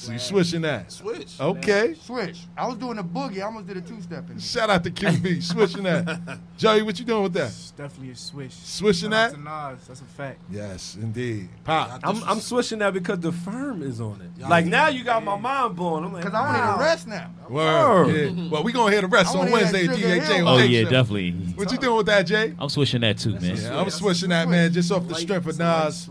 So 0.00 0.12
you 0.12 0.18
switching 0.18 0.62
that? 0.62 0.90
Switch. 0.90 1.38
Okay. 1.38 1.92
Switch. 1.92 2.46
I 2.56 2.66
was 2.66 2.78
doing 2.78 2.96
a 2.96 3.04
boogie. 3.04 3.40
I 3.40 3.42
almost 3.42 3.66
did 3.66 3.76
a 3.76 3.82
two 3.82 4.00
step 4.00 4.30
in 4.30 4.38
it. 4.38 4.42
Shout 4.42 4.70
out 4.70 4.82
to 4.84 4.90
QB, 4.90 5.42
switching 5.42 5.82
that. 5.82 6.38
Joey, 6.56 6.80
what 6.80 6.98
you 6.98 7.04
doing 7.04 7.24
with 7.24 7.34
that? 7.34 7.48
It's 7.48 7.72
definitely 7.72 8.12
a 8.12 8.16
swish. 8.16 8.54
Swishing 8.54 9.10
Shout 9.10 9.12
out 9.12 9.30
that? 9.32 9.36
to 9.36 9.74
Nas, 9.76 9.86
that's 9.86 10.00
a 10.00 10.04
fact. 10.04 10.40
Yes, 10.50 10.96
indeed. 11.00 11.50
Pop. 11.64 12.00
I'm, 12.02 12.24
I'm 12.24 12.40
switching 12.40 12.78
that 12.78 12.94
because 12.94 13.20
the 13.20 13.30
firm 13.30 13.82
is 13.82 14.00
on 14.00 14.22
it. 14.22 14.48
Like 14.48 14.64
now 14.64 14.88
you 14.88 15.04
got 15.04 15.22
my 15.22 15.36
mind 15.36 15.76
blown. 15.76 16.02
I'm 16.02 16.14
like, 16.14 16.24
Because 16.24 16.34
I 16.34 16.46
want 16.46 16.56
to 16.56 16.62
wow. 16.62 16.78
rest 16.80 17.06
now. 17.06 17.30
Word. 17.50 18.06
Word. 18.06 18.36
Yeah. 18.36 18.48
Well, 18.48 18.62
we 18.62 18.72
gonna 18.72 18.92
hear 18.92 19.02
the 19.02 19.06
rest 19.06 19.36
on 19.36 19.50
Wednesday, 19.50 19.86
that 19.86 19.96
DJ 19.98 20.14
Sugar 20.14 20.26
J. 20.26 20.36
Hill. 20.36 20.48
Oh 20.48 20.58
yeah, 20.58 20.82
definitely. 20.84 21.32
What 21.56 21.70
you 21.70 21.76
doing 21.76 21.96
with 21.98 22.06
that, 22.06 22.22
Jay? 22.22 22.54
I'm 22.58 22.70
switching 22.70 23.02
that 23.02 23.18
too, 23.18 23.38
man. 23.38 23.56
Yeah, 23.56 23.78
I'm 23.78 23.90
switching 23.90 24.30
that, 24.30 24.48
man, 24.48 24.72
just 24.72 24.90
off 24.90 25.06
the 25.06 25.14
strength 25.14 25.46
of 25.46 25.58
Nas, 25.58 26.08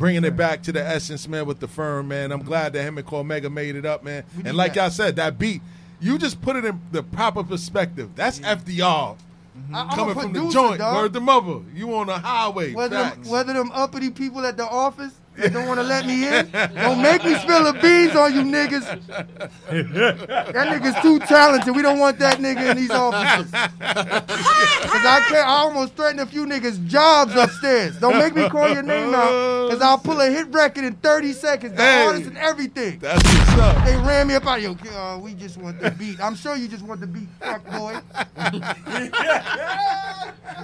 bringing 0.00 0.24
it 0.24 0.34
back 0.34 0.62
to 0.62 0.72
the 0.72 0.82
essence, 0.82 1.28
man, 1.28 1.44
with 1.44 1.60
the 1.60 1.68
firm, 1.68 2.08
man. 2.08 2.32
I'm 2.32 2.42
glad 2.42 2.72
that 2.72 2.82
him 2.82 2.96
and 2.96 3.06
Cormega 3.06 3.52
made 3.52 3.76
it 3.76 3.84
up, 3.84 4.02
man. 4.02 4.24
And 4.46 4.56
like 4.56 4.72
that. 4.74 4.80
y'all 4.80 4.90
said, 4.90 5.16
that 5.16 5.38
beat, 5.38 5.60
you 6.00 6.16
just 6.16 6.40
put 6.40 6.56
it 6.56 6.64
in 6.64 6.80
the 6.90 7.02
proper 7.02 7.44
perspective. 7.44 8.08
That's 8.16 8.40
FDR. 8.40 9.18
Mm-hmm. 9.58 9.74
I, 9.74 9.82
I'm 9.82 9.88
Coming 9.90 10.16
a 10.16 10.20
from 10.22 10.32
the 10.32 10.48
joint, 10.48 10.78
dog. 10.78 10.96
word 10.96 11.12
the 11.12 11.20
mother. 11.20 11.60
You 11.74 11.94
on 11.94 12.06
the 12.06 12.18
highway. 12.18 12.72
Whether 12.72 12.96
them, 12.96 13.24
whether 13.26 13.52
them 13.52 13.70
uppity 13.72 14.10
people 14.10 14.46
at 14.46 14.56
the 14.56 14.66
office 14.66 15.19
that 15.36 15.52
don't 15.52 15.66
want 15.66 15.78
to 15.80 15.84
let 15.84 16.04
me 16.06 16.26
in, 16.28 16.50
don't 16.74 17.00
make 17.02 17.24
me 17.24 17.34
spill 17.36 17.64
the 17.72 17.78
beans 17.80 18.14
on 18.16 18.34
you 18.34 18.42
niggas. 18.42 19.06
That 19.06 20.66
nigga's 20.68 21.00
too 21.02 21.18
talented. 21.20 21.74
We 21.74 21.82
don't 21.82 21.98
want 21.98 22.18
that 22.18 22.38
nigga 22.38 22.70
in 22.72 22.76
these 22.76 22.90
offices. 22.90 23.50
Cause 23.52 25.04
I 25.06 25.24
can't. 25.28 25.46
I 25.46 25.56
almost 25.62 25.94
threatened 25.94 26.20
a 26.20 26.26
few 26.26 26.44
niggas' 26.46 26.84
jobs 26.86 27.34
upstairs. 27.34 27.98
Don't 27.98 28.18
make 28.18 28.34
me 28.34 28.48
call 28.48 28.68
your 28.72 28.82
name 28.82 29.14
out, 29.14 29.70
cause 29.70 29.80
I'll 29.80 29.98
pull 29.98 30.20
a 30.20 30.28
hit 30.30 30.48
record 30.48 30.84
in 30.84 30.94
30 30.94 31.32
seconds. 31.32 31.76
The 31.76 31.82
Hey. 31.82 32.06
artist 32.06 32.26
and 32.28 32.36
everything. 32.38 32.98
That's 32.98 33.22
what's 33.24 33.50
up. 33.60 33.84
They 33.84 33.96
ran 33.96 34.26
me 34.28 34.34
up 34.34 34.46
out. 34.46 34.60
Yo, 34.60 34.76
uh, 34.94 35.18
we 35.18 35.34
just 35.34 35.56
want 35.56 35.80
the 35.80 35.90
beat. 35.92 36.20
I'm 36.20 36.34
sure 36.34 36.56
you 36.56 36.68
just 36.68 36.84
want 36.84 37.00
the 37.00 37.06
beat, 37.06 37.28
fuck 37.40 37.64
boy. 37.70 37.98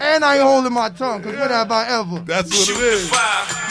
and 0.00 0.24
I 0.24 0.34
ain't 0.36 0.42
holding 0.42 0.72
my 0.72 0.90
tongue, 0.90 1.22
cause 1.22 1.34
when 1.34 1.48
have 1.50 1.70
I 1.70 1.88
ever? 1.88 2.18
That's 2.20 2.50
what 2.50 2.68
it 2.68 2.76
is. 2.76 3.10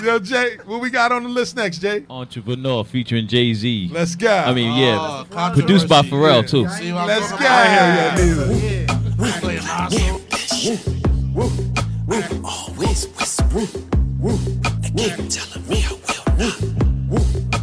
Yo, 0.04 0.20
Jay, 0.20 0.58
what 0.66 0.82
we 0.82 0.85
we 0.86 0.92
got 0.92 1.12
on 1.12 1.24
the 1.24 1.30
list 1.30 1.56
next, 1.56 1.80
Jay? 1.80 2.06
Entrepreneur 2.12 2.86
featuring 2.86 3.28
Jay 3.28 3.56
Z. 3.56 3.90
Let's 3.92 4.16
go. 4.16 4.32
I 4.32 4.54
mean, 4.54 4.80
yeah. 4.80 5.26
Oh, 5.32 5.52
produced 5.52 5.90
by 5.90 6.04
Pharrell, 6.04 6.42
yeah. 6.44 6.48
too. 6.48 6.70
See, 6.70 6.94
Let's 6.94 7.32
go. 7.32 7.40
Yeah, 7.40 8.16
yeah. 8.16 8.86
Always 12.44 13.08
whisper. 13.08 13.66
They 14.82 15.10
keep 15.10 15.28
telling 15.28 15.68
me 15.68 15.84
I 15.84 15.90
will 15.90 16.24
not. 16.38 16.62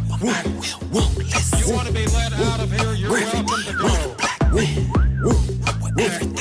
My 0.09 0.17
mind 0.21 0.59
will 0.59 0.79
won't 0.91 1.17
listen. 1.17 1.59
You 1.59 1.73
want 1.73 1.87
to 1.87 1.93
be 1.93 2.05
let 2.07 2.33
out 2.33 2.59
of 2.59 2.71
here? 2.73 2.93
You're 2.93 3.09
welcome 3.09 3.45
to 3.45 3.73
go. 3.73 4.15
Black 4.17 4.53
man. 4.53 4.83
Whatever 5.79 6.32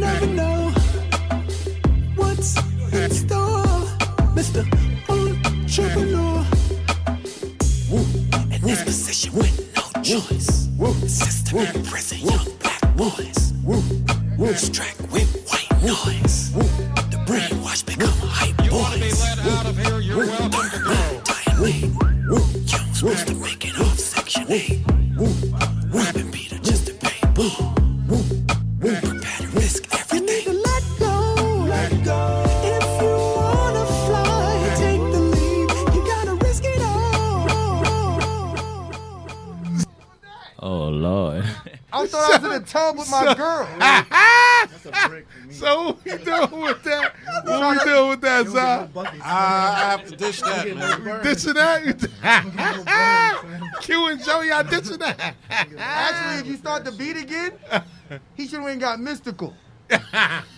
never 0.00 0.26
know 0.26 0.70
what's 2.16 2.56
in 2.92 3.10
store, 3.10 3.64
Mr. 4.34 4.64
Entrepreneur. 5.08 6.44
In 8.54 8.60
this 8.62 8.84
position 8.84 9.34
with 9.34 9.76
no 9.76 10.02
choice. 10.02 10.60
System 11.50 11.80
in 11.80 11.84
prison, 11.84 12.18
young 12.18 12.46
black 12.60 12.96
boys. 12.96 13.50
Distract 14.38 15.00
with 15.10 15.48
white 15.48 15.82
noise. 15.82 16.19
Man. 51.46 51.96
Dishing 51.96 52.14
that? 52.22 53.76
Q 53.80 54.06
and 54.08 54.22
Joey 54.22 54.50
are 54.50 54.64
dishing 54.64 54.98
that. 54.98 55.34
Actually, 55.48 56.40
if 56.40 56.46
you 56.46 56.56
start 56.56 56.84
the 56.84 56.92
beat 56.92 57.16
again, 57.16 57.52
he 58.34 58.46
should 58.46 58.56
have 58.56 58.64
went 58.64 58.80
got 58.80 58.98
Mystikal. 58.98 59.54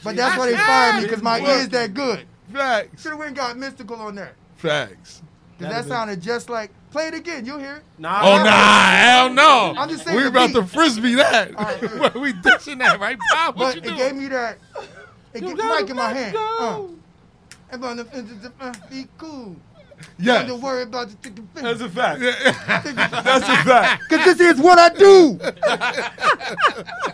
But 0.04 0.16
that's 0.16 0.38
why 0.38 0.50
they 0.50 0.56
fired 0.56 0.96
me 0.96 1.02
because 1.02 1.22
my 1.22 1.40
ears 1.40 1.68
that 1.70 1.94
good. 1.94 2.26
Facts. 2.52 3.02
Should 3.02 3.12
have 3.12 3.18
went 3.18 3.36
got 3.36 3.56
Mystikal 3.56 3.98
on 3.98 4.14
there. 4.14 4.34
Facts. 4.56 5.22
Because 5.58 5.74
that 5.74 5.88
sounded 5.88 6.20
just 6.20 6.50
like. 6.50 6.70
Play 6.90 7.06
it 7.06 7.14
again. 7.14 7.46
You'll 7.46 7.58
hear 7.58 7.76
it. 7.76 7.82
oh 8.00 8.02
nah, 8.02 8.90
hell 8.90 9.32
no. 9.32 9.74
I'm 9.78 9.88
just 9.88 10.04
saying. 10.04 10.14
we 10.14 10.24
the 10.24 10.28
about 10.28 10.48
beat. 10.48 10.56
to 10.56 10.66
frisbee 10.66 11.14
that. 11.14 12.14
we 12.20 12.34
dishing 12.34 12.76
that, 12.78 13.00
right, 13.00 13.18
Pop? 13.32 13.56
What 13.56 13.56
But 13.56 13.76
you 13.76 13.80
it 13.80 13.84
doing? 13.84 13.96
gave 13.96 14.14
me 14.14 14.28
that. 14.28 14.58
It 15.32 15.40
gave 15.40 15.56
the 15.56 15.64
mic 15.64 15.88
in 15.88 15.96
my 15.96 16.12
hand. 16.12 16.36
Uh. 16.36 16.82
I'm 17.72 17.80
gonna 17.80 18.04
uh, 18.60 18.74
be 18.90 19.06
cool. 19.16 19.56
Yes. 20.18 20.48
Don't 20.48 20.60
worry 20.60 20.82
about 20.82 21.08
the 21.08 21.16
chicken 21.16 21.48
finger. 21.54 21.74
That's 21.74 21.80
a 21.80 21.88
fact. 21.88 22.20
That's 23.24 23.48
a 23.48 23.56
fact. 23.64 24.02
Because 24.08 24.36
this 24.36 24.56
is 24.56 24.60
what 24.60 24.78
I 24.78 24.88
do. 24.90 25.38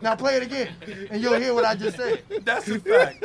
now 0.00 0.16
play 0.16 0.36
it 0.36 0.42
again, 0.42 0.68
and 1.10 1.22
you'll 1.22 1.34
hear 1.40 1.54
what 1.54 1.64
I 1.64 1.74
just 1.76 1.96
said. 1.96 2.22
That's 2.44 2.68
a 2.68 2.80
fact. 2.80 3.22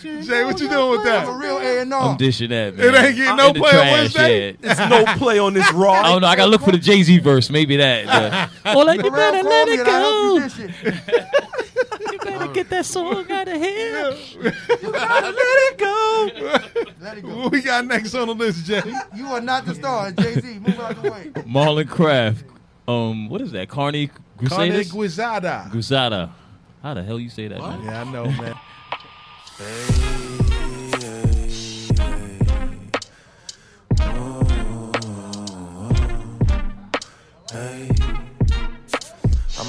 Jay, 0.00 0.44
what 0.44 0.60
you 0.60 0.68
doing 0.68 0.90
with 0.92 1.04
that? 1.04 1.26
I'm 1.26 1.34
a 1.34 1.38
real 1.38 1.58
A 1.58 1.80
and 1.80 1.92
I'm 1.92 2.16
dishing 2.16 2.50
that, 2.50 2.76
man. 2.76 2.94
It 2.94 2.98
ain't 2.98 3.16
getting 3.16 3.36
no 3.36 3.52
play 3.52 3.70
on 3.70 3.74
trash, 3.74 3.92
Wednesday? 3.98 4.50
yeah. 4.52 4.70
It's 4.70 4.80
no 4.80 5.04
play 5.18 5.38
on 5.40 5.54
this 5.54 5.70
raw. 5.72 5.92
I 5.92 6.02
don't 6.04 6.20
know. 6.22 6.28
I 6.28 6.36
gotta 6.36 6.50
look 6.50 6.62
for 6.62 6.70
the 6.72 6.78
Jay 6.78 7.02
Z 7.02 7.18
verse. 7.18 7.50
Maybe 7.50 7.76
that. 7.78 8.50
the- 8.64 8.72
oh, 8.74 8.80
like 8.80 9.02
you 9.02 9.10
better 9.10 9.42
let 9.42 9.68
it 9.68 9.80
and 9.80 9.88
I 9.88 9.98
helped 9.98 10.14
go. 10.14 10.34
you 10.34 10.40
dish 10.42 10.58
it. 10.58 12.12
You 12.12 12.18
better 12.18 12.39
get 12.52 12.70
that 12.70 12.86
song 12.86 13.30
out 13.30 13.48
of 13.48 13.56
here. 13.56 14.16
You 14.82 14.92
gotta 14.92 15.26
let 15.26 15.36
it 15.36 15.78
go. 15.78 16.30
Let 17.00 17.18
it 17.18 17.22
go. 17.22 17.36
What 17.36 17.52
we 17.52 17.60
got 17.62 17.84
next 17.86 18.14
on 18.14 18.28
the 18.28 18.34
list, 18.34 18.64
Jay? 18.64 18.82
You 19.14 19.26
are 19.26 19.40
not 19.40 19.66
the 19.66 19.74
star, 19.74 20.10
Jay 20.12 20.40
Z. 20.40 20.58
Move 20.58 20.80
out 20.80 21.02
the 21.02 21.10
way. 21.10 21.30
Marlon 21.46 21.88
Craft. 21.88 22.44
Um, 22.88 23.28
what 23.28 23.40
is 23.40 23.52
that? 23.52 23.68
Carney 23.68 24.08
Carne 24.08 24.18
Crusaders? 24.38 24.92
Guisada. 24.92 25.70
Gusada. 25.70 26.30
How 26.82 26.94
the 26.94 27.02
hell 27.02 27.20
you 27.20 27.28
say 27.28 27.48
that? 27.48 27.60
Man? 27.60 27.84
Yeah, 27.84 28.00
I 28.00 28.04
know, 28.10 28.24
man. 28.24 28.54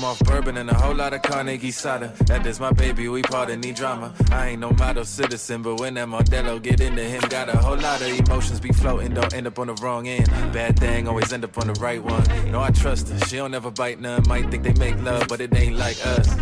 I'm 0.02 0.06
off 0.06 0.19
bourbon 0.22 0.57
and 0.57 0.68
a 0.68 0.73
whole 0.73 0.95
lot 0.95 1.14
of 1.14 1.22
Carnegie 1.22 1.69
soda. 1.69 2.11
That 2.26 2.44
is 2.48 2.60
my 2.60 2.72
baby, 2.72 3.07
we 3.07 3.22
part 3.22 3.52
of 3.52 3.60
need 3.60 3.76
drama. 3.76 4.11
I 4.32 4.48
ain't 4.48 4.60
no 4.60 4.72
model 4.72 5.06
citizen, 5.06 5.61
but 5.61 5.80
when 5.80 5.94
that 5.94 6.07
Modelo 6.07 6.60
get 6.60 6.82
into 6.82 7.03
him, 7.03 7.22
got 7.30 7.49
a 7.49 7.57
whole 7.57 7.78
lot 7.78 8.02
of 8.02 8.07
emotions 8.07 8.60
be 8.60 8.73
floating, 8.73 9.14
don't 9.14 9.32
end 9.32 9.45
up 9.45 9.60
on 9.60 9.68
the 9.68 9.76
wrong 9.76 10.07
end. 10.07 10.26
Bad 10.52 10.80
thing 10.80 11.07
always 11.07 11.32
end 11.32 11.44
up 11.44 11.56
on 11.56 11.68
the 11.68 11.80
right 11.80 12.03
one. 12.03 12.23
No, 12.52 12.61
I 12.61 12.72
trust 12.72 13.10
her, 13.10 13.19
she 13.28 13.36
don't 13.36 13.53
ever 13.53 13.69
bite 13.69 13.99
none. 13.99 14.23
Might 14.28 14.49
think 14.49 14.64
they 14.64 14.73
make 14.73 14.99
love, 15.03 15.28
but 15.28 15.40
it 15.40 15.56
ain't 15.56 15.76
like 15.76 16.03
us. 16.03 16.36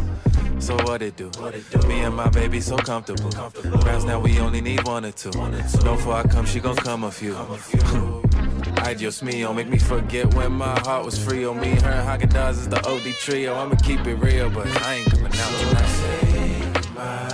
So 0.60 0.78
what 0.86 1.02
it 1.02 1.18
do? 1.18 1.30
What 1.38 1.54
it 1.54 1.70
do? 1.70 1.86
Me 1.86 2.00
and 2.00 2.16
my 2.16 2.30
baby 2.30 2.62
so 2.62 2.78
comfortable. 2.78 3.30
comfortable. 3.30 3.78
Rounds 3.80 4.06
now 4.06 4.22
we 4.22 4.40
only 4.40 4.62
need 4.62 4.88
one 4.88 5.04
or 5.04 5.12
two. 5.12 5.32
Know 5.32 5.96
before 5.98 6.14
I 6.14 6.24
come, 6.24 6.46
she 6.46 6.62
gon' 6.62 6.78
come 6.78 7.04
a 7.04 7.12
few. 7.12 7.36
I 7.36 8.19
just 9.00 9.24
me, 9.24 9.42
don't 9.42 9.56
make 9.56 9.70
me 9.70 9.78
forget 9.78 10.34
when 10.34 10.52
my 10.52 10.78
heart 10.80 11.06
was 11.06 11.18
free. 11.18 11.46
On 11.46 11.60
me, 11.60 11.70
her, 11.70 12.04
Haagen 12.06 12.30
Dazs 12.30 12.60
is 12.60 12.68
the 12.68 12.86
OD 12.86 13.14
trio. 13.16 13.56
I'ma 13.56 13.76
keep 13.76 14.06
it 14.06 14.16
real, 14.16 14.50
but 14.50 14.68
I 14.86 14.96
ain't 14.96 15.10
coming 15.10 15.32
out. 15.34 15.52
Take 16.22 16.94
my 16.94 17.30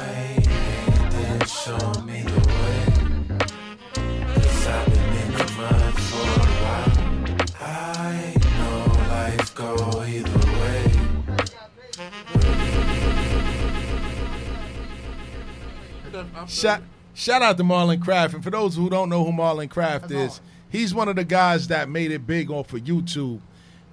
and 1.13 1.47
show 1.47 1.77
me 2.01 2.21
the 2.21 2.39
way. 2.47 2.79
Cause 4.35 4.67
I've 4.67 4.85
been 4.85 5.15
in 5.15 5.31
the 5.31 5.51
mud 5.57 5.93
for 5.93 6.27
a 6.41 6.45
while. 6.61 6.93
I 7.61 8.35
know 8.59 8.85
life 9.09 9.55
go 9.55 9.75
either 10.03 10.39
way. 10.61 10.81
Shout, 16.47 16.81
shout 17.13 17.41
out 17.41 17.57
to 17.57 17.63
Marlon 17.63 18.01
Craft. 18.01 18.35
And 18.35 18.43
for 18.43 18.51
those 18.51 18.75
who 18.75 18.89
don't 18.89 19.09
know 19.09 19.23
who 19.25 19.31
Marlon 19.31 19.69
Craft 19.69 20.11
is, 20.11 20.41
he's 20.75 20.93
one 20.93 21.07
of 21.07 21.15
the 21.15 21.23
guys 21.23 21.67
that 21.69 21.89
made 21.89 22.11
it 22.11 22.27
big 22.27 22.51
off 22.51 22.73
of 22.73 22.81
YouTube. 22.81 23.39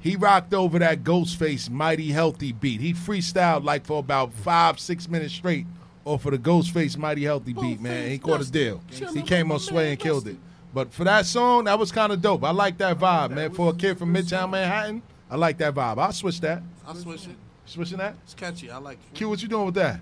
He 0.00 0.16
rocked 0.16 0.52
over 0.52 0.78
that 0.80 1.04
Ghostface 1.04 1.70
Mighty 1.70 2.10
Healthy 2.10 2.52
beat. 2.52 2.80
He 2.80 2.92
freestyled 2.92 3.64
like 3.64 3.86
for 3.86 4.00
about 4.00 4.32
five, 4.32 4.80
six 4.80 5.08
minutes 5.08 5.32
straight 5.32 5.66
off 6.04 6.26
of 6.26 6.32
the 6.32 6.38
Ghostface 6.38 6.96
Mighty 6.96 7.22
Healthy 7.22 7.52
beat, 7.52 7.80
man. 7.80 8.10
He 8.10 8.18
caught 8.18 8.40
a 8.40 8.50
deal. 8.50 8.82
He 9.14 9.22
came 9.22 9.52
on 9.52 9.60
Sway 9.60 9.90
and 9.90 9.98
killed 9.98 10.26
it. 10.26 10.36
But 10.74 10.92
for 10.92 11.04
that 11.04 11.26
song, 11.26 11.64
that 11.64 11.78
was 11.78 11.92
kind 11.92 12.12
of 12.12 12.20
dope. 12.20 12.42
I 12.42 12.50
like 12.50 12.78
that 12.78 12.98
vibe, 12.98 13.30
man. 13.30 13.52
For 13.52 13.70
a 13.70 13.74
kid 13.74 13.98
from 13.98 14.12
Midtown 14.12 14.50
Manhattan, 14.50 15.02
I 15.30 15.36
like 15.36 15.58
that 15.58 15.74
vibe. 15.74 15.98
I'll 15.98 16.12
switch 16.12 16.40
that. 16.40 16.62
I'll 16.86 16.94
switch 16.94 17.26
it. 17.26 17.36
Switching 17.66 17.98
that? 17.98 18.16
It's 18.24 18.34
catchy. 18.34 18.70
I 18.70 18.78
like 18.78 18.98
it. 18.98 19.14
Q, 19.14 19.28
what 19.28 19.40
you 19.40 19.48
doing 19.48 19.66
with 19.66 19.74
that? 19.76 20.00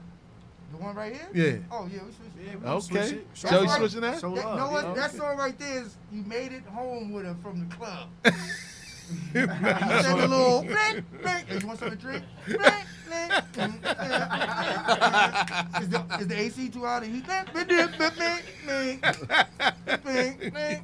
The 0.71 0.77
one 0.77 0.95
right 0.95 1.13
here? 1.15 1.29
Yeah. 1.35 1.59
Oh 1.73 1.89
yeah, 1.93 2.01
we 2.05 2.13
switched 2.13 2.37
it. 2.39 2.65
Okay. 2.65 2.81
switch 2.81 3.13
it. 3.13 3.35
Joey 3.35 3.51
That's 3.51 3.53
right. 3.67 3.79
switching 3.79 4.01
that? 4.03 4.13
That- 4.13 4.21
Show 4.21 4.29
you 4.35 4.43
love, 4.43 4.59
know 4.59 4.71
what? 4.71 4.85
yeah. 4.85 4.95
That 4.95 5.11
song 5.13 5.37
right 5.37 5.59
there 5.59 5.83
is 5.83 5.97
you 6.13 6.23
made 6.23 6.53
it 6.53 6.65
home 6.65 7.13
with 7.13 7.25
her 7.27 7.37
from 7.43 7.69
the 7.69 7.75
club. 7.75 8.09
you 9.35 9.47
said 9.47 10.07
a 10.07 10.15
little 10.29 10.63
bling, 10.63 11.05
bling. 11.21 11.45
Hey, 11.49 11.59
you 11.61 11.67
want 11.67 11.79
something 11.81 11.99
to 11.99 12.05
drink? 12.05 12.25
Bling, 12.47 12.59
bling, 13.09 13.31
mm, 13.55 13.73
Is 15.83 15.89
the, 15.89 16.05
is 16.21 16.27
the 16.29 16.39
AC 16.39 16.69
too 16.69 16.85
hot? 16.85 17.03
He 17.03 17.21
bling, 17.21 17.45
bling, 17.53 17.67
bling, 17.67 17.89
bling, 17.99 18.43
bling, 18.65 19.01
bling, 20.05 20.37
bling. 20.53 20.81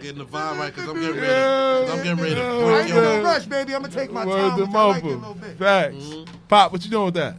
Getting 0.00 0.18
the 0.18 0.24
vibe 0.24 0.58
right 0.58 0.74
because 0.74 0.88
I'm 0.88 1.00
getting 1.00 1.20
ready. 1.20 1.26
To, 1.28 1.86
'cause 1.86 1.90
I'm 1.90 2.02
getting 2.02 2.18
ready 2.24 2.34
to 2.34 2.42
I 2.42 2.60
break 2.64 2.80
ain't 2.80 2.88
your 2.88 3.02
gonna 3.04 3.22
rush, 3.22 3.46
baby. 3.46 3.74
I'm 3.76 3.82
gonna 3.82 3.94
take 3.94 4.10
my 4.12 4.26
Word 4.26 4.48
time. 4.50 4.58
to 4.58 4.64
Which 4.64 4.74
I 4.74 4.84
like 4.84 5.04
it 5.04 5.06
a 5.12 5.16
mother. 5.16 5.16
little 5.18 5.34
bit. 5.34 5.58
Facts. 5.58 6.14
Pop, 6.48 6.72
what 6.72 6.84
you 6.84 6.90
doing 6.90 7.04
with 7.06 7.14
that? 7.14 7.36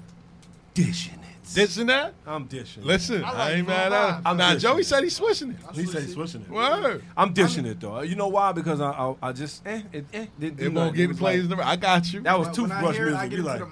Dishing 0.74 1.16
it. 1.16 1.20
Dishing 1.54 1.88
that? 1.88 2.14
I'm 2.26 2.46
dishing. 2.46 2.84
Listen, 2.84 3.24
I 3.24 3.32
I, 3.32 3.52
ain't 3.54 3.68
mad 3.68 3.92
at 3.94 4.20
it. 4.20 4.22
I'm 4.26 4.38
Now, 4.38 4.54
dishing. 4.54 4.70
Joey 4.72 4.84
said 4.84 5.04
he's 5.04 5.16
switching 5.16 5.52
it. 5.52 5.58
He 5.74 5.86
said 5.86 6.04
he's 6.04 6.14
switching 6.14 6.42
it. 6.42 6.50
Word. 6.50 7.04
I'm 7.16 7.34
dishing 7.34 7.66
it 7.66 7.80
though. 7.80 8.02
You 8.02 8.16
know 8.16 8.28
why? 8.28 8.52
Because 8.52 8.82
I 8.82 8.92
I, 8.92 9.16
I 9.22 9.32
just 9.32 9.66
eh 9.66 9.82
it 9.92 10.06
eh 10.14 10.26
didn't 10.40 10.60
It 10.60 10.64
won't 10.66 10.76
nothing. 10.76 10.94
get 10.96 11.08
was 11.10 11.18
plays. 11.18 11.48
like- 11.48 11.60
I 11.66 11.76
got 11.76 12.12
you. 12.14 12.22
That 12.22 12.38
was 12.40 12.48
When- 12.50 12.62
when 12.70 12.72
I 12.72 12.76
toothbrush 12.76 12.96
hear 12.96 13.06
music. 13.06 13.22
I 13.22 13.28
get 13.28 13.32
You 13.40 13.50
into 13.50 13.50
like 13.52 13.60
the 13.60 13.66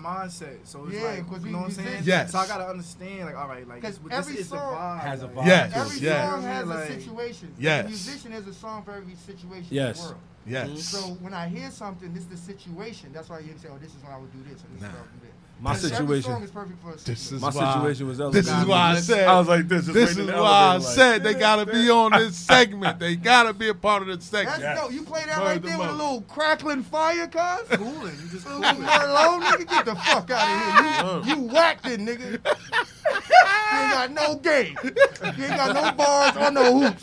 mindset. 0.46 0.58
So 0.64 0.86
it's 0.86 0.96
Yeah, 0.96 1.04
like, 1.04 1.30
'cause 1.30 1.40
you 1.40 1.46
we 1.46 1.52
know 1.52 1.58
what 1.60 1.66
I'm 1.66 1.72
saying? 1.72 1.86
musicians. 1.88 2.08
Yes. 2.08 2.32
So 2.32 2.38
I 2.40 2.48
gotta 2.48 2.68
understand, 2.68 3.26
like, 3.26 3.38
all 3.38 3.48
right, 3.48 3.68
like, 3.68 3.82
Because 3.82 3.98
this, 4.00 4.12
every 4.12 4.34
this 4.34 4.42
is 4.46 4.50
the 4.50 4.58
song 4.58 4.76
vibe. 4.76 5.00
has 5.02 5.24
a 5.24 5.28
vibe. 5.28 5.46
Yes, 5.46 5.72
Every 5.76 6.00
yes. 6.00 6.30
song 6.32 6.44
has 6.44 6.68
Like- 6.68 6.90
a 6.90 7.00
situation. 7.02 7.54
Yes. 7.60 7.86
A 7.86 7.88
musician 7.90 8.32
has 8.34 8.48
a 8.48 8.54
song 8.54 8.84
for 8.84 8.92
every 8.94 9.16
situation 9.16 9.68
Yes. 9.70 9.98
in 9.98 10.04
the 10.04 10.10
world. 10.10 10.22
Yes. 10.46 10.84
So 10.86 10.98
when 11.22 11.34
I 11.36 11.48
hear 11.48 11.70
something, 11.70 12.14
this 12.14 12.24
is 12.24 12.30
the 12.30 12.38
situation. 12.38 13.12
That's 13.14 13.30
why 13.30 13.40
you 13.40 13.54
say, 13.62 13.70
"Oh, 13.72 13.78
this 13.78 13.94
is 13.94 14.02
when 14.04 14.12
I 14.12 14.18
would 14.18 14.32
do 14.34 14.40
this, 14.50 14.62
and 14.64 14.74
this 14.74 14.82
is 14.82 14.82
when 14.82 14.92
I 14.92 15.02
would 15.02 15.22
do 15.22 15.28
that." 15.28 15.34
My 15.62 15.76
Every 15.76 15.90
situation. 15.90 16.32
song 16.32 16.42
is 16.44 16.50
perfect 16.50 16.82
for 16.82 16.90
a 16.92 16.96
This 16.98 17.32
is 17.32 17.40
My 17.40 17.52
why, 17.52 17.74
situation 17.74 18.08
was 18.08 18.18
This 18.18 18.48
is 18.48 18.66
why 18.66 18.94
I 18.94 19.00
said. 19.00 19.28
I 19.28 19.38
was 19.38 19.48
like 19.48 19.68
this. 19.68 19.84
just 19.86 19.94
This 19.94 20.18
is 20.18 20.28
why 20.28 20.34
I 20.34 20.74
like- 20.78 20.82
said 20.82 21.24
they 21.24 21.36
gotta 21.36 21.72
be 21.72 21.88
on 21.92 22.14
this 22.14 22.36
segment. 22.48 22.98
They 22.98 23.16
gotta 23.16 23.54
be 23.54 23.70
a 23.70 23.76
part 23.76 24.02
of 24.02 24.08
this 24.08 24.26
segment. 24.26 24.60
That's 24.60 24.82
dope. 24.82 24.92
You 24.92 25.04
play 25.04 25.24
that 25.28 25.38
Word 25.38 25.46
right 25.46 25.62
there 25.62 25.78
with 25.78 25.90
a 25.90 25.94
little 25.94 26.22
crackling 26.22 26.82
fire, 26.82 27.28
cuz? 27.28 27.78
Cooling. 27.78 28.16
You 28.24 28.30
just 28.32 28.48
Little 28.48 28.62
Merlot, 28.64 29.42
nigga, 29.44 29.70
get 29.70 29.86
the 29.86 29.96
fuck 29.96 30.32
out 30.32 31.22
of 31.22 31.26
here. 31.26 31.36
You, 31.36 31.42
you 31.44 31.48
whacked 31.54 31.86
it, 31.88 32.00
nigga. 32.00 32.40
You 33.12 33.78
ain't 33.78 33.92
got 33.94 34.12
no 34.12 34.36
game. 34.36 34.78
You 34.84 35.46
ain't 35.46 35.56
got 35.58 35.74
no 35.76 35.92
bars 35.94 36.38
or 36.38 36.52
no 36.52 36.80
hoops. 36.80 37.02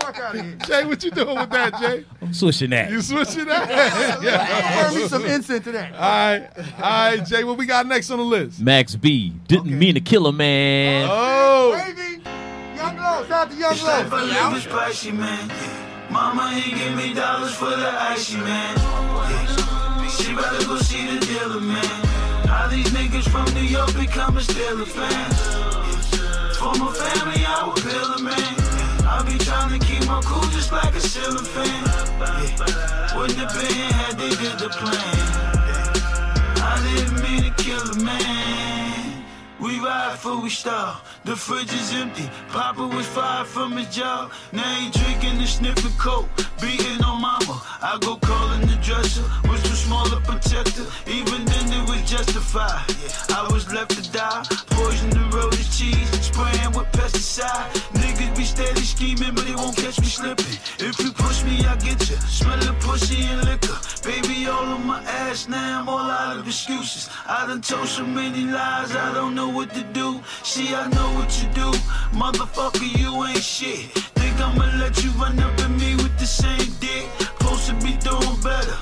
Fuck 0.00 0.18
out 0.18 0.34
of 0.34 0.40
here. 0.44 0.56
Jay, 0.66 0.84
what 0.84 1.02
you 1.04 1.10
doing 1.12 1.36
with 1.38 1.50
that, 1.50 1.80
Jay? 1.80 2.04
I'm 2.20 2.32
switching 2.34 2.70
that. 2.70 2.90
You 2.90 3.00
switching 3.02 3.44
that? 3.44 4.20
yeah. 4.22 4.82
Burn 4.90 4.94
me 5.00 5.08
some 5.08 5.24
incense 5.26 5.64
to 5.64 5.72
that. 5.72 5.92
All 5.94 6.00
right, 6.00 6.48
all 6.76 6.80
right, 6.80 7.24
Jay. 7.26 7.44
What 7.44 7.56
we 7.58 7.66
got 7.66 7.77
next 7.86 8.10
on 8.10 8.18
the 8.18 8.24
list? 8.24 8.60
Max 8.60 8.94
B 8.96 9.32
didn't 9.46 9.76
mean 9.78 9.94
to 9.94 10.00
kill 10.00 10.26
a 10.26 10.32
man. 10.32 11.08
Oh, 11.10 11.72
Baby, 11.72 12.22
Young 12.76 12.96
Low, 12.96 13.24
shout 13.26 13.30
out 13.32 13.50
to 13.50 13.56
Young 13.56 13.72
It's 13.72 13.82
like 13.84 14.10
my 14.10 14.22
Low. 14.22 14.28
life 14.28 14.56
is 14.56 14.62
spicy, 14.64 15.12
man. 15.12 15.48
Mama 16.10 16.50
ain't 16.54 16.74
give 16.76 16.96
me 16.96 17.12
dollars 17.14 17.54
for 17.54 17.66
the 17.70 17.90
icy, 18.00 18.36
man. 18.38 18.76
Yeah. 18.76 20.08
She 20.08 20.34
better 20.34 20.64
go 20.66 20.78
see 20.78 21.06
the 21.06 21.24
dealer, 21.26 21.60
man. 21.60 21.84
How 22.48 22.66
these 22.68 22.86
niggas 22.88 23.28
from 23.28 23.44
New 23.54 23.68
York 23.68 23.94
become 23.94 24.36
a 24.36 24.40
Steeler 24.40 24.86
fans. 24.86 25.38
Yeah. 26.16 26.52
For 26.58 26.72
my 26.80 26.90
family, 26.92 27.44
I 27.46 27.66
would 27.68 27.76
peel 27.76 28.12
a 28.14 28.22
man. 28.22 28.54
I 29.06 29.22
be 29.24 29.36
trying 29.44 29.78
to 29.78 29.86
keep 29.86 30.06
my 30.06 30.20
cool 30.24 30.42
just 30.50 30.72
like 30.72 30.94
a 30.94 31.00
ceiling 31.00 31.44
fan. 31.44 31.84
Yeah. 32.18 33.18
Wouldn't 33.18 33.38
have 33.38 33.52
been 33.52 33.92
had 33.92 34.18
they 34.18 34.30
did 34.30 34.58
the 34.58 34.68
plan. 34.70 35.27
I 37.48 37.50
didn't 37.50 37.64
mean 37.66 37.78
to 37.78 37.94
kill 37.94 38.02
a 38.02 38.04
man. 38.04 39.24
We 39.60 39.80
ride 39.80 40.12
before 40.12 40.40
we 40.40 40.50
start. 40.50 41.02
The 41.24 41.34
fridge 41.34 41.72
is 41.72 41.92
empty. 41.94 42.28
Papa 42.48 42.86
was 42.86 43.06
fired 43.06 43.46
from 43.46 43.76
his 43.76 43.88
job. 43.94 44.30
Now 44.52 44.74
he 44.74 44.90
drinking 44.90 45.38
and 45.38 45.48
sniffing 45.48 45.96
coke. 45.98 46.28
Beating 46.60 47.02
on 47.02 47.20
mama. 47.20 47.62
I 47.82 47.98
go 48.00 48.16
calling 48.16 48.60
the 48.60 48.76
dresser. 48.82 49.24
Was 49.48 49.62
too 49.62 49.74
small 49.74 50.06
a 50.12 50.20
protector. 50.20 50.86
Even 51.06 51.44
then 51.44 51.72
it 51.72 51.88
was 51.88 52.02
justified. 52.08 52.84
I 53.30 53.48
was 53.50 53.72
left 53.72 53.92
to 53.92 54.12
die. 54.12 54.44
Poison 54.70 55.10
the 55.10 55.24
road 55.36 55.54
is 55.54 55.68
cheese. 55.76 56.08
Spraying 56.20 56.72
with 56.72 56.86
pesticide. 56.92 57.87
Niggas 58.18 58.36
be 58.36 58.44
steady 58.44 58.80
scheming, 58.80 59.32
but 59.32 59.46
they 59.46 59.54
won't 59.54 59.76
catch 59.76 60.00
me 60.00 60.06
slipping. 60.06 60.58
If 60.80 60.98
you 60.98 61.12
push 61.12 61.44
me, 61.44 61.64
I 61.64 61.76
get 61.76 62.00
you. 62.10 62.16
Smell 62.26 62.58
of 62.68 62.80
pussy 62.80 63.22
and 63.22 63.44
liquor. 63.44 63.78
Baby, 64.02 64.48
all 64.48 64.64
on 64.64 64.84
my 64.84 65.00
ass. 65.04 65.48
Now 65.48 65.80
I'm 65.80 65.88
all 65.88 66.10
out 66.10 66.36
of 66.36 66.46
excuses. 66.46 67.08
I 67.28 67.46
done 67.46 67.60
told 67.60 67.86
so 67.86 68.04
many 68.04 68.42
lies. 68.42 68.96
I 68.96 69.14
don't 69.14 69.36
know 69.36 69.48
what 69.48 69.72
to 69.74 69.84
do. 69.92 70.20
See, 70.42 70.74
I 70.74 70.88
know 70.88 71.08
what 71.14 71.30
you 71.40 71.48
do. 71.54 71.70
Motherfucker, 72.10 72.90
you 72.98 73.24
ain't 73.24 73.40
shit. 73.40 73.86
Think 74.18 74.40
I'ma 74.40 74.64
let 74.78 75.04
you 75.04 75.10
run 75.10 75.38
up 75.38 75.56
at 75.60 75.70
me 75.70 75.94
with 75.94 76.18
the 76.18 76.26
same 76.26 76.72
dick? 76.80 77.06
Supposed 77.20 77.68
to 77.68 77.74
be 77.74 77.92
doing 78.02 78.40
better. 78.42 78.78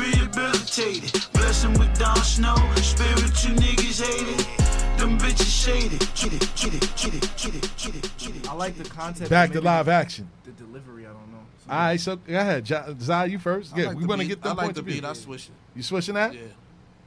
Rehabilitated. 0.00 1.12
Blessing 1.34 1.74
with 1.74 1.92
Don 1.98 2.16
Snow. 2.24 2.56
Spiritual 2.76 3.54
niggas 3.56 4.00
hate 4.00 4.28
it. 4.32 4.98
Them 4.98 5.18
bitches 5.18 5.52
shaded. 5.62 6.00
Cheat 6.14 6.32
it, 6.32 6.48
cheat 6.56 6.74
it, 6.74 6.90
cheat 6.96 8.17
I 8.48 8.54
like 8.54 8.76
the 8.76 8.84
content. 8.88 9.28
Back 9.30 9.52
to 9.52 9.60
live 9.60 9.86
the- 9.86 9.92
action. 9.92 10.28
The 10.44 10.52
delivery, 10.52 11.04
I 11.06 11.10
don't 11.10 11.30
know. 11.32 11.38
So- 11.66 11.70
All 11.72 11.78
right, 11.78 12.00
so 12.00 12.16
go 12.16 12.38
ahead, 12.38 12.68
Ja- 12.68 12.86
Zai, 13.00 13.24
you 13.26 13.38
first. 13.38 13.76
Yeah, 13.76 13.88
like 13.88 13.96
we 13.96 14.02
the 14.02 14.08
want 14.08 14.20
to 14.22 14.26
beat. 14.26 14.34
get 14.34 14.42
them 14.42 14.58
I 14.58 14.62
like 14.64 14.74
the 14.74 14.80
of 14.80 14.86
view. 14.86 14.94
beat. 14.96 15.04
I 15.04 15.12
switch 15.12 15.46
it. 15.46 15.52
You 15.76 15.82
switching 15.82 16.14
that? 16.14 16.34
Yeah. 16.34 16.40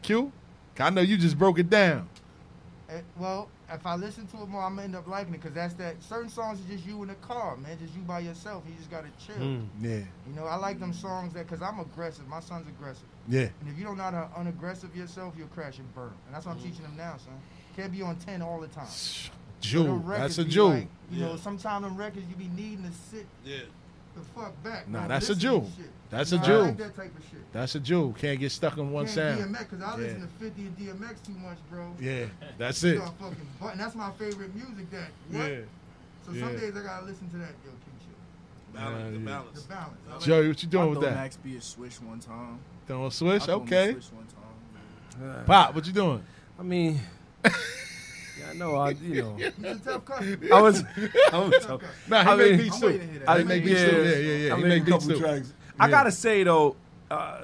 Q. 0.02 0.32
I 0.80 0.90
know 0.90 1.02
you 1.02 1.18
just 1.18 1.38
broke 1.38 1.60
it 1.60 1.70
down. 1.70 2.08
Eh, 2.90 3.02
Well, 3.18 3.50
if 3.72 3.86
I 3.86 3.96
listen 3.96 4.28
to 4.28 4.42
it 4.42 4.50
more, 4.50 4.62
I'm 4.64 4.72
gonna 4.76 4.84
end 4.84 4.96
up 4.96 5.08
liking 5.08 5.34
it 5.34 5.38
because 5.42 5.54
that's 5.56 5.74
that. 5.76 6.02
Certain 6.04 6.30
songs 6.30 6.60
are 6.60 6.70
just 6.74 6.86
you 6.86 7.02
in 7.04 7.08
the 7.10 7.16
car, 7.16 7.56
man. 7.58 7.78
Just 7.80 7.94
you 7.96 8.02
by 8.02 8.20
yourself. 8.20 8.64
You 8.68 8.74
just 8.76 8.90
gotta 8.92 9.08
chill. 9.26 9.36
Mm. 9.38 9.68
Yeah. 9.80 9.98
You 10.28 10.36
know, 10.36 10.46
I 10.46 10.56
like 10.56 10.80
them 10.80 10.92
songs 10.94 11.34
that 11.34 11.48
because 11.48 11.62
I'm 11.62 11.80
aggressive. 11.80 12.28
My 12.28 12.40
son's 12.42 12.68
aggressive. 12.68 13.06
Yeah. 13.28 13.48
And 13.62 13.70
if 13.70 13.78
you 13.78 13.84
don't 13.86 13.98
know 13.98 14.04
how 14.04 14.12
to 14.12 14.30
unaggressive 14.40 14.96
yourself, 14.96 15.36
you'll 15.38 15.48
crash 15.50 15.78
and 15.80 15.94
burn. 15.96 16.12
And 16.26 16.36
that's 16.36 16.46
what 16.46 16.56
I'm 16.58 16.62
teaching 16.62 16.84
them 16.84 16.96
now, 16.98 17.16
son. 17.18 17.34
Can't 17.78 17.92
be 17.92 18.02
on 18.02 18.16
10 18.18 18.42
all 18.42 18.60
the 18.60 18.68
time. 18.68 18.88
Jewel. 19.62 20.00
That's 20.00 20.38
a 20.38 20.44
be 20.46 20.50
jewel. 20.52 20.70
like, 20.72 20.88
you 21.12 21.20
know, 21.22 21.36
sometimes 21.38 21.84
them 21.86 21.96
records 21.98 22.26
you 22.30 22.36
be 22.36 22.50
needing 22.56 22.84
to 22.84 22.92
sit 23.12 23.26
Yeah. 23.46 23.60
the 24.16 24.22
fuck 24.36 24.62
back. 24.64 24.88
Nah, 24.90 25.08
that's 25.08 25.30
a 25.30 25.34
listen 25.34 25.36
to 25.36 25.42
jewel. 25.42 25.72
That's 26.10 26.32
You 26.32 26.38
a 26.38 26.42
know, 26.42 26.44
I 26.44 26.48
jewel. 26.48 26.62
like 26.66 26.78
that 26.78 26.96
type 26.96 27.18
of 27.18 27.24
shit. 27.24 27.54
That's 27.54 27.76
a 27.76 27.80
jewel. 27.80 28.14
Can't 28.14 28.40
get 28.40 28.52
stuck 28.52 28.78
on 28.78 28.92
one 28.92 29.06
Can't 29.06 29.16
sound. 29.40 29.56
DMX, 29.56 29.60
because 29.70 29.82
I 29.82 29.96
listen 29.96 30.22
to 30.22 30.28
50 30.46 30.62
and 30.62 30.78
DMX 30.78 31.26
too 31.26 31.34
much, 31.34 31.58
bro. 31.70 31.94
Yeah, 32.00 32.26
that's 32.58 32.84
it. 32.84 33.00
fucking 33.00 33.78
that's 33.78 33.96
my 33.96 34.12
favorite 34.12 34.54
music. 34.56 34.90
That 34.92 35.08
what? 35.30 35.50
Yeah. 35.52 35.58
So 36.26 36.32
Yeah. 36.34 36.40
some 36.48 36.58
days 36.58 36.76
I 36.76 36.84
gotta 36.84 37.06
listen 37.06 37.30
to 37.30 37.38
that. 37.38 37.50
Yo, 37.64 37.72
keep 37.72 38.00
chill. 38.00 38.74
Balance, 38.82 39.14
the 39.14 39.20
Yeah. 39.20 39.26
balance. 39.26 39.62
The 39.64 39.68
balance. 39.70 40.26
Joey, 40.26 40.48
what 40.50 40.64
you 40.64 40.70
doing 40.70 40.84
I 40.84 40.88
with 40.90 41.02
that? 41.02 41.14
Max 41.16 41.38
B 41.38 41.56
a 41.58 41.62
switch 41.62 42.02
one 42.02 42.20
time. 42.20 42.60
Throwing 42.88 43.08
a 43.08 43.12
switch? 43.12 43.42
I 43.44 43.46
throw 43.46 43.56
him 43.56 43.62
a 43.62 43.64
Okay. 43.66 43.92
switch 43.94 44.06
one 44.14 44.26
time. 44.26 45.46
Pop, 45.46 45.76
what 45.76 45.86
you 45.86 45.94
doing? 45.94 46.24
I 46.60 46.64
mean, 46.64 47.00
yeah, 47.46 47.52
I 48.50 48.54
know. 48.54 48.76
I 48.76 48.90
you 48.92 49.22
know. 49.22 49.36
He's 49.38 49.46
a 49.66 49.80
tough 49.80 50.06
customer. 50.06 50.54
I 50.54 50.62
was. 50.62 50.84
I 51.34 51.38
was 51.38 51.66
tough. 51.66 51.82
Nah, 52.08 52.24
he 52.24 52.30
I 52.30 52.36
make 52.36 52.50
mean, 52.52 52.58
beats 52.60 52.80
too. 52.80 52.86
waiting 52.88 53.02
to 53.02 53.08
hear 53.14 53.20
that. 53.20 53.30
I 53.30 53.38
He 53.40 53.44
make 53.46 53.64
beats 53.66 53.82
too. 53.82 53.86
Yeah, 53.88 54.02
yeah, 54.16 54.36
yeah. 54.48 54.54
I 54.54 54.58
He 54.58 54.64
made 54.64 54.70
make 54.70 54.82
a 54.82 54.86
beats 54.86 55.06
couple 55.06 55.20
too. 55.20 55.20
tracks. 55.26 55.54
I 55.80 55.86
Yeah. 55.86 55.92
gotta 55.92 56.12
say 56.12 56.44
though, 56.44 56.76
uh, 57.10 57.42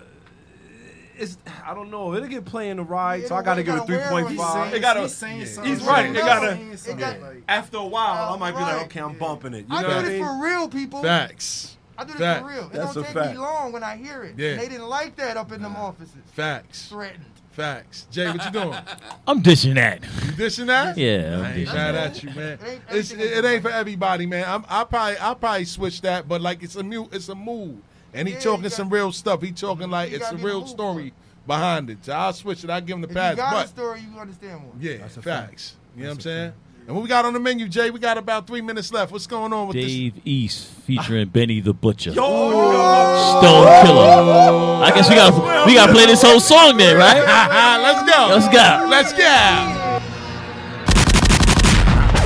it's 1.18 1.38
I 1.66 1.74
don't 1.74 1.90
know. 1.90 2.14
It'll 2.14 2.28
get 2.28 2.46
play 2.46 2.70
in 2.70 2.78
the 2.78 2.84
ride, 2.84 3.22
Yeah, 3.24 3.28
so 3.30 3.36
I 3.36 3.42
gotta 3.42 3.64
give 3.64 3.74
it 3.74 3.78
gotta 3.78 3.88
three 3.88 3.98
wear 3.98 4.10
point 4.10 4.32
it, 4.32 4.38
five. 4.38 4.68
he's 4.68 4.76
It 4.76 4.80
gotta. 4.82 5.02
He's 5.02 5.16
saying 5.16 5.40
He's 5.40 5.82
right. 5.84 6.10
It 6.10 6.14
gotta. 6.16 6.52
saying 6.56 6.78
something, 6.78 7.00
got- 7.00 7.18
After 7.48 7.78
a 7.78 7.86
while, 7.86 8.34
I 8.34 8.38
might 8.38 8.52
be 8.52 8.62
like, 8.62 8.86
okay, 8.86 9.00
I'm 9.02 9.18
bumping 9.18 9.54
it. 9.56 9.66
You 9.70 9.76
I 9.76 9.82
know 9.82 9.88
do 9.90 9.96
what 9.96 9.98
I 9.98 10.02
this 10.10 10.12
mean? 10.12 10.24
for 10.26 10.44
real, 10.44 10.70
people. 10.70 11.02
Facts. 11.02 11.77
I 11.98 12.04
do 12.04 12.12
this 12.14 12.20
Fact. 12.22 12.42
for 12.44 12.48
real. 12.52 12.64
It 12.66 12.74
That's 12.74 12.94
don't 12.94 13.04
take 13.04 13.14
fact. 13.14 13.32
me 13.34 13.38
long 13.40 13.72
when 13.72 13.84
I 13.84 13.98
hear 13.98 14.24
it. 14.24 14.36
Yeah. 14.38 14.52
And 14.52 14.62
they 14.62 14.70
didn't 14.70 14.88
like 14.88 15.16
that 15.18 15.36
up 15.38 15.52
in 15.52 15.62
them 15.62 15.76
offices. 15.76 16.16
Facts. 16.34 16.90
Threatened. 16.90 17.26
Facts. 17.52 18.06
Jay, 18.12 18.28
what 18.32 18.46
you 18.46 18.52
doing? 18.52 18.78
I'm 19.28 19.42
dishing 19.42 19.74
that. 19.76 20.04
You 20.26 20.32
dishing 20.34 20.68
that? 20.68 20.96
Yeah, 20.96 21.38
I'm 21.40 21.44
I 21.44 21.48
ain't 21.48 21.56
dishing 21.56 21.74
mad 21.76 21.96
that. 21.96 22.12
at 22.18 22.24
you, 22.24 22.30
man. 22.30 22.38
It 22.54 22.60
ain't 22.68 22.82
It's, 22.92 23.12
everything 23.12 23.38
it 23.40 23.46
ain't 23.46 23.62
for 23.64 23.72
everybody, 23.72 24.26
man. 24.28 24.46
I'm, 24.48 24.64
I 24.70 24.84
probably 24.84 25.16
I 25.20 25.34
probably 25.34 25.66
switch 25.66 26.02
that, 26.02 26.28
but 26.28 26.40
like 26.42 26.62
it's 26.62 26.76
a 26.76 26.84
mu 26.84 27.08
it's 27.12 27.30
a 27.30 27.36
mood, 27.36 27.82
and 28.14 28.28
he 28.28 28.36
Yeah, 28.36 28.42
talking 28.42 28.64
you 28.66 28.70
some 28.70 28.90
real 28.92 29.12
stuff. 29.12 29.42
He 29.42 29.52
talking 29.52 29.90
like 29.90 30.12
you 30.12 30.18
it's 30.18 30.28
a 30.28 30.36
gotta 30.36 30.36
be 30.36 30.42
in 30.42 30.44
the 30.44 30.48
real 30.50 30.60
mood 30.60 30.68
for 30.70 30.74
story 30.76 31.14
behind 31.48 31.90
it. 31.90 31.98
So 32.06 32.14
I'll 32.14 32.34
switch 32.34 32.64
it. 32.64 32.70
I'll 32.70 32.80
give 32.80 32.96
him 32.96 33.02
the 33.02 33.08
If 33.08 33.16
pass. 33.16 33.32
you 33.32 33.38
got 33.38 33.54
a 33.54 33.56
But 33.56 33.70
story, 33.70 34.02
you 34.02 34.20
understand 34.20 34.62
more. 34.62 34.74
yeah, 34.80 34.98
That's 34.98 35.18
a 35.18 35.22
facts. 35.24 35.76
You 35.96 36.04
know 36.04 36.10
what 36.10 36.14
I'm 36.16 36.22
saying? 36.22 36.54
And 36.88 36.96
what 36.96 37.04
we 37.04 37.10
got 37.10 37.26
on 37.26 37.34
the 37.34 37.40
menu, 37.42 37.68
Jay? 37.68 37.90
We 37.90 38.00
got 38.00 38.18
about 38.18 38.48
three 38.48 38.62
minutes 38.62 38.94
left. 38.94 39.12
What's 39.12 39.28
going 39.28 39.52
on 39.52 39.68
with 39.68 39.76
this? 39.76 39.86
Dave 39.88 40.22
East 40.24 40.68
featuring 40.68 41.28
Benny 41.28 41.60
the 41.60 41.74
Butcher. 41.74 42.12
Yo, 42.12 42.22
Stone 42.22 43.86
Killer. 43.86 44.86
I 44.86 44.92
guess 44.96 45.10
we 45.10 45.16
got 45.16 45.66
we 45.66 45.74
got 45.74 45.88
to 45.88 45.92
play 45.92 46.06
this 46.06 46.22
whole 46.22 46.40
song 46.40 46.78
then, 46.78 46.96
right? 46.96 47.22
Let's 47.84 48.10
go. 48.10 48.28
Let's 48.30 48.48
go. 48.48 48.88
Let's 48.90 49.12
go. 49.12 50.04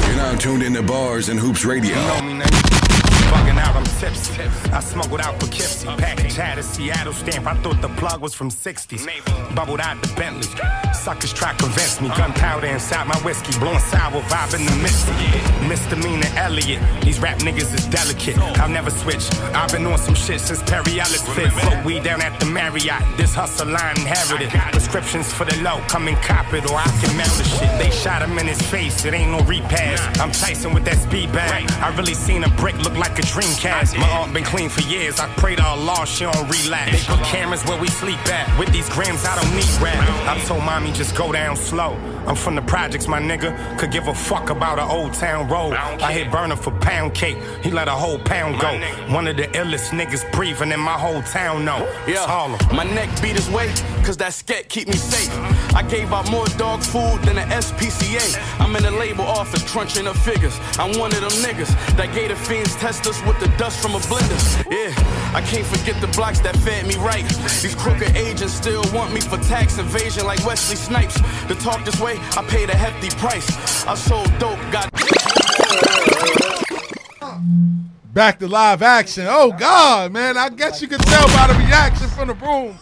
You're 0.07 0.17
now 0.17 0.37
tuned 0.37 0.61
in 0.61 0.75
to 0.75 0.83
Bars 0.83 1.29
and 1.29 1.39
Hoops 1.39 1.65
Radio. 1.65 1.95
Out, 3.71 3.77
I'm 3.77 3.83
tipsy. 3.99 4.41
I 4.71 4.79
smuggled 4.81 5.21
out 5.21 5.39
Poughkeepsie. 5.39 5.87
Package 5.97 6.35
had 6.35 6.57
a 6.57 6.63
Seattle 6.63 7.13
stamp. 7.13 7.47
I 7.47 7.55
thought 7.55 7.81
the 7.81 7.89
plug 7.89 8.21
was 8.21 8.33
from 8.33 8.49
60s. 8.49 9.05
Bubbled 9.55 9.79
out 9.79 10.01
the 10.01 10.13
Bentley. 10.15 10.47
Suckers 10.93 11.33
try 11.33 11.53
convince 11.53 12.01
me. 12.01 12.09
Gunpowder 12.09 12.67
inside 12.67 13.07
my 13.07 13.15
whiskey. 13.17 13.57
Blowing 13.59 13.79
sour, 13.79 14.21
vibing 14.23 14.65
the 14.67 14.75
misty. 14.83 15.67
Misdemeanor 15.67 16.27
Elliott. 16.35 16.81
These 17.03 17.19
rap 17.19 17.39
niggas 17.39 17.73
is 17.73 17.85
delicate. 17.87 18.37
I'll 18.59 18.69
never 18.69 18.89
switch. 18.89 19.31
I've 19.53 19.71
been 19.71 19.85
on 19.85 19.97
some 19.97 20.15
shit 20.15 20.41
since 20.41 20.61
Perry 20.63 20.99
Ellis 20.99 21.27
fit. 21.29 21.51
Float 21.53 21.85
weed 21.85 22.03
down 22.03 22.21
at 22.21 22.39
the 22.39 22.47
Marriott. 22.47 23.03
This 23.17 23.33
hustle 23.33 23.67
line 23.67 23.97
inherited. 23.97 24.49
Prescriptions 24.71 25.31
for 25.31 25.45
the 25.45 25.55
low. 25.61 25.79
Come 25.87 26.07
and 26.07 26.17
cop 26.17 26.53
it 26.53 26.69
or 26.69 26.75
I 26.75 26.89
can 27.01 27.15
mail 27.15 27.33
the 27.37 27.43
shit. 27.43 27.71
They 27.79 27.89
shot 27.89 28.21
him 28.21 28.37
in 28.37 28.47
his 28.47 28.61
face. 28.61 29.05
It 29.05 29.13
ain't 29.13 29.31
no 29.31 29.39
repass. 29.45 30.19
I'm 30.19 30.31
Tyson 30.31 30.73
with 30.73 30.85
that 30.85 30.97
speed 30.97 31.31
bag. 31.31 31.69
I 31.81 31.95
really 31.95 32.15
seen 32.15 32.43
a 32.43 32.49
brick 32.49 32.77
look 32.83 32.97
like 32.97 33.17
a 33.17 33.23
dream 33.23 33.53
My 33.63 34.09
aunt 34.09 34.33
been 34.33 34.43
clean 34.43 34.69
for 34.69 34.81
years. 34.81 35.19
I 35.19 35.27
pray 35.35 35.55
to 35.55 35.63
Allah 35.63 36.07
she 36.07 36.23
don't 36.23 36.49
relapse. 36.49 36.91
They 36.91 37.15
put 37.15 37.23
cameras 37.25 37.63
where 37.65 37.79
we 37.79 37.89
sleep 37.89 38.17
at. 38.27 38.59
With 38.59 38.71
these 38.73 38.89
grams, 38.89 39.23
I 39.23 39.39
don't 39.39 39.53
need 39.55 39.69
rap. 39.79 39.99
I 40.27 40.39
told 40.45 40.63
mommy 40.63 40.91
just 40.91 41.15
go 41.15 41.31
down 41.31 41.55
slow. 41.55 41.95
I'm 42.25 42.35
from 42.35 42.55
the 42.55 42.63
projects, 42.63 43.07
my 43.07 43.21
nigga. 43.21 43.77
Could 43.77 43.91
give 43.91 44.07
a 44.07 44.15
fuck 44.15 44.49
about 44.49 44.79
an 44.79 44.89
old 44.89 45.13
town 45.13 45.47
road. 45.47 45.73
I 45.73 46.11
hit 46.11 46.31
burner 46.31 46.55
for 46.55 46.71
pound 46.79 47.13
cake. 47.13 47.37
He 47.61 47.69
let 47.69 47.87
a 47.87 47.91
whole 47.91 48.17
pound 48.17 48.59
go. 48.59 48.71
One 49.13 49.27
of 49.27 49.37
the 49.37 49.43
illest 49.43 49.91
niggas 49.91 50.31
breathing 50.31 50.71
in 50.71 50.79
my 50.79 50.97
whole 50.97 51.21
town 51.21 51.63
know. 51.63 51.87
It's 52.07 52.19
Harlem. 52.19 52.59
My 52.75 52.83
neck 52.83 53.09
beat 53.21 53.35
his 53.35 53.49
way, 53.49 53.67
cause 54.03 54.17
that 54.17 54.31
sket 54.31 54.69
keep 54.69 54.87
me 54.87 54.95
safe. 54.95 55.31
I 55.75 55.83
gave 55.83 56.11
out 56.11 56.29
more 56.31 56.45
dog 56.57 56.81
food 56.81 57.21
than 57.23 57.35
the 57.35 57.45
SPCA. 57.53 58.59
I'm 58.59 58.75
in 58.75 58.83
the 58.83 58.91
label 58.91 59.25
office 59.25 59.69
crunching 59.71 60.07
up 60.07 60.15
figures. 60.15 60.59
I'm 60.79 60.97
one 60.97 61.13
of 61.13 61.21
them 61.21 61.37
niggas 61.45 61.69
that 61.97 62.13
gave 62.15 62.29
the 62.29 62.35
fiends 62.35 62.75
test 62.75 63.05
us 63.05 63.21
with 63.25 63.39
the 63.39 63.50
dust 63.57 63.81
from 63.81 63.95
a 63.95 63.99
blender. 63.99 64.39
Yeah, 64.71 64.93
I 65.35 65.41
can't 65.41 65.65
forget 65.65 65.99
the 66.01 66.07
blocks 66.07 66.39
that 66.41 66.55
fed 66.57 66.85
me 66.87 66.95
right. 66.95 67.27
These 67.61 67.75
crooked 67.75 68.15
agents 68.15 68.53
still 68.53 68.83
want 68.93 69.13
me 69.13 69.21
for 69.21 69.37
tax 69.37 69.77
evasion 69.77 70.25
like 70.25 70.43
Wesley 70.45 70.75
Snipes. 70.75 71.15
To 71.47 71.55
talk 71.55 71.83
this 71.85 71.99
way, 71.99 72.17
I 72.37 72.43
paid 72.47 72.69
a 72.69 72.75
hefty 72.75 73.09
price. 73.17 73.47
I 73.85 73.95
sold 73.95 74.27
dope, 74.39 74.59
got. 74.71 74.91
Back 78.13 78.39
to 78.39 78.47
live 78.47 78.81
action. 78.81 79.25
Oh 79.29 79.51
God, 79.57 80.11
man! 80.11 80.37
I 80.37 80.49
guess 80.49 80.81
you 80.81 80.87
could 80.87 80.99
tell 81.01 81.25
by 81.27 81.47
the 81.47 81.59
reaction 81.59 82.07
from 82.09 82.27
the 82.27 82.33
room. 82.33 82.77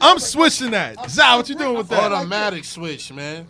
I'm 0.00 0.18
switching 0.18 0.70
that. 0.72 1.10
Zai, 1.10 1.36
what 1.36 1.48
you 1.48 1.54
doing 1.54 1.76
with 1.76 1.88
that? 1.88 2.12
Automatic 2.12 2.64
switch, 2.64 3.12
man. 3.12 3.46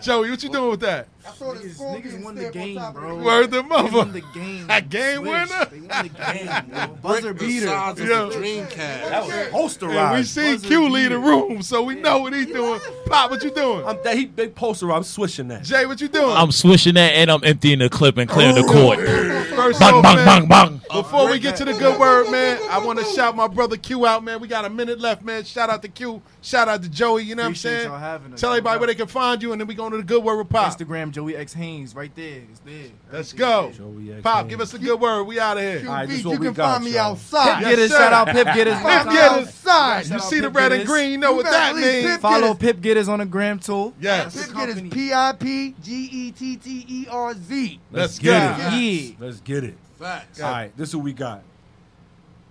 Joey, 0.00 0.30
what 0.30 0.42
you 0.42 0.48
doing 0.48 0.70
with 0.70 0.80
that? 0.80 1.08
Niggas, 1.24 1.76
niggas 1.78 2.24
won 2.24 2.34
the 2.34 2.50
game, 2.50 2.80
bro. 2.92 3.22
Word 3.22 3.50
the 3.50 3.62
They 3.62 3.68
mother. 3.68 3.96
won 3.98 4.12
the 4.12 4.20
game. 4.34 4.66
A 4.68 4.80
game 4.82 5.18
Switch. 5.18 5.28
winner? 5.30 5.64
They 5.66 5.80
won 5.80 6.02
the 6.02 6.08
game, 6.08 6.70
bro. 6.70 6.86
Buzzer 7.02 7.32
the 7.32 7.34
beater. 7.34 7.66
size 7.66 8.00
of 8.00 8.06
Yo. 8.08 8.30
the 8.30 8.36
Dreamcast. 8.36 8.76
That 8.76 9.24
was 9.24 9.32
posterized. 9.76 10.10
And 10.10 10.16
we 10.18 10.22
see 10.24 10.58
Q 10.58 10.88
lead 10.88 11.12
the 11.12 11.18
room, 11.18 11.62
so 11.62 11.82
we 11.82 11.94
know 11.94 12.18
what 12.18 12.32
he's 12.32 12.46
doing. 12.46 12.80
Pop, 13.06 13.30
what 13.30 13.42
you 13.44 13.50
doing? 13.50 13.86
I'm 13.86 13.98
that 14.02 14.16
he 14.16 14.26
they 14.26 14.48
poster. 14.48 14.90
I'm 14.92 15.04
switching 15.04 15.48
that. 15.48 15.62
Jay, 15.62 15.86
what 15.86 16.00
you 16.00 16.08
doing? 16.08 16.36
I'm 16.36 16.50
swishing 16.50 16.94
that 16.94 17.12
and 17.14 17.30
I'm 17.30 17.44
emptying 17.44 17.78
the 17.78 17.88
clip 17.88 18.16
and 18.18 18.28
clearing 18.28 18.56
the 18.56 18.62
court. 18.64 18.98
First 18.98 19.78
Bang, 19.80 19.94
off, 19.94 20.02
bang, 20.02 20.16
man, 20.16 20.48
bang, 20.48 20.48
bang. 20.48 20.80
Before 20.92 21.30
we 21.30 21.38
get 21.38 21.56
to 21.56 21.64
the 21.64 21.72
good 21.74 21.98
word, 22.00 22.30
man, 22.30 22.58
I 22.70 22.78
want 22.84 22.98
to 22.98 23.04
shout 23.04 23.36
my 23.36 23.46
brother 23.48 23.76
Q 23.76 24.06
out, 24.06 24.24
man. 24.24 24.40
We 24.40 24.48
got 24.48 24.64
a 24.64 24.70
minute 24.70 24.98
left, 24.98 25.22
man. 25.22 25.44
Shout 25.44 25.70
out 25.70 25.82
to 25.82 25.88
Q. 25.88 26.20
Shout 26.40 26.68
out 26.68 26.82
to 26.82 26.88
Joey. 26.88 27.22
You 27.22 27.34
know 27.36 27.44
Appreciate 27.44 27.84
what 27.84 27.84
I'm 27.84 27.90
y'all 27.92 27.98
saying? 28.00 28.10
having 28.10 28.32
us. 28.34 28.40
Tell 28.40 28.50
everybody 28.50 28.78
where 28.80 28.86
they 28.88 28.94
can 28.94 29.06
find 29.06 29.42
you, 29.42 29.52
and 29.52 29.60
then 29.60 29.68
we 29.68 29.74
going 29.74 29.92
to 29.92 29.98
the 29.98 30.02
good 30.02 30.22
word 30.24 30.38
with 30.38 30.48
Pop. 30.48 30.76
Instagram 30.76 31.11
Joey 31.12 31.36
X 31.36 31.52
Haynes 31.52 31.94
right 31.94 32.14
there. 32.14 32.42
It's 32.50 32.60
there. 32.60 32.90
Let's 33.12 33.32
go. 33.32 33.70
Joey 33.70 34.12
X 34.14 34.22
Pop, 34.22 34.48
give 34.48 34.60
us 34.60 34.74
a 34.74 34.78
good 34.78 34.98
word. 35.00 35.24
We 35.24 35.38
out 35.38 35.56
of 35.56 35.62
here. 35.62 35.84
All 35.86 35.94
right, 35.94 36.08
this 36.08 36.18
is 36.18 36.24
you 36.24 36.30
we 36.30 36.36
can 36.38 36.52
got, 36.52 36.72
find 36.72 36.84
me 36.84 36.94
y'all. 36.94 37.12
outside. 37.12 37.62
Pip 37.62 37.78
Getterz, 37.78 37.88
shout 37.90 38.12
out 38.12 38.26
Pip 38.28 38.46
Getterz. 38.48 38.54
Pip 38.82 38.82
Shout 38.82 39.06
out 39.06 39.12
Gitters. 39.12 39.46
outside. 39.46 40.06
You 40.06 40.18
see 40.20 40.40
the 40.40 40.50
red 40.50 40.72
and 40.72 40.86
green, 40.86 41.10
you 41.12 41.18
know 41.18 41.34
what 41.34 41.44
that 41.44 41.76
means. 41.76 42.16
Follow 42.18 42.54
Pip 42.54 42.78
Getterz 42.78 43.08
on 43.08 43.18
the 43.20 43.26
gram 43.26 43.58
too. 43.58 43.94
Yes. 44.00 44.46
Pip 44.46 44.56
Getterz, 44.56 44.90
P 44.92 45.12
I 45.12 45.32
P 45.38 45.74
G 45.82 46.08
E 46.10 46.30
T 46.32 46.56
T 46.56 46.84
E 46.88 47.06
R 47.10 47.34
Z. 47.34 47.80
Let's 47.90 48.18
get 48.18 48.58
it. 48.58 48.72
Yeah. 48.72 49.14
Let's 49.18 49.40
get 49.40 49.64
it. 49.64 49.74
Facts. 49.98 50.40
All 50.40 50.50
right, 50.50 50.76
this 50.76 50.88
is 50.88 50.96
what 50.96 51.04
we 51.04 51.12
got. 51.12 51.42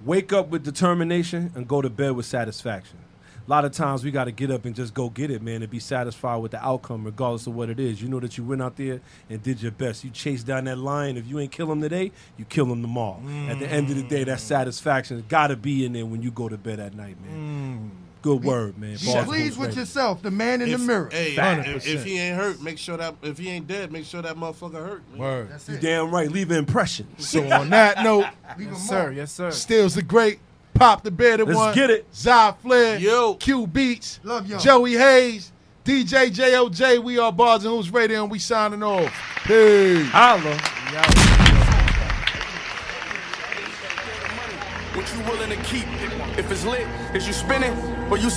Wake 0.05 0.31
up 0.33 0.49
with 0.49 0.63
determination 0.63 1.51
and 1.53 1.67
go 1.67 1.81
to 1.81 1.89
bed 1.89 2.11
with 2.13 2.25
satisfaction. 2.25 2.97
A 3.51 3.53
lot 3.53 3.65
of 3.65 3.73
times 3.73 4.01
we 4.01 4.11
got 4.11 4.23
to 4.23 4.31
get 4.31 4.49
up 4.49 4.63
and 4.63 4.73
just 4.73 4.93
go 4.93 5.09
get 5.09 5.29
it, 5.29 5.41
man, 5.41 5.61
and 5.61 5.69
be 5.69 5.77
satisfied 5.77 6.37
with 6.37 6.51
the 6.51 6.65
outcome, 6.65 7.03
regardless 7.03 7.47
of 7.47 7.53
what 7.53 7.69
it 7.69 7.81
is. 7.81 8.01
You 8.01 8.07
know 8.07 8.21
that 8.21 8.37
you 8.37 8.45
went 8.45 8.61
out 8.61 8.77
there 8.77 9.01
and 9.29 9.43
did 9.43 9.61
your 9.61 9.73
best. 9.73 10.05
You 10.05 10.09
chased 10.09 10.47
down 10.47 10.63
that 10.63 10.77
lion. 10.77 11.17
If 11.17 11.27
you 11.27 11.37
ain't 11.37 11.51
kill 11.51 11.69
him 11.69 11.81
today, 11.81 12.13
you 12.37 12.45
kill 12.45 12.71
him 12.71 12.81
tomorrow. 12.81 13.21
At 13.49 13.59
the 13.59 13.67
end 13.67 13.89
of 13.89 13.97
the 13.97 14.03
day, 14.03 14.23
that 14.23 14.37
mm. 14.37 14.41
satisfaction 14.41 15.25
got 15.27 15.47
to 15.47 15.57
be 15.57 15.83
in 15.83 15.91
there 15.91 16.05
when 16.05 16.21
you 16.21 16.31
go 16.31 16.47
to 16.47 16.57
bed 16.57 16.79
at 16.79 16.95
night, 16.95 17.17
man. 17.21 17.91
Mm. 17.91 18.21
Good 18.21 18.41
word, 18.41 18.77
man. 18.77 18.95
Be 18.95 19.05
Bars 19.05 19.25
pleased 19.25 19.59
with 19.59 19.67
Radio. 19.67 19.81
yourself, 19.81 20.21
the 20.21 20.31
man 20.31 20.61
in 20.61 20.71
the 20.71 20.77
mirror. 20.77 21.09
Hey, 21.11 21.35
if, 21.35 21.85
if 21.85 22.05
he 22.05 22.19
ain't 22.19 22.37
hurt, 22.37 22.61
make 22.61 22.77
sure 22.77 22.95
that 22.95 23.15
if 23.21 23.37
he 23.37 23.49
ain't 23.49 23.67
dead, 23.67 23.91
make 23.91 24.05
sure 24.05 24.21
that 24.21 24.37
motherfucker 24.37 24.75
hurt. 24.75 25.09
Man. 25.09 25.19
Word. 25.19 25.49
That's 25.49 25.67
You 25.67 25.75
it. 25.75 25.81
damn 25.81 26.09
right. 26.09 26.31
Leave 26.31 26.51
an 26.51 26.57
impression. 26.57 27.05
So 27.17 27.51
on 27.51 27.69
that 27.71 28.01
note, 28.01 28.27
Leave 28.57 28.69
Yes, 28.71 28.87
sir. 28.87 29.11
Yes, 29.11 29.31
sir. 29.33 29.51
Stills 29.51 29.95
the 29.95 30.03
great. 30.03 30.39
Pop 30.73 31.03
the 31.03 31.11
bearded 31.11 31.47
Let's 31.47 31.57
one. 31.57 31.75
get 31.75 31.89
it. 31.89 32.05
Zy 32.13 32.51
Flair. 32.61 32.97
Yo. 32.97 33.35
Q 33.35 33.67
Beats. 33.67 34.19
Love 34.23 34.47
y'all. 34.47 34.59
Joey 34.59 34.93
Hayes. 34.93 35.51
DJ 35.83 36.29
JOJ. 36.29 37.03
We 37.03 37.17
are 37.17 37.31
Bars 37.31 37.65
and 37.65 37.73
Hoops 37.73 37.89
Radio, 37.89 38.23
and 38.23 38.31
we 38.31 38.39
signing 38.39 38.83
off. 38.83 39.11
Peace. 39.45 40.07
Holla. 40.09 40.57
What 44.93 45.09
you 45.15 45.21
willing 45.23 45.49
to 45.49 45.55
keep? 45.63 45.85
If 46.37 46.51
it's 46.51 46.65
lit, 46.65 46.85
is 47.15 47.25
you 47.25 47.33
spinning 47.33 47.71
or 48.11 48.17
you 48.17 48.29